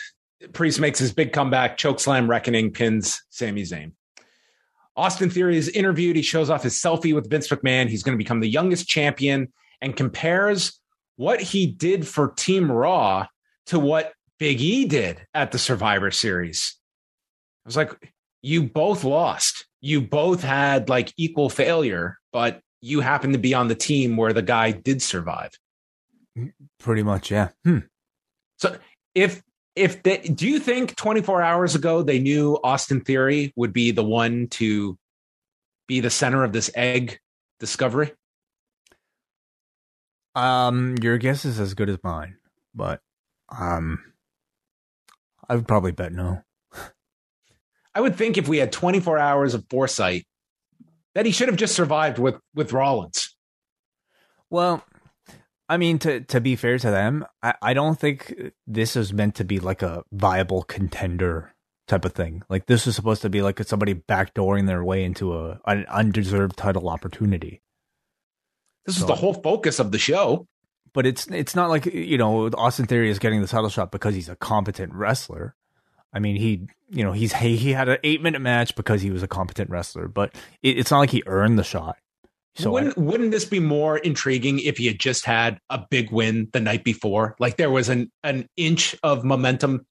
Priest 0.54 0.80
makes 0.80 1.00
his 1.00 1.12
big 1.12 1.34
comeback, 1.34 1.80
chokeslam 1.80 2.28
reckoning 2.30 2.72
pins 2.72 3.24
Sami 3.32 3.64
Zayn. 3.64 3.94
Austin 4.96 5.30
Theory 5.30 5.58
is 5.58 5.70
interviewed. 5.70 6.16
He 6.16 6.22
shows 6.22 6.50
off 6.50 6.64
his 6.64 6.76
selfie 6.76 7.14
with 7.14 7.30
Vince 7.30 7.48
McMahon. 7.50 7.90
He's 7.90 8.04
going 8.04 8.18
to 8.18 8.24
become 8.24 8.40
the 8.40 8.50
youngest 8.50 8.88
champion 8.88 9.52
and 9.82 9.96
compares 9.96 10.80
what 11.18 11.42
he 11.42 11.68
did 11.68 12.08
for 12.08 12.30
Team 12.32 12.72
Raw 12.72 13.28
to 13.68 13.80
what 13.80 14.14
Big 14.40 14.62
E 14.62 14.86
did 14.86 15.26
at 15.34 15.52
the 15.52 15.60
Survivor 15.60 16.12
Series. 16.12 16.78
I 17.66 17.70
was 17.70 17.78
like, 17.78 18.14
you 18.42 18.64
both 18.64 19.04
lost. 19.04 19.66
You 19.82 20.02
both 20.02 20.44
had 20.44 20.88
like 20.90 21.14
equal 21.18 21.50
failure, 21.50 22.18
but 22.32 22.62
you 22.82 23.02
happen 23.02 23.34
to 23.34 23.40
be 23.40 23.54
on 23.54 23.68
the 23.68 23.76
team 23.76 24.18
where 24.18 24.34
the 24.34 24.42
guy 24.42 24.72
did 24.72 25.02
survive. 25.02 25.52
Pretty 26.80 27.04
much, 27.04 27.32
yeah. 27.32 27.50
Hmm. 27.64 27.80
So 28.58 28.78
if 29.14 29.42
if 29.76 30.04
they 30.04 30.18
do 30.18 30.48
you 30.48 30.60
think 30.60 30.96
24 30.96 31.42
hours 31.42 31.76
ago 31.76 32.02
they 32.02 32.20
knew 32.20 32.58
Austin 32.64 33.02
Theory 33.02 33.54
would 33.56 33.74
be 33.74 33.92
the 33.92 34.04
one 34.04 34.48
to 34.52 34.98
be 35.88 36.00
the 36.00 36.10
center 36.10 36.44
of 36.44 36.54
this 36.54 36.72
egg 36.76 37.20
discovery? 37.60 38.12
Um, 40.34 40.96
your 41.02 41.18
guess 41.18 41.46
is 41.46 41.60
as 41.60 41.74
good 41.74 41.90
as 41.90 41.98
mine, 42.04 42.38
but 42.74 43.00
um, 43.50 44.04
I 45.48 45.56
would 45.56 45.68
probably 45.68 45.92
bet 45.92 46.12
no. 46.12 46.42
I 47.94 48.02
would 48.02 48.18
think 48.18 48.38
if 48.38 48.48
we 48.48 48.58
had 48.58 48.74
24 48.74 49.18
hours 49.18 49.54
of 49.54 49.66
foresight, 49.70 50.26
that 51.14 51.26
he 51.26 51.32
should 51.32 51.48
have 51.48 51.58
just 51.58 51.76
survived 51.76 52.20
with 52.20 52.36
with 52.54 52.74
Rollins. 52.74 53.36
Well, 54.50 54.84
I 55.68 55.78
mean, 55.78 56.00
to 56.00 56.22
to 56.22 56.42
be 56.42 56.56
fair 56.56 56.78
to 56.78 56.92
them, 56.92 57.26
I, 57.42 57.56
I 57.62 57.74
don't 57.74 58.00
think 58.00 58.34
this 58.68 58.96
is 58.96 59.14
meant 59.14 59.36
to 59.36 59.44
be 59.44 59.60
like 59.60 59.82
a 59.82 60.04
viable 60.12 60.64
contender 60.64 61.54
type 61.88 62.06
of 62.06 62.14
thing. 62.14 62.44
Like 62.50 62.68
this 62.68 62.88
is 62.88 62.96
supposed 62.96 63.22
to 63.24 63.30
be 63.30 63.42
like 63.42 63.62
somebody 63.64 63.96
backdooring 63.96 64.68
their 64.68 64.84
way 64.84 65.04
into 65.04 65.38
a 65.38 65.60
an 65.66 65.86
undeserved 65.88 66.58
title 66.58 66.90
opportunity. 66.90 67.62
This 68.86 68.98
so, 68.98 69.02
is 69.02 69.08
the 69.08 69.16
whole 69.16 69.34
focus 69.34 69.80
of 69.80 69.92
the 69.92 69.98
show. 69.98 70.48
But 70.94 71.06
it's 71.06 71.28
it's 71.28 71.56
not 71.56 71.70
like 71.70 71.86
you 71.88 72.18
know 72.18 72.48
Austin 72.54 72.86
Theory 72.86 73.10
is 73.10 73.20
getting 73.20 73.42
the 73.42 73.48
title 73.48 73.70
shot 73.70 73.92
because 73.92 74.16
he's 74.16 74.30
a 74.30 74.36
competent 74.36 74.94
wrestler. 74.94 75.56
I 76.14 76.20
mean, 76.20 76.38
he, 76.38 76.68
you 76.90 77.04
know, 77.04 77.12
he's 77.12 77.34
he, 77.34 77.58
he 77.58 77.72
had 77.72 77.90
an 77.90 77.98
eight 78.04 78.22
minute 78.22 78.40
match 78.40 78.76
because 78.76 79.02
he 79.02 79.12
was 79.12 79.22
a 79.22 79.28
competent 79.28 79.70
wrestler, 79.70 80.08
but 80.08 80.34
it, 80.64 80.78
it's 80.80 80.90
not 80.90 81.00
like 81.00 81.10
he 81.10 81.24
earned 81.26 81.60
the 81.60 81.64
shot. 81.64 81.98
So 82.58 82.72
wouldn't 82.72 82.98
I, 82.98 83.02
wouldn't 83.02 83.32
this 83.32 83.46
be 83.46 83.60
more 83.60 83.98
intriguing 83.98 84.60
if 84.60 84.78
he 84.78 84.88
had 84.88 85.00
just 85.00 85.26
had 85.26 85.60
a 85.70 85.86
big 85.90 86.12
win 86.12 86.50
the 86.54 86.62
night 86.62 86.84
before? 86.84 87.36
Like 87.40 87.58
there 87.58 87.70
was 87.70 87.90
an 87.90 88.12
an 88.24 88.48
inch 88.56 88.96
of 89.04 89.24
momentum. 89.24 89.86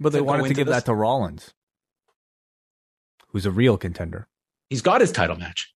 But 0.00 0.12
they 0.12 0.20
wanted 0.20 0.48
to 0.48 0.54
give 0.54 0.66
this? 0.66 0.76
that 0.76 0.84
to 0.86 0.94
Rollins, 0.94 1.52
who's 3.28 3.46
a 3.46 3.50
real 3.50 3.76
contender. 3.76 4.28
He's 4.70 4.82
got 4.82 5.00
his 5.00 5.12
title 5.12 5.36
match. 5.36 5.72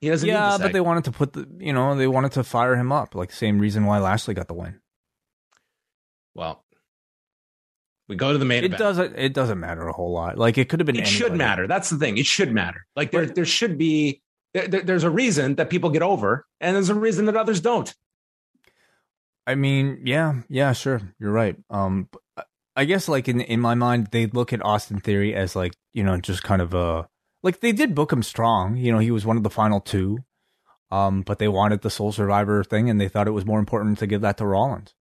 He 0.00 0.10
doesn't. 0.10 0.28
Yeah, 0.28 0.58
but 0.60 0.72
they 0.72 0.80
wanted 0.80 1.04
to 1.04 1.12
put 1.12 1.32
the 1.32 1.48
you 1.58 1.72
know 1.72 1.94
they 1.94 2.08
wanted 2.08 2.32
to 2.32 2.44
fire 2.44 2.74
him 2.74 2.92
up 2.92 3.14
like 3.14 3.30
the 3.30 3.36
same 3.36 3.58
reason 3.58 3.86
why 3.86 3.98
Lashley 3.98 4.34
got 4.34 4.48
the 4.48 4.54
win. 4.54 4.80
Well, 6.34 6.64
we 8.08 8.16
go 8.16 8.32
to 8.32 8.38
the 8.38 8.44
main. 8.44 8.58
It 8.62 8.66
event. 8.66 8.78
doesn't. 8.78 9.16
It 9.16 9.32
doesn't 9.32 9.58
matter 9.58 9.86
a 9.88 9.92
whole 9.92 10.12
lot. 10.12 10.38
Like 10.38 10.58
it 10.58 10.68
could 10.68 10.80
have 10.80 10.86
been. 10.86 10.96
It 10.96 11.00
anybody. 11.00 11.16
should 11.16 11.34
matter. 11.34 11.66
That's 11.66 11.90
the 11.90 11.98
thing. 11.98 12.18
It 12.18 12.26
should 12.26 12.52
matter. 12.52 12.86
Like 12.94 13.10
there, 13.10 13.26
there 13.26 13.44
should 13.44 13.78
be. 13.78 14.22
There, 14.64 14.82
there's 14.82 15.04
a 15.04 15.10
reason 15.10 15.56
that 15.56 15.70
people 15.70 15.90
get 15.90 16.02
over, 16.02 16.46
and 16.60 16.74
there's 16.74 16.88
a 16.88 16.94
reason 16.94 17.26
that 17.26 17.36
others 17.36 17.60
don't. 17.60 17.94
I 19.46 19.54
mean, 19.54 20.00
yeah, 20.04 20.42
yeah, 20.48 20.72
sure, 20.72 21.02
you're 21.18 21.32
right. 21.32 21.56
Um, 21.70 22.08
I 22.74 22.84
guess 22.84 23.08
like 23.08 23.28
in 23.28 23.40
in 23.40 23.60
my 23.60 23.74
mind, 23.74 24.08
they 24.12 24.26
look 24.26 24.52
at 24.52 24.64
Austin 24.64 25.00
Theory 25.00 25.34
as 25.34 25.54
like 25.54 25.74
you 25.92 26.02
know 26.02 26.18
just 26.18 26.42
kind 26.42 26.62
of 26.62 26.74
a 26.74 27.08
like 27.42 27.60
they 27.60 27.72
did 27.72 27.94
book 27.94 28.12
him 28.12 28.22
strong. 28.22 28.76
You 28.76 28.92
know, 28.92 28.98
he 28.98 29.10
was 29.10 29.26
one 29.26 29.36
of 29.36 29.42
the 29.42 29.50
final 29.50 29.80
two. 29.80 30.18
Um, 30.88 31.22
but 31.22 31.40
they 31.40 31.48
wanted 31.48 31.82
the 31.82 31.90
Sole 31.90 32.12
Survivor 32.12 32.62
thing, 32.62 32.88
and 32.88 33.00
they 33.00 33.08
thought 33.08 33.26
it 33.26 33.32
was 33.32 33.44
more 33.44 33.58
important 33.58 33.98
to 33.98 34.06
give 34.06 34.20
that 34.20 34.36
to 34.36 34.46
Rollins. 34.46 34.94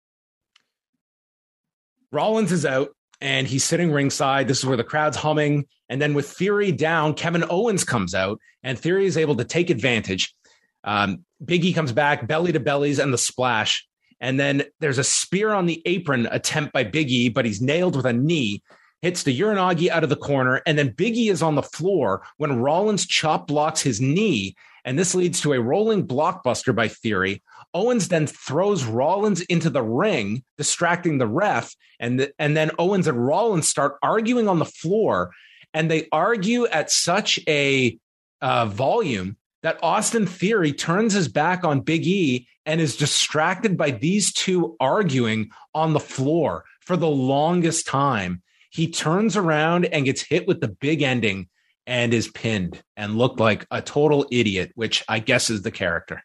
Rollins 2.11 2.53
is 2.53 2.65
out 2.65 2.95
and 3.21 3.47
he's 3.47 3.65
sitting 3.65 3.93
ringside. 3.93 4.49
This 4.49 4.59
is 4.59 4.67
where 4.67 4.77
the 4.77 4.85
crowd's 4.85 5.17
humming. 5.17 5.67
And 5.89 6.01
then 6.01 6.15
with 6.15 6.29
Theory 6.29 6.73
down, 6.73 7.15
Kevin 7.15 7.45
Owens 7.49 7.85
comes 7.85 8.15
out 8.15 8.39
and 8.62 8.79
Theory 8.79 9.07
is 9.07 9.17
able 9.17 9.37
to 9.37 9.45
take 9.45 9.71
advantage. 9.71 10.35
Um, 10.83 11.25
Biggie 11.43 11.75
comes 11.75 11.93
back, 11.93 12.27
belly 12.27 12.53
to 12.53 12.61
bellies, 12.61 12.99
and 12.99 13.12
the 13.12 13.19
splash. 13.19 13.87
And 14.21 14.39
then 14.39 14.65
there's 14.81 14.99
a 14.99 15.05
spear 15.05 15.51
on 15.51 15.67
the 15.67 15.83
apron 15.85 16.27
attempt 16.31 16.73
by 16.73 16.85
Biggie, 16.85 17.33
but 17.33 17.45
he's 17.45 17.61
nailed 17.61 17.97
with 17.97 18.07
a 18.07 18.12
knee. 18.12 18.62
Hits 19.03 19.23
the 19.23 19.39
Uranage 19.39 19.91
out 19.91 20.03
of 20.03 20.09
the 20.09 20.17
corner, 20.17 20.62
and 20.65 20.79
then 20.79 20.93
Biggie 20.93 21.31
is 21.31 21.43
on 21.43 21.57
the 21.57 21.62
floor 21.62 22.23
when 22.39 22.61
Rollins 22.61 23.07
chop 23.07 23.47
blocks 23.47 23.83
his 23.83 24.01
knee, 24.01 24.55
and 24.83 24.99
this 24.99 25.15
leads 25.15 25.43
to 25.43 25.53
a 25.53 25.61
rolling 25.61 26.07
blockbuster 26.07 26.75
by 26.75 26.89
Theory. 26.89 27.43
Owens 27.75 28.09
then 28.09 28.27
throws 28.27 28.85
Rollins 28.85 29.40
into 29.43 29.69
the 29.69 29.82
ring, 29.82 30.44
distracting 30.57 31.19
the 31.19 31.27
ref, 31.27 31.74
and 31.99 32.20
the, 32.20 32.32
and 32.39 32.57
then 32.57 32.70
Owens 32.78 33.09
and 33.09 33.27
Rollins 33.27 33.69
start 33.69 33.97
arguing 34.03 34.49
on 34.49 34.61
the 34.61 34.65
floor, 34.65 35.32
and 35.74 35.90
they 35.90 36.09
argue 36.12 36.66
at 36.69 36.90
such 36.90 37.40
a 37.49 37.99
uh, 38.40 38.66
volume 38.66 39.36
that 39.62 39.78
Austin 39.82 40.27
Theory 40.27 40.73
turns 40.73 41.15
his 41.15 41.28
back 41.28 41.65
on 41.65 41.81
Big 41.81 42.07
E 42.07 42.47
and 42.65 42.81
is 42.81 42.97
distracted 42.97 43.77
by 43.77 43.90
these 43.90 44.32
two 44.32 44.77
arguing 44.78 45.51
on 45.74 45.93
the 45.93 46.01
floor 46.01 46.65
for 46.81 46.97
the 46.97 47.09
longest 47.09 47.86
time. 47.86 48.43
He 48.70 48.90
turns 48.90 49.36
around 49.36 49.86
and 49.86 50.05
gets 50.05 50.23
hit 50.23 50.47
with 50.47 50.61
the 50.61 50.69
big 50.69 51.03
ending 51.03 51.49
and 51.86 52.15
is 52.15 52.28
pinned 52.28 52.82
and 52.97 53.19
looked 53.19 53.40
like 53.40 53.66
a 53.70 53.82
total 53.82 54.27
idiot, 54.31 54.73
which 54.74 55.05
I 55.09 55.19
guess 55.19 55.51
is 55.51 55.62
the 55.62 55.70
character. 55.70 56.23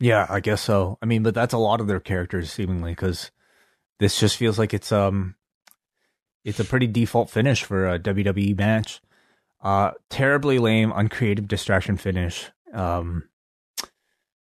Yeah, 0.00 0.26
I 0.28 0.40
guess 0.40 0.60
so. 0.60 0.98
I 1.00 1.06
mean, 1.06 1.22
but 1.22 1.34
that's 1.34 1.54
a 1.54 1.58
lot 1.58 1.80
of 1.80 1.86
their 1.86 2.00
characters 2.00 2.52
seemingly 2.52 2.92
because 2.92 3.30
this 3.98 4.18
just 4.18 4.36
feels 4.36 4.58
like 4.58 4.74
it's 4.74 4.90
um 4.92 5.36
it's 6.44 6.60
a 6.60 6.64
pretty 6.64 6.86
default 6.86 7.30
finish 7.30 7.62
for 7.62 7.88
a 7.88 7.98
WWE 7.98 8.56
match. 8.56 9.00
Uh 9.62 9.92
terribly 10.10 10.58
lame, 10.58 10.92
uncreative 10.94 11.46
distraction 11.46 11.96
finish. 11.96 12.50
Um 12.74 13.28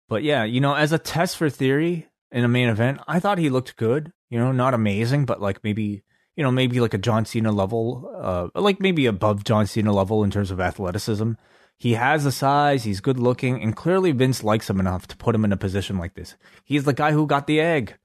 but 0.08 0.22
yeah, 0.22 0.44
you 0.44 0.60
know, 0.60 0.74
as 0.74 0.92
a 0.92 0.98
test 0.98 1.36
for 1.36 1.48
theory 1.50 2.08
in 2.30 2.44
a 2.44 2.48
main 2.48 2.68
event, 2.68 3.00
I 3.08 3.18
thought 3.18 3.38
he 3.38 3.50
looked 3.50 3.76
good. 3.76 4.12
You 4.30 4.38
know, 4.38 4.52
not 4.52 4.74
amazing, 4.74 5.24
but 5.24 5.40
like 5.40 5.64
maybe 5.64 6.02
you 6.36 6.42
know, 6.42 6.50
maybe 6.50 6.80
like 6.80 6.94
a 6.94 6.98
John 6.98 7.24
Cena 7.24 7.52
level, 7.52 8.10
uh, 8.16 8.48
like 8.58 8.80
maybe 8.80 9.06
above 9.06 9.44
John 9.44 9.66
Cena 9.66 9.92
level 9.92 10.24
in 10.24 10.30
terms 10.30 10.50
of 10.50 10.60
athleticism. 10.60 11.32
He 11.78 11.94
has 11.94 12.24
the 12.24 12.32
size, 12.32 12.84
he's 12.84 13.00
good 13.00 13.18
looking, 13.18 13.60
and 13.60 13.74
clearly 13.74 14.12
Vince 14.12 14.44
likes 14.44 14.70
him 14.70 14.78
enough 14.78 15.08
to 15.08 15.16
put 15.16 15.34
him 15.34 15.44
in 15.44 15.52
a 15.52 15.56
position 15.56 15.98
like 15.98 16.14
this. 16.14 16.36
He's 16.64 16.84
the 16.84 16.92
guy 16.92 17.12
who 17.12 17.26
got 17.26 17.46
the 17.46 17.60
egg. 17.60 17.98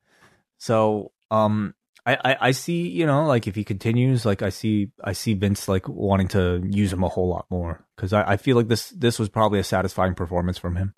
So, 0.57 1.11
um, 1.30 1.76
I, 2.06 2.18
I, 2.23 2.38
I 2.41 2.52
see, 2.52 2.88
you 2.88 3.06
know, 3.06 3.26
like 3.27 3.48
if 3.48 3.56
he 3.56 3.64
continues, 3.64 4.26
like 4.26 4.41
I 4.41 4.49
see, 4.49 4.91
I 5.03 5.11
see 5.14 5.34
Vince 5.34 5.68
like 5.68 5.88
wanting 5.88 6.30
to 6.30 6.64
use 6.65 6.91
him 6.91 7.03
a 7.03 7.10
whole 7.10 7.27
lot 7.27 7.45
more 7.52 7.85
because 7.95 8.14
I, 8.14 8.31
I 8.31 8.38
feel 8.38 8.56
like 8.56 8.69
this, 8.69 8.89
this 8.89 9.19
was 9.19 9.30
probably 9.30 9.60
a 9.60 9.64
satisfying 9.64 10.15
performance 10.15 10.57
from 10.57 10.77
him. 10.77 10.94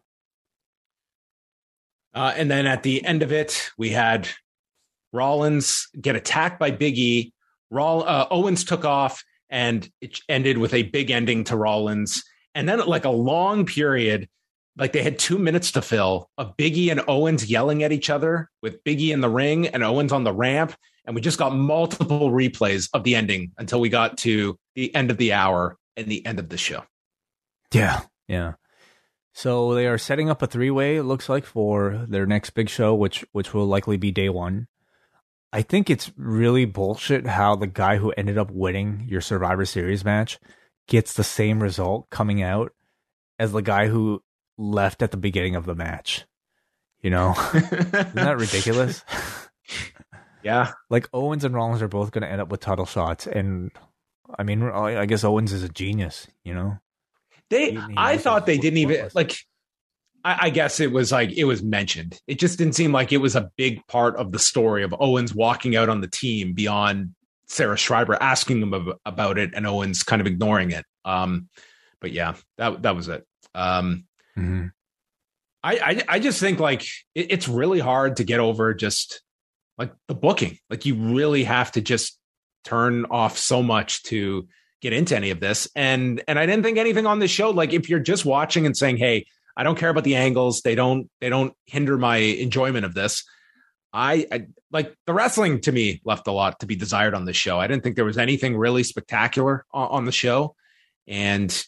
Uh, 2.14 2.34
and 2.36 2.50
then 2.50 2.66
at 2.66 2.84
the 2.84 3.04
end 3.04 3.24
of 3.24 3.32
it, 3.32 3.72
we 3.78 3.90
had 3.90 4.30
Rollins 5.12 5.88
get 6.00 6.16
attacked 6.16 6.60
by 6.60 6.72
Big 6.72 6.98
E. 6.98 7.34
Roll, 7.72 8.04
uh, 8.04 8.28
Owens 8.32 8.64
took 8.64 8.86
off, 8.86 9.24
and 9.50 9.90
it 10.02 10.20
ended 10.28 10.58
with 10.58 10.74
a 10.74 10.84
big 10.84 11.12
ending 11.12 11.44
to 11.46 11.56
Rollins. 11.56 12.24
And 12.56 12.68
then, 12.68 12.80
like 12.80 13.06
a 13.06 13.10
long 13.10 13.66
period, 13.66 14.28
like 14.78 14.94
they 14.94 15.04
had 15.04 15.20
two 15.20 15.38
minutes 15.38 15.72
to 15.74 15.82
fill 15.82 16.30
of 16.38 16.56
Biggie 16.58 16.90
and 16.90 17.02
Owens 17.08 17.50
yelling 17.50 17.84
at 17.84 17.92
each 17.92 18.10
other 18.10 18.50
with 18.62 18.84
Biggie 18.84 19.12
in 19.12 19.22
the 19.22 19.30
ring 19.30 19.68
and 19.68 19.84
Owens 19.84 20.12
on 20.12 20.24
the 20.24 20.34
ramp. 20.34 20.74
And 21.06 21.16
we 21.16 21.22
just 21.22 21.38
got 21.38 21.56
multiple 21.56 22.32
replays 22.32 22.90
of 22.94 23.04
the 23.04 23.16
ending 23.16 23.52
until 23.58 23.80
we 23.80 23.90
got 23.90 24.18
to 24.20 24.58
the 24.76 24.94
end 24.96 25.12
of 25.12 25.18
the 25.18 25.34
hour 25.34 25.78
and 25.98 26.08
the 26.08 26.26
end 26.26 26.40
of 26.40 26.50
the 26.50 26.58
show. 26.58 26.84
Yeah, 27.74 28.02
yeah. 28.28 28.54
So 29.34 29.74
they 29.74 29.88
are 29.88 29.98
setting 29.98 30.30
up 30.30 30.42
a 30.42 30.48
three 30.48 30.72
way. 30.72 30.98
It 30.98 31.04
looks 31.04 31.30
like 31.30 31.46
for 31.46 32.06
their 32.08 32.26
next 32.26 32.52
big 32.52 32.70
show, 32.70 32.96
which 32.96 33.26
which 33.32 33.54
will 33.54 33.66
likely 33.66 33.98
be 33.98 34.12
day 34.12 34.30
one. 34.30 34.68
I 35.52 35.62
think 35.62 35.90
it's 35.90 36.12
really 36.16 36.66
bullshit 36.66 37.26
how 37.26 37.56
the 37.56 37.68
guy 37.68 37.98
who 37.98 38.12
ended 38.12 38.38
up 38.38 38.52
winning 38.52 39.06
your 39.10 39.22
Survivor 39.22 39.66
Series 39.66 40.06
match 40.06 40.40
gets 40.90 41.14
the 41.14 41.24
same 41.24 41.64
result 41.64 42.10
coming 42.10 42.42
out 42.42 42.74
as 43.38 43.54
the 43.54 43.62
guy 43.62 43.88
who 43.88 44.22
left 44.58 45.02
at 45.02 45.12
the 45.12 45.18
beginning 45.18 45.56
of 45.56 45.66
the 45.66 45.76
match. 45.76 46.26
You 47.02 47.12
know, 47.12 47.34
isn't 47.54 47.92
that 48.16 48.38
ridiculous? 48.38 49.06
yeah, 50.44 50.74
like 50.90 51.08
Owens 51.14 51.46
and 51.46 51.56
Rollins 51.56 51.82
are 51.82 51.88
both 51.88 52.12
going 52.12 52.24
to 52.24 52.30
end 52.30 52.42
up 52.42 52.50
with 52.50 52.60
title 52.60 52.86
shots, 52.86 53.26
and 53.26 53.72
I 54.38 54.44
mean, 54.44 54.64
I 54.64 55.06
guess 55.06 55.24
Owens 55.24 55.54
is 55.54 55.64
a 55.64 55.70
genius. 55.70 56.28
You 56.44 56.56
know, 56.56 56.78
they. 57.50 57.72
He, 57.72 57.78
he 57.78 57.94
I 57.96 58.18
thought 58.18 58.46
they 58.46 58.58
didn't 58.58 58.80
even 58.80 59.10
like. 59.14 59.38
I, 60.26 60.48
I 60.48 60.50
guess 60.50 60.82
it 60.82 60.92
was 60.92 61.14
like 61.14 61.32
it 61.32 61.46
was 61.46 61.64
mentioned. 61.64 62.20
It 62.28 62.38
just 62.38 62.58
didn't 62.58 62.76
seem 62.76 62.92
like 62.92 63.14
it 63.14 63.20
was 63.20 63.38
a 63.38 63.50
big 63.56 63.88
part 63.88 64.18
of 64.18 64.34
the 64.34 64.40
story 64.40 64.84
of 64.84 64.94
Owens 65.00 65.34
walking 65.34 65.78
out 65.78 65.88
on 65.88 66.02
the 66.02 66.10
team 66.10 66.52
beyond 66.52 67.16
Sarah 67.50 67.78
Schreiber 67.78 68.18
asking 68.22 68.62
him 68.62 68.94
about 69.06 69.38
it 69.38 69.52
and 69.54 69.66
Owens 69.66 70.04
kind 70.04 70.22
of 70.22 70.28
ignoring 70.28 70.72
it. 70.72 70.86
Um, 71.04 71.50
but 72.00 72.12
yeah, 72.12 72.36
that 72.58 72.84
that 72.84 72.96
was 72.96 73.08
it. 73.08 73.26
Um, 73.54 74.06
mm-hmm. 74.38 74.68
I, 75.62 75.74
I, 75.74 76.04
I 76.08 76.20
just 76.20 76.40
think 76.40 76.60
like 76.60 76.84
it, 77.16 77.32
it's 77.32 77.48
really 77.48 77.80
hard 77.80 78.18
to 78.18 78.24
get 78.24 78.40
over 78.40 78.74
just 78.74 79.22
like 79.78 79.92
the 80.08 80.16
booking. 80.16 80.58
Like 80.70 80.86
you 80.86 80.96
really 80.96 81.44
have 81.44 81.72
to 81.74 81.82
just 81.82 82.18
turn 82.64 83.06
off 83.06 83.38
so 83.38 83.64
much 83.64 84.04
to 84.04 84.48
get 84.82 84.94
into 84.94 85.16
any 85.16 85.32
of 85.32 85.40
this. 85.40 85.68
And 85.76 86.24
and 86.28 86.38
I 86.38 86.46
didn't 86.46 86.64
think 86.64 86.78
anything 86.78 87.08
on 87.08 87.20
this 87.20 87.32
show. 87.32 87.50
Like 87.50 87.74
if 87.74 87.90
you're 87.90 88.00
just 88.00 88.26
watching 88.26 88.66
and 88.66 88.78
saying, 88.78 88.98
"Hey, 88.98 89.26
I 89.58 89.64
don't 89.64 89.78
care 89.78 89.90
about 89.90 90.04
the 90.04 90.16
angles. 90.16 90.62
They 90.62 90.76
don't 90.76 91.10
they 91.20 91.30
don't 91.30 91.54
hinder 91.66 91.98
my 91.98 92.18
enjoyment 92.18 92.86
of 92.86 92.94
this." 92.94 93.26
I, 93.92 94.28
I 94.32 94.48
like 94.72 94.96
the 95.06 95.14
wrestling 95.14 95.62
to 95.62 95.72
me 95.72 96.02
left 96.04 96.28
a 96.28 96.32
lot 96.32 96.60
to 96.60 96.66
be 96.66 96.76
desired 96.76 97.14
on 97.14 97.26
the 97.26 97.34
show. 97.34 97.60
I 97.60 97.68
didn't 97.68 97.84
think 97.84 97.96
there 97.96 98.06
was 98.06 98.18
anything 98.18 98.58
really 98.58 98.84
spectacular 98.84 99.66
on, 99.72 99.88
on 99.90 100.06
the 100.06 100.12
show, 100.12 100.56
and 101.08 101.66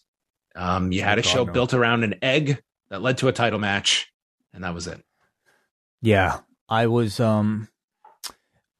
um, 0.56 0.92
you 0.92 1.02
had 1.02 1.20
a 1.20 1.24
show 1.24 1.46
built 1.46 1.74
around 1.74 2.04
an 2.04 2.16
egg 2.22 2.62
that 2.90 3.02
led 3.02 3.18
to 3.20 3.28
a 3.28 3.32
title 3.32 3.60
match, 3.60 4.12
and 4.54 4.64
that 4.64 4.74
was 4.74 4.88
it. 4.88 5.02
Yeah, 6.02 6.40
I 6.70 6.88
was 6.88 7.20
um 7.20 7.68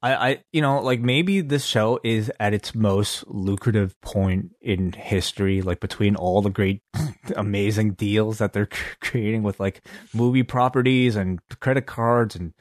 I, 0.02 0.14
I 0.14 0.44
you 0.52 0.60
know 0.60 0.80
like 0.80 1.00
maybe 1.00 1.40
this 1.40 1.64
show 1.64 2.00
is 2.02 2.30
at 2.40 2.52
its 2.52 2.74
most 2.74 3.26
lucrative 3.28 3.98
point 4.00 4.50
in 4.60 4.92
history 4.92 5.62
like 5.62 5.80
between 5.80 6.16
all 6.16 6.42
the 6.42 6.50
great 6.50 6.82
amazing 7.36 7.92
deals 7.92 8.38
that 8.38 8.52
they're 8.52 8.68
creating 9.00 9.42
with 9.42 9.60
like 9.60 9.82
movie 10.12 10.42
properties 10.42 11.14
and 11.14 11.40
credit 11.60 11.86
cards 11.86 12.34
and 12.34 12.52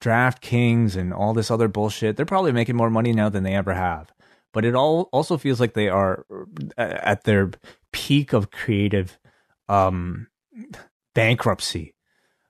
DraftKings 0.00 0.96
and 0.96 1.12
all 1.12 1.34
this 1.34 1.50
other 1.50 1.68
bullshit 1.68 2.16
they're 2.16 2.26
probably 2.26 2.52
making 2.52 2.76
more 2.76 2.90
money 2.90 3.12
now 3.12 3.28
than 3.28 3.42
they 3.42 3.54
ever 3.54 3.74
have. 3.74 4.12
But 4.52 4.64
it 4.64 4.74
all 4.74 5.08
also 5.12 5.36
feels 5.36 5.60
like 5.60 5.74
they 5.74 5.88
are 5.88 6.24
uh, 6.76 6.98
at 7.02 7.24
their 7.24 7.50
peak 7.92 8.32
of 8.32 8.50
creative 8.50 9.18
um 9.68 10.28
bankruptcy 11.14 11.94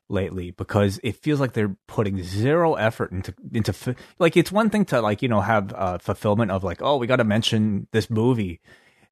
lately 0.08 0.50
because 0.52 0.98
it 1.02 1.16
feels 1.16 1.40
like 1.40 1.52
they're 1.52 1.76
putting 1.86 2.22
zero 2.22 2.74
effort 2.74 3.12
into 3.12 3.34
into 3.52 3.94
like 4.18 4.36
it's 4.36 4.50
one 4.52 4.70
thing 4.70 4.84
to 4.86 5.00
like 5.00 5.22
you 5.22 5.28
know 5.28 5.40
have 5.40 5.72
uh, 5.74 5.98
fulfillment 5.98 6.50
of 6.50 6.64
like 6.64 6.80
oh 6.80 6.96
we 6.96 7.06
got 7.06 7.16
to 7.16 7.24
mention 7.24 7.86
this 7.92 8.08
movie 8.08 8.60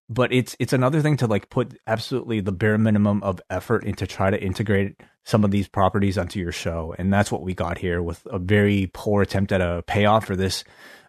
but 0.09 0.33
it's 0.33 0.57
it's 0.59 0.73
another 0.73 1.01
thing 1.01 1.17
to 1.17 1.27
like 1.27 1.51
put 1.51 1.79
absolutely 1.87 2.41
the 2.41 2.53
bare 2.53 2.79
minimum 2.79 3.23
of 3.23 3.41
effort 3.51 3.85
into 3.85 4.07
try 4.07 4.31
to 4.31 4.43
integrate 4.43 5.01
some 5.25 5.45
of 5.45 5.51
these 5.51 5.69
properties 5.69 6.17
onto 6.17 6.39
your 6.39 6.53
show 6.53 6.95
and 6.99 7.13
that's 7.13 7.33
what 7.33 7.43
we 7.43 7.55
got 7.55 7.79
here 7.79 8.03
with 8.03 8.27
a 8.31 8.39
very 8.39 8.91
poor 8.95 9.23
attempt 9.23 9.53
at 9.53 9.61
a 9.61 9.83
payoff 9.87 10.27
for 10.27 10.37
this 10.37 10.65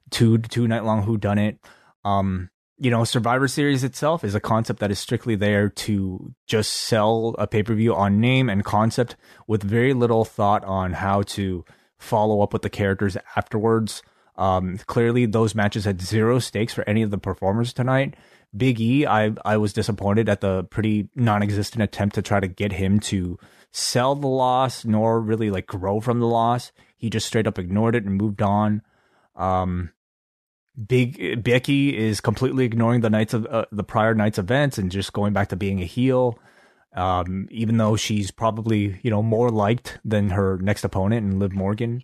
two 0.09 0.37
two 0.37 0.67
night 0.67 0.83
long 0.83 1.03
who 1.03 1.17
done 1.17 1.37
it 1.37 1.59
um 2.03 2.49
you 2.79 2.91
know, 2.91 3.03
Survivor 3.03 3.47
Series 3.47 3.83
itself 3.83 4.23
is 4.23 4.35
a 4.35 4.39
concept 4.39 4.79
that 4.79 4.91
is 4.91 4.99
strictly 4.99 5.35
there 5.35 5.69
to 5.69 6.33
just 6.45 6.71
sell 6.71 7.35
a 7.39 7.47
pay 7.47 7.63
per 7.63 7.73
view 7.73 7.95
on 7.95 8.21
name 8.21 8.49
and 8.49 8.63
concept 8.63 9.15
with 9.47 9.63
very 9.63 9.93
little 9.93 10.23
thought 10.23 10.63
on 10.63 10.93
how 10.93 11.23
to 11.23 11.65
follow 11.97 12.41
up 12.41 12.53
with 12.53 12.61
the 12.61 12.69
characters 12.69 13.17
afterwards. 13.35 14.03
Um, 14.35 14.77
clearly, 14.85 15.25
those 15.25 15.55
matches 15.55 15.85
had 15.85 16.01
zero 16.01 16.37
stakes 16.37 16.73
for 16.73 16.87
any 16.87 17.01
of 17.01 17.09
the 17.09 17.17
performers 17.17 17.73
tonight. 17.73 18.15
Big 18.55 18.79
E, 18.79 19.05
I 19.05 19.33
I 19.43 19.57
was 19.57 19.73
disappointed 19.73 20.29
at 20.29 20.41
the 20.41 20.63
pretty 20.65 21.09
non-existent 21.15 21.83
attempt 21.83 22.15
to 22.15 22.21
try 22.21 22.39
to 22.39 22.47
get 22.47 22.73
him 22.73 22.99
to 23.01 23.37
sell 23.71 24.15
the 24.15 24.27
loss, 24.27 24.85
nor 24.85 25.19
really 25.19 25.51
like 25.51 25.67
grow 25.67 25.99
from 25.99 26.19
the 26.19 26.27
loss. 26.27 26.71
He 26.95 27.09
just 27.09 27.27
straight 27.27 27.47
up 27.47 27.59
ignored 27.59 27.95
it 27.95 28.05
and 28.05 28.15
moved 28.15 28.41
on. 28.41 28.81
Um, 29.35 29.91
Big 30.87 31.43
Becky 31.43 31.97
is 31.97 32.21
completely 32.21 32.65
ignoring 32.65 33.01
the 33.01 33.09
nights 33.09 33.33
of 33.33 33.45
uh, 33.47 33.65
the 33.71 33.83
prior 33.83 34.13
night's 34.15 34.37
events 34.37 34.77
and 34.77 34.91
just 34.91 35.13
going 35.13 35.33
back 35.33 35.49
to 35.49 35.55
being 35.55 35.81
a 35.81 35.85
heel. 35.85 36.39
Um, 36.95 37.47
even 37.51 37.77
though 37.77 37.95
she's 37.95 38.31
probably 38.31 38.99
you 39.03 39.11
know 39.11 39.21
more 39.21 39.49
liked 39.49 39.99
than 40.05 40.29
her 40.29 40.57
next 40.57 40.83
opponent 40.83 41.25
and 41.25 41.39
Liv 41.39 41.51
Morgan. 41.53 42.01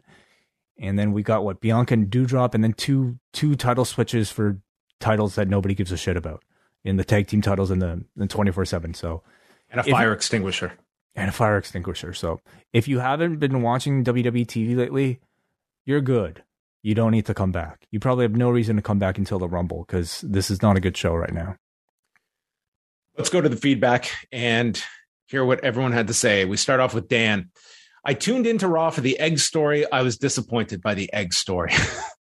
And 0.80 1.00
then 1.00 1.14
we 1.14 1.24
got 1.24 1.44
what 1.44 1.62
Bianca 1.62 1.94
and 1.94 2.10
Doudrop, 2.10 2.54
and 2.54 2.64
then 2.64 2.74
two 2.74 3.18
two 3.32 3.56
title 3.56 3.86
switches 3.86 4.30
for 4.32 4.60
titles 5.04 5.36
that 5.36 5.48
nobody 5.48 5.76
gives 5.76 5.92
a 5.92 5.98
shit 5.98 6.18
about 6.18 6.44
in 6.84 6.98
the 6.98 7.04
tag 7.04 7.28
team 7.28 7.42
titles 7.42 7.72
and 7.72 7.82
the 7.82 8.54
four 8.54 8.66
seven. 8.66 8.94
So 8.94 9.24
and 9.70 9.80
a 9.80 9.84
fire 9.84 10.14
extinguisher 10.14 10.74
and 11.16 11.30
a 11.30 11.34
fire 11.34 11.58
extinguisher. 11.58 12.14
So 12.14 12.40
if 12.72 12.88
you 12.88 13.00
haven't 13.00 13.38
been 13.38 13.62
watching 13.62 14.04
WWE 14.04 14.46
TV 14.46 14.76
lately, 14.76 15.20
you're 15.86 16.02
good 16.02 16.44
you 16.84 16.94
don't 16.94 17.12
need 17.12 17.26
to 17.26 17.34
come 17.34 17.52
back. 17.52 17.88
You 17.92 18.00
probably 18.00 18.26
have 18.26 18.36
no 18.36 18.50
reason 18.50 18.76
to 18.76 18.82
come 18.82 19.00
back 19.00 19.18
until 19.18 19.40
the 19.40 19.48
Rumble 19.48 19.86
because 19.88 20.22
this 20.22 20.52
is 20.52 20.62
not 20.62 20.76
a 20.76 20.82
good 20.82 20.96
show 20.96 21.16
right 21.16 21.34
now. 21.34 21.56
Let's 23.18 23.30
go 23.30 23.42
to 23.42 23.50
the 23.50 23.56
feedback 23.56 24.12
and 24.32 24.82
hear 25.28 25.46
what 25.46 25.64
everyone 25.64 25.94
had 25.94 26.08
to 26.08 26.14
say. 26.14 26.46
We 26.46 26.58
start 26.58 26.82
off 26.82 26.94
with 26.94 27.08
Dan. 27.08 27.50
I 28.04 28.14
tuned 28.14 28.46
into 28.46 28.68
Raw 28.68 28.90
for 28.90 29.00
the 29.00 29.18
egg 29.18 29.40
story. 29.40 29.90
I 29.90 30.02
was 30.02 30.18
disappointed 30.18 30.82
by 30.82 30.94
the 30.94 31.12
egg 31.14 31.34
story. 31.34 31.72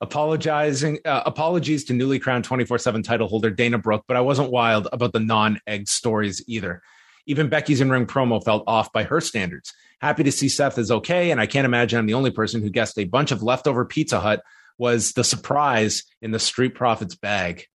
Apologizing, 0.00 0.98
uh, 1.04 1.22
apologies 1.24 1.84
to 1.84 1.94
newly 1.94 2.18
crowned 2.18 2.44
24 2.44 2.78
7 2.78 3.02
title 3.02 3.28
holder 3.28 3.50
Dana 3.50 3.78
Brooke, 3.78 4.04
but 4.06 4.16
I 4.16 4.20
wasn't 4.20 4.50
wild 4.50 4.88
about 4.92 5.12
the 5.12 5.20
non 5.20 5.60
egg 5.66 5.88
stories 5.88 6.44
either. 6.46 6.82
Even 7.26 7.48
Becky's 7.48 7.80
in 7.80 7.90
ring 7.90 8.06
promo 8.06 8.42
felt 8.44 8.64
off 8.66 8.92
by 8.92 9.02
her 9.02 9.20
standards. 9.20 9.72
Happy 10.00 10.22
to 10.24 10.32
see 10.32 10.48
Seth 10.48 10.78
is 10.78 10.90
okay. 10.90 11.30
And 11.30 11.40
I 11.40 11.46
can't 11.46 11.64
imagine 11.64 11.98
I'm 11.98 12.06
the 12.06 12.14
only 12.14 12.30
person 12.30 12.62
who 12.62 12.70
guessed 12.70 12.98
a 12.98 13.04
bunch 13.04 13.32
of 13.32 13.42
leftover 13.42 13.84
Pizza 13.84 14.20
Hut 14.20 14.42
was 14.78 15.12
the 15.12 15.24
surprise 15.24 16.04
in 16.20 16.30
the 16.30 16.38
Street 16.38 16.74
Profits 16.74 17.14
bag. 17.14 17.66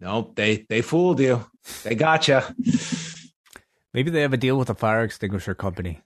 Nope, 0.00 0.36
they 0.36 0.66
they 0.68 0.82
fooled 0.82 1.20
you. 1.20 1.44
They 1.84 1.94
gotcha. 1.94 2.54
Maybe 3.94 4.10
they 4.10 4.22
have 4.22 4.32
a 4.32 4.38
deal 4.38 4.58
with 4.58 4.68
a 4.68 4.74
fire 4.74 5.02
extinguisher 5.02 5.54
company. 5.54 6.02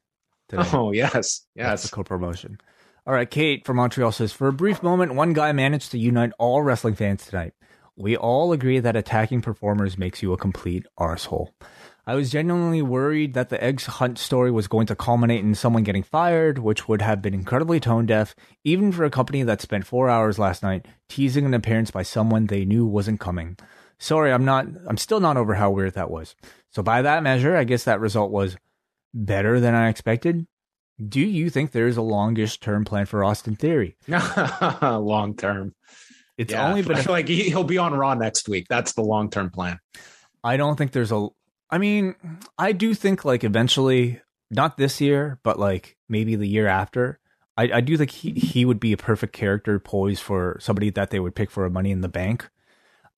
Today. 0.49 0.69
Oh 0.73 0.93
yes, 0.93 1.47
yes, 1.55 1.67
That's 1.69 1.85
a 1.87 1.91
co-promotion. 1.91 2.61
All 3.07 3.15
right, 3.15 3.31
Kate 3.31 3.65
from 3.65 3.77
Montreal 3.77 4.13
says, 4.13 4.33
for 4.33 4.49
a 4.49 4.53
brief 4.53 4.83
moment, 4.83 5.15
one 5.15 5.33
guy 5.33 5.53
managed 5.53 5.91
to 5.93 5.99
unite 5.99 6.33
all 6.39 6.63
wrestling 6.63 6.95
fans 6.95 7.25
tonight. 7.25 7.55
We 7.97 8.17
all 8.17 8.53
agree 8.53 8.79
that 8.79 8.97
attacking 8.97 9.41
performers 9.41 9.99
makes 9.99 10.23
you 10.23 10.33
a 10.33 10.39
complete 10.39 10.87
arsehole. 10.99 11.49
I 12.07 12.15
was 12.15 12.31
genuinely 12.31 12.83
worried 12.83 13.35
that 13.35 13.49
the 13.49 13.63
eggs 13.63 13.87
hunt 13.87 14.19
story 14.19 14.51
was 14.51 14.69
going 14.69 14.87
to 14.87 14.97
culminate 14.97 15.45
in 15.45 15.55
someone 15.55 15.83
getting 15.83 16.03
fired, 16.03 16.59
which 16.59 16.89
would 16.89 17.03
have 17.03 17.23
been 17.23 17.35
incredibly 17.35 17.81
tone 17.81 18.05
deaf, 18.07 18.35
even 18.65 18.91
for 18.91 19.05
a 19.05 19.11
company 19.11 19.43
that 19.45 19.61
spent 19.61 19.87
four 19.87 20.09
hours 20.09 20.39
last 20.39 20.63
night 20.63 20.87
teasing 21.09 21.47
an 21.47 21.55
appearance 21.55 21.91
by 21.91 22.03
someone 22.03 22.47
they 22.47 22.65
knew 22.65 22.85
wasn't 22.87 23.21
coming. 23.21 23.57
Sorry, 23.99 24.33
I'm 24.33 24.45
not, 24.45 24.67
I'm 24.87 24.97
still 24.97 25.21
not 25.21 25.37
over 25.37 25.55
how 25.55 25.71
weird 25.71 25.95
that 25.95 26.11
was. 26.11 26.35
So 26.71 26.83
by 26.83 27.03
that 27.03 27.23
measure, 27.23 27.57
I 27.57 27.65
guess 27.65 27.85
that 27.85 28.01
result 28.01 28.31
was 28.31 28.57
better 29.15 29.61
than 29.61 29.75
I 29.75 29.89
expected. 29.89 30.47
Do 31.09 31.21
you 31.21 31.51
think 31.51 31.73
there 31.73 31.89
is 31.89 31.97
a 31.97 32.03
longish 32.03 32.59
term 32.59 32.85
plan 32.85 33.07
for 33.07 33.25
Austin 33.25 33.57
Theory? 33.57 33.97
long 34.83 35.35
term. 35.37 35.75
It's 36.37 36.53
yeah, 36.53 36.69
only 36.69 36.83
been. 36.83 36.97
Feel 36.97 37.13
like 37.13 37.29
he'll 37.29 37.65
be 37.65 37.79
on 37.79 37.95
Raw 37.95 38.15
next 38.15 38.49
week. 38.49 38.67
That's 38.69 38.93
the 38.93 39.03
long 39.03 39.31
term 39.31 39.51
plan. 39.51 39.79
I 40.43 40.57
don't 40.57 40.77
think 40.77 40.93
there's 40.93 41.13
a 41.13 41.29
I 41.71 41.79
mean, 41.79 42.17
I 42.59 42.73
do 42.73 42.95
think 42.95 43.25
like 43.25 43.45
eventually 43.45 44.21
not 44.51 44.77
this 44.77 45.01
year, 45.01 45.39
but 45.43 45.59
like 45.59 45.97
maybe 46.09 46.37
the 46.37 46.49
year 46.49 46.67
after. 46.67 47.19
I, 47.57 47.71
I 47.75 47.81
do 47.81 47.97
think 47.97 48.11
he, 48.11 48.33
he 48.33 48.65
would 48.65 48.81
be 48.81 48.93
a 48.93 48.97
perfect 48.97 49.33
character 49.33 49.79
poised 49.79 50.23
for 50.23 50.57
somebody 50.61 50.91
that 50.91 51.11
they 51.11 51.21
would 51.21 51.35
pick 51.35 51.51
for 51.51 51.65
a 51.65 51.71
Money 51.71 51.91
in 51.91 52.01
the 52.01 52.09
Bank. 52.09 52.49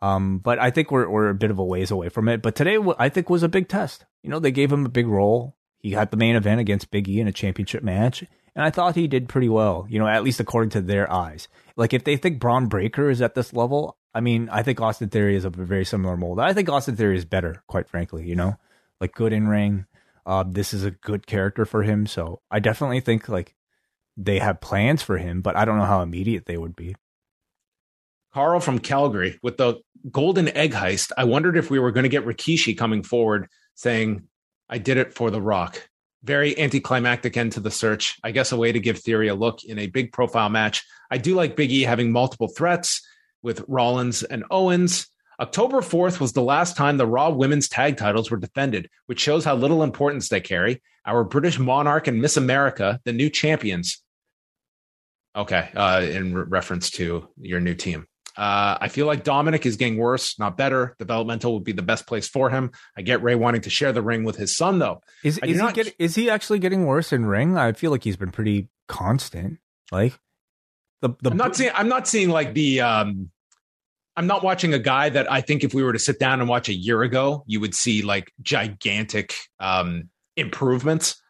Um, 0.01 0.39
but 0.39 0.59
I 0.59 0.71
think 0.71 0.91
we're 0.91 1.09
we're 1.09 1.29
a 1.29 1.35
bit 1.35 1.51
of 1.51 1.59
a 1.59 1.65
ways 1.65 1.91
away 1.91 2.09
from 2.09 2.29
it. 2.29 2.43
But 2.43 2.57
today, 2.57 2.77
I 2.99 3.09
think 3.09 3.31
was 3.31 3.45
a 3.45 3.49
big 3.49 3.69
test. 3.69 4.05
You 4.23 4.31
know, 4.31 4.41
they 4.41 4.51
gave 4.51 4.73
him 4.73 4.85
a 4.85 4.91
big 4.91 5.07
role. 5.07 5.57
He 5.83 5.91
got 5.91 6.11
the 6.11 6.17
main 6.17 6.37
event 6.37 6.61
against 6.61 6.91
Big 6.91 7.09
E 7.09 7.21
in 7.21 7.27
a 7.27 7.33
championship 7.33 7.83
match, 7.83 8.25
and 8.55 8.65
I 8.65 8.71
thought 8.71 8.95
he 8.95 9.09
did 9.09 9.29
pretty 9.29 9.49
well. 9.49 9.87
You 9.89 9.99
know, 9.99 10.07
at 10.07 10.23
least 10.23 10.41
according 10.41 10.71
to 10.71 10.81
their 10.81 11.11
eyes. 11.13 11.49
Like 11.77 11.93
if 11.93 12.05
they 12.05 12.17
think 12.17 12.39
Bron 12.39 12.69
Breakker 12.69 13.11
is 13.11 13.21
at 13.21 13.35
this 13.35 13.53
level, 13.53 13.97
I 14.15 14.21
mean, 14.21 14.49
I 14.51 14.63
think 14.63 14.81
Austin 14.81 15.09
Theory 15.09 15.37
is 15.37 15.45
a 15.45 15.51
very 15.51 15.85
similar 15.85 16.17
mold. 16.17 16.39
I 16.39 16.53
think 16.53 16.69
Austin 16.69 16.97
Theory 16.97 17.17
is 17.17 17.25
better, 17.25 17.63
quite 17.67 17.89
frankly. 17.89 18.25
You 18.27 18.37
know, 18.37 18.57
like 19.01 19.13
good 19.13 19.33
in 19.33 19.49
ring. 19.49 19.87
Uh, 20.25 20.45
this 20.47 20.73
is 20.73 20.85
a 20.85 20.93
good 20.93 21.27
character 21.27 21.65
for 21.65 21.83
him, 21.83 22.07
so 22.07 22.41
I 22.49 22.61
definitely 22.61 23.01
think 23.01 23.29
like 23.29 23.57
they 24.17 24.39
have 24.39 24.61
plans 24.61 25.03
for 25.03 25.19
him, 25.19 25.41
but 25.43 25.57
I 25.57 25.65
don't 25.65 25.79
know 25.79 25.85
how 25.85 26.03
immediate 26.03 26.47
they 26.47 26.57
would 26.57 26.77
be. 26.77 26.95
Carl 28.33 28.61
from 28.61 28.79
Calgary 28.79 29.39
with 29.43 29.57
the 29.57 29.81
golden 30.11 30.49
egg 30.57 30.73
heist. 30.73 31.13
I 31.17 31.25
wondered 31.25 31.57
if 31.57 31.71
we 31.71 31.79
were 31.79 31.93
going 31.93 32.05
to 32.05 32.09
get 32.09 32.25
Rikishi 32.25 32.77
coming 32.77 33.03
forward 33.03 33.49
saying, 33.75 34.29
I 34.69 34.79
did 34.79 34.97
it 34.97 35.15
for 35.15 35.31
The 35.31 35.41
Rock. 35.41 35.89
Very 36.25 36.59
anticlimactic 36.59 37.37
end 37.37 37.53
to 37.53 37.61
the 37.61 37.71
search. 37.71 38.19
I 38.23 38.31
guess 38.31 38.53
a 38.53 38.57
way 38.57 38.73
to 38.73 38.81
give 38.81 38.99
Theory 38.99 39.29
a 39.29 39.35
look 39.35 39.65
in 39.65 39.79
a 39.79 39.89
big 39.89 40.13
profile 40.13 40.49
match. 40.49 40.85
I 41.11 41.19
do 41.19 41.35
like 41.35 41.57
Big 41.57 41.73
E 41.73 41.83
having 41.83 42.13
multiple 42.13 42.49
threats 42.49 43.07
with 43.43 43.65
Rollins 43.69 44.23
and 44.23 44.45
Owens. 44.51 45.09
October 45.41 45.81
4th 45.81 46.21
was 46.21 46.33
the 46.33 46.43
last 46.43 46.77
time 46.77 46.97
the 46.97 47.07
Raw 47.07 47.31
women's 47.31 47.69
tag 47.69 47.97
titles 47.97 48.31
were 48.31 48.37
defended, 48.37 48.89
which 49.07 49.21
shows 49.21 49.45
how 49.45 49.57
little 49.57 49.83
importance 49.83 50.29
they 50.29 50.41
carry. 50.41 50.81
Our 51.05 51.25
British 51.25 51.59
Monarch 51.59 52.07
and 52.07 52.21
Miss 52.21 52.37
America, 52.37 53.01
the 53.05 53.13
new 53.13 53.29
champions. 53.29 54.03
Okay, 55.35 55.71
uh, 55.75 56.03
in 56.03 56.35
re- 56.35 56.45
reference 56.47 56.91
to 56.93 57.29
your 57.37 57.59
new 57.59 57.75
team. 57.75 58.07
Uh, 58.37 58.79
I 58.81 58.89
feel 58.89 59.07
like 59.07 59.25
Dominik 59.25 59.67
is 59.67 59.77
getting 59.77 59.99
worse, 59.99 60.39
not 60.39 60.57
better. 60.57 60.97
Developmental 60.99 61.55
would 61.55 61.65
be 61.65 61.73
the 61.73 61.83
best 61.83 62.07
place 62.07 62.29
for 62.29 62.49
him. 62.49 62.71
I 62.97 63.03
get 63.03 63.23
Rey 63.23 63.35
wanting 63.35 63.61
to 63.63 63.71
share 63.71 63.93
the 63.93 64.03
ring 64.03 64.25
with 64.25 64.37
his 64.37 64.57
son, 64.57 64.79
though. 64.79 65.01
Is, 65.23 65.39
is, 65.39 65.61
he, 65.61 65.73
get, 65.73 65.95
is 65.99 66.15
he 66.15 66.31
actually 66.31 66.59
getting 66.59 66.87
worse 66.87 67.13
in 67.13 67.27
ring? 67.27 67.59
I 67.59 67.73
feel 67.73 67.91
like 67.91 68.05
he's 68.05 68.17
been 68.17 68.31
pretty 68.31 68.69
constant. 68.89 69.59
Like 69.91 70.19
the, 71.03 71.11
the 71.21 71.31
I'm 71.31 71.37
not 71.37 71.57
seeing. 71.57 71.73
I'm 71.75 71.89
not 71.89 72.09
seeing 72.09 72.31
like 72.31 72.55
the. 72.55 72.81
Um, 72.81 73.31
I'm 74.17 74.27
not 74.27 74.43
watching 74.43 74.75
a 74.75 74.79
guy 74.79 75.09
that 75.09 75.31
I 75.31 75.41
think 75.41 75.65
if 75.65 75.73
we 75.73 75.83
were 75.83 75.93
to 75.93 75.99
sit 75.99 76.19
down 76.19 76.41
and 76.41 76.49
watch 76.49 76.69
a 76.69 76.75
year 76.75 77.03
ago, 77.03 77.45
you 77.47 77.61
would 77.61 77.75
see 77.75 78.03
like 78.03 78.33
gigantic 78.43 79.35
um, 79.59 80.11
improvements. 80.37 81.21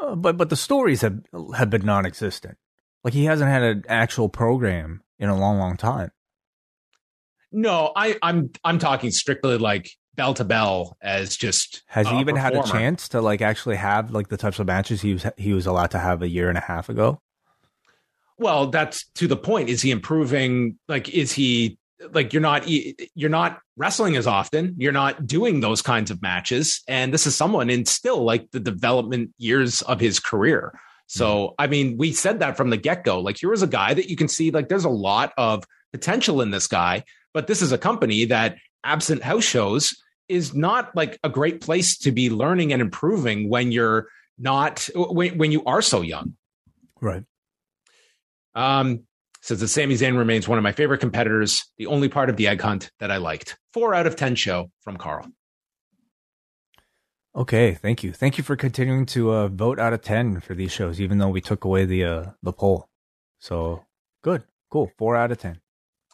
Uh, 0.00 0.14
but 0.14 0.36
but 0.36 0.50
the 0.50 0.56
stories 0.56 1.00
have 1.00 1.20
have 1.56 1.70
been 1.70 1.84
non-existent. 1.84 2.56
Like 3.04 3.14
he 3.14 3.24
hasn't 3.24 3.50
had 3.50 3.62
an 3.62 3.84
actual 3.88 4.28
program 4.28 5.02
in 5.22 5.28
a 5.28 5.38
long, 5.38 5.58
long 5.58 5.76
time. 5.76 6.10
No, 7.52 7.92
I, 7.94 8.16
I'm 8.22 8.50
I'm 8.64 8.78
talking 8.78 9.10
strictly 9.10 9.56
like 9.56 9.90
bell 10.14 10.34
to 10.34 10.44
bell 10.44 10.96
as 11.00 11.36
just. 11.36 11.82
Has 11.86 12.08
he 12.08 12.18
even 12.18 12.34
performer. 12.34 12.56
had 12.56 12.66
a 12.66 12.70
chance 12.70 13.08
to 13.10 13.20
like 13.20 13.40
actually 13.40 13.76
have 13.76 14.10
like 14.10 14.28
the 14.28 14.36
types 14.36 14.58
of 14.58 14.66
matches 14.66 15.00
he 15.00 15.12
was 15.12 15.26
he 15.36 15.52
was 15.52 15.66
allowed 15.66 15.92
to 15.92 15.98
have 15.98 16.22
a 16.22 16.28
year 16.28 16.48
and 16.48 16.58
a 16.58 16.62
half 16.62 16.88
ago? 16.88 17.20
Well, 18.38 18.68
that's 18.68 19.08
to 19.14 19.28
the 19.28 19.36
point. 19.36 19.68
Is 19.68 19.82
he 19.82 19.90
improving? 19.90 20.78
Like, 20.88 21.08
is 21.10 21.30
he 21.32 21.78
like 22.10 22.32
you're 22.32 22.42
not 22.42 22.64
you're 22.66 23.30
not 23.30 23.60
wrestling 23.76 24.16
as 24.16 24.26
often 24.26 24.74
you're 24.78 24.90
not 24.90 25.24
doing 25.24 25.60
those 25.60 25.82
kinds 25.82 26.10
of 26.10 26.20
matches 26.20 26.82
and 26.88 27.14
this 27.14 27.28
is 27.28 27.36
someone 27.36 27.70
in 27.70 27.86
still 27.86 28.24
like 28.24 28.50
the 28.50 28.58
development 28.58 29.30
years 29.38 29.82
of 29.82 30.00
his 30.00 30.18
career 30.18 30.72
so, 31.12 31.26
mm-hmm. 31.26 31.54
I 31.58 31.66
mean, 31.66 31.98
we 31.98 32.12
said 32.14 32.38
that 32.38 32.56
from 32.56 32.70
the 32.70 32.78
get 32.78 33.04
go. 33.04 33.20
Like, 33.20 33.36
here 33.38 33.52
is 33.52 33.60
a 33.60 33.66
guy 33.66 33.92
that 33.92 34.08
you 34.08 34.16
can 34.16 34.28
see, 34.28 34.50
like, 34.50 34.70
there's 34.70 34.86
a 34.86 34.90
lot 34.90 35.34
of 35.36 35.62
potential 35.92 36.40
in 36.40 36.50
this 36.50 36.66
guy, 36.66 37.04
but 37.34 37.46
this 37.46 37.60
is 37.60 37.70
a 37.70 37.76
company 37.76 38.24
that, 38.24 38.56
absent 38.82 39.22
house 39.22 39.44
shows, 39.44 39.94
is 40.30 40.54
not 40.54 40.96
like 40.96 41.18
a 41.22 41.28
great 41.28 41.60
place 41.60 41.98
to 41.98 42.12
be 42.12 42.30
learning 42.30 42.72
and 42.72 42.80
improving 42.80 43.50
when 43.50 43.72
you're 43.72 44.08
not, 44.38 44.88
when, 44.94 45.36
when 45.36 45.52
you 45.52 45.62
are 45.64 45.82
so 45.82 46.00
young. 46.00 46.34
Right. 46.98 47.24
Um, 48.54 49.02
says 49.42 49.60
that 49.60 49.68
Sami 49.68 49.96
Zayn 49.96 50.16
remains 50.16 50.48
one 50.48 50.56
of 50.56 50.64
my 50.64 50.72
favorite 50.72 51.00
competitors, 51.00 51.70
the 51.76 51.88
only 51.88 52.08
part 52.08 52.30
of 52.30 52.38
the 52.38 52.48
egg 52.48 52.62
hunt 52.62 52.90
that 53.00 53.10
I 53.10 53.18
liked. 53.18 53.58
Four 53.74 53.94
out 53.94 54.06
of 54.06 54.16
10 54.16 54.34
show 54.34 54.70
from 54.80 54.96
Carl. 54.96 55.28
Okay, 57.34 57.74
thank 57.74 58.02
you. 58.02 58.12
Thank 58.12 58.36
you 58.36 58.44
for 58.44 58.56
continuing 58.56 59.06
to 59.06 59.32
uh, 59.32 59.48
vote 59.48 59.78
out 59.78 59.94
of 59.94 60.02
10 60.02 60.40
for 60.40 60.54
these 60.54 60.70
shows, 60.70 61.00
even 61.00 61.16
though 61.18 61.30
we 61.30 61.40
took 61.40 61.64
away 61.64 61.86
the 61.86 62.04
uh, 62.04 62.24
the 62.42 62.52
poll. 62.52 62.88
So 63.38 63.84
good, 64.22 64.44
cool. 64.70 64.92
Four 64.98 65.16
out 65.16 65.32
of 65.32 65.38
10. 65.38 65.58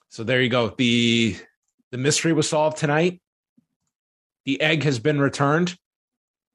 So 0.09 0.23
there 0.23 0.40
you 0.40 0.49
go. 0.49 0.69
The 0.78 1.36
the 1.90 1.99
mystery 1.99 2.32
was 2.32 2.49
solved 2.49 2.77
tonight. 2.78 3.20
The 4.45 4.61
egg 4.61 4.85
has 4.85 5.01
been 5.01 5.20
returned. 5.20 5.77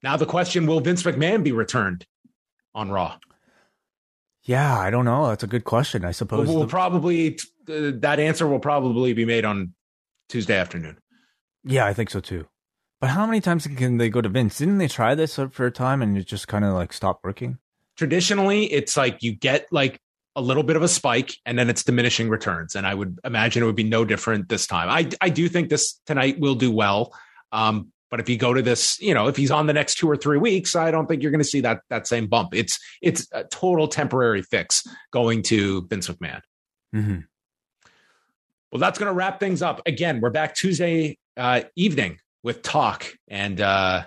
Now 0.02 0.16
the 0.16 0.26
question: 0.26 0.66
Will 0.66 0.80
Vince 0.80 1.02
McMahon 1.02 1.44
be 1.44 1.52
returned 1.52 2.06
on 2.74 2.90
Raw? 2.90 3.18
Yeah, 4.44 4.78
I 4.78 4.90
don't 4.90 5.04
know. 5.04 5.28
That's 5.28 5.42
a 5.42 5.46
good 5.46 5.64
question. 5.64 6.04
I 6.04 6.10
suppose 6.12 6.46
we'll, 6.46 6.56
we'll 6.56 6.66
the... 6.66 6.70
probably 6.70 7.38
uh, 7.68 7.92
that 7.96 8.18
answer 8.18 8.46
will 8.46 8.58
probably 8.58 9.12
be 9.12 9.26
made 9.26 9.44
on 9.44 9.74
Tuesday 10.30 10.56
afternoon. 10.56 10.98
Yeah, 11.64 11.84
I 11.84 11.92
think 11.92 12.08
so 12.08 12.20
too. 12.20 12.46
But 13.04 13.10
how 13.10 13.26
many 13.26 13.42
times 13.42 13.66
can 13.66 13.98
they 13.98 14.08
go 14.08 14.22
to 14.22 14.30
Vince? 14.30 14.56
Didn't 14.56 14.78
they 14.78 14.88
try 14.88 15.14
this 15.14 15.38
for 15.50 15.66
a 15.66 15.70
time 15.70 16.00
and 16.00 16.16
it 16.16 16.26
just 16.26 16.48
kind 16.48 16.64
of 16.64 16.72
like 16.72 16.90
stopped 16.90 17.22
working? 17.22 17.58
Traditionally, 17.98 18.64
it's 18.72 18.96
like 18.96 19.22
you 19.22 19.36
get 19.36 19.66
like 19.70 20.00
a 20.36 20.40
little 20.40 20.62
bit 20.62 20.74
of 20.74 20.82
a 20.82 20.88
spike 20.88 21.36
and 21.44 21.58
then 21.58 21.68
it's 21.68 21.84
diminishing 21.84 22.30
returns. 22.30 22.74
And 22.74 22.86
I 22.86 22.94
would 22.94 23.18
imagine 23.22 23.62
it 23.62 23.66
would 23.66 23.76
be 23.76 23.84
no 23.84 24.06
different 24.06 24.48
this 24.48 24.66
time. 24.66 24.88
I, 24.88 25.10
I 25.20 25.28
do 25.28 25.50
think 25.50 25.68
this 25.68 26.00
tonight 26.06 26.40
will 26.40 26.54
do 26.54 26.72
well. 26.72 27.12
Um, 27.52 27.92
but 28.10 28.20
if 28.20 28.28
you 28.30 28.38
go 28.38 28.54
to 28.54 28.62
this, 28.62 28.98
you 29.02 29.12
know, 29.12 29.28
if 29.28 29.36
he's 29.36 29.50
on 29.50 29.66
the 29.66 29.74
next 29.74 29.96
two 29.96 30.08
or 30.08 30.16
three 30.16 30.38
weeks, 30.38 30.74
I 30.74 30.90
don't 30.90 31.06
think 31.06 31.20
you're 31.20 31.30
going 31.30 31.42
to 31.42 31.44
see 31.44 31.60
that 31.60 31.80
that 31.90 32.06
same 32.06 32.26
bump. 32.26 32.54
It's 32.54 32.80
it's 33.02 33.28
a 33.32 33.44
total 33.44 33.86
temporary 33.86 34.40
fix 34.40 34.82
going 35.10 35.42
to 35.42 35.86
Vince 35.88 36.08
McMahon. 36.08 36.40
Mm-hmm. 36.96 37.18
Well, 38.72 38.80
that's 38.80 38.98
going 38.98 39.10
to 39.10 39.14
wrap 39.14 39.40
things 39.40 39.60
up. 39.60 39.82
Again, 39.84 40.22
we're 40.22 40.30
back 40.30 40.54
Tuesday 40.54 41.18
uh, 41.36 41.64
evening 41.76 42.16
with 42.44 42.62
talk, 42.62 43.06
and 43.26 43.60
uh, 43.60 44.04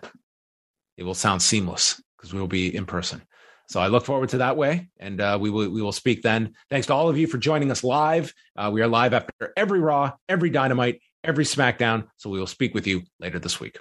it 0.95 1.03
will 1.03 1.13
sound 1.13 1.41
seamless 1.41 2.01
because 2.15 2.33
we 2.33 2.39
will 2.39 2.47
be 2.47 2.73
in 2.73 2.85
person. 2.85 3.21
So 3.67 3.81
I 3.81 3.87
look 3.87 4.05
forward 4.05 4.29
to 4.29 4.37
that 4.37 4.55
way, 4.55 4.87
and 4.97 5.19
uh, 5.19 5.37
we 5.41 5.49
will 5.49 5.69
we 5.69 5.81
will 5.81 5.91
speak 5.91 6.21
then. 6.21 6.53
Thanks 6.69 6.87
to 6.87 6.93
all 6.93 7.09
of 7.09 7.17
you 7.17 7.27
for 7.27 7.37
joining 7.37 7.69
us 7.69 7.83
live. 7.83 8.33
Uh, 8.55 8.69
we 8.71 8.81
are 8.81 8.87
live 8.87 9.13
after 9.13 9.51
every 9.57 9.81
Raw, 9.81 10.13
every 10.29 10.49
Dynamite, 10.49 11.01
every 11.21 11.43
SmackDown. 11.43 12.07
So 12.15 12.29
we 12.29 12.39
will 12.39 12.47
speak 12.47 12.73
with 12.73 12.87
you 12.87 13.01
later 13.19 13.39
this 13.39 13.59
week. 13.59 13.79